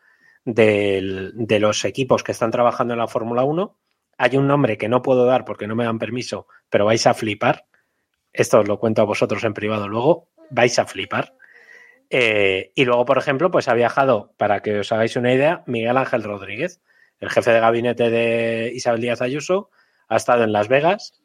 del- 0.44 1.32
de 1.36 1.60
los 1.60 1.86
equipos 1.86 2.24
que 2.24 2.32
están 2.34 2.52
trabajando 2.52 2.94
en 2.94 3.00
la 3.00 3.08
Fórmula 3.08 3.44
1. 3.44 3.78
Hay 4.18 4.38
un 4.38 4.48
nombre 4.48 4.78
que 4.78 4.88
no 4.90 5.02
puedo 5.02 5.26
dar 5.26 5.44
porque 5.44 5.68
no 5.68 5.76
me 5.76 5.86
dan 5.86 6.00
permiso, 6.00 6.48
pero 6.70 6.86
vais 6.86 7.06
a 7.08 7.14
flipar. 7.14 7.66
Esto 8.36 8.60
os 8.60 8.68
lo 8.68 8.80
cuento 8.80 9.02
a 9.02 9.06
vosotros 9.06 9.44
en 9.44 9.54
privado 9.54 9.88
luego. 9.88 10.30
Vais 10.50 10.78
a 10.78 10.86
flipar. 10.86 11.34
Eh, 12.10 12.72
y 12.76 12.86
luego, 12.86 13.06
por 13.06 13.18
ejemplo, 13.18 13.50
pues 13.50 13.68
ha 13.68 13.74
viajado, 13.74 14.34
para 14.38 14.62
que 14.62 14.80
os 14.80 14.92
hagáis 14.92 15.16
una 15.16 15.34
idea, 15.34 15.64
Miguel 15.66 15.98
Ángel 15.98 16.24
Rodríguez, 16.24 16.82
el 17.20 17.30
jefe 17.30 17.52
de 17.52 17.60
gabinete 17.60 18.10
de 18.10 18.72
Isabel 18.74 19.02
Díaz 19.02 19.22
Ayuso, 19.22 19.70
ha 20.08 20.18
estado 20.18 20.44
en 20.44 20.52
Las 20.52 20.68
Vegas, 20.68 21.24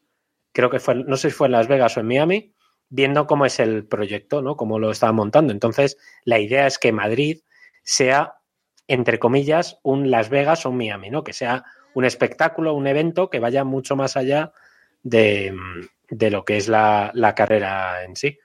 creo 0.52 0.70
que 0.70 0.80
fue, 0.80 0.94
no 0.94 1.16
sé 1.16 1.30
si 1.30 1.36
fue 1.36 1.48
en 1.48 1.52
Las 1.52 1.68
Vegas 1.68 1.96
o 1.96 2.00
en 2.00 2.06
Miami, 2.06 2.54
viendo 2.88 3.26
cómo 3.26 3.44
es 3.44 3.60
el 3.60 3.86
proyecto, 3.86 4.40
¿no? 4.40 4.56
Cómo 4.56 4.78
lo 4.78 4.90
estaban 4.90 5.16
montando. 5.16 5.52
Entonces, 5.52 5.98
la 6.24 6.38
idea 6.38 6.66
es 6.66 6.78
que 6.78 6.92
Madrid 6.92 7.42
sea, 7.82 8.36
entre 8.86 9.18
comillas, 9.18 9.78
un 9.82 10.10
Las 10.10 10.30
Vegas 10.30 10.64
o 10.64 10.70
un 10.70 10.78
Miami, 10.78 11.10
¿no? 11.10 11.22
Que 11.24 11.32
sea 11.32 11.64
un 11.94 12.04
espectáculo, 12.04 12.74
un 12.74 12.86
evento 12.86 13.30
que 13.30 13.40
vaya 13.40 13.64
mucho 13.64 13.96
más 13.96 14.16
allá 14.16 14.52
de, 15.02 15.54
de 16.08 16.30
lo 16.30 16.44
que 16.44 16.56
es 16.56 16.68
la, 16.68 17.10
la 17.14 17.34
carrera 17.34 18.04
en 18.04 18.16
sí. 18.16 18.38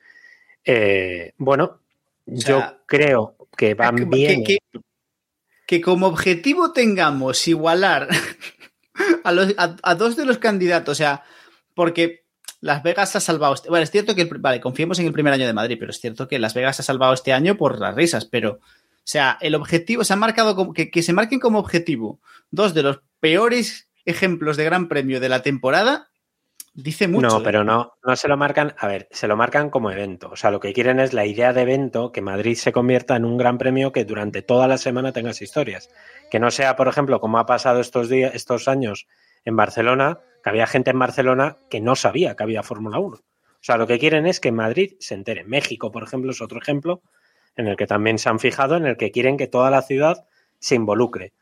Eh, 0.64 1.34
bueno, 1.38 1.82
O 2.26 2.38
sea, 2.38 2.50
yo 2.72 2.78
creo 2.86 3.36
que 3.56 3.74
van 3.74 3.96
que, 3.98 4.06
bien. 4.06 4.44
que- 4.44 4.58
que 5.68 5.82
como 5.82 6.06
objetivo 6.08 6.74
tengamos 6.74 7.48
igualar 7.48 8.08
a, 9.24 9.32
los- 9.32 9.56
a- 9.58 9.76
a 9.82 9.96
dos 9.96 10.16
de 10.16 10.26
los 10.26 10.38
candidatos, 10.38 10.92
o 10.92 10.96
sea, 10.96 11.24
porque 11.74 12.24
Las 12.62 12.84
Vegas 12.84 13.16
ha 13.16 13.20
salvado. 13.20 13.54
Este, 13.56 13.70
bueno, 13.70 13.84
es 13.84 13.92
cierto 13.92 14.16
que. 14.16 14.22
el- 14.24 14.30
vale, 14.40 14.60
confiemos 14.62 15.00
en 15.00 15.08
el 15.08 15.14
primer 15.14 15.34
año 15.34 15.46
de 15.48 15.54
Madrid, 15.54 15.78
pero 15.80 15.92
es 15.92 16.00
cierto 16.00 16.28
que 16.28 16.40
Las 16.40 16.54
Vegas 16.54 16.80
ha 16.80 16.84
salvado 16.84 17.14
este 17.14 17.34
año 17.34 17.56
por 17.58 17.80
las 17.80 17.96
risas, 17.96 18.26
pero. 18.26 18.54
O 18.54 19.08
sea, 19.08 19.38
el 19.42 19.54
objetivo, 19.54 20.04
se 20.04 20.14
ha 20.14 20.16
marcado 20.16 20.56
como, 20.56 20.74
que, 20.74 20.90
que 20.90 21.04
se 21.04 21.14
marquen 21.14 21.40
como 21.40 21.60
objetivo 21.60 22.20
dos 22.50 22.74
de 22.74 22.82
los 22.82 23.02
peores 23.20 23.88
ejemplos 24.04 24.58
de 24.58 24.64
Gran 24.66 24.88
Premio 24.88 25.20
de 25.20 25.30
la 25.30 25.44
temporada, 25.44 26.10
dice 26.76 27.08
mucho. 27.08 27.28
no, 27.28 27.40
¿eh? 27.40 27.42
pero 27.44 27.64
no, 27.64 27.94
no 28.04 28.16
se 28.16 28.28
lo 28.28 28.38
marcan, 28.38 28.76
a 28.78 28.88
ver, 28.88 29.08
se 29.12 29.28
lo 29.28 29.36
marcan 29.36 29.70
como 29.70 29.92
evento. 29.92 30.30
O 30.32 30.36
sea, 30.36 30.52
lo 30.52 30.60
que 30.60 30.74
quieren 30.74 31.00
es 31.00 31.14
la 31.14 31.26
idea 31.26 31.54
de 31.54 31.62
evento, 31.62 32.12
que 32.12 32.22
Madrid 32.22 32.56
se 32.56 32.72
convierta 32.72 33.16
en 33.16 33.26
un 33.26 33.38
gran 33.38 33.58
premio 33.58 33.92
que 33.92 34.06
durante 34.06 34.42
toda 34.42 34.68
la 34.68 34.78
semana 34.78 35.12
tengas 35.12 35.42
historias. 35.42 35.90
Que 36.30 36.40
no 36.40 36.52
sea, 36.52 36.76
por 36.76 36.88
ejemplo, 36.88 37.20
como 37.20 37.40
ha 37.40 37.46
pasado 37.46 37.80
estos 37.80 38.10
días, 38.10 38.36
estos 38.36 38.68
años 38.68 39.08
en 39.46 39.56
Barcelona, 39.56 40.20
que 40.44 40.50
había 40.50 40.68
gente 40.68 40.92
en 40.92 41.00
Barcelona 41.00 41.58
que 41.70 41.82
no 41.82 41.96
sabía 41.96 42.36
que 42.36 42.44
había 42.44 42.64
Fórmula 42.64 43.00
1. 43.00 43.16
O 43.16 43.22
sea, 43.62 43.78
lo 43.78 43.88
que 43.88 43.98
quieren 43.98 44.28
es 44.28 44.40
que 44.40 44.52
Madrid 44.52 44.94
se 45.00 45.16
entere. 45.16 45.44
México, 45.44 45.92
por 45.92 46.04
ejemplo, 46.04 46.32
es 46.32 46.42
otro 46.42 46.60
ejemplo 46.60 47.02
en 47.56 47.68
el 47.68 47.78
que 47.78 47.88
también 47.88 48.20
se 48.20 48.30
han 48.30 48.40
fijado, 48.40 48.76
en 48.76 48.86
el 48.86 48.98
que 48.98 49.12
quieren 49.12 49.38
que 49.38 49.48
toda 49.48 49.72
la 49.72 49.82
ciudad 49.82 50.26
se 50.60 50.76
involucre. 50.76 51.34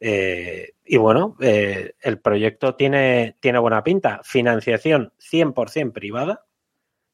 Eh, 0.00 0.74
y 0.84 0.96
bueno, 0.96 1.36
eh, 1.40 1.94
el 2.00 2.20
proyecto 2.20 2.74
tiene, 2.74 3.36
tiene 3.40 3.58
buena 3.58 3.82
pinta. 3.82 4.20
Financiación 4.24 5.12
100% 5.18 5.92
privada, 5.92 6.44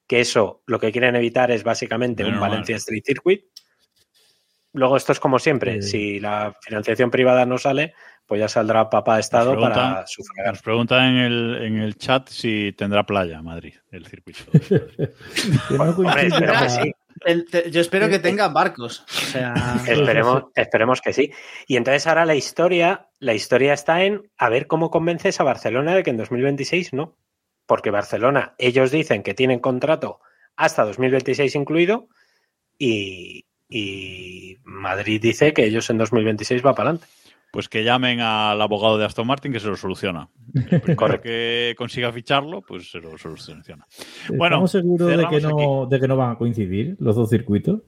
que 0.07 0.21
eso 0.21 0.63
lo 0.67 0.79
que 0.79 0.93
quieren 0.93 1.17
evitar 1.17 1.51
es 1.51 1.65
básicamente 1.65 2.25
un 2.25 2.33
mal. 2.33 2.51
Valencia 2.51 2.77
Street 2.77 3.03
Circuit. 3.07 3.45
Luego 4.73 4.97
esto 4.97 5.13
es 5.13 5.21
como 5.21 5.39
siempre, 5.39 5.81
Sí. 5.83 5.89
si 5.91 6.21
la 6.21 6.53
financiación 6.61 7.11
privada 7.11 7.47
no 7.47 7.59
sale, 7.59 7.95
pues 8.27 8.41
ya 8.41 8.49
saldrá 8.49 8.91
papá 8.91 9.21
Estado 9.21 9.55
Nos 9.55 9.63
preguntan- 9.63 9.93
para 9.95 10.07
sufragar. 10.09 10.53
Nos 10.55 10.63
pregunta 10.63 11.09
en 11.09 11.15
el, 11.17 11.55
en 11.63 11.79
el 11.79 11.97
chat 11.97 12.29
si 12.29 12.73
tendrá 12.77 13.05
playa 13.07 13.41
Madrid, 13.41 13.75
el 13.93 14.05
circuito. 14.07 14.41
Que 15.69 15.79
no 15.79 15.85
Hombre, 15.85 15.95
coincida- 15.95 16.27
espero 16.27 16.53
que 16.59 16.69
sí. 16.71 16.93
El- 17.25 17.45
te- 17.47 17.71
yo 17.71 17.81
espero 17.81 18.09
que 18.09 18.19
tengan 18.19 18.53
barcos. 18.53 19.05
O 19.09 19.27
sea, 19.27 19.55
Esperemos, 19.89 20.45
esperemos 20.55 21.01
que 21.01 21.13
sí. 21.13 21.33
Y 21.67 21.77
entonces 21.77 22.07
ahora 22.07 22.25
la 22.25 22.35
historia, 22.35 23.09
la 23.19 23.35
historia 23.35 23.73
está 23.73 24.05
en 24.05 24.31
a 24.37 24.49
ver 24.49 24.67
cómo 24.67 24.91
convences 24.91 25.41
a 25.41 25.45
Barcelona 25.45 25.95
de 25.95 26.03
que 26.03 26.11
en 26.11 26.17
2026 26.17 26.93
no. 26.93 27.17
Porque 27.67 27.91
Barcelona, 27.91 28.55
ellos 28.59 28.91
dicen 28.91 29.23
que 29.23 29.33
tienen 29.35 29.59
contrato 29.61 30.21
hasta 30.57 30.85
2026 30.85 31.55
incluido 31.55 32.09
y, 32.79 33.47
y 33.69 34.59
Madrid 34.65 35.21
dice 35.23 35.53
que 35.55 35.65
ellos 35.65 35.89
en 35.91 35.99
2026 35.99 36.65
va 36.65 36.75
para 36.75 36.91
adelante. 36.91 37.07
Pues 37.55 37.69
que 37.69 37.85
llamen 37.85 38.19
al 38.21 38.61
abogado 38.61 38.99
de 38.99 39.05
Aston 39.05 39.29
Martin 39.29 39.53
que 39.53 39.61
se 39.61 39.69
lo 39.69 39.77
soluciona. 39.77 40.29
El 40.73 40.81
primero 40.81 41.21
que 41.21 41.73
consiga 41.79 42.11
ficharlo, 42.11 42.63
pues 42.63 42.91
se 42.91 42.99
lo 42.99 43.17
soluciona. 43.17 43.87
Bueno, 44.31 44.57
¿Estamos 44.57 44.73
seguros 44.73 45.09
de 45.09 45.29
que, 45.29 45.41
no, 45.41 45.87
de 45.89 46.01
que 46.01 46.09
no 46.09 46.17
van 46.17 46.33
a 46.33 46.37
coincidir 46.37 46.97
los 46.99 47.15
dos 47.15 47.31
circuitos? 47.31 47.83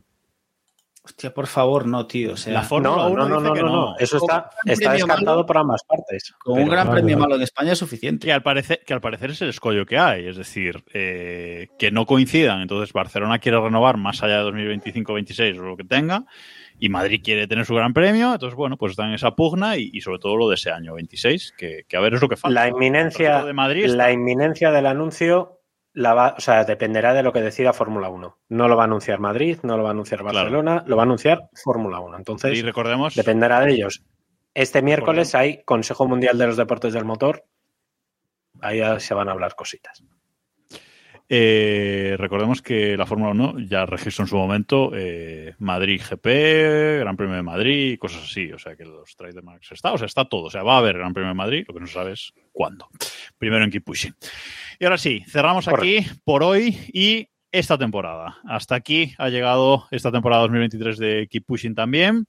hostia, 1.06 1.32
por 1.32 1.46
favor, 1.46 1.86
no, 1.86 2.06
tío. 2.06 2.32
O 2.32 2.36
sea, 2.36 2.52
La 2.52 2.62
Fórmula 2.62 2.96
No, 2.96 3.08
1 3.10 3.16
no, 3.16 3.28
no, 3.28 3.36
dice 3.38 3.48
no, 3.48 3.54
que 3.54 3.62
no, 3.62 3.68
no. 3.68 3.74
no. 3.90 3.96
Eso 3.98 4.16
está, 4.18 4.50
está 4.64 4.92
descartado 4.92 5.36
malo. 5.36 5.46
por 5.46 5.58
ambas 5.58 5.82
partes. 5.84 6.34
con 6.38 6.60
un 6.60 6.68
gran 6.68 6.88
vale, 6.88 7.00
premio 7.00 7.16
vale. 7.16 7.22
malo 7.28 7.36
en 7.36 7.42
España 7.42 7.72
es 7.72 7.78
suficiente. 7.78 8.26
Que 8.26 8.32
al, 8.32 8.42
parecer, 8.42 8.80
que 8.84 8.92
al 8.92 9.00
parecer 9.00 9.30
es 9.30 9.42
el 9.42 9.48
escollo 9.50 9.86
que 9.86 9.98
hay, 9.98 10.26
es 10.26 10.36
decir, 10.36 10.84
eh, 10.92 11.68
que 11.78 11.90
no 11.90 12.06
coincidan. 12.06 12.60
Entonces, 12.60 12.92
Barcelona 12.92 13.38
quiere 13.38 13.60
renovar 13.60 13.96
más 13.96 14.22
allá 14.22 14.42
de 14.42 14.50
2025-26 14.50 15.58
o 15.58 15.62
lo 15.62 15.76
que 15.76 15.84
tenga, 15.84 16.24
y 16.78 16.88
Madrid 16.88 17.20
quiere 17.24 17.46
tener 17.46 17.64
su 17.64 17.74
gran 17.74 17.92
premio. 17.94 18.32
Entonces, 18.34 18.56
bueno, 18.56 18.76
pues 18.76 18.90
están 18.90 19.08
en 19.08 19.14
esa 19.14 19.32
pugna 19.34 19.76
y, 19.76 19.90
y 19.92 20.00
sobre 20.00 20.18
todo 20.18 20.36
lo 20.36 20.48
de 20.48 20.54
ese 20.56 20.70
año 20.70 20.94
26, 20.94 21.54
que, 21.56 21.84
que 21.88 21.96
a 21.96 22.00
ver 22.00 22.14
es 22.14 22.20
lo 22.22 22.28
que 22.28 22.36
falta. 22.36 22.54
La 22.60 22.68
inminencia, 22.68 23.44
de 23.44 23.52
Madrid 23.52 23.84
está- 23.84 23.96
la 23.96 24.12
inminencia 24.12 24.70
del 24.70 24.86
anuncio 24.86 25.60
la 25.94 26.12
va, 26.12 26.34
o 26.36 26.40
sea, 26.40 26.64
dependerá 26.64 27.14
de 27.14 27.22
lo 27.22 27.32
que 27.32 27.40
decida 27.40 27.72
Fórmula 27.72 28.10
1. 28.10 28.38
No 28.50 28.68
lo 28.68 28.76
va 28.76 28.82
a 28.82 28.86
anunciar 28.86 29.18
Madrid, 29.18 29.58
no 29.62 29.76
lo 29.78 29.82
va 29.82 29.88
a 29.88 29.92
anunciar 29.92 30.20
Claro. 30.20 30.34
Barcelona, 30.36 30.84
lo 30.86 30.96
va 30.96 31.02
a 31.02 31.06
anunciar 31.06 31.48
Fórmula 31.64 32.00
1. 32.00 32.18
Entonces, 32.18 32.58
y 32.58 32.62
recordemos, 32.62 33.14
dependerá 33.14 33.60
de 33.60 33.72
ellos. 33.72 34.02
Este 34.52 34.82
miércoles 34.82 35.34
hay 35.34 35.62
Consejo 35.64 36.06
Mundial 36.06 36.36
de 36.36 36.46
los 36.48 36.56
Deportes 36.58 36.92
del 36.92 37.04
Motor. 37.06 37.44
Ahí 38.60 38.80
se 39.00 39.14
van 39.14 39.28
a 39.28 39.32
hablar 39.32 39.54
cositas. 39.54 40.02
Eh, 41.28 42.14
recordemos 42.18 42.62
que 42.62 42.96
la 42.96 43.06
Fórmula 43.06 43.30
1 43.30 43.66
ya 43.68 43.84
registró 43.84 44.24
en 44.24 44.28
su 44.28 44.36
momento 44.36 44.92
eh, 44.94 45.54
Madrid 45.58 46.00
GP, 46.00 47.00
Gran 47.00 47.16
Premio 47.16 47.36
de 47.36 47.42
Madrid 47.42 47.92
y 47.92 47.98
cosas 47.98 48.22
así. 48.24 48.52
O 48.52 48.58
sea 48.58 48.76
que 48.76 48.84
los 48.84 49.16
trademarks 49.16 49.72
está, 49.72 49.92
o 49.92 49.98
sea, 49.98 50.06
está 50.06 50.24
todo. 50.26 50.44
O 50.44 50.50
sea, 50.50 50.62
va 50.62 50.74
a 50.74 50.78
haber 50.78 50.98
Gran 50.98 51.12
Premio 51.12 51.28
de 51.28 51.34
Madrid, 51.34 51.64
lo 51.66 51.74
que 51.74 51.80
no 51.80 51.86
se 51.86 51.94
sabe 51.94 52.12
es 52.12 52.32
cuándo. 52.52 52.88
Primero 53.38 53.64
en 53.64 53.70
Keep 53.70 53.84
Pushing. 53.84 54.14
Y 54.78 54.84
ahora 54.84 54.98
sí, 54.98 55.24
cerramos 55.28 55.66
aquí 55.68 56.06
por 56.24 56.42
hoy 56.42 56.78
y 56.92 57.28
esta 57.50 57.78
temporada. 57.78 58.38
Hasta 58.44 58.74
aquí 58.74 59.14
ha 59.18 59.28
llegado 59.28 59.86
esta 59.90 60.12
temporada 60.12 60.42
2023 60.42 60.98
de 60.98 61.28
Keep 61.30 61.46
Pushing 61.46 61.74
también. 61.74 62.26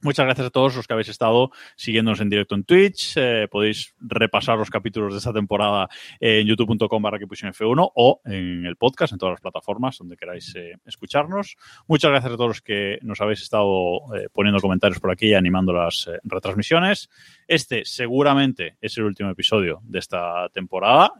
Muchas 0.00 0.26
gracias 0.26 0.46
a 0.46 0.50
todos 0.50 0.76
los 0.76 0.86
que 0.86 0.92
habéis 0.92 1.08
estado 1.08 1.50
siguiéndonos 1.74 2.20
en 2.20 2.30
directo 2.30 2.54
en 2.54 2.62
Twitch. 2.62 3.16
Eh, 3.16 3.48
podéis 3.50 3.96
repasar 3.98 4.56
los 4.56 4.70
capítulos 4.70 5.12
de 5.12 5.18
esta 5.18 5.32
temporada 5.32 5.88
en 6.20 6.46
youtube.com 6.46 7.02
barra 7.02 7.18
F1 7.18 7.90
o 7.96 8.20
en 8.24 8.64
el 8.64 8.76
podcast, 8.76 9.12
en 9.12 9.18
todas 9.18 9.32
las 9.32 9.40
plataformas 9.40 9.98
donde 9.98 10.16
queráis 10.16 10.54
eh, 10.54 10.76
escucharnos. 10.86 11.56
Muchas 11.88 12.12
gracias 12.12 12.32
a 12.32 12.36
todos 12.36 12.48
los 12.48 12.62
que 12.62 13.00
nos 13.02 13.20
habéis 13.20 13.42
estado 13.42 13.96
eh, 14.14 14.28
poniendo 14.32 14.60
comentarios 14.60 15.00
por 15.00 15.10
aquí 15.10 15.30
y 15.30 15.34
animando 15.34 15.72
las 15.72 16.08
retransmisiones. 16.22 17.10
Este 17.48 17.84
seguramente 17.84 18.76
es 18.80 18.96
el 18.98 19.04
último 19.04 19.30
episodio 19.30 19.80
de 19.82 19.98
esta 19.98 20.48
temporada. 20.50 21.10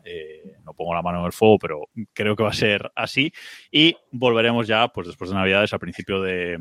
No 0.65 0.73
pongo 0.75 0.95
la 0.95 1.03
mano 1.03 1.19
en 1.19 1.27
el 1.27 1.33
fuego, 1.33 1.59
pero 1.59 1.89
creo 2.13 2.37
que 2.37 2.45
va 2.45 2.51
a 2.51 2.53
ser 2.53 2.93
así. 2.95 3.33
Y 3.73 3.97
volveremos 4.13 4.69
ya, 4.69 4.87
pues 4.87 5.09
después 5.09 5.31
de 5.31 5.37
Navidades, 5.37 5.73
a 5.73 5.81
principio 5.81 6.23
de, 6.23 6.59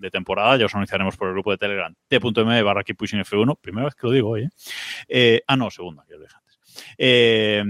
de 0.00 0.10
temporada. 0.10 0.56
Ya 0.56 0.66
os 0.66 0.74
anunciaremos 0.74 1.16
por 1.16 1.28
el 1.28 1.34
grupo 1.34 1.50
de 1.50 1.58
Telegram 1.58 1.94
t.m 2.08 2.62
barra 2.62 2.82
Keep 2.82 2.96
Pushing 2.96 3.20
F1. 3.20 3.58
Primera 3.60 3.86
vez 3.86 3.94
que 3.94 4.06
lo 4.06 4.12
digo 4.12 4.30
hoy, 4.30 4.42
¿eh? 4.44 4.48
Eh, 5.08 5.42
ah, 5.46 5.56
no, 5.56 5.70
segunda, 5.70 6.04
ya 6.08 6.16
lo 6.16 6.22
dije 6.22 6.34
antes. 6.36 6.50
Eh, 6.98 7.62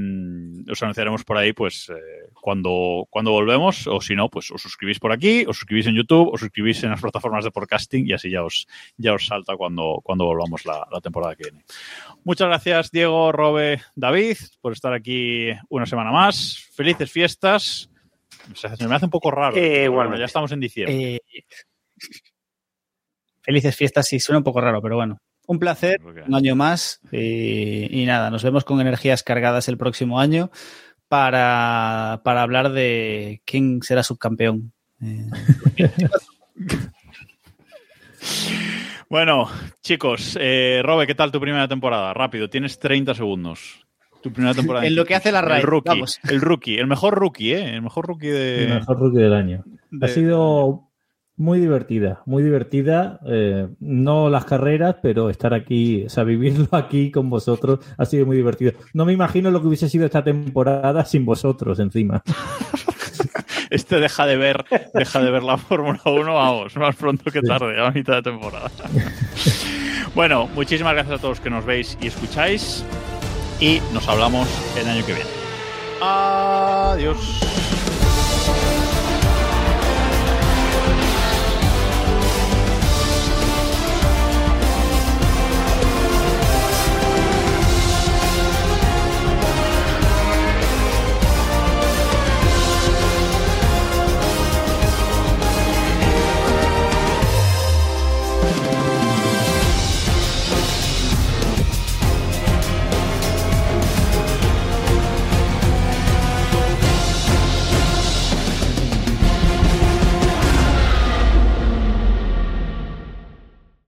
os 0.71 0.83
anunciaremos 0.83 1.25
por 1.25 1.37
ahí, 1.39 1.53
pues, 1.53 1.91
eh, 1.91 2.31
cuando, 2.35 3.07
cuando 3.11 3.33
volvemos, 3.33 3.87
o 3.87 4.01
si 4.01 4.15
no, 4.15 4.29
pues 4.29 4.51
os 4.51 4.61
suscribís 4.61 4.99
por 4.99 5.13
aquí, 5.13 5.45
os 5.47 5.59
suscribís 5.59 5.87
en 5.87 5.95
YouTube, 5.95 6.31
os 6.33 6.41
suscribís 6.41 6.83
en 6.85 6.91
las 6.91 7.01
plataformas 7.01 7.45
de 7.45 7.51
podcasting 7.51 8.07
y 8.07 8.13
así 8.13 8.31
ya 8.31 8.45
os, 8.45 8.67
ya 8.97 9.15
os 9.15 9.27
salta 9.27 9.57
cuando, 9.57 10.01
cuando 10.03 10.25
volvamos 10.25 10.65
la, 10.65 10.87
la 10.91 11.01
temporada 11.01 11.35
que 11.35 11.45
viene. 11.45 11.65
Muchas 12.25 12.49
gracias, 12.49 12.91
Diego, 12.91 13.33
Robe, 13.33 13.81
David, 13.95 14.37
por 14.61 14.73
estar 14.73 14.93
aquí 14.93 15.51
una 15.69 15.87
semana 15.87 16.13
más. 16.13 16.69
Felices 16.75 17.11
fiestas. 17.11 17.91
Se 18.55 18.75
se 18.77 18.89
me 18.89 18.95
hace 18.95 19.05
un 19.05 19.11
poco 19.11 19.31
raro. 19.31 19.57
Eh, 19.57 19.89
bueno, 19.89 20.17
ya 20.17 20.25
estamos 20.25 20.51
en 20.53 20.61
diciembre. 20.61 21.21
Felices 23.43 23.75
fiestas, 23.77 24.07
sí, 24.07 24.21
suena 24.21 24.39
un 24.39 24.45
poco 24.45 24.61
raro, 24.61 24.81
pero 24.83 24.97
bueno. 24.97 25.19
Un 25.47 25.59
placer, 25.59 25.97
un 26.27 26.35
año 26.35 26.55
más. 26.55 27.01
Y, 27.11 28.03
y 28.03 28.07
nada, 28.07 28.31
nos 28.31 28.45
vemos 28.45 28.65
con 28.65 28.81
energías 28.81 29.23
cargadas 29.23 29.69
el 29.69 29.77
próximo 29.79 30.21
año 30.21 30.51
para, 31.09 32.21
para 32.23 32.43
hablar 32.43 32.71
de 32.73 33.43
quién 33.45 33.83
será 33.83 34.03
subcampeón. 34.03 34.73
Eh, 35.03 35.27
Bueno, 39.09 39.49
chicos, 39.83 40.39
eh, 40.41 40.83
Robe, 40.85 41.07
¿qué 41.07 41.15
tal 41.17 41.33
tu 41.33 41.41
primera 41.41 41.67
temporada? 41.67 42.15
Rápido, 42.15 42.49
tienes 42.49 42.79
30 42.79 43.15
segundos. 43.15 43.85
Tu 44.23 44.33
primera 44.33 44.55
temporada. 44.55 44.87
En 44.87 44.95
lo 44.95 45.05
que 45.05 45.15
hace 45.17 45.33
la 45.33 45.41
El 45.41 45.47
RAE, 45.47 45.63
rookie, 45.63 45.89
vamos. 45.89 46.21
el 46.29 46.41
rookie, 46.41 46.77
el 46.79 46.87
mejor 46.87 47.15
rookie, 47.15 47.55
¿eh? 47.55 47.75
El 47.75 47.83
mejor 47.83 48.07
rookie 48.07 48.29
de... 48.29 48.65
El 48.67 48.75
mejor 48.75 48.99
rookie 49.01 49.19
del 49.19 49.33
año. 49.33 49.65
de- 49.91 50.07
Ha 50.07 50.09
sido 50.09 50.90
muy 51.41 51.59
divertida, 51.59 52.21
muy 52.27 52.43
divertida. 52.43 53.19
eh, 53.27 53.67
no 53.81 54.29
las 54.29 54.45
carreras, 54.45 54.97
pero 55.03 55.31
estar 55.31 55.55
aquí, 55.55 56.05
o 56.05 56.11
sea, 56.11 56.23
vivirlo 56.23 56.69
aquí 56.73 57.11
con 57.11 57.31
vosotros 57.31 57.81
ha 57.97 58.05
sido 58.05 58.27
muy 58.27 58.37
divertido. 58.37 58.73
No 58.93 59.07
me 59.07 59.15
imagino 59.15 59.51
lo 59.51 59.61
que 59.61 59.69
hubiese 59.69 59.89
sido 59.89 60.05
esta 60.05 60.23
temporada 60.23 61.05
sin 61.07 61.25
vosotros 61.25 61.81
encima. 61.81 62.23
Este 63.71 64.01
deja 64.01 64.27
de 64.27 64.37
ver, 64.37 64.65
deja 64.93 65.23
de 65.23 65.31
ver 65.31 65.45
la 65.45 65.57
Fórmula 65.57 66.01
1, 66.05 66.35
vamos, 66.35 66.77
más 66.77 66.97
pronto 66.97 67.31
que 67.31 67.41
tarde, 67.41 67.81
a 67.81 67.93
mitad 67.93 68.15
de 68.15 68.23
temporada. 68.23 68.69
bueno, 70.17 70.49
muchísimas 70.57 70.93
gracias 70.93 71.21
a 71.21 71.23
todos 71.23 71.39
que 71.39 71.51
nos 71.51 71.65
veis 71.65 71.97
y 72.03 72.09
escucháis. 72.09 72.85
Y 73.61 73.81
nos 73.93 74.09
hablamos 74.09 74.49
el 74.77 74.89
año 74.89 75.07
que 75.07 75.13
viene. 75.13 75.31
Adiós. 76.03 77.80